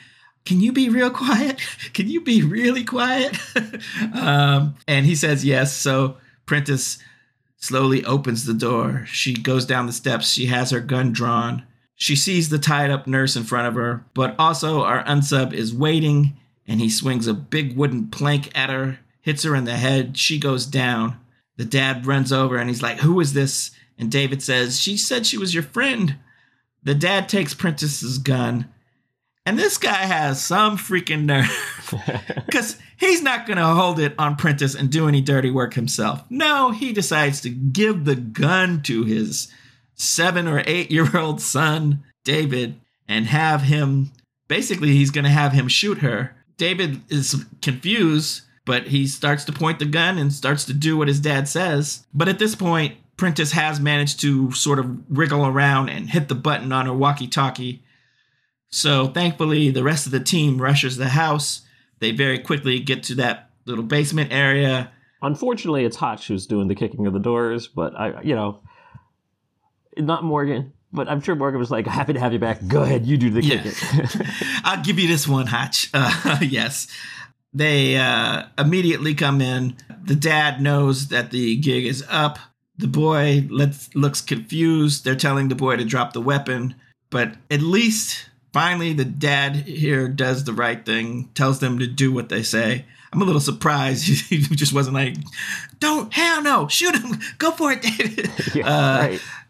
Can 0.47 0.61
you 0.61 0.71
be 0.71 0.87
real 0.87 1.09
quiet? 1.09 1.59
Can 1.93 2.07
you 2.07 2.21
be 2.21 2.41
really 2.41 2.85
quiet? 2.85 3.37
um, 4.13 4.75
and 4.87 5.05
he 5.05 5.13
says 5.13 5.43
yes. 5.43 5.73
So 5.73 6.15
Prentiss 6.45 6.99
slowly 7.57 8.05
opens 8.05 8.45
the 8.45 8.53
door. 8.53 9.03
She 9.07 9.33
goes 9.33 9.65
down 9.65 9.87
the 9.87 9.91
steps. 9.91 10.31
She 10.31 10.45
has 10.45 10.71
her 10.71 10.79
gun 10.79 11.11
drawn. 11.11 11.63
She 11.95 12.15
sees 12.15 12.47
the 12.47 12.59
tied 12.59 12.91
up 12.91 13.07
nurse 13.07 13.35
in 13.35 13.43
front 13.43 13.67
of 13.67 13.73
her, 13.73 14.05
but 14.13 14.35
also 14.39 14.83
our 14.83 15.03
unsub 15.03 15.51
is 15.51 15.73
waiting, 15.73 16.37
and 16.65 16.79
he 16.79 16.89
swings 16.89 17.27
a 17.27 17.33
big 17.33 17.75
wooden 17.75 18.07
plank 18.07 18.57
at 18.57 18.69
her, 18.69 18.99
hits 19.19 19.43
her 19.43 19.53
in 19.53 19.65
the 19.65 19.75
head. 19.75 20.17
She 20.17 20.39
goes 20.39 20.65
down. 20.65 21.19
The 21.57 21.65
dad 21.65 22.05
runs 22.05 22.31
over 22.31 22.55
and 22.55 22.69
he's 22.69 22.83
like, 22.83 22.99
Who 22.99 23.19
is 23.19 23.33
this? 23.33 23.71
And 23.97 24.09
David 24.09 24.41
says, 24.41 24.79
She 24.79 24.95
said 24.95 25.25
she 25.25 25.37
was 25.37 25.53
your 25.53 25.63
friend. 25.63 26.15
The 26.83 26.95
dad 26.95 27.27
takes 27.27 27.53
Prentiss's 27.53 28.17
gun, 28.17 28.71
and 29.47 29.57
this 29.57 29.77
guy 29.77 29.93
has 29.93 30.43
some 30.43 30.77
freaking 30.77 31.23
nerve. 31.23 31.49
Because 32.45 32.77
he's 32.97 33.21
not 33.21 33.45
going 33.47 33.57
to 33.57 33.65
hold 33.65 33.97
it 33.99 34.13
on 34.19 34.35
Prentiss 34.35 34.75
and 34.75 34.91
do 34.91 35.07
any 35.07 35.21
dirty 35.21 35.49
work 35.49 35.73
himself. 35.73 36.21
No, 36.29 36.71
he 36.71 36.91
decides 36.91 37.39
to 37.41 37.49
give 37.49 38.03
the 38.03 38.15
gun 38.15 38.81
to 38.83 39.05
his 39.05 39.49
seven 39.95 40.49
or 40.49 40.63
eight 40.65 40.91
year 40.91 41.17
old 41.17 41.41
son, 41.41 42.03
David, 42.25 42.75
and 43.07 43.25
have 43.27 43.61
him 43.61 44.11
basically, 44.49 44.89
he's 44.89 45.11
going 45.11 45.23
to 45.23 45.29
have 45.29 45.53
him 45.53 45.69
shoot 45.69 45.99
her. 45.99 46.35
David 46.57 47.01
is 47.09 47.45
confused, 47.61 48.41
but 48.65 48.87
he 48.87 49.07
starts 49.07 49.45
to 49.45 49.53
point 49.53 49.79
the 49.79 49.85
gun 49.85 50.17
and 50.17 50.33
starts 50.33 50.65
to 50.65 50.73
do 50.73 50.97
what 50.97 51.07
his 51.07 51.21
dad 51.21 51.47
says. 51.47 52.05
But 52.13 52.27
at 52.27 52.39
this 52.39 52.55
point, 52.55 52.97
Prentiss 53.15 53.53
has 53.53 53.79
managed 53.79 54.19
to 54.21 54.51
sort 54.51 54.79
of 54.79 54.97
wriggle 55.09 55.45
around 55.45 55.87
and 55.89 56.09
hit 56.09 56.27
the 56.27 56.35
button 56.35 56.73
on 56.73 56.85
her 56.85 56.93
walkie 56.93 57.27
talkie. 57.27 57.81
So 58.69 59.07
thankfully, 59.07 59.69
the 59.71 59.83
rest 59.83 60.05
of 60.05 60.11
the 60.11 60.19
team 60.19 60.61
rushes 60.61 60.97
the 60.97 61.09
house. 61.09 61.61
They 61.99 62.11
very 62.11 62.39
quickly 62.39 62.79
get 62.79 63.03
to 63.03 63.15
that 63.15 63.49
little 63.65 63.83
basement 63.83 64.31
area. 64.31 64.91
Unfortunately, 65.21 65.83
it's 65.85 65.95
Hotch 65.97 66.27
who's 66.27 66.45
doing 66.45 66.67
the 66.67 66.75
kicking 66.75 67.07
of 67.07 67.13
the 67.13 67.19
doors, 67.19 67.67
but 67.67 67.95
I, 67.99 68.21
you 68.21 68.35
know, 68.35 68.61
not 69.97 70.23
Morgan. 70.23 70.73
But 70.93 71.09
I'm 71.09 71.21
sure 71.21 71.35
Morgan 71.35 71.59
was 71.59 71.69
like, 71.71 71.85
"Happy 71.85 72.13
to 72.13 72.19
have 72.19 72.31
you 72.33 72.39
back. 72.39 72.65
Go 72.67 72.81
ahead, 72.83 73.05
you 73.05 73.17
do 73.17 73.29
the 73.29 73.43
Yeah. 73.43 73.61
kicking." 73.61 74.27
I'll 74.63 74.83
give 74.83 74.97
you 74.99 75.07
this 75.07 75.27
one, 75.27 75.47
Hotch. 75.47 75.89
Uh, 75.93 76.37
yes. 76.41 76.87
They 77.53 77.97
uh, 77.97 78.43
immediately 78.57 79.13
come 79.15 79.41
in. 79.41 79.75
The 80.03 80.15
dad 80.15 80.61
knows 80.61 81.07
that 81.07 81.31
the 81.31 81.55
gig 81.57 81.85
is 81.85 82.05
up. 82.09 82.37
The 82.77 82.87
boy 82.87 83.47
lets, 83.49 83.93
looks 83.95 84.21
confused. 84.21 85.03
They're 85.03 85.15
telling 85.15 85.47
the 85.49 85.55
boy 85.55 85.77
to 85.77 85.83
drop 85.83 86.13
the 86.13 86.21
weapon. 86.21 86.75
But 87.09 87.35
at 87.49 87.61
least, 87.61 88.29
finally, 88.57 88.93
the 88.93 89.05
dad 89.05 89.55
here 89.55 90.07
does 90.07 90.43
the 90.43 90.53
right 90.53 90.85
thing, 90.85 91.29
tells 91.35 91.59
them 91.59 91.79
to 91.79 91.87
do 91.87 92.11
what 92.11 92.29
they 92.29 92.41
say. 92.43 92.85
I'm 93.13 93.21
a 93.21 93.25
little 93.25 93.39
surprised 93.41 94.03
he 94.29 94.39
just 94.39 94.73
wasn't 94.73 94.95
like, 94.95 95.15
don't, 95.79 96.11
hell 96.13 96.41
no, 96.41 96.67
shoot 96.67 96.95
him, 96.95 97.19
go 97.37 97.51
for 97.51 97.71
it, 97.71 97.81
David. 97.81 98.29
yeah, 98.55 98.67
Uh, 98.67 98.97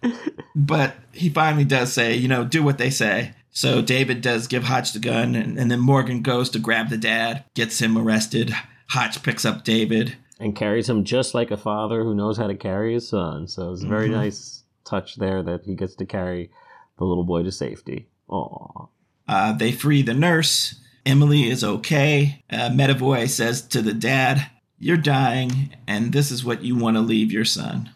right. 0.03 0.13
but 0.55 0.95
he 1.11 1.29
finally 1.29 1.63
does 1.65 1.91
say, 1.93 2.15
you 2.15 2.27
know, 2.27 2.43
do 2.43 2.61
what 2.63 2.77
they 2.77 2.89
say. 2.89 3.33
So 3.51 3.81
David 3.81 4.21
does 4.21 4.45
give 4.45 4.65
Hotch 4.65 4.93
the 4.93 4.99
gun, 4.99 5.33
and, 5.35 5.57
and 5.57 5.71
then 5.71 5.79
Morgan 5.79 6.21
goes 6.21 6.49
to 6.51 6.59
grab 6.59 6.89
the 6.89 6.97
dad, 6.97 7.43
gets 7.55 7.79
him 7.81 7.97
arrested. 7.97 8.53
Hotch 8.89 9.23
picks 9.23 9.45
up 9.45 9.63
David. 9.63 10.15
and 10.39 10.55
carries 10.55 10.87
him 10.87 11.03
just 11.03 11.33
like 11.33 11.49
a 11.49 11.57
father 11.57 12.03
who 12.03 12.13
knows 12.13 12.37
how 12.37 12.45
to 12.45 12.55
carry 12.55 12.93
his 12.93 13.07
son. 13.09 13.47
So 13.47 13.71
it's 13.73 13.83
a 13.83 13.87
very 13.87 14.09
Mhm. 14.09 14.11
nice 14.21 14.63
touch 14.85 15.15
there 15.15 15.41
that 15.41 15.63
he 15.65 15.73
gets 15.73 15.95
to 15.95 16.05
carry 16.05 16.51
the 16.99 17.05
little 17.05 17.23
boy 17.25 17.41
to 17.43 17.51
safety. 17.51 18.07
Aww. 18.29 18.89
Uh, 19.27 19.53
they 19.53 19.71
free 19.71 20.01
the 20.01 20.13
nurse. 20.13 20.75
Emily 21.05 21.49
is 21.49 21.63
okay. 21.63 22.43
Uh, 22.49 22.69
Medavoy 22.69 23.29
says 23.29 23.61
to 23.61 23.81
the 23.81 23.93
dad, 23.93 24.49
You're 24.77 24.97
dying, 24.97 25.75
and 25.87 26.11
this 26.11 26.31
is 26.31 26.43
what 26.43 26.63
you 26.63 26.75
want 26.75 26.97
to 26.97 27.01
leave 27.01 27.31
your 27.31 27.45
son. 27.45 27.91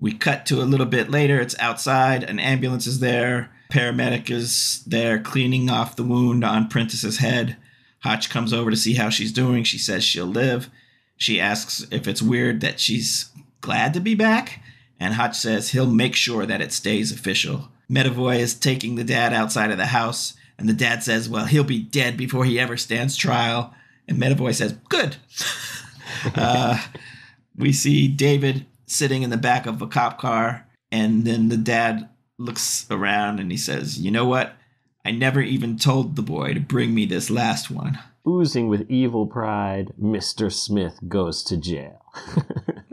We 0.00 0.12
cut 0.12 0.46
to 0.46 0.62
a 0.62 0.64
little 0.64 0.86
bit 0.86 1.10
later. 1.10 1.40
It's 1.40 1.58
outside. 1.58 2.22
An 2.22 2.38
ambulance 2.38 2.86
is 2.86 3.00
there. 3.00 3.50
Paramedic 3.70 4.30
is 4.30 4.82
there 4.86 5.18
cleaning 5.18 5.68
off 5.68 5.96
the 5.96 6.04
wound 6.04 6.44
on 6.44 6.68
Prentiss's 6.68 7.18
head. 7.18 7.56
Hotch 8.00 8.30
comes 8.30 8.52
over 8.52 8.70
to 8.70 8.76
see 8.76 8.94
how 8.94 9.10
she's 9.10 9.32
doing. 9.32 9.64
She 9.64 9.78
says 9.78 10.04
she'll 10.04 10.26
live. 10.26 10.70
She 11.16 11.40
asks 11.40 11.84
if 11.90 12.06
it's 12.06 12.22
weird 12.22 12.60
that 12.60 12.78
she's 12.78 13.30
glad 13.60 13.92
to 13.94 14.00
be 14.00 14.14
back, 14.14 14.62
and 15.00 15.14
Hotch 15.14 15.36
says 15.36 15.70
he'll 15.70 15.90
make 15.90 16.14
sure 16.14 16.46
that 16.46 16.60
it 16.60 16.72
stays 16.72 17.10
official. 17.10 17.68
Medavoy 17.90 18.38
is 18.38 18.54
taking 18.54 18.94
the 18.94 19.04
dad 19.04 19.32
outside 19.32 19.70
of 19.70 19.78
the 19.78 19.86
house, 19.86 20.34
and 20.58 20.68
the 20.68 20.74
dad 20.74 21.02
says, 21.02 21.28
Well, 21.28 21.46
he'll 21.46 21.64
be 21.64 21.82
dead 21.82 22.16
before 22.16 22.44
he 22.44 22.58
ever 22.58 22.76
stands 22.76 23.16
trial. 23.16 23.74
And 24.06 24.18
Medavoy 24.18 24.54
says, 24.54 24.72
Good. 24.88 25.16
uh, 26.34 26.82
we 27.56 27.72
see 27.72 28.08
David 28.08 28.66
sitting 28.86 29.22
in 29.22 29.30
the 29.30 29.36
back 29.36 29.66
of 29.66 29.82
a 29.82 29.86
cop 29.86 30.18
car, 30.18 30.66
and 30.90 31.24
then 31.24 31.48
the 31.48 31.56
dad 31.56 32.08
looks 32.38 32.86
around 32.90 33.40
and 33.40 33.50
he 33.50 33.56
says, 33.56 33.98
You 33.98 34.10
know 34.10 34.24
what? 34.24 34.54
I 35.04 35.10
never 35.10 35.40
even 35.40 35.78
told 35.78 36.16
the 36.16 36.22
boy 36.22 36.54
to 36.54 36.60
bring 36.60 36.94
me 36.94 37.06
this 37.06 37.30
last 37.30 37.70
one. 37.70 37.98
Oozing 38.26 38.68
with 38.68 38.90
evil 38.90 39.26
pride, 39.26 39.92
Mr. 40.00 40.52
Smith 40.52 40.98
goes 41.08 41.42
to 41.44 41.56
jail. 41.56 42.02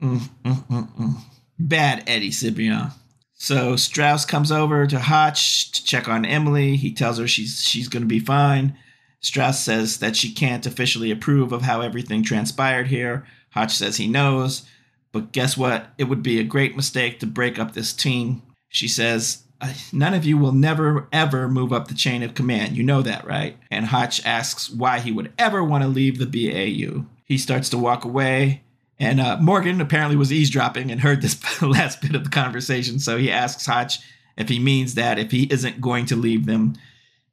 Mm, 0.06 0.20
mm, 0.44 0.68
mm, 0.68 0.96
mm. 0.98 1.16
Bad 1.58 2.04
Eddie 2.06 2.30
Cibrian. 2.30 2.92
So 3.36 3.76
Strauss 3.76 4.26
comes 4.26 4.52
over 4.52 4.88
to 4.88 5.00
Hotch 5.00 5.72
to 5.72 5.84
check 5.84 6.08
on 6.08 6.26
Emily. 6.26 6.78
He 6.78 6.94
tells 6.94 7.20
her 7.20 7.28
she's 7.28 7.62
she's 7.62 7.90
going 7.90 8.04
to 8.04 8.08
be 8.08 8.20
fine. 8.20 8.78
Strauss 9.20 9.60
says 9.60 10.00
that 10.00 10.16
she 10.16 10.32
can't 10.32 10.66
officially 10.66 11.12
approve 11.12 11.52
of 11.52 11.64
how 11.64 11.82
everything 11.82 12.24
transpired 12.24 12.88
here. 12.88 13.26
Hotch 13.52 13.74
says 13.74 13.98
he 13.98 14.08
knows, 14.08 14.66
but 15.12 15.32
guess 15.32 15.58
what? 15.58 15.88
It 15.98 16.06
would 16.06 16.24
be 16.24 16.40
a 16.40 16.44
great 16.44 16.76
mistake 16.76 17.20
to 17.20 17.26
break 17.26 17.58
up 17.58 17.74
this 17.74 17.92
team. 17.94 18.42
She 18.70 18.88
says, 18.88 19.44
"Uh, 19.60 19.74
None 19.92 20.14
of 20.14 20.26
you 20.26 20.38
will 20.38 20.52
never 20.52 21.08
ever 21.12 21.48
move 21.48 21.74
up 21.74 21.88
the 21.88 21.94
chain 21.94 22.24
of 22.24 22.36
command. 22.36 22.78
You 22.78 22.84
know 22.84 23.02
that, 23.02 23.26
right? 23.26 23.58
And 23.72 23.88
Hotch 23.88 24.26
asks 24.26 24.70
why 24.70 25.00
he 25.00 25.12
would 25.12 25.34
ever 25.38 25.64
want 25.64 25.84
to 25.84 25.88
leave 25.88 26.18
the 26.20 26.26
BAU. 26.26 27.06
He 27.26 27.38
starts 27.38 27.70
to 27.70 27.78
walk 27.78 28.06
away. 28.06 28.62
And 29.00 29.20
uh, 29.20 29.38
Morgan 29.42 29.82
apparently 29.82 30.16
was 30.16 30.32
eavesdropping 30.32 30.92
and 30.92 31.02
heard 31.02 31.22
this 31.22 31.62
last 31.62 32.02
bit 32.02 32.16
of 32.16 32.24
the 32.24 32.30
conversation. 32.30 33.00
So 33.00 33.18
he 33.18 33.32
asks 33.32 33.66
Hotch 33.66 34.00
if 34.38 34.50
he 34.50 34.60
means 34.60 34.96
that, 34.96 35.20
if 35.20 35.32
he 35.32 35.44
isn't 35.52 35.82
going 35.82 36.06
to 36.08 36.16
leave 36.16 36.46
them. 36.46 36.76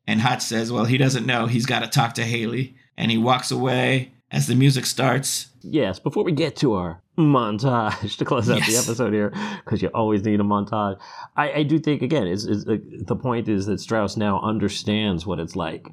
And 0.06 0.20
Hotch 0.20 0.42
says, 0.42 0.72
well, 0.72 0.84
he 0.84 0.98
doesn't 0.98 1.26
know. 1.26 1.46
He's 1.46 1.66
got 1.66 1.80
to 1.80 1.88
talk 1.88 2.14
to 2.14 2.24
Haley. 2.24 2.76
And 2.96 3.10
he 3.10 3.18
walks 3.18 3.50
away 3.50 4.12
as 4.30 4.46
the 4.46 4.54
music 4.54 4.86
starts. 4.86 5.48
yes, 5.62 5.98
before 5.98 6.24
we 6.24 6.32
get 6.32 6.56
to 6.56 6.74
our 6.74 7.00
montage 7.18 8.16
to 8.18 8.24
close 8.24 8.48
out 8.50 8.64
the 8.66 8.76
episode 8.76 9.12
here, 9.12 9.32
because 9.64 9.82
you 9.82 9.88
always 9.88 10.24
need 10.24 10.40
a 10.40 10.44
montage, 10.44 10.98
I, 11.36 11.52
I 11.52 11.62
do 11.62 11.78
think, 11.78 12.02
again, 12.02 12.26
is, 12.26 12.46
is 12.46 12.66
uh, 12.66 12.78
the 13.06 13.16
point 13.16 13.48
is 13.48 13.66
that 13.66 13.80
Strauss 13.80 14.16
now 14.16 14.40
understands 14.40 15.26
what 15.26 15.38
it's 15.38 15.54
like 15.54 15.86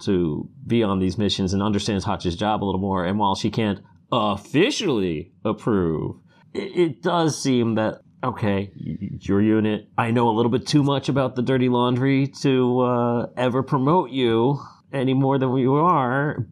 to 0.00 0.48
be 0.66 0.82
on 0.82 0.98
these 0.98 1.16
missions 1.16 1.54
and 1.54 1.62
understands 1.62 2.04
Hotch's 2.04 2.36
job 2.36 2.62
a 2.62 2.66
little 2.66 2.80
more. 2.80 3.04
And 3.04 3.18
while 3.18 3.34
she 3.34 3.50
can't 3.50 3.80
officially 4.12 5.32
approve, 5.44 6.16
it, 6.54 6.76
it 6.76 7.02
does 7.02 7.40
seem 7.40 7.74
that 7.76 8.00
okay, 8.24 8.72
your 8.74 9.40
unit. 9.40 9.88
I 9.96 10.10
know 10.10 10.28
a 10.28 10.34
little 10.34 10.50
bit 10.50 10.66
too 10.66 10.82
much 10.82 11.08
about 11.08 11.36
the 11.36 11.42
dirty 11.42 11.68
laundry 11.68 12.26
to 12.40 12.80
uh, 12.80 13.26
ever 13.36 13.62
promote 13.62 14.10
you 14.10 14.60
any 14.92 15.14
more 15.14 15.38
than 15.38 15.52
we 15.52 15.66
are, 15.66 16.46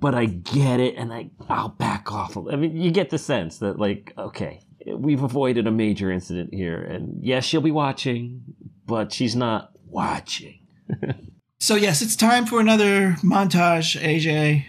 but 0.00 0.14
I 0.14 0.26
get 0.26 0.80
it, 0.80 0.96
and 0.96 1.12
I 1.12 1.30
I'll 1.48 1.70
back 1.70 2.12
off. 2.12 2.36
I 2.36 2.56
mean, 2.56 2.76
you 2.76 2.90
get 2.90 3.10
the 3.10 3.18
sense 3.18 3.58
that 3.58 3.78
like, 3.78 4.12
okay, 4.18 4.60
we've 4.86 5.22
avoided 5.22 5.66
a 5.66 5.70
major 5.70 6.10
incident 6.10 6.52
here, 6.52 6.82
and 6.82 7.18
yes, 7.22 7.44
she'll 7.44 7.60
be 7.60 7.70
watching, 7.70 8.42
but 8.86 9.12
she's 9.12 9.36
not 9.36 9.72
watching. 9.86 10.66
so 11.60 11.74
yes, 11.74 12.02
it's 12.02 12.16
time 12.16 12.46
for 12.46 12.60
another 12.60 13.16
montage. 13.22 14.00
AJ, 14.00 14.64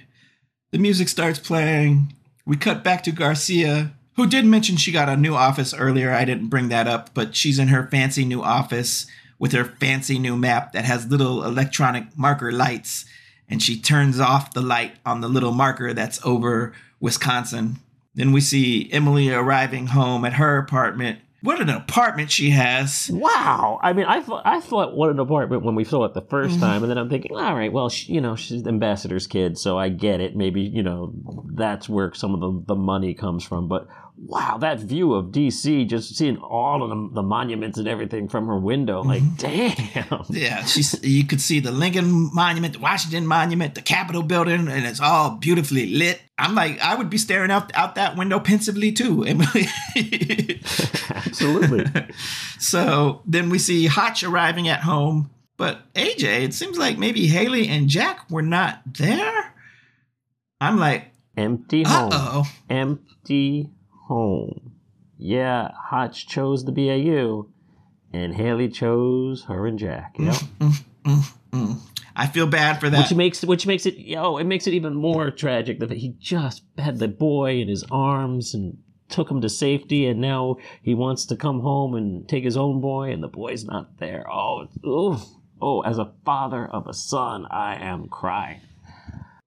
the 0.72 0.78
music 0.78 1.10
starts 1.10 1.40
playing. 1.40 2.15
We 2.46 2.58
cut 2.58 2.84
back 2.84 3.04
to 3.04 3.12
Garcia, 3.12 3.94
who 4.16 4.28
did 4.28 4.46
mention 4.46 4.78
she 4.78 4.92
got 4.92 5.10
a 5.10 5.18
new 5.18 5.36
office 5.36 5.74
earlier. 5.74 6.12
I 6.12 6.26
didn't 6.26 6.50
bring 6.50 6.70
that 6.70 6.88
up, 6.88 7.14
but 7.14 7.36
she's 7.36 7.60
in 7.60 7.70
her 7.70 7.88
fancy 7.88 8.24
new 8.24 8.42
office 8.44 9.08
with 9.40 9.52
her 9.52 9.66
fancy 9.66 10.20
new 10.20 10.38
map 10.38 10.72
that 10.74 10.86
has 10.86 11.08
little 11.08 11.44
electronic 11.44 12.18
marker 12.18 12.52
lights 12.52 13.06
and 13.50 13.62
she 13.62 13.80
turns 13.80 14.20
off 14.20 14.54
the 14.54 14.62
light 14.62 14.96
on 15.06 15.22
the 15.22 15.28
little 15.28 15.52
marker 15.52 15.94
that's 15.94 16.24
over 16.26 16.74
Wisconsin. 17.00 17.78
Then 18.16 18.32
we 18.32 18.42
see 18.42 18.92
Emily 18.92 19.30
arriving 19.30 19.88
home 19.88 20.26
at 20.26 20.34
her 20.34 20.58
apartment. 20.58 21.20
What 21.42 21.62
an 21.62 21.70
apartment 21.70 22.32
she 22.32 22.50
has! 22.52 23.10
Wow. 23.12 23.80
I 23.84 23.94
mean, 23.94 24.06
I 24.06 24.22
thought 24.22 24.42
I 24.46 24.60
thought 24.62 24.96
what 24.96 25.10
an 25.12 25.20
apartment 25.20 25.64
when 25.64 25.76
we 25.76 25.84
saw 25.84 26.06
it 26.06 26.14
the 26.14 26.22
1st 26.22 26.48
mm-hmm. 26.48 26.60
time, 26.60 26.84
and 26.84 26.90
then 26.90 26.98
I'm 26.98 27.10
thinking, 27.10 27.36
all 27.36 27.56
right, 27.56 27.72
well, 27.72 27.90
she, 27.90 28.14
you 28.14 28.22
know, 28.22 28.36
she's 28.36 28.64
the 28.64 28.70
ambassador's 28.70 29.28
kid, 29.28 29.58
so 29.58 29.78
I 29.78 29.90
get 29.90 30.22
it. 30.22 30.36
Maybe 30.36 30.62
you 30.62 30.82
know 30.82 31.14
that's 31.54 31.88
where 31.88 32.14
some 32.14 32.34
of 32.34 32.40
the 32.40 32.74
the 32.74 32.76
money 32.76 33.14
comes 33.14 33.44
from. 33.44 33.68
But 33.68 33.88
wow, 34.18 34.58
that 34.60 34.80
view 34.80 35.14
of 35.14 35.28
DC, 35.28 35.88
just 35.88 36.16
seeing 36.16 36.38
all 36.38 36.84
of 36.84 36.90
the, 36.90 37.16
the 37.16 37.24
monuments 37.24 37.78
and 37.78 37.88
everything 37.88 38.28
from 38.28 38.48
her 38.48 38.58
window, 38.58 39.02
like, 39.04 39.22
mm-hmm. 39.22 40.02
damn. 40.02 40.26
Yeah, 40.30 40.64
she's 40.66 41.04
you 41.04 41.26
could 41.26 41.42
see 41.42 41.60
the 41.60 41.72
Lincoln 41.72 42.34
Monument, 42.34 42.74
the 42.74 42.80
Washington 42.80 43.28
Monument, 43.28 43.76
the 43.76 43.82
Capitol 43.82 44.24
building, 44.24 44.68
and 44.68 44.86
it's 44.86 45.02
all 45.02 45.32
beautifully 45.32 45.88
lit. 45.88 46.22
I'm 46.38 46.56
like, 46.56 46.80
I 46.80 46.96
would 46.96 47.10
be 47.10 47.18
staring 47.18 47.52
out 47.52 47.74
out 47.76 47.96
that 47.96 48.18
window 48.18 48.40
pensively 48.40 48.92
too, 48.92 49.24
Emily. 49.24 49.68
Absolutely. 51.26 51.86
so 52.60 53.22
then 53.26 53.50
we 53.50 53.60
see 53.60 53.86
Hotch 53.86 54.24
arriving 54.24 54.68
at 54.68 54.82
home, 54.82 55.30
but 55.58 55.92
AJ, 55.94 56.44
it 56.44 56.54
seems 56.54 56.78
like 56.78 56.98
maybe 56.98 57.28
Haley 57.28 57.68
and 57.68 57.88
Jack 57.88 58.30
were 58.30 58.42
not 58.42 58.82
there. 58.86 59.54
I'm 60.60 60.78
like, 60.78 61.12
empty 61.38 61.84
home. 61.84 62.12
Uh-oh. 62.12 62.44
Empty 62.70 63.70
home. 64.08 64.74
Yeah, 65.18 65.72
Hotch 65.74 66.28
chose 66.28 66.66
the 66.66 66.72
BAU, 66.72 67.48
and 68.12 68.36
Haley 68.36 68.70
chose 68.70 69.46
her 69.46 69.66
and 69.66 69.80
Jack. 69.80 70.16
Yep. 70.20 70.36
Mm, 70.60 70.84
mm, 71.06 71.34
mm, 71.52 71.78
I 72.16 72.28
feel 72.28 72.48
bad 72.48 72.80
for 72.80 72.90
that. 72.90 73.10
Which 73.10 73.18
makes 73.18 73.44
which 73.44 73.66
makes 73.66 73.86
it 73.86 73.96
oh, 74.18 74.38
it 74.38 74.46
makes 74.46 74.68
it 74.68 74.74
even 74.74 74.96
more 74.96 75.32
tragic 75.32 75.80
that 75.80 75.92
he 75.92 76.16
just 76.20 76.64
had 76.78 77.00
the 77.00 77.08
boy 77.08 77.60
in 77.60 77.68
his 77.68 77.84
arms 77.92 78.54
and 78.54 78.78
took 79.10 79.30
him 79.30 79.42
to 79.42 79.50
safety, 79.50 80.08
and 80.08 80.20
now 80.20 80.58
he 80.82 80.94
wants 80.94 81.26
to 81.26 81.36
come 81.36 81.62
home 81.62 81.96
and 81.96 82.28
take 82.28 82.44
his 82.44 82.58
own 82.58 82.82
boy, 82.82 83.12
and 83.12 83.24
the 83.24 83.28
boy's 83.28 83.66
not 83.66 83.98
there. 83.98 84.26
Oh, 84.32 84.68
ooh, 84.86 85.18
oh, 85.62 85.82
as 85.82 85.98
a 85.98 86.14
father 86.24 86.66
of 86.66 86.88
a 86.88 86.94
son, 86.94 87.46
I 87.50 87.76
am 87.76 88.08
crying. 88.08 88.62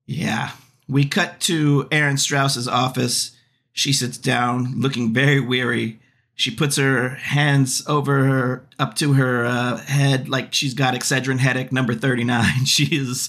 Yeah, 0.06 0.52
we 0.89 1.05
cut 1.05 1.40
to 1.40 1.86
Erin 1.90 2.16
Strauss's 2.16 2.68
office 2.68 3.36
she 3.78 3.93
sits 3.93 4.18
down, 4.18 4.80
looking 4.80 5.14
very 5.14 5.39
weary. 5.39 6.01
She 6.39 6.52
puts 6.52 6.77
her 6.77 7.16
hands 7.16 7.82
over 7.89 8.24
her, 8.24 8.69
up 8.78 8.94
to 8.94 9.15
her 9.15 9.44
uh, 9.44 9.78
head, 9.78 10.28
like 10.28 10.55
she's 10.55 10.73
got 10.73 10.94
Excedrin 10.94 11.40
headache 11.40 11.73
number 11.73 11.94
39. 11.94 12.44
She 12.65 12.85
is 12.97 13.28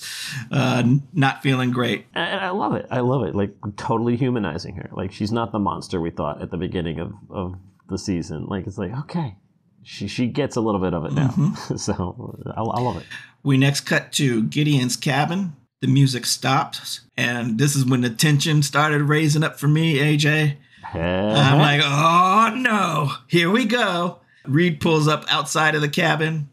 uh, 0.51 0.83
not 1.11 1.41
feeling 1.41 1.71
great. 1.71 2.05
And 2.13 2.39
I 2.39 2.51
love 2.51 2.75
it. 2.75 2.85
I 2.91 2.99
love 2.99 3.23
it. 3.23 3.33
Like, 3.33 3.55
totally 3.77 4.15
humanizing 4.15 4.75
her. 4.75 4.91
Like, 4.91 5.11
she's 5.11 5.31
not 5.31 5.51
the 5.51 5.57
monster 5.57 5.99
we 5.99 6.11
thought 6.11 6.39
at 6.39 6.51
the 6.51 6.57
beginning 6.57 6.99
of, 6.99 7.13
of 7.31 7.55
the 7.87 7.97
season. 7.97 8.45
Like, 8.45 8.67
it's 8.67 8.77
like, 8.77 8.95
okay, 8.95 9.35
she 9.81 10.07
she 10.07 10.27
gets 10.27 10.55
a 10.55 10.61
little 10.61 10.79
bit 10.79 10.93
of 10.93 11.05
it 11.05 11.13
now. 11.13 11.29
Mm-hmm. 11.29 11.75
so 11.77 12.39
I, 12.55 12.61
I, 12.61 12.79
love 12.79 12.97
it. 12.97 13.05
We 13.41 13.57
next 13.57 13.81
cut 13.81 14.11
to 14.13 14.43
Gideon's 14.43 14.95
cabin 14.95 15.55
the 15.81 15.87
music 15.87 16.25
stops, 16.25 17.01
and 17.17 17.57
this 17.57 17.75
is 17.75 17.85
when 17.85 18.01
the 18.01 18.09
tension 18.09 18.61
started 18.61 19.01
raising 19.01 19.43
up 19.43 19.59
for 19.59 19.67
me, 19.67 19.97
AJ. 19.97 20.57
Uh-huh. 20.93 20.99
I'm 20.99 21.59
like, 21.59 21.81
oh 21.83 22.53
no, 22.55 23.11
here 23.27 23.49
we 23.49 23.65
go. 23.65 24.19
Reid 24.45 24.79
pulls 24.79 25.07
up 25.07 25.25
outside 25.29 25.75
of 25.75 25.81
the 25.81 25.89
cabin, 25.89 26.49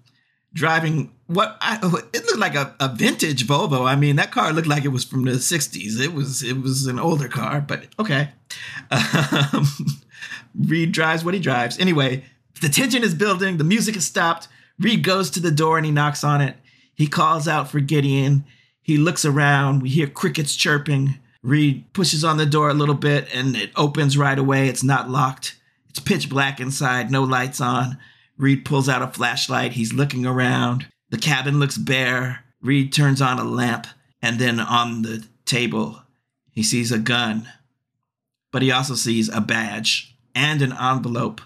driving 0.53 1.13
what 1.27 1.57
I, 1.61 1.77
it 2.13 2.25
looked 2.27 2.39
like 2.39 2.55
a, 2.55 2.75
a 2.79 2.89
vintage 2.89 3.47
Volvo. 3.47 3.87
I 3.87 3.97
mean, 3.97 4.17
that 4.17 4.31
car 4.31 4.53
looked 4.53 4.69
like 4.69 4.85
it 4.85 4.89
was 4.89 5.05
from 5.05 5.25
the 5.25 5.33
'60s. 5.33 6.01
It 6.01 6.13
was 6.13 6.43
it 6.43 6.61
was 6.61 6.87
an 6.87 6.99
older 6.99 7.29
car, 7.29 7.61
but 7.61 7.87
okay. 7.99 8.31
Um, 8.91 9.67
Reid 10.55 10.93
drives 10.93 11.25
what 11.25 11.35
he 11.35 11.41
drives. 11.41 11.79
Anyway, 11.79 12.25
the 12.61 12.69
tension 12.69 13.03
is 13.03 13.15
building. 13.15 13.57
The 13.57 13.65
music 13.65 13.95
has 13.95 14.05
stopped. 14.05 14.49
Reid 14.79 15.03
goes 15.03 15.31
to 15.31 15.41
the 15.41 15.51
door 15.51 15.77
and 15.77 15.87
he 15.87 15.93
knocks 15.93 16.23
on 16.23 16.41
it. 16.41 16.57
He 16.95 17.07
calls 17.07 17.49
out 17.49 17.71
for 17.71 17.81
Gideon. 17.81 18.45
He 18.83 18.97
looks 18.97 19.25
around. 19.25 19.83
We 19.83 19.91
hear 19.91 20.07
crickets 20.07 20.55
chirping. 20.55 21.19
Reid 21.47 21.93
pushes 21.93 22.25
on 22.25 22.39
the 22.39 22.45
door 22.45 22.71
a 22.71 22.75
little 22.75 22.97
bit 22.97 23.29
and 23.33 23.55
it 23.55 23.71
opens 23.77 24.19
right 24.19 24.37
away. 24.37 24.67
It's 24.67 24.83
not 24.83 25.09
locked. 25.09 25.57
It's 25.89 26.01
pitch 26.01 26.29
black 26.29 26.59
inside, 26.59 27.09
no 27.09 27.23
lights 27.23 27.61
on. 27.61 27.99
Reid 28.37 28.65
pulls 28.65 28.89
out 28.89 29.01
a 29.01 29.07
flashlight. 29.07 29.75
He's 29.75 29.93
looking 29.93 30.27
around. 30.27 30.89
The 31.11 31.19
cabin 31.19 31.61
looks 31.61 31.79
bare. 31.79 32.45
Reid 32.61 32.93
turns 32.93 33.23
on 33.23 33.39
a 33.39 33.45
lamp 33.45 33.87
and 34.21 34.41
then 34.41 34.59
on 34.59 35.03
the 35.03 35.25
table, 35.45 36.03
he 36.51 36.65
sees 36.65 36.91
a 36.91 36.99
gun. 36.99 37.49
But 38.51 38.63
he 38.63 38.73
also 38.73 38.97
sees 38.97 39.29
a 39.29 39.41
badge 39.41 40.17
and 40.35 40.61
an 40.63 40.73
envelope. 40.73 41.41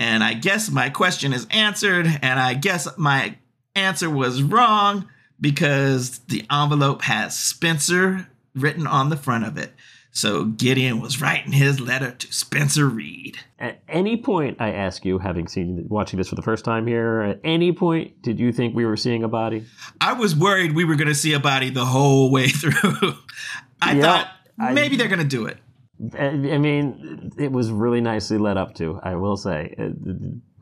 And 0.00 0.24
I 0.24 0.34
guess 0.34 0.68
my 0.68 0.90
question 0.90 1.32
is 1.32 1.46
answered, 1.52 2.06
and 2.22 2.40
I 2.40 2.54
guess 2.54 2.88
my 2.98 3.36
answer 3.76 4.10
was 4.10 4.42
wrong 4.42 5.08
because 5.40 6.18
the 6.26 6.44
envelope 6.50 7.02
has 7.02 7.38
Spencer 7.38 8.26
written 8.56 8.86
on 8.86 9.08
the 9.08 9.16
front 9.16 9.44
of 9.44 9.56
it. 9.56 9.72
So 10.10 10.44
Gideon 10.44 11.00
was 11.02 11.20
writing 11.20 11.52
his 11.52 11.78
letter 11.78 12.10
to 12.10 12.32
Spencer 12.32 12.88
Reid. 12.88 13.36
At 13.58 13.82
any 13.86 14.16
point, 14.16 14.56
I 14.60 14.72
ask 14.72 15.04
you, 15.04 15.18
having 15.18 15.46
seen 15.46 15.84
watching 15.88 16.16
this 16.16 16.30
for 16.30 16.36
the 16.36 16.42
first 16.42 16.64
time 16.64 16.86
here, 16.86 17.20
at 17.20 17.40
any 17.44 17.72
point 17.72 18.22
did 18.22 18.40
you 18.40 18.50
think 18.50 18.74
we 18.74 18.86
were 18.86 18.96
seeing 18.96 19.24
a 19.24 19.28
body? 19.28 19.66
I 20.00 20.14
was 20.14 20.34
worried 20.34 20.74
we 20.74 20.84
were 20.84 20.94
going 20.94 21.08
to 21.08 21.14
see 21.14 21.34
a 21.34 21.40
body 21.40 21.68
the 21.68 21.84
whole 21.84 22.30
way 22.30 22.48
through. 22.48 23.12
I 23.82 23.92
yeah, 23.92 24.02
thought 24.02 24.28
maybe 24.74 24.94
I, 24.94 24.98
they're 24.98 25.08
going 25.08 25.18
to 25.18 25.24
do 25.24 25.46
it. 25.46 25.58
I 26.18 26.58
mean, 26.58 27.32
it 27.38 27.52
was 27.52 27.70
really 27.70 28.00
nicely 28.00 28.38
led 28.38 28.56
up 28.56 28.74
to. 28.76 29.00
I 29.02 29.16
will 29.16 29.36
say, 29.36 29.74
uh, 29.78 29.88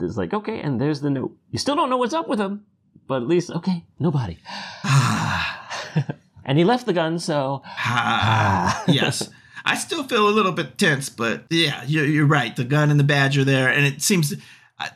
it's 0.01 0.17
like 0.17 0.35
okay, 0.35 0.61
and 0.61 0.81
there's 0.81 1.01
the 1.01 1.11
note. 1.11 1.37
You 1.51 1.59
still 1.59 1.75
don't 1.77 1.91
know 1.91 1.97
what's 1.97 2.15
up 2.15 2.29
with 2.29 2.41
him 2.41 2.65
but 3.07 3.23
at 3.23 3.29
least 3.29 3.51
okay, 3.51 3.85
nobody. 3.99 4.39
and 6.45 6.59
he 6.59 6.65
left 6.65 6.87
the 6.87 6.93
gun, 6.93 7.19
so 7.19 7.63
yes. 8.87 9.29
I 9.65 9.77
still 9.77 10.05
feel 10.05 10.29
a 10.29 10.31
little 10.31 10.53
bit 10.53 10.77
tense, 10.77 11.09
but 11.09 11.45
yeah, 11.49 11.83
you're, 11.87 12.05
you're 12.05 12.27
right. 12.27 12.55
The 12.55 12.65
gun 12.65 12.91
and 12.91 13.01
the 13.01 13.05
badge 13.05 13.39
are 13.39 13.45
there, 13.45 13.69
and 13.69 13.87
it 13.87 14.03
seems. 14.03 14.35
I, 14.79 14.91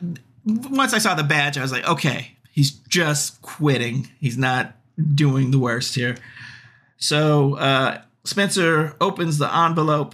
once 0.45 0.93
I 0.93 0.99
saw 0.99 1.15
the 1.15 1.23
badge, 1.23 1.57
I 1.57 1.61
was 1.61 1.71
like, 1.71 1.87
okay, 1.87 2.37
he's 2.51 2.71
just 2.71 3.41
quitting. 3.41 4.09
He's 4.19 4.37
not 4.37 4.75
doing 5.15 5.51
the 5.51 5.59
worst 5.59 5.95
here. 5.95 6.17
So 6.97 7.55
uh, 7.55 8.01
Spencer 8.25 8.95
opens 9.01 9.37
the 9.37 9.53
envelope, 9.53 10.13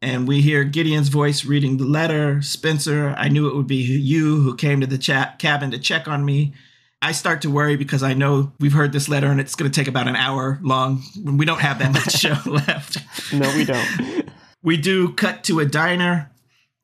and 0.00 0.28
we 0.28 0.42
hear 0.42 0.62
Gideon's 0.62 1.08
voice 1.08 1.44
reading 1.44 1.78
the 1.78 1.84
letter. 1.84 2.40
Spencer, 2.40 3.14
I 3.16 3.28
knew 3.28 3.48
it 3.48 3.56
would 3.56 3.66
be 3.66 3.76
you 3.76 4.42
who 4.42 4.54
came 4.54 4.80
to 4.80 4.86
the 4.86 4.98
chat 4.98 5.38
cabin 5.38 5.70
to 5.72 5.78
check 5.78 6.06
on 6.06 6.24
me. 6.24 6.52
I 7.00 7.12
start 7.12 7.42
to 7.42 7.50
worry 7.50 7.76
because 7.76 8.02
I 8.02 8.14
know 8.14 8.52
we've 8.58 8.72
heard 8.72 8.92
this 8.92 9.08
letter 9.08 9.28
and 9.28 9.40
it's 9.40 9.54
going 9.54 9.70
to 9.70 9.80
take 9.80 9.88
about 9.88 10.08
an 10.08 10.16
hour 10.16 10.58
long. 10.62 11.02
We 11.24 11.46
don't 11.46 11.60
have 11.60 11.78
that 11.78 11.92
much 11.92 12.12
show 12.18 12.36
left. 12.44 12.98
No, 13.32 13.48
we 13.56 13.64
don't. 13.64 14.30
we 14.62 14.76
do 14.76 15.12
cut 15.12 15.44
to 15.44 15.60
a 15.60 15.64
diner. 15.64 16.30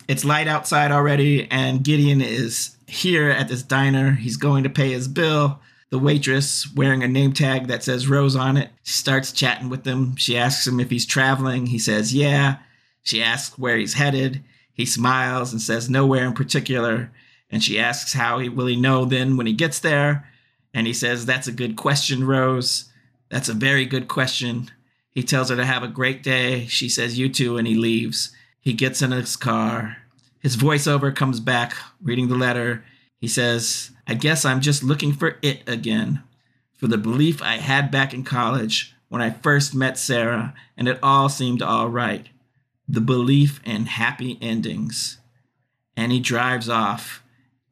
It's 0.07 0.25
light 0.25 0.47
outside 0.49 0.93
already, 0.93 1.51
and 1.51 1.83
Gideon 1.83 2.21
is 2.21 2.77
here 2.87 3.31
at 3.31 3.49
this 3.49 3.63
diner. 3.63 4.13
He's 4.13 4.37
going 4.37 4.63
to 4.65 4.71
pay 4.71 4.93
his 4.93 5.09
bill. 5.09 5.59
The 5.91 5.99
waitress, 5.99 6.73
wearing 6.75 7.03
a 7.03 7.09
name 7.09 7.33
tag 7.33 7.69
that 7.69 7.83
says 7.83 8.09
Rose 8.09 8.37
on 8.37 8.57
it, 8.57 8.71
starts 8.83 9.33
chatting 9.33 9.69
with 9.69 9.87
him. 9.87 10.17
She 10.17 10.37
asks 10.37 10.67
him 10.67 10.81
if 10.81 10.91
he's 10.91 11.07
traveling. 11.07 11.67
He 11.67 11.79
says, 11.79 12.15
Yeah. 12.15 12.59
She 13.03 13.23
asks 13.23 13.59
where 13.59 13.77
he's 13.77 13.95
headed. 13.95 14.43
He 14.73 14.87
smiles 14.87 15.53
and 15.53 15.61
says, 15.63 15.89
Nowhere 15.89 16.25
in 16.25 16.35
particular. 16.35 17.11
And 17.51 17.63
she 17.63 17.79
asks 17.79 18.15
how 18.15 18.39
he 18.39 18.49
will 18.49 18.67
he 18.67 18.77
know 18.77 19.05
then 19.05 19.37
when 19.37 19.47
he 19.47 19.53
gets 19.53 19.79
there. 19.79 20.29
And 20.73 20.87
he 20.87 20.93
says, 20.93 21.27
That's 21.27 21.47
a 21.47 21.53
good 21.53 21.77
question, 21.77 22.27
Rose. 22.27 22.91
That's 23.31 23.49
a 23.49 23.55
very 23.55 23.87
good 23.87 24.09
question. 24.09 24.71
He 25.11 25.23
tells 25.23 25.51
her 25.51 25.57
to 25.57 25.65
have 25.65 25.83
a 25.83 25.89
great 25.89 26.23
day. 26.23 26.67
She 26.67 26.89
says, 26.89 27.19
You 27.19 27.29
too, 27.29 27.57
and 27.57 27.67
he 27.67 27.75
leaves. 27.75 28.35
He 28.61 28.73
gets 28.73 29.03
in 29.03 29.13
his 29.13 29.37
car. 29.37 29.99
His 30.41 30.57
voiceover 30.57 31.15
comes 31.15 31.41
back, 31.41 31.75
reading 32.03 32.29
the 32.29 32.35
letter. 32.35 32.85
He 33.19 33.29
says, 33.29 33.93
I 34.07 34.15
guess 34.15 34.45
I'm 34.45 34.61
just 34.61 34.83
looking 34.83 35.13
for 35.13 35.39
it 35.41 35.63
again, 35.67 36.23
for 36.75 36.87
the 36.87 36.99
belief 36.99 37.41
I 37.41 37.57
had 37.57 37.91
back 37.91 38.13
in 38.13 38.25
college 38.25 38.95
when 39.09 39.23
I 39.23 39.31
first 39.31 39.75
met 39.75 39.97
Sarah, 39.97 40.55
and 40.77 40.89
it 40.89 40.99
all 41.03 41.29
seemed 41.29 41.63
all 41.63 41.89
right. 41.89 42.29
The 42.89 43.01
belief 43.01 43.61
in 43.65 43.87
happy 43.87 44.37
endings. 44.43 45.19
And 45.97 46.11
he 46.11 46.21
drives 46.21 46.69
off, 46.69 47.23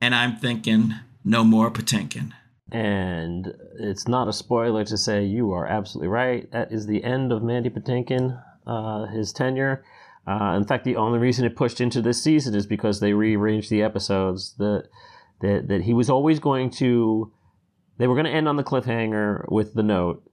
and 0.02 0.16
I'm 0.16 0.36
thinking, 0.36 0.94
no 1.24 1.44
more 1.44 1.70
Patinkin. 1.70 2.32
And 2.72 3.54
it's 3.78 4.08
not 4.08 4.26
a 4.26 4.32
spoiler 4.32 4.84
to 4.84 4.98
say 4.98 5.24
you 5.24 5.52
are 5.52 5.66
absolutely 5.66 6.08
right. 6.08 6.50
That 6.50 6.72
is 6.72 6.86
the 6.86 7.04
end 7.04 7.30
of 7.30 7.42
Mandy 7.42 7.70
Patinkin, 7.70 8.42
uh, 8.66 9.06
his 9.06 9.32
tenure. 9.32 9.84
Uh, 10.26 10.54
in 10.56 10.64
fact, 10.64 10.84
the 10.84 10.96
only 10.96 11.20
reason 11.20 11.44
it 11.44 11.54
pushed 11.54 11.80
into 11.80 12.02
this 12.02 12.22
season 12.22 12.54
is 12.54 12.66
because 12.66 12.98
they 12.98 13.12
rearranged 13.12 13.70
the 13.70 13.82
episodes. 13.82 14.54
That 14.58 14.88
that 15.40 15.68
that 15.68 15.82
he 15.82 15.94
was 15.94 16.10
always 16.10 16.40
going 16.40 16.70
to. 16.70 17.32
They 17.98 18.08
were 18.08 18.14
going 18.14 18.26
to 18.26 18.32
end 18.32 18.48
on 18.48 18.56
the 18.56 18.64
cliffhanger 18.64 19.44
with 19.52 19.74
the 19.74 19.82
note, 19.82 20.24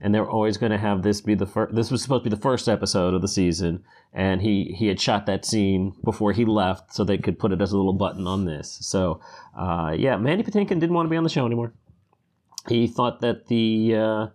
and 0.00 0.14
they 0.14 0.20
were 0.20 0.30
always 0.30 0.56
going 0.56 0.72
to 0.72 0.78
have 0.78 1.02
this 1.02 1.20
be 1.20 1.34
the 1.34 1.46
first. 1.46 1.74
This 1.74 1.90
was 1.90 2.02
supposed 2.02 2.24
to 2.24 2.30
be 2.30 2.36
the 2.36 2.42
first 2.42 2.68
episode 2.68 3.14
of 3.14 3.22
the 3.22 3.28
season, 3.28 3.82
and 4.12 4.42
he 4.42 4.74
he 4.76 4.88
had 4.88 5.00
shot 5.00 5.26
that 5.26 5.44
scene 5.44 5.94
before 6.04 6.32
he 6.32 6.44
left, 6.44 6.94
so 6.94 7.04
they 7.04 7.18
could 7.18 7.38
put 7.38 7.52
it 7.52 7.60
as 7.62 7.72
a 7.72 7.76
little 7.76 7.92
button 7.92 8.26
on 8.26 8.44
this. 8.44 8.78
So, 8.82 9.20
uh, 9.56 9.94
yeah, 9.96 10.16
Mandy 10.16 10.44
Patinkin 10.44 10.80
didn't 10.80 10.94
want 10.94 11.06
to 11.06 11.10
be 11.10 11.16
on 11.16 11.24
the 11.24 11.30
show 11.30 11.46
anymore. 11.46 11.72
He 12.68 12.86
thought 12.86 13.20
that 13.20 13.46
the 13.46 13.94
uh, 13.96 14.26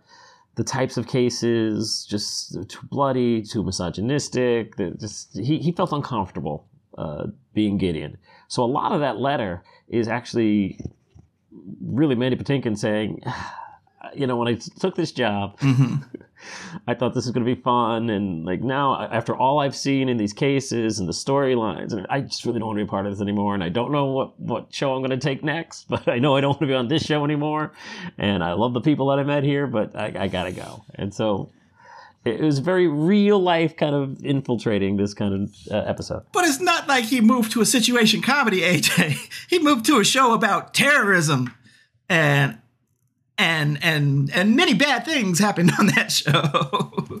the 0.56 0.64
types 0.64 0.96
of 0.96 1.06
cases 1.06 2.06
just 2.08 2.54
too 2.68 2.86
bloody, 2.90 3.42
too 3.42 3.62
misogynistic. 3.62 4.76
Just 4.98 5.36
he, 5.36 5.58
he 5.58 5.72
felt 5.72 5.92
uncomfortable 5.92 6.66
uh, 6.98 7.26
being 7.54 7.78
Gideon. 7.78 8.18
So 8.48 8.62
a 8.62 8.66
lot 8.66 8.92
of 8.92 9.00
that 9.00 9.18
letter 9.18 9.62
is 9.88 10.08
actually 10.08 10.78
really 11.80 12.14
Mandy 12.14 12.36
Patinkin 12.36 12.76
saying, 12.76 13.22
you 14.14 14.26
know, 14.26 14.36
when 14.36 14.48
I 14.48 14.54
took 14.54 14.94
this 14.94 15.12
job, 15.12 15.58
Mm-hmm. 15.60 15.96
I 16.86 16.94
thought 16.94 17.14
this 17.14 17.24
was 17.24 17.32
going 17.32 17.46
to 17.46 17.54
be 17.54 17.60
fun, 17.60 18.10
and 18.10 18.44
like 18.44 18.62
now, 18.62 19.00
after 19.00 19.34
all 19.34 19.60
I've 19.60 19.76
seen 19.76 20.08
in 20.08 20.16
these 20.16 20.32
cases 20.32 20.98
and 20.98 21.08
the 21.08 21.12
storylines, 21.12 21.92
and 21.92 22.06
I 22.10 22.20
just 22.20 22.44
really 22.44 22.58
don't 22.58 22.68
want 22.68 22.78
to 22.78 22.84
be 22.84 22.88
a 22.88 22.90
part 22.90 23.06
of 23.06 23.12
this 23.12 23.20
anymore. 23.20 23.54
And 23.54 23.62
I 23.62 23.68
don't 23.68 23.92
know 23.92 24.06
what 24.06 24.40
what 24.40 24.74
show 24.74 24.94
I'm 24.94 25.00
going 25.00 25.10
to 25.10 25.24
take 25.24 25.42
next, 25.44 25.84
but 25.88 26.08
I 26.08 26.18
know 26.18 26.36
I 26.36 26.40
don't 26.40 26.50
want 26.50 26.60
to 26.60 26.66
be 26.66 26.74
on 26.74 26.88
this 26.88 27.04
show 27.04 27.24
anymore. 27.24 27.72
And 28.18 28.42
I 28.42 28.52
love 28.54 28.74
the 28.74 28.80
people 28.80 29.08
that 29.08 29.18
I 29.18 29.24
met 29.24 29.44
here, 29.44 29.66
but 29.66 29.94
I, 29.96 30.12
I 30.18 30.28
gotta 30.28 30.52
go. 30.52 30.84
And 30.94 31.14
so 31.14 31.50
it 32.24 32.40
was 32.40 32.60
very 32.60 32.86
real 32.86 33.40
life 33.40 33.76
kind 33.76 33.94
of 33.94 34.24
infiltrating 34.24 34.96
this 34.96 35.12
kind 35.12 35.34
of 35.34 35.54
uh, 35.70 35.88
episode. 35.88 36.24
But 36.32 36.44
it's 36.44 36.60
not 36.60 36.86
like 36.86 37.04
he 37.06 37.20
moved 37.20 37.52
to 37.52 37.60
a 37.60 37.66
situation 37.66 38.22
comedy, 38.22 38.60
AJ. 38.60 39.28
He 39.48 39.58
moved 39.58 39.84
to 39.86 40.00
a 40.00 40.04
show 40.04 40.32
about 40.32 40.72
terrorism 40.72 41.54
and 42.08 42.58
and 43.42 43.78
and 43.82 44.30
and 44.32 44.56
many 44.56 44.74
bad 44.74 45.04
things 45.04 45.38
happened 45.38 45.72
on 45.78 45.86
that 45.86 46.12
show. 46.22 47.20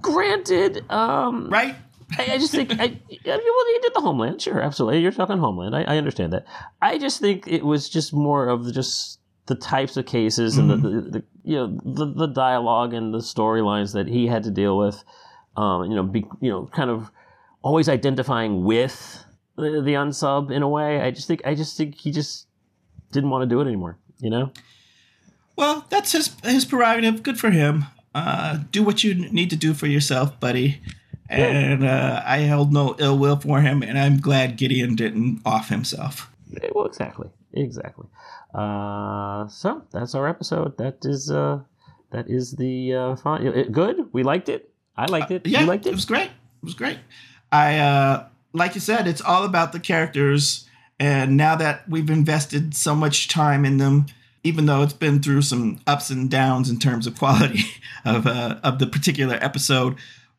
Granted, 0.00 0.84
um, 0.90 1.48
right? 1.48 1.76
I, 2.18 2.32
I 2.32 2.38
just 2.38 2.52
think, 2.52 2.72
I, 2.72 2.84
I 2.84 2.86
mean, 2.86 3.00
well, 3.26 3.66
he 3.66 3.78
did 3.82 3.92
the 3.94 4.00
Homeland, 4.00 4.40
sure, 4.40 4.60
absolutely. 4.60 5.00
You're 5.00 5.12
talking 5.12 5.36
Homeland. 5.36 5.76
I, 5.76 5.82
I 5.82 5.98
understand 5.98 6.32
that. 6.32 6.46
I 6.80 6.96
just 6.96 7.20
think 7.20 7.46
it 7.46 7.66
was 7.66 7.90
just 7.90 8.14
more 8.14 8.48
of 8.48 8.72
just 8.72 9.20
the 9.44 9.54
types 9.54 9.98
of 9.98 10.06
cases 10.06 10.56
and 10.56 10.70
the, 10.70 10.76
the, 10.76 11.00
the 11.00 11.24
you 11.44 11.56
know 11.56 11.78
the, 11.84 12.06
the 12.12 12.26
dialogue 12.26 12.92
and 12.92 13.12
the 13.14 13.18
storylines 13.18 13.92
that 13.92 14.06
he 14.06 14.26
had 14.26 14.42
to 14.44 14.50
deal 14.50 14.76
with. 14.76 15.02
Um, 15.56 15.84
you 15.84 15.96
know, 15.96 16.02
be, 16.02 16.24
you 16.40 16.50
know, 16.50 16.66
kind 16.66 16.88
of 16.88 17.10
always 17.62 17.88
identifying 17.88 18.64
with 18.64 19.24
the, 19.56 19.82
the 19.82 19.94
unsub 19.94 20.50
in 20.50 20.62
a 20.62 20.68
way. 20.68 21.00
I 21.00 21.10
just 21.10 21.26
think, 21.26 21.42
I 21.44 21.54
just 21.54 21.76
think 21.76 21.96
he 21.96 22.10
just 22.10 22.46
didn't 23.12 23.30
want 23.30 23.42
to 23.42 23.46
do 23.46 23.60
it 23.60 23.66
anymore. 23.66 23.98
You 24.18 24.30
know. 24.30 24.52
Well, 25.58 25.84
that's 25.90 26.12
his 26.12 26.36
his 26.44 26.64
prerogative. 26.64 27.24
Good 27.24 27.40
for 27.40 27.50
him. 27.50 27.86
Uh, 28.14 28.60
do 28.70 28.84
what 28.84 29.02
you 29.02 29.12
need 29.14 29.50
to 29.50 29.56
do 29.56 29.74
for 29.74 29.88
yourself, 29.88 30.38
buddy. 30.38 30.80
And 31.28 31.84
uh, 31.84 32.22
I 32.24 32.38
held 32.38 32.72
no 32.72 32.94
ill 33.00 33.18
will 33.18 33.36
for 33.36 33.60
him, 33.60 33.82
and 33.82 33.98
I'm 33.98 34.20
glad 34.20 34.56
Gideon 34.56 34.94
didn't 34.94 35.42
off 35.44 35.68
himself. 35.68 36.30
Eh, 36.62 36.68
Well, 36.72 36.86
exactly, 36.86 37.28
exactly. 37.52 38.06
Uh, 38.54 39.48
so 39.48 39.82
that's 39.90 40.14
our 40.14 40.28
episode. 40.28 40.78
That 40.78 41.04
is 41.04 41.28
uh, 41.28 41.58
that 42.12 42.30
is 42.30 42.52
the 42.52 42.94
uh, 42.94 43.16
fun. 43.16 43.44
It, 43.44 43.72
good. 43.72 44.08
We 44.12 44.22
liked 44.22 44.48
it. 44.48 44.70
I 44.96 45.06
liked 45.06 45.32
it. 45.32 45.44
Yeah, 45.44 45.62
you 45.62 45.66
liked 45.66 45.86
it 45.86 45.90
it. 45.90 45.94
was 45.94 46.04
great. 46.04 46.30
It 46.62 46.64
was 46.64 46.74
great. 46.74 46.98
I 47.50 47.78
uh, 47.78 48.26
like 48.52 48.76
you 48.76 48.80
said, 48.80 49.08
it's 49.08 49.20
all 49.20 49.44
about 49.44 49.72
the 49.72 49.80
characters, 49.80 50.68
and 51.00 51.36
now 51.36 51.56
that 51.56 51.88
we've 51.88 52.08
invested 52.10 52.74
so 52.74 52.94
much 52.94 53.26
time 53.28 53.64
in 53.66 53.78
them, 53.78 54.06
even 54.48 54.64
though 54.64 54.82
it's 54.82 54.94
been 54.94 55.22
through 55.22 55.42
some 55.42 55.78
ups 55.86 56.08
and 56.08 56.30
downs 56.30 56.70
in 56.70 56.78
terms 56.78 57.06
of 57.06 57.18
quality 57.18 57.64
of 58.04 58.26
uh, 58.26 58.56
of 58.64 58.78
the 58.78 58.86
particular 58.86 59.38
episode, 59.42 59.96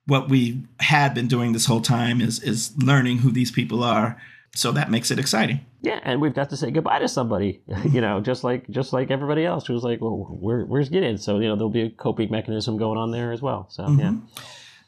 what 0.07 0.29
we 0.29 0.63
had 0.79 1.13
been 1.13 1.27
doing 1.27 1.53
this 1.53 1.67
whole 1.67 1.81
time 1.81 2.19
is 2.19 2.41
is 2.41 2.75
learning 2.77 3.19
who 3.19 3.31
these 3.31 3.51
people 3.51 3.83
are. 3.83 4.19
So 4.55 4.71
that 4.71 4.89
makes 4.89 5.11
it 5.11 5.19
exciting. 5.19 5.63
Yeah, 5.81 5.99
and 6.01 6.19
we've 6.19 6.33
got 6.33 6.49
to 6.49 6.57
say 6.57 6.71
goodbye 6.71 6.99
to 6.99 7.07
somebody. 7.07 7.61
you 7.91 8.01
know, 8.01 8.19
just 8.19 8.43
like 8.43 8.67
just 8.69 8.93
like 8.93 9.11
everybody 9.11 9.45
else 9.45 9.67
who's 9.67 9.83
like, 9.83 10.01
well, 10.01 10.17
where, 10.17 10.65
where's 10.65 10.89
Gideon? 10.89 11.19
So 11.19 11.37
you 11.37 11.47
know, 11.47 11.55
there'll 11.55 11.69
be 11.69 11.83
a 11.83 11.89
coping 11.91 12.31
mechanism 12.31 12.77
going 12.77 12.97
on 12.97 13.11
there 13.11 13.31
as 13.31 13.41
well. 13.43 13.67
So 13.69 13.87
yeah. 13.91 14.15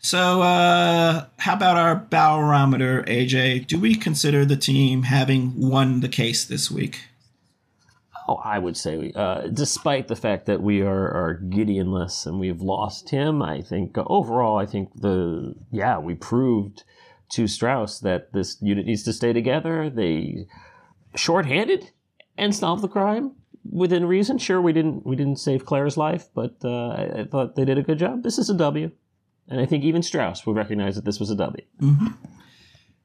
So, 0.03 0.41
uh, 0.41 1.27
how 1.37 1.53
about 1.53 1.77
our 1.77 1.95
barometer, 1.95 3.03
AJ? 3.03 3.67
Do 3.67 3.79
we 3.79 3.93
consider 3.93 4.45
the 4.45 4.57
team 4.57 5.03
having 5.03 5.53
won 5.55 5.99
the 5.99 6.09
case 6.09 6.43
this 6.43 6.71
week? 6.71 7.01
Oh, 8.27 8.35
I 8.35 8.59
would 8.59 8.77
say, 8.77 9.11
uh, 9.15 9.47
despite 9.47 10.07
the 10.07 10.15
fact 10.15 10.45
that 10.45 10.61
we 10.61 10.81
are, 10.81 11.09
are 11.09 11.41
Gideonless 11.43 12.25
and 12.25 12.39
we've 12.39 12.61
lost 12.61 13.09
him, 13.09 13.41
I 13.41 13.61
think 13.61 13.97
overall, 13.97 14.57
I 14.57 14.65
think 14.65 14.89
the 14.95 15.55
yeah, 15.71 15.97
we 15.97 16.15
proved 16.15 16.83
to 17.31 17.47
Strauss 17.47 17.99
that 17.99 18.33
this 18.33 18.57
unit 18.61 18.85
needs 18.85 19.03
to 19.03 19.13
stay 19.13 19.33
together. 19.33 19.89
They 19.89 20.47
shorthanded 21.15 21.91
and 22.37 22.55
solved 22.55 22.83
the 22.83 22.87
crime 22.87 23.33
within 23.69 24.05
reason. 24.05 24.37
Sure, 24.37 24.61
we 24.61 24.73
didn't 24.73 25.05
we 25.05 25.15
didn't 25.15 25.37
save 25.37 25.65
Claire's 25.65 25.97
life, 25.97 26.27
but 26.33 26.55
uh, 26.63 26.89
I, 26.89 27.21
I 27.21 27.25
thought 27.25 27.55
they 27.55 27.65
did 27.65 27.77
a 27.77 27.83
good 27.83 27.99
job. 27.99 28.23
This 28.23 28.37
is 28.37 28.49
a 28.49 28.53
W, 28.53 28.91
and 29.47 29.59
I 29.59 29.65
think 29.65 29.83
even 29.83 30.03
Strauss 30.03 30.45
would 30.45 30.55
recognize 30.55 30.95
that 30.95 31.05
this 31.05 31.19
was 31.19 31.29
a 31.31 31.35
W. 31.35 31.63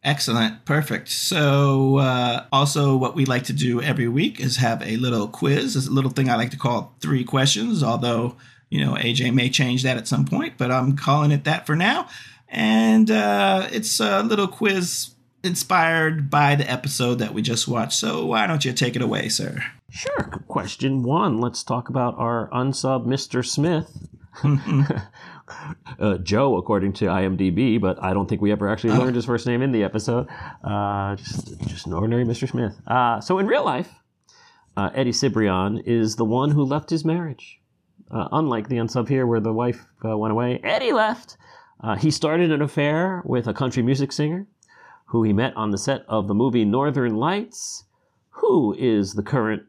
Excellent. 0.05 0.64
Perfect. 0.64 1.09
So, 1.09 1.98
uh, 1.98 2.44
also, 2.52 2.97
what 2.97 3.16
we 3.16 3.24
like 3.24 3.43
to 3.44 3.52
do 3.52 3.82
every 3.82 4.06
week 4.06 4.39
is 4.39 4.56
have 4.56 4.81
a 4.82 4.97
little 4.98 5.27
quiz. 5.27 5.74
It's 5.74 5.89
a 5.89 5.90
little 5.90 6.12
thing 6.12 6.31
I 6.31 6.36
like 6.36 6.51
to 6.52 6.56
call 6.56 6.94
three 7.01 7.24
questions, 7.24 7.82
although, 7.82 8.36
you 8.70 8.85
know, 8.85 8.94
AJ 8.94 9.35
may 9.35 9.51
change 9.51 9.82
that 9.82 9.97
at 9.97 10.06
some 10.06 10.24
point, 10.24 10.55
but 10.59 10.70
I'm 10.70 10.97
calling 10.97 11.32
it 11.32 11.44
that 11.44 11.66
for 11.66 11.74
now. 11.74 12.09
And 12.48 13.10
uh, 13.10 13.68
it's 13.73 13.98
a 13.98 14.23
little 14.23 14.47
quiz 14.47 15.10
inspired 15.43 16.31
by 16.31 16.55
the 16.55 16.70
episode 16.70 17.16
that 17.16 17.35
we 17.35 17.43
just 17.43 17.66
watched. 17.66 17.94
So, 17.94 18.27
why 18.27 18.47
don't 18.47 18.64
you 18.64 18.73
take 18.73 18.94
it 18.94 19.02
away, 19.02 19.28
sir? 19.28 19.59
Sure. 19.90 20.44
Question 20.47 21.02
one. 21.02 21.40
Let's 21.40 21.64
talk 21.64 21.89
about 21.89 22.16
our 22.16 22.48
unsub, 22.51 23.06
Mr. 23.06 23.44
Smith. 23.44 24.06
uh, 25.98 26.18
Joe, 26.18 26.56
according 26.56 26.94
to 26.94 27.06
IMDb, 27.06 27.81
but 27.81 28.02
I 28.02 28.14
don't 28.14 28.28
think 28.28 28.40
we 28.40 28.52
ever 28.52 28.68
actually 28.68 28.94
learned 28.98 29.16
his 29.16 29.24
first 29.24 29.47
name 29.47 29.62
in 29.62 29.73
the 29.73 29.85
episode. 29.85 30.28
Uh, 30.62 31.16
just, 31.16 31.59
just 31.66 31.86
an 31.86 31.93
ordinary 31.93 32.24
Mr. 32.24 32.48
Smith. 32.48 32.81
Uh, 32.86 33.20
so 33.20 33.39
in 33.39 33.47
real 33.47 33.64
life, 33.64 33.90
uh, 34.77 34.90
Eddie 34.94 35.12
Cibrian 35.12 35.82
is 35.86 36.16
the 36.16 36.24
one 36.24 36.51
who 36.51 36.64
left 36.64 36.90
his 36.90 37.05
marriage. 37.05 37.60
Uh, 38.10 38.28
unlike 38.32 38.68
the 38.68 38.77
unsub 38.77 39.09
here, 39.09 39.27
where 39.27 39.40
the 39.40 39.52
wife 39.52 39.86
uh, 40.05 40.16
went 40.16 40.32
away, 40.32 40.60
Eddie 40.62 40.93
left. 40.93 41.36
Uh, 41.81 41.97
he 41.97 42.10
started 42.10 42.52
an 42.52 42.62
affair 42.62 43.23
with 43.24 43.47
a 43.47 43.55
country 43.55 43.82
music 43.82 44.12
singer 44.12 44.47
who 45.06 45.23
he 45.23 45.32
met 45.32 45.56
on 45.56 45.70
the 45.70 45.78
set 45.78 46.05
of 46.09 46.28
the 46.28 46.35
movie 46.35 46.64
Northern 46.64 47.16
Lights. 47.16 47.85
Who 48.31 48.74
is 48.78 49.14
the 49.14 49.23
current 49.23 49.62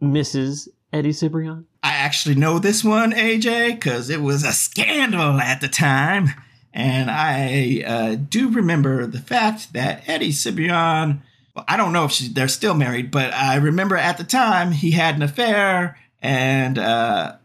Mrs. 0.00 0.68
Eddie 0.92 1.10
Cibrian? 1.10 1.64
I 1.82 1.92
actually 1.92 2.34
know 2.34 2.58
this 2.58 2.84
one, 2.84 3.12
AJ, 3.12 3.74
because 3.74 4.10
it 4.10 4.20
was 4.20 4.44
a 4.44 4.52
scandal 4.52 5.40
at 5.40 5.60
the 5.60 5.68
time. 5.68 6.30
And 6.72 7.10
I 7.10 7.82
uh, 7.86 8.14
do 8.16 8.48
remember 8.50 9.06
the 9.06 9.18
fact 9.18 9.72
that 9.72 10.08
Eddie 10.08 10.30
Cibrian, 10.32 11.20
well, 11.54 11.64
I 11.66 11.76
don't 11.76 11.92
know 11.92 12.04
if 12.04 12.12
she, 12.12 12.28
they're 12.28 12.48
still 12.48 12.74
married, 12.74 13.10
but 13.10 13.32
I 13.32 13.56
remember 13.56 13.96
at 13.96 14.18
the 14.18 14.24
time 14.24 14.72
he 14.72 14.92
had 14.92 15.16
an 15.16 15.22
affair 15.22 15.98
and 16.22 16.78
uh, 16.78 17.36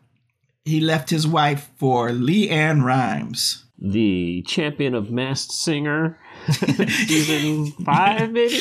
he 0.63 0.79
left 0.79 1.09
his 1.09 1.25
wife 1.27 1.71
for 1.77 2.09
LeAnn 2.09 2.83
Rimes. 2.83 3.65
the 3.79 4.43
champion 4.47 4.93
of 4.93 5.11
Masked 5.11 5.51
Singer, 5.51 6.19
season 6.51 7.71
five, 7.83 8.31
maybe. 8.31 8.59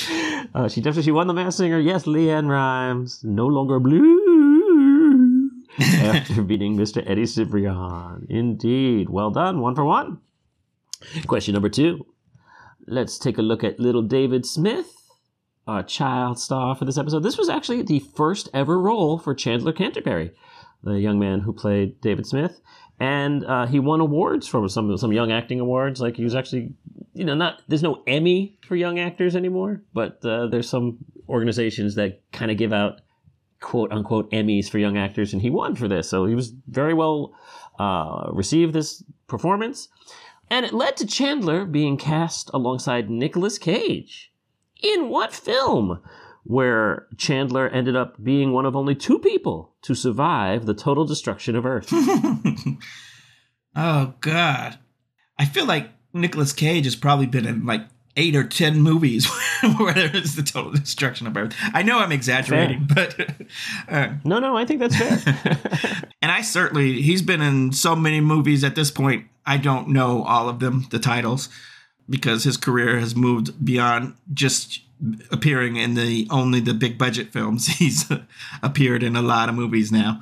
Uh, 0.55 0.69
she 0.69 0.81
definitely 0.81 1.03
she 1.03 1.11
won 1.11 1.27
the 1.27 1.35
Masked 1.35 1.59
Singer. 1.59 1.79
Yes, 1.79 2.05
LeAnn 2.05 2.49
Rimes, 2.49 3.23
no 3.25 3.47
longer 3.47 3.81
blue. 3.81 4.54
after 5.81 6.43
beating 6.43 6.77
Mr. 6.77 7.03
Eddie 7.09 7.25
Cibrian. 7.25 8.27
Indeed. 8.29 9.09
Well 9.09 9.31
done. 9.31 9.61
One 9.61 9.75
for 9.75 9.85
one. 9.85 10.21
Question 11.27 11.55
number 11.55 11.69
two. 11.69 12.07
Let's 12.87 13.19
take 13.19 13.39
a 13.39 13.43
look 13.43 13.65
at 13.65 13.81
little 13.81 14.03
David 14.03 14.47
Smith, 14.47 14.93
our 15.67 15.83
child 15.83 16.39
star 16.39 16.75
for 16.75 16.85
this 16.85 16.99
episode. 16.99 17.23
This 17.23 17.39
was 17.39 17.49
actually 17.49 17.83
the 17.83 18.01
first 18.01 18.49
ever 18.53 18.79
role 18.79 19.19
for 19.19 19.35
Chandler 19.35 19.73
Canterbury, 19.73 20.33
the 20.83 21.01
young 21.01 21.19
man 21.19 21.41
who 21.41 21.53
played 21.53 22.01
David 22.01 22.27
Smith. 22.27 22.61
And 23.01 23.45
uh, 23.45 23.67
he 23.67 23.81
won 23.81 24.01
awards 24.01 24.47
from 24.47 24.69
some 24.69 24.97
some 24.97 25.13
young 25.13 25.33
acting 25.33 25.59
awards. 25.59 26.01
Like 26.01 26.17
he 26.17 26.23
was 26.23 26.37
actually, 26.37 26.75
you 27.15 27.25
know, 27.25 27.35
not 27.35 27.63
there's 27.67 27.83
no 27.83 28.03
Emmy 28.07 28.59
for 28.67 28.77
young 28.77 29.01
actors 29.01 29.35
anymore, 29.35 29.83
but 29.93 30.25
uh, 30.25 30.47
there's 30.47 30.69
some 30.69 30.99
organizations 31.29 31.97
that 31.97 32.21
kind 32.31 32.53
of 32.53 32.59
give 32.59 32.73
out 32.73 33.01
quote 33.65 33.91
unquote 33.91 34.31
Emmys 34.31 34.69
for 34.69 34.79
young 34.79 34.97
actors, 34.97 35.33
and 35.33 35.43
he 35.43 35.51
won 35.51 35.75
for 35.75 35.89
this. 35.89 36.09
So 36.09 36.27
he 36.27 36.35
was 36.35 36.53
very 36.69 36.95
well 36.95 37.35
uh, 37.79 38.29
received 38.31 38.75
this 38.75 39.03
performance, 39.27 39.89
and 40.51 40.65
it 40.65 40.73
led 40.73 40.97
to 40.99 41.07
Chandler 41.07 41.65
being 41.65 41.97
cast 41.97 42.51
alongside 42.53 43.11
Nicolas 43.11 43.59
Cage. 43.59 44.31
In 44.83 45.09
what 45.09 45.33
film? 45.33 46.01
Where 46.47 47.07
Chandler 47.17 47.71
ended 47.71 47.97
up 47.97 48.23
being 48.23 48.53
one 48.53 48.67
of 48.67 48.77
only 48.77 48.95
two 48.95 49.19
people 49.19 49.73
to 49.81 49.95
survive 49.95 50.67
the 50.67 50.75
total 50.75 51.07
destruction 51.07 51.57
of 51.57 51.65
Earth. 51.65 51.89
oh 53.75 54.13
God, 54.21 54.79
I 55.39 55.47
feel 55.47 55.65
like 55.65 55.89
Nicolas 56.13 56.53
Cage 56.53 56.85
has 56.85 56.97
probably 56.97 57.27
been 57.27 57.47
in 57.47 57.65
like 57.65 57.87
eight 58.17 58.37
or 58.37 58.45
ten 58.45 58.81
movies 58.81 59.27
where 59.77 59.95
there 59.95 60.15
is 60.17 60.37
the 60.37 60.43
total 60.43 60.73
destruction 60.73 61.27
of 61.27 61.37
Earth. 61.37 61.55
I 61.73 61.83
know 61.83 61.99
I'm 61.99 62.13
exaggerating, 62.13 62.87
fair. 62.87 63.09
but 63.17 63.31
uh, 63.89 64.13
no, 64.25 64.39
no, 64.39 64.57
I 64.57 64.65
think 64.65 64.81
that's 64.81 64.97
fair. 64.97 66.09
and 66.23 66.31
I 66.31 66.43
certainly 66.43 67.03
he's 67.03 67.23
been 67.23 67.43
in 67.43 67.73
so 67.73 67.97
many 67.97 68.21
movies 68.21 68.65
at 68.65 68.75
this 68.75 68.91
point. 68.91 69.27
I 69.47 69.57
don't 69.57 69.89
know 69.89 70.23
all 70.23 70.49
of 70.49 70.61
them, 70.61 70.87
the 70.91 70.99
titles, 70.99 71.49
because 72.09 72.45
his 72.45 72.57
career 72.57 72.99
has 72.99 73.15
moved 73.15 73.65
beyond 73.65 74.15
just 74.33 74.81
appearing 75.31 75.77
in 75.77 75.95
the 75.95 76.27
only 76.31 76.61
the 76.61 76.75
big 76.75 76.97
budget 76.97 77.33
films. 77.33 77.67
He's 77.67 78.11
appeared 78.63 79.03
in 79.03 79.17
a 79.17 79.23
lot 79.23 79.49
of 79.49 79.55
movies 79.55 79.91
now. 79.91 80.21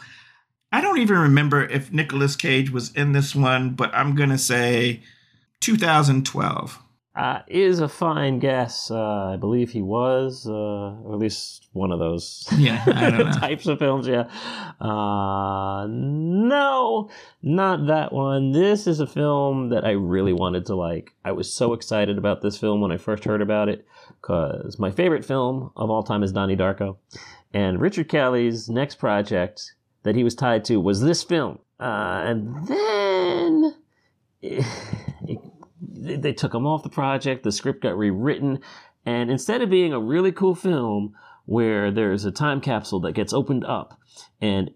I 0.73 0.81
don't 0.81 0.99
even 0.99 1.19
remember 1.19 1.63
if 1.65 1.93
Nicolas 1.93 2.35
Cage 2.35 2.71
was 2.71 2.93
in 2.95 3.13
this 3.13 3.35
one, 3.35 3.71
but 3.75 3.95
I'm 3.95 4.15
gonna 4.15 4.39
say 4.39 5.03
2012. 5.61 6.82
Uh, 7.15 7.41
is 7.47 7.81
a 7.81 7.89
fine 7.89 8.39
guess. 8.39 8.91
Uh, 8.91 9.33
I 9.35 9.37
believe 9.37 9.71
he 9.71 9.83
was, 9.83 10.47
uh, 10.47 10.53
or 10.53 11.13
at 11.13 11.19
least 11.19 11.69
one 11.75 11.93
of 11.93 11.99
those 11.99 12.49
yeah, 12.57 12.83
types 13.39 13.67
of 13.67 13.79
films. 13.79 14.07
Yeah. 14.07 14.31
Uh, 14.81 15.87
no, 15.91 17.11
not 17.43 17.87
that 17.89 18.13
one. 18.13 18.53
This 18.53 18.87
is 18.87 18.99
a 18.99 19.07
film 19.07 19.69
that 19.69 19.85
I 19.85 19.91
really 19.91 20.33
wanted 20.33 20.65
to 20.67 20.75
like. 20.75 21.13
I 21.23 21.33
was 21.33 21.53
so 21.53 21.75
excited 21.75 22.17
about 22.17 22.41
this 22.41 22.57
film 22.57 22.81
when 22.81 22.93
I 22.93 22.97
first 22.97 23.25
heard 23.25 23.43
about 23.43 23.69
it 23.69 23.87
because 24.23 24.79
my 24.79 24.91
favorite 24.91 25.25
film 25.25 25.71
of 25.77 25.91
all 25.91 26.03
time 26.03 26.23
is 26.23 26.33
Donnie 26.33 26.57
Darko. 26.57 26.97
And 27.53 27.79
Richard 27.79 28.09
Kelly's 28.09 28.71
next 28.71 28.95
project 28.95 29.75
that 30.03 30.17
he 30.17 30.25
was 30.25 30.35
tied 30.35 30.65
to 30.65 30.81
was 30.81 31.03
this 31.03 31.23
film. 31.23 31.59
Uh, 31.79 32.23
and 32.25 32.67
then. 32.67 33.75
It, 34.45 34.67
it, 35.29 35.39
they 36.03 36.33
took 36.33 36.55
him 36.55 36.67
off 36.67 36.83
the 36.83 36.89
project. 36.89 37.45
The 37.45 37.53
script 37.53 37.83
got 37.83 37.97
rewritten. 37.97 38.61
And 39.05 39.31
instead 39.31 39.63
of 39.63 39.71
being 39.71 39.93
a 39.93 40.01
really 40.01 40.33
cool 40.33 40.55
film 40.55 41.15
where 41.45 41.91
there's 41.91 42.25
a 42.25 42.31
time 42.31 42.61
capsule 42.61 43.01
that 43.01 43.13
gets 43.13 43.33
opened 43.33 43.65
up 43.65 43.99
and 44.41 44.71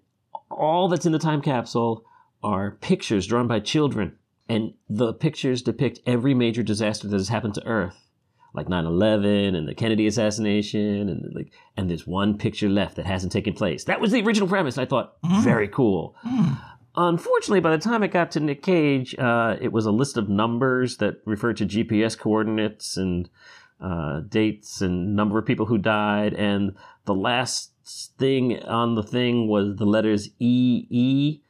all 0.51 0.89
that's 0.89 1.07
in 1.07 1.13
the 1.13 1.19
time 1.19 1.43
capsule 1.43 2.05
are 2.43 2.73
pictures 2.81 3.27
drawn 3.27 3.47
by 3.47 3.61
children. 3.61 4.17
And 4.49 4.75
the 4.89 5.13
pictures 5.13 5.63
depict 5.63 6.01
every 6.07 6.35
major 6.35 6.63
disaster 6.63 7.09
that 7.09 7.17
has 7.17 7.29
happened 7.29 7.55
to 7.55 7.67
Earth, 7.67 7.97
like 8.55 8.69
9/11 8.69 9.57
and 9.57 9.67
the 9.67 9.75
Kennedy 9.75 10.07
assassination, 10.07 11.09
and 11.09 11.35
like, 11.35 11.53
and 11.77 11.91
there's 11.91 12.07
one 12.07 12.39
picture 12.39 12.69
left 12.69 12.95
that 12.95 13.07
hasn't 13.07 13.33
taken 13.33 13.55
place. 13.55 13.85
That 13.85 14.01
was 14.01 14.13
the 14.13 14.23
original 14.23 14.49
premise. 14.49 14.79
I 14.79 14.87
thought 14.87 15.21
mm. 15.23 15.43
very 15.43 15.67
cool. 15.67 16.15
Mm. 16.25 16.61
Unfortunately, 16.97 17.61
by 17.61 17.71
the 17.71 17.83
time 17.83 18.03
it 18.03 18.09
got 18.09 18.31
to 18.33 18.41
Nick 18.41 18.63
Cage, 18.63 19.15
uh, 19.19 19.57
it 19.61 19.71
was 19.73 19.85
a 19.85 19.91
list 19.91 20.17
of 20.17 20.29
numbers 20.29 20.97
that 20.97 21.17
referred 21.27 21.59
to 21.59 21.67
GPS 21.67 22.19
coordinates 22.19 22.97
and 22.97 23.29
uh, 23.81 24.21
dates 24.21 24.81
and 24.81 25.15
number 25.15 25.39
of 25.39 25.45
people 25.45 25.67
who 25.67 25.77
died, 25.77 26.33
and 26.33 26.75
the 27.05 27.15
last 27.15 27.73
thing 28.19 28.63
on 28.65 28.95
the 28.95 29.03
thing 29.03 29.47
was 29.49 29.77
the 29.77 29.85
letters 29.85 30.31
E 30.39 30.87
E. 30.91 31.41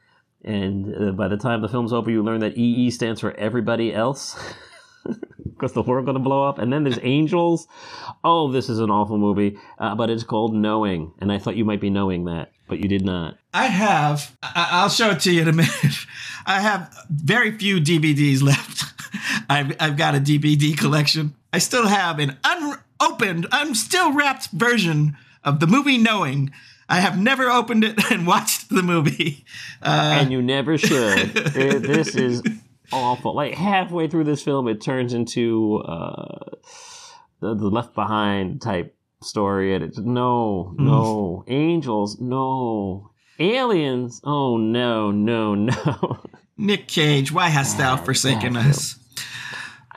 And 0.43 0.95
uh, 0.95 1.11
by 1.11 1.27
the 1.27 1.37
time 1.37 1.61
the 1.61 1.69
film's 1.69 1.93
over, 1.93 2.11
you 2.11 2.23
learn 2.23 2.41
that 2.41 2.57
EE 2.57 2.91
stands 2.91 3.19
for 3.21 3.33
everybody 3.33 3.93
else. 3.93 4.37
because 5.47 5.73
the 5.73 5.81
world 5.81 6.05
going 6.05 6.17
to 6.17 6.23
blow 6.23 6.43
up. 6.47 6.59
And 6.59 6.71
then 6.71 6.83
there's 6.83 6.99
angels. 7.01 7.67
Oh, 8.23 8.51
this 8.51 8.69
is 8.69 8.79
an 8.79 8.89
awful 8.89 9.17
movie, 9.17 9.57
uh, 9.79 9.95
but 9.95 10.09
it's 10.09 10.23
called 10.23 10.53
Knowing, 10.53 11.13
and 11.19 11.31
I 11.31 11.39
thought 11.39 11.55
you 11.55 11.65
might 11.65 11.81
be 11.81 11.89
knowing 11.89 12.25
that, 12.25 12.51
but 12.67 12.79
you 12.79 12.87
did 12.87 13.05
not. 13.05 13.37
I 13.53 13.65
have. 13.67 14.35
I- 14.43 14.83
will 14.83 14.89
show 14.89 15.11
it 15.11 15.19
to 15.21 15.31
you 15.31 15.41
in 15.41 15.47
a 15.47 15.53
minute. 15.53 15.73
I 16.45 16.61
have 16.61 16.93
very 17.09 17.57
few 17.57 17.79
DVDs 17.79 18.41
left. 18.41 18.83
I've, 19.49 19.75
I've 19.79 19.97
got 19.97 20.15
a 20.15 20.19
DVD 20.19 20.77
collection. 20.77 21.35
I 21.51 21.59
still 21.59 21.87
have 21.87 22.19
an 22.19 22.37
unopened, 22.43 23.47
I'm 23.51 23.75
still 23.75 24.13
wrapped 24.13 24.49
version 24.51 25.17
of 25.43 25.59
the 25.59 25.67
movie 25.67 25.97
Knowing. 25.97 26.51
I 26.89 27.01
have 27.01 27.19
never 27.19 27.49
opened 27.49 27.83
it 27.83 27.99
and 28.11 28.25
watched 28.25 28.69
the 28.69 28.81
movie. 28.81 29.45
Uh, 29.81 30.19
and 30.21 30.31
you 30.31 30.41
never 30.41 30.77
should. 30.77 31.33
this 31.33 32.15
is 32.15 32.41
awful. 32.91 33.35
Like 33.35 33.53
halfway 33.53 34.07
through 34.07 34.25
this 34.25 34.41
film, 34.41 34.67
it 34.67 34.81
turns 34.81 35.13
into 35.13 35.77
uh, 35.85 36.55
the, 37.39 37.55
the 37.55 37.69
Left 37.69 37.93
Behind 37.93 38.61
type 38.61 38.95
story, 39.21 39.73
and 39.73 39.83
it's 39.83 39.97
no, 39.97 40.75
mm. 40.77 40.85
no 40.85 41.43
angels, 41.47 42.19
no 42.19 43.11
aliens. 43.39 44.21
Oh 44.23 44.57
no, 44.57 45.11
no, 45.11 45.55
no. 45.55 46.19
Nick 46.57 46.87
Cage, 46.87 47.31
why 47.31 47.49
hast 47.49 47.77
thou 47.77 47.97
forsaken 47.97 48.57
us? 48.57 48.97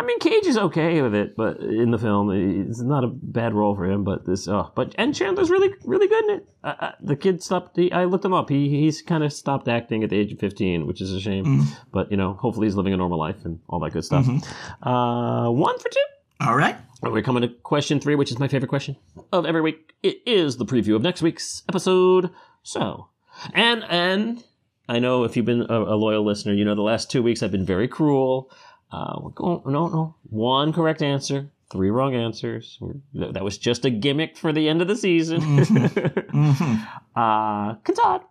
I 0.00 0.02
mean, 0.02 0.18
Cage 0.18 0.46
is 0.46 0.56
okay 0.56 1.02
with 1.02 1.14
it, 1.14 1.36
but 1.36 1.60
in 1.60 1.90
the 1.90 1.98
film, 1.98 2.30
it's 2.30 2.80
not 2.80 3.04
a 3.04 3.08
bad 3.08 3.52
role 3.52 3.76
for 3.76 3.84
him. 3.84 4.02
But 4.02 4.24
this, 4.24 4.48
oh, 4.48 4.72
but 4.74 4.94
and 4.96 5.14
Chandler's 5.14 5.50
really, 5.50 5.74
really 5.84 6.08
good 6.08 6.24
in 6.24 6.30
it. 6.36 6.48
Uh, 6.64 6.74
uh, 6.80 6.92
the 7.02 7.16
kid 7.16 7.42
stopped. 7.42 7.76
He, 7.76 7.92
I 7.92 8.06
looked 8.06 8.24
him 8.24 8.32
up. 8.32 8.48
He 8.48 8.70
he's 8.70 9.02
kind 9.02 9.22
of 9.22 9.30
stopped 9.30 9.68
acting 9.68 10.02
at 10.02 10.08
the 10.08 10.16
age 10.16 10.32
of 10.32 10.38
fifteen, 10.38 10.86
which 10.86 11.02
is 11.02 11.12
a 11.12 11.20
shame. 11.20 11.44
Mm. 11.44 11.66
But 11.92 12.10
you 12.10 12.16
know, 12.16 12.32
hopefully 12.32 12.66
he's 12.66 12.76
living 12.76 12.94
a 12.94 12.96
normal 12.96 13.18
life 13.18 13.44
and 13.44 13.60
all 13.68 13.78
that 13.80 13.92
good 13.92 14.04
stuff. 14.04 14.24
Mm-hmm. 14.24 14.88
Uh, 14.88 15.50
one 15.50 15.78
for 15.78 15.90
two. 15.90 16.00
All 16.40 16.56
right. 16.56 16.76
We're 17.02 17.20
coming 17.20 17.42
to 17.42 17.48
question 17.48 18.00
three, 18.00 18.14
which 18.14 18.30
is 18.30 18.38
my 18.38 18.48
favorite 18.48 18.68
question 18.68 18.96
of 19.34 19.44
every 19.44 19.60
week. 19.60 19.92
It 20.02 20.22
is 20.24 20.56
the 20.56 20.64
preview 20.64 20.96
of 20.96 21.02
next 21.02 21.20
week's 21.20 21.62
episode. 21.68 22.30
So, 22.62 23.08
and 23.52 23.84
and 23.84 24.42
I 24.88 24.98
know 24.98 25.24
if 25.24 25.36
you've 25.36 25.46
been 25.46 25.66
a, 25.68 25.82
a 25.82 25.96
loyal 25.96 26.24
listener, 26.24 26.54
you 26.54 26.64
know 26.64 26.74
the 26.74 26.80
last 26.82 27.10
two 27.10 27.22
weeks 27.22 27.42
I've 27.42 27.52
been 27.52 27.66
very 27.66 27.86
cruel. 27.86 28.50
Uh, 28.92 29.18
we're 29.20 29.30
going, 29.30 29.62
no, 29.66 29.88
no. 29.88 30.16
One 30.24 30.72
correct 30.72 31.02
answer, 31.02 31.50
three 31.70 31.90
wrong 31.90 32.14
answers. 32.14 32.78
We're, 32.80 33.32
that 33.32 33.44
was 33.44 33.58
just 33.58 33.84
a 33.84 33.90
gimmick 33.90 34.36
for 34.36 34.52
the 34.52 34.68
end 34.68 34.82
of 34.82 34.88
the 34.88 34.96
season. 34.96 35.40
mm-hmm. 35.40 35.76
mm-hmm. 36.50 37.18
uh, 37.18 37.74
Kantad, 37.76 38.22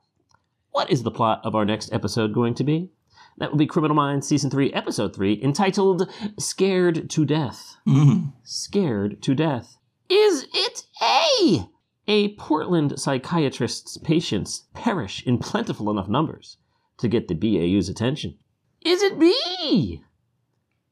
what 0.71 0.91
is 0.91 1.03
the 1.03 1.11
plot 1.11 1.41
of 1.43 1.55
our 1.55 1.65
next 1.65 1.93
episode 1.93 2.33
going 2.33 2.55
to 2.55 2.63
be? 2.63 2.91
That 3.37 3.51
will 3.51 3.57
be 3.57 3.67
Criminal 3.67 3.95
Minds 3.95 4.27
Season 4.27 4.49
3, 4.49 4.73
Episode 4.73 5.15
3, 5.15 5.41
entitled 5.41 6.11
Scared 6.37 7.09
to 7.09 7.25
Death. 7.25 7.77
Mm-hmm. 7.87 8.29
Scared 8.43 9.21
to 9.21 9.33
Death. 9.33 9.77
Is 10.09 10.45
it 10.53 10.83
A? 11.01 11.69
A 12.07 12.35
Portland 12.35 12.99
psychiatrist's 12.99 13.97
patients 13.99 14.65
perish 14.73 15.25
in 15.25 15.37
plentiful 15.37 15.89
enough 15.89 16.09
numbers 16.09 16.57
to 16.97 17.07
get 17.07 17.29
the 17.29 17.35
BAU's 17.35 17.87
attention. 17.87 18.37
Is 18.81 19.01
it 19.01 19.17
B? 19.17 20.03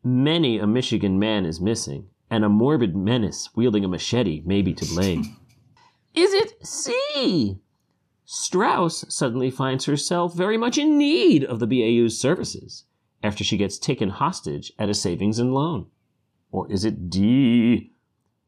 Many 0.10 0.58
a 0.58 0.66
Michigan 0.66 1.20
man 1.20 1.46
is 1.46 1.60
missing, 1.60 2.08
and 2.30 2.46
a 2.46 2.50
morbid 2.50 2.96
menace 2.96 3.50
wielding 3.58 3.84
a 3.84 3.90
machete 3.90 4.42
may 4.46 4.62
be 4.62 4.74
to 4.74 4.86
blame. 4.86 5.36
is 6.16 6.32
it 6.32 6.66
C? 6.66 7.60
Strauss 8.24 9.04
suddenly 9.10 9.52
finds 9.52 9.84
herself 9.84 10.34
very 10.34 10.58
much 10.58 10.78
in 10.78 10.98
need 10.98 11.44
of 11.44 11.60
the 11.60 11.68
BAU's 11.68 12.18
services 12.18 12.86
after 13.22 13.44
she 13.44 13.58
gets 13.58 13.78
taken 13.78 14.12
hostage 14.12 14.72
at 14.80 14.88
a 14.88 14.94
savings 14.94 15.40
and 15.40 15.54
loan. 15.54 15.88
Or 16.54 16.72
is 16.72 16.86
it 16.86 17.10
D? 17.10 17.92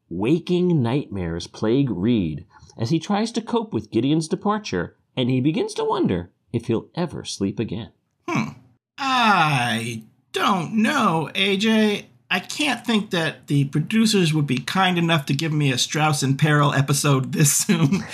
Waking 0.08 0.82
nightmares 0.82 1.46
plague 1.46 1.90
Reid 1.90 2.46
as 2.78 2.88
he 2.88 2.98
tries 2.98 3.30
to 3.32 3.42
cope 3.42 3.74
with 3.74 3.90
Gideon's 3.90 4.28
departure, 4.28 4.96
and 5.14 5.28
he 5.28 5.42
begins 5.42 5.74
to 5.74 5.84
wonder 5.84 6.30
if 6.54 6.68
he'll 6.68 6.88
ever 6.94 7.22
sleep 7.22 7.58
again. 7.58 7.92
Hmm. 8.26 8.52
I 8.96 10.04
don't 10.32 10.74
know, 10.74 11.30
AJ. 11.34 12.04
I 12.32 12.38
can't 12.38 12.86
think 12.86 13.10
that 13.10 13.48
the 13.48 13.64
producers 13.64 14.32
would 14.32 14.46
be 14.46 14.58
kind 14.58 14.98
enough 14.98 15.26
to 15.26 15.34
give 15.34 15.52
me 15.52 15.72
a 15.72 15.78
Strauss 15.78 16.22
in 16.22 16.36
Peril 16.36 16.72
episode 16.72 17.32
this 17.32 17.52
soon 17.52 18.04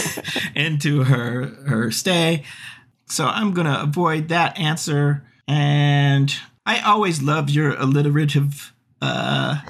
into 0.54 1.04
her 1.04 1.48
her 1.66 1.90
stay. 1.90 2.44
So 3.06 3.26
I'm 3.26 3.52
going 3.52 3.66
to 3.66 3.82
avoid 3.82 4.28
that 4.28 4.58
answer. 4.58 5.22
And 5.46 6.34
I 6.64 6.80
always 6.80 7.22
love 7.22 7.50
your 7.50 7.74
alliterative 7.74 8.72
uh, 9.02 9.60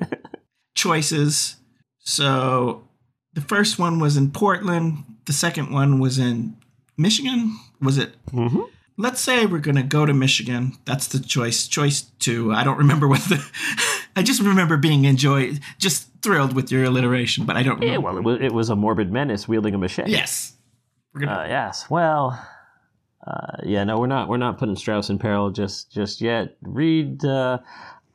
choices. 0.74 1.56
So 2.00 2.88
the 3.32 3.40
first 3.40 3.78
one 3.78 4.00
was 4.00 4.16
in 4.16 4.30
Portland, 4.30 5.04
the 5.26 5.32
second 5.32 5.70
one 5.70 5.98
was 5.98 6.18
in 6.18 6.56
Michigan. 6.96 7.58
Was 7.80 7.98
it? 7.98 8.14
Mm-hmm. 8.32 8.60
Let's 8.96 9.20
say 9.20 9.44
we're 9.46 9.58
going 9.58 9.76
to 9.76 9.82
go 9.82 10.06
to 10.06 10.12
Michigan. 10.14 10.72
That's 10.84 11.08
the 11.08 11.18
choice. 11.18 11.66
Choice 11.66 12.02
two. 12.20 12.52
I 12.52 12.62
don't 12.62 12.78
remember 12.78 13.08
what 13.12 13.20
the. 13.22 13.44
I 14.16 14.22
just 14.22 14.40
remember 14.40 14.76
being 14.76 15.04
enjoy, 15.04 15.54
just 15.78 16.08
thrilled 16.22 16.54
with 16.54 16.70
your 16.70 16.84
alliteration, 16.84 17.44
but 17.44 17.56
I 17.56 17.62
don't. 17.64 17.82
Yeah, 17.82 17.96
well, 17.98 18.16
it 18.16 18.22
was, 18.22 18.38
it 18.40 18.52
was 18.52 18.70
a 18.70 18.76
morbid 18.76 19.10
menace 19.10 19.48
wielding 19.48 19.74
a 19.74 19.78
machete. 19.78 20.10
yes. 20.10 20.52
Gonna, 21.18 21.32
Uh, 21.32 21.46
yes. 21.48 21.88
Well, 21.90 22.40
uh, 23.26 23.56
yeah. 23.64 23.82
No, 23.84 23.98
we're 23.98 24.06
not. 24.06 24.28
We're 24.28 24.36
not 24.36 24.58
putting 24.58 24.76
Strauss 24.76 25.10
in 25.10 25.18
peril 25.18 25.50
just 25.50 25.90
just 25.92 26.20
yet. 26.20 26.56
Reid. 26.62 27.24
Uh, 27.24 27.58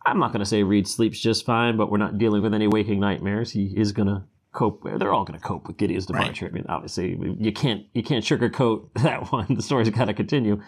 I'm 0.06 0.20
not 0.20 0.32
going 0.32 0.40
to 0.40 0.46
say 0.46 0.64
Reid 0.64 0.88
sleeps 0.88 1.20
just 1.20 1.46
fine, 1.46 1.76
but 1.76 1.92
we're 1.92 1.98
not 1.98 2.18
dealing 2.18 2.42
with 2.42 2.54
any 2.54 2.68
waking 2.68 3.00
nightmares. 3.02 3.52
He 3.52 3.74
is 3.76 3.92
going 3.92 4.08
to 4.08 4.24
cope. 4.52 4.84
They're 4.84 5.14
all 5.14 5.26
going 5.26 5.40
to 5.40 5.46
cope 5.46 5.68
with 5.68 5.78
Gideon's 5.78 6.06
departure. 6.06 6.48
I 6.48 6.50
mean, 6.52 6.66
obviously, 6.70 7.18
you 7.40 7.52
can't 7.52 7.86
you 7.94 8.04
can't 8.04 8.24
sugarcoat 8.24 8.90
that 9.04 9.32
one. 9.32 9.48
The 9.56 9.62
story's 9.62 9.90
got 9.90 10.06
to 10.06 10.14
continue. 10.14 10.62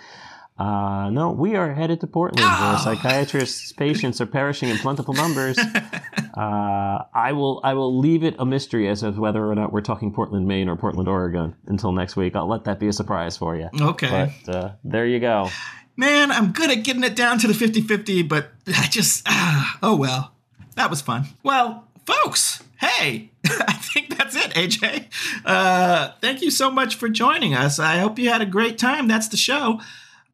Uh, 0.59 1.09
no, 1.09 1.31
we 1.31 1.55
are 1.55 1.73
headed 1.73 1.99
to 2.01 2.07
Portland, 2.07 2.41
where 2.45 2.75
Oh. 2.75 2.81
psychiatrists' 2.83 3.71
patients 3.77 4.21
are 4.21 4.27
perishing 4.27 4.69
in 4.69 4.77
plentiful 4.77 5.13
numbers. 5.13 5.57
Uh, 6.33 7.03
I 7.13 7.33
will 7.33 7.59
I 7.61 7.73
will 7.73 7.99
leave 7.99 8.23
it 8.23 8.35
a 8.39 8.45
mystery 8.45 8.87
as 8.87 9.03
of 9.03 9.17
whether 9.17 9.45
or 9.45 9.53
not 9.53 9.73
we're 9.73 9.81
talking 9.81 10.13
Portland, 10.13 10.47
Maine, 10.47 10.69
or 10.69 10.77
Portland, 10.77 11.09
Oregon 11.09 11.55
until 11.67 11.91
next 11.91 12.15
week. 12.15 12.37
I'll 12.37 12.47
let 12.47 12.63
that 12.63 12.79
be 12.79 12.87
a 12.87 12.93
surprise 12.93 13.35
for 13.35 13.57
you. 13.57 13.67
okay. 13.81 14.33
But 14.45 14.55
uh, 14.55 14.71
there 14.85 15.05
you 15.05 15.19
go. 15.19 15.49
Man, 15.97 16.31
I'm 16.31 16.53
good 16.53 16.71
at 16.71 16.83
getting 16.83 17.03
it 17.03 17.17
down 17.17 17.37
to 17.39 17.47
the 17.47 17.53
50 17.53 17.81
50, 17.81 18.23
but 18.23 18.51
I 18.67 18.87
just, 18.87 19.23
ah, 19.27 19.77
oh 19.83 19.95
well. 19.97 20.33
That 20.75 20.89
was 20.89 21.01
fun. 21.01 21.25
Well, 21.43 21.85
folks, 22.05 22.63
hey, 22.79 23.31
I 23.45 23.73
think 23.73 24.17
that's 24.17 24.35
it, 24.35 24.51
AJ. 24.53 25.05
Uh, 25.45 26.11
thank 26.21 26.41
you 26.41 26.51
so 26.51 26.69
much 26.71 26.95
for 26.95 27.09
joining 27.09 27.53
us. 27.53 27.79
I 27.79 27.97
hope 27.97 28.19
you 28.19 28.29
had 28.29 28.41
a 28.41 28.45
great 28.45 28.77
time. 28.77 29.07
That's 29.07 29.27
the 29.27 29.37
show. 29.37 29.79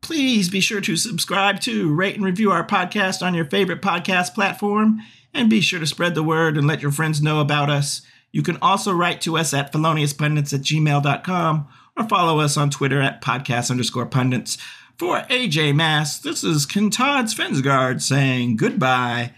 Please 0.01 0.49
be 0.49 0.59
sure 0.59 0.81
to 0.81 0.95
subscribe 0.95 1.59
to, 1.61 1.93
rate, 1.93 2.15
and 2.15 2.23
review 2.23 2.51
our 2.51 2.65
podcast 2.65 3.25
on 3.25 3.33
your 3.33 3.45
favorite 3.45 3.81
podcast 3.81 4.33
platform, 4.33 5.01
and 5.33 5.49
be 5.49 5.61
sure 5.61 5.79
to 5.79 5.87
spread 5.87 6.15
the 6.15 6.23
word 6.23 6.57
and 6.57 6.67
let 6.67 6.81
your 6.81 6.91
friends 6.91 7.21
know 7.21 7.41
about 7.41 7.69
us. 7.69 8.01
You 8.31 8.43
can 8.43 8.57
also 8.61 8.91
write 8.91 9.21
to 9.21 9.37
us 9.37 9.53
at 9.53 9.73
feloniouspundits 9.73 10.53
at 10.53 10.61
gmail.com 10.61 11.67
or 11.97 12.07
follow 12.07 12.39
us 12.39 12.57
on 12.57 12.69
Twitter 12.69 13.01
at 13.01 13.21
podcast 13.21 13.71
underscore 13.71 14.05
pundits. 14.05 14.57
For 14.97 15.21
AJ 15.21 15.75
Mass, 15.75 16.19
this 16.19 16.43
is 16.43 16.65
Kentod 16.65 17.25
Svensgaard 17.25 18.01
saying 18.01 18.57
goodbye 18.57 19.33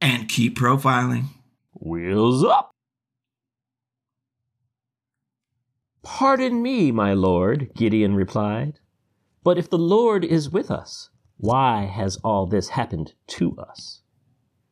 and 0.00 0.28
keep 0.28 0.58
profiling. 0.58 1.24
Wheels 1.84 2.42
up. 2.42 2.70
Pardon 6.02 6.62
me, 6.62 6.90
my 6.90 7.12
lord, 7.12 7.72
Gideon 7.74 8.14
replied. 8.14 8.80
But 9.42 9.58
if 9.58 9.68
the 9.68 9.78
Lord 9.78 10.24
is 10.24 10.48
with 10.48 10.70
us, 10.70 11.10
why 11.36 11.84
has 11.84 12.16
all 12.24 12.46
this 12.46 12.70
happened 12.70 13.12
to 13.26 13.54
us? 13.58 14.00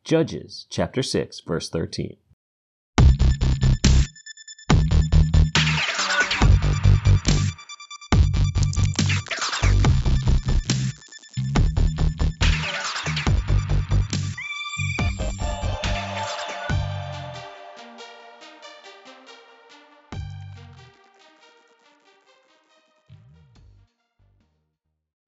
Judges 0.03 0.65
chapter 0.71 1.03
6, 1.03 1.41
verse 1.41 1.69
13. 1.69 2.17